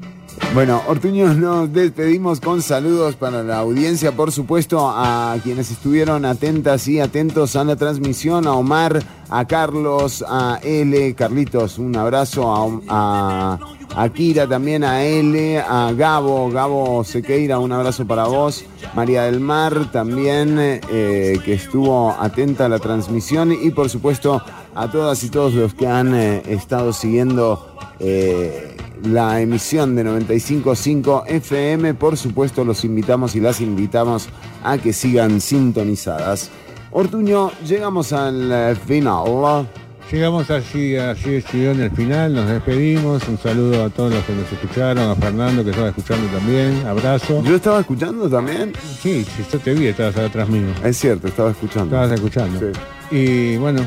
Bueno, 0.56 0.82
Ortuño, 0.88 1.34
nos 1.34 1.74
despedimos 1.74 2.40
con 2.40 2.62
saludos 2.62 3.18
para 3.18 3.44
la 3.44 3.58
audiencia, 3.58 4.14
por 4.14 4.32
supuesto, 4.32 4.90
a 4.90 5.36
quienes 5.44 5.70
estuvieron 5.70 6.24
atentas 6.24 6.88
y 6.88 7.02
atentos 7.02 7.58
a 7.58 7.66
la 7.66 7.76
transmisión, 7.76 8.48
a 8.48 8.54
Omar, 8.54 9.04
a 9.30 9.44
Carlos, 9.44 10.24
a 10.26 10.62
L, 10.64 11.14
Carlitos, 11.14 11.78
un 11.78 11.98
abrazo, 11.98 12.82
a, 12.88 13.60
a, 13.94 14.10
Kira 14.14 14.48
también, 14.48 14.86
a 14.86 15.04
L, 15.04 15.60
a 15.60 15.92
Gabo, 15.92 16.50
Gabo 16.50 17.04
Sequeira, 17.04 17.60
un 17.60 17.74
abrazo 17.74 18.08
para 18.08 18.24
vos, 18.24 18.64
María 18.96 19.24
del 19.24 19.42
Mar 19.42 19.92
también, 19.92 20.58
eh, 20.58 21.38
que 21.44 21.52
estuvo 21.52 22.16
atenta 22.18 22.68
a 22.68 22.70
la 22.70 22.80
transmisión 22.80 23.52
y 23.52 23.72
por 23.72 23.90
supuesto 23.90 24.42
a 24.74 24.90
todas 24.90 25.22
y 25.26 25.30
todos 25.30 25.54
los 25.54 25.74
que 25.74 25.86
han 25.86 26.16
eh, 26.16 26.44
estado 26.48 26.94
siguiendo 26.94 27.76
eh, 28.00 28.75
la 29.04 29.42
emisión 29.42 29.96
de 29.96 30.06
95.5 30.06 31.24
FM. 31.28 31.94
Por 31.96 32.18
supuesto, 32.18 32.64
los 32.64 32.84
invitamos 32.84 33.36
y 33.36 33.40
las 33.40 33.62
invitamos 33.62 34.28
a 34.64 34.78
que 34.78 34.94
sigan 34.94 35.42
sintonizadas. 35.42 36.50
Ortuño, 36.92 37.52
llegamos 37.66 38.14
al 38.14 38.52
eh, 38.52 38.76
final. 38.76 39.68
Llegamos 40.12 40.52
así, 40.52 40.96
así 40.96 41.36
estudió 41.36 41.72
en 41.72 41.82
el 41.82 41.92
final, 41.92 42.36
nos 42.36 42.48
despedimos, 42.48 43.28
un 43.28 43.40
saludo 43.40 43.86
a 43.86 43.90
todos 43.90 44.14
los 44.14 44.24
que 44.24 44.34
nos 44.34 44.52
escucharon, 44.52 45.10
a 45.10 45.16
Fernando 45.16 45.64
que 45.64 45.72
estaba 45.72 45.90
escuchando 45.90 46.28
también, 46.28 46.86
abrazo. 46.86 47.44
¿Yo 47.44 47.56
estaba 47.56 47.80
escuchando 47.80 48.30
también? 48.30 48.72
Sí, 49.02 49.26
sí, 49.26 49.44
yo 49.52 49.58
te 49.58 49.74
vi, 49.74 49.88
estabas 49.88 50.16
atrás 50.18 50.48
mío. 50.48 50.68
Es 50.84 50.98
cierto, 50.98 51.28
estaba 51.28 51.50
escuchando. 51.50 51.96
Estabas 51.96 52.12
escuchando. 52.12 52.60
Sí. 52.60 53.16
Y 53.16 53.58
bueno, 53.58 53.82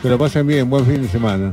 que 0.00 0.08
lo 0.08 0.16
pasen 0.16 0.46
bien, 0.46 0.70
buen 0.70 0.86
fin 0.86 1.02
de 1.02 1.08
semana. 1.08 1.52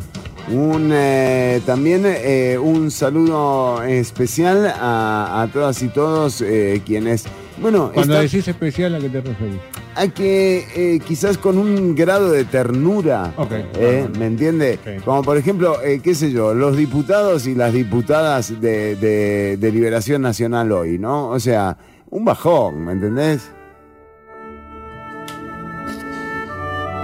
Un, 0.52 0.92
eh, 0.94 1.60
también 1.66 2.04
eh, 2.06 2.58
un 2.62 2.92
saludo 2.92 3.82
especial 3.84 4.68
a, 4.68 5.42
a 5.42 5.48
todas 5.52 5.82
y 5.82 5.88
todos 5.88 6.42
eh, 6.42 6.84
quienes 6.86 7.26
Bueno, 7.60 7.90
Cuando 7.92 8.14
decís 8.20 8.48
especial, 8.48 8.94
¿a 8.94 9.00
qué 9.00 9.10
te 9.10 9.22
referís? 9.22 9.56
a 9.96 10.08
que 10.10 10.68
eh, 10.76 11.00
quizás 11.08 11.38
con 11.40 11.58
un 11.58 11.96
grado 11.96 12.30
de 12.30 12.44
ternura, 12.44 13.34
Ok. 13.38 13.52
¿eh? 13.80 14.08
¿me 14.20 14.26
entiende? 14.28 14.78
Como 15.04 15.24
por 15.24 15.38
ejemplo, 15.38 15.82
eh, 15.82 16.00
qué 16.04 16.14
sé 16.14 16.32
yo, 16.32 16.54
los 16.54 16.76
diputados 16.78 17.48
y 17.48 17.56
las 17.56 17.74
diputadas 17.74 18.60
de, 18.62 18.96
de- 18.98 19.58
de 19.58 19.72
Liberación 19.72 20.22
Nacional 20.22 20.72
hoy, 20.74 21.00
¿no? 21.00 21.30
O 21.30 21.40
sea, 21.40 21.78
un 22.12 22.24
bajón, 22.26 22.86
¿me 22.86 22.92
entendés? 22.92 23.50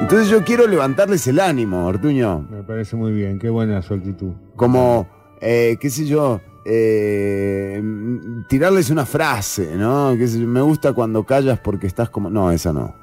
Entonces 0.01 0.29
yo 0.29 0.43
quiero 0.43 0.67
levantarles 0.67 1.25
el 1.27 1.39
ánimo, 1.39 1.85
Ortuño. 1.85 2.45
Me 2.49 2.63
parece 2.63 2.95
muy 2.95 3.11
bien, 3.13 3.39
qué 3.39 3.49
buena 3.49 3.81
su 3.81 3.93
actitud. 3.93 4.31
Como, 4.55 5.07
eh, 5.39 5.77
qué 5.79 5.89
sé 5.89 6.05
yo, 6.05 6.41
eh, 6.65 7.81
tirarles 8.49 8.89
una 8.89 9.05
frase, 9.05 9.75
¿no? 9.77 10.13
Me 10.15 10.61
gusta 10.61 10.93
cuando 10.93 11.23
callas 11.23 11.59
porque 11.59 11.87
estás 11.87 12.09
como... 12.09 12.29
No, 12.29 12.51
esa 12.51 12.73
no. 12.73 12.93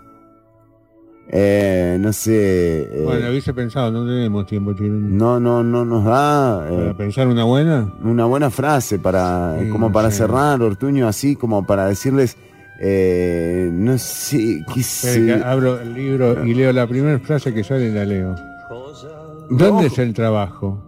Eh, 1.31 1.99
no 2.01 2.13
sé. 2.13 2.83
eh, 2.91 3.03
Bueno, 3.05 3.29
hubiese 3.31 3.53
pensado, 3.55 3.91
no 3.93 4.07
tenemos 4.07 4.47
tiempo, 4.47 4.75
no, 4.81 5.39
no, 5.39 5.63
no 5.63 5.85
nos 5.85 6.05
da. 6.05 6.67
eh, 6.71 6.75
¿Para 6.77 6.97
pensar 6.97 7.29
una 7.29 7.45
buena? 7.45 7.93
Una 8.03 8.25
buena 8.25 8.51
frase 8.51 8.99
para, 8.99 9.57
Sí, 9.61 9.69
como 9.69 9.93
para 9.93 10.11
cerrar, 10.11 10.61
Ortuño, 10.63 11.07
así 11.07 11.37
como 11.37 11.67
para 11.67 11.87
decirles, 11.87 12.37
eh, 12.81 13.69
no 13.73 13.99
sé, 13.99 14.65
qué 14.73 14.83
sé. 14.83 15.35
Abro 15.45 15.81
el 15.81 15.95
libro 15.95 16.45
y 16.45 16.55
leo 16.55 16.73
la 16.73 16.87
primera 16.87 17.19
frase 17.19 17.53
que 17.53 17.65
sale 17.65 17.89
y 17.89 17.93
la 17.93 18.05
leo. 18.05 18.37
¿Dónde 19.51 19.87
es 19.87 19.99
el 19.99 20.15
trabajo? 20.15 20.85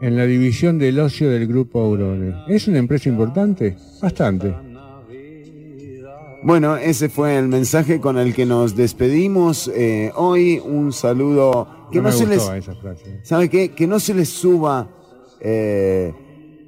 En 0.00 0.16
la 0.16 0.24
división 0.24 0.78
del 0.78 0.98
ocio 0.98 1.30
del 1.30 1.46
grupo 1.46 1.80
Aurore. 1.80 2.34
¿Es 2.48 2.66
una 2.66 2.78
empresa 2.78 3.08
importante? 3.08 3.76
Bastante. 4.00 4.54
Bueno, 6.42 6.76
ese 6.76 7.10
fue 7.10 7.36
el 7.36 7.48
mensaje 7.48 8.00
con 8.00 8.16
el 8.16 8.34
que 8.34 8.46
nos 8.46 8.74
despedimos 8.74 9.70
eh, 9.74 10.10
hoy. 10.16 10.58
Un 10.64 10.92
saludo 10.92 11.68
que 11.92 12.00
No 12.00 12.10
se 12.10 12.26
les, 12.26 12.48
esa 12.48 12.74
frase. 12.74 13.20
¿sabe 13.22 13.50
qué? 13.50 13.72
Que 13.72 13.86
no 13.86 14.00
se 14.00 14.14
les 14.14 14.30
suba 14.30 14.88
eh, 15.38 16.14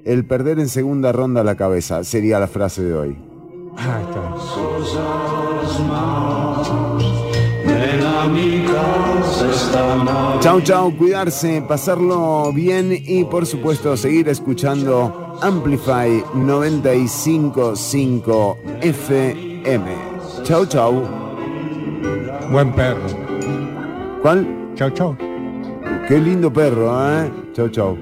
el 0.04 0.26
perder 0.26 0.58
en 0.58 0.68
segunda 0.68 1.10
ronda 1.10 1.40
a 1.40 1.44
la 1.44 1.56
cabeza. 1.56 2.04
Sería 2.04 2.38
la 2.38 2.48
frase 2.48 2.82
de 2.82 2.94
hoy. 2.94 3.31
Ah, 3.76 4.00
está. 4.02 4.22
Chau, 10.40 10.60
chau, 10.60 10.90
cuidarse, 10.96 11.62
pasarlo 11.62 12.52
bien 12.52 12.92
y 12.92 13.24
por 13.24 13.46
supuesto 13.46 13.96
seguir 13.96 14.28
escuchando 14.28 15.38
Amplify 15.40 16.22
955 16.34 18.58
FM. 18.80 19.94
Chau, 20.42 20.66
chau. 20.66 21.04
Buen 22.50 22.72
perro. 22.72 23.06
¿Cuál? 24.22 24.72
Chau, 24.74 24.90
chau. 24.90 25.16
Qué 26.08 26.18
lindo 26.18 26.52
perro, 26.52 26.90
¿eh? 27.08 27.30
Chau, 27.54 27.68
chau. 27.68 27.96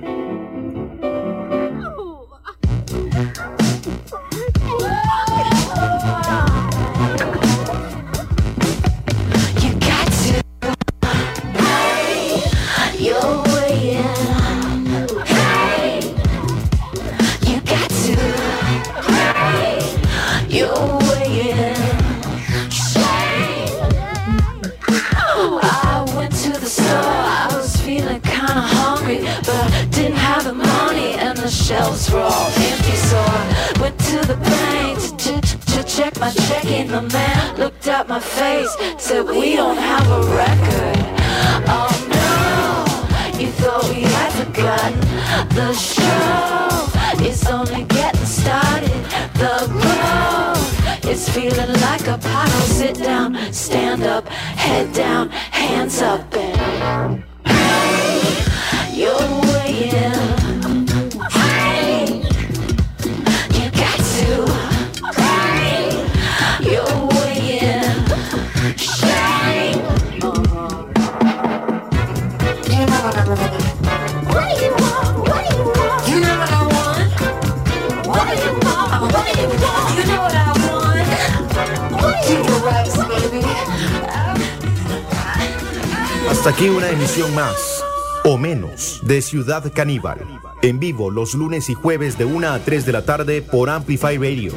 Ciudad 89.23 89.73
Caníbal. 89.73 90.19
En 90.63 90.79
vivo 90.79 91.11
los 91.11 91.35
lunes 91.35 91.69
y 91.71 91.75
jueves 91.75 92.19
de 92.19 92.25
1 92.25 92.49
a 92.49 92.59
3 92.59 92.87
de 92.87 92.93
la 92.93 93.05
tarde 93.05 93.43
por 93.43 93.71
Amplify 93.71 94.17
Radio. 94.17 94.53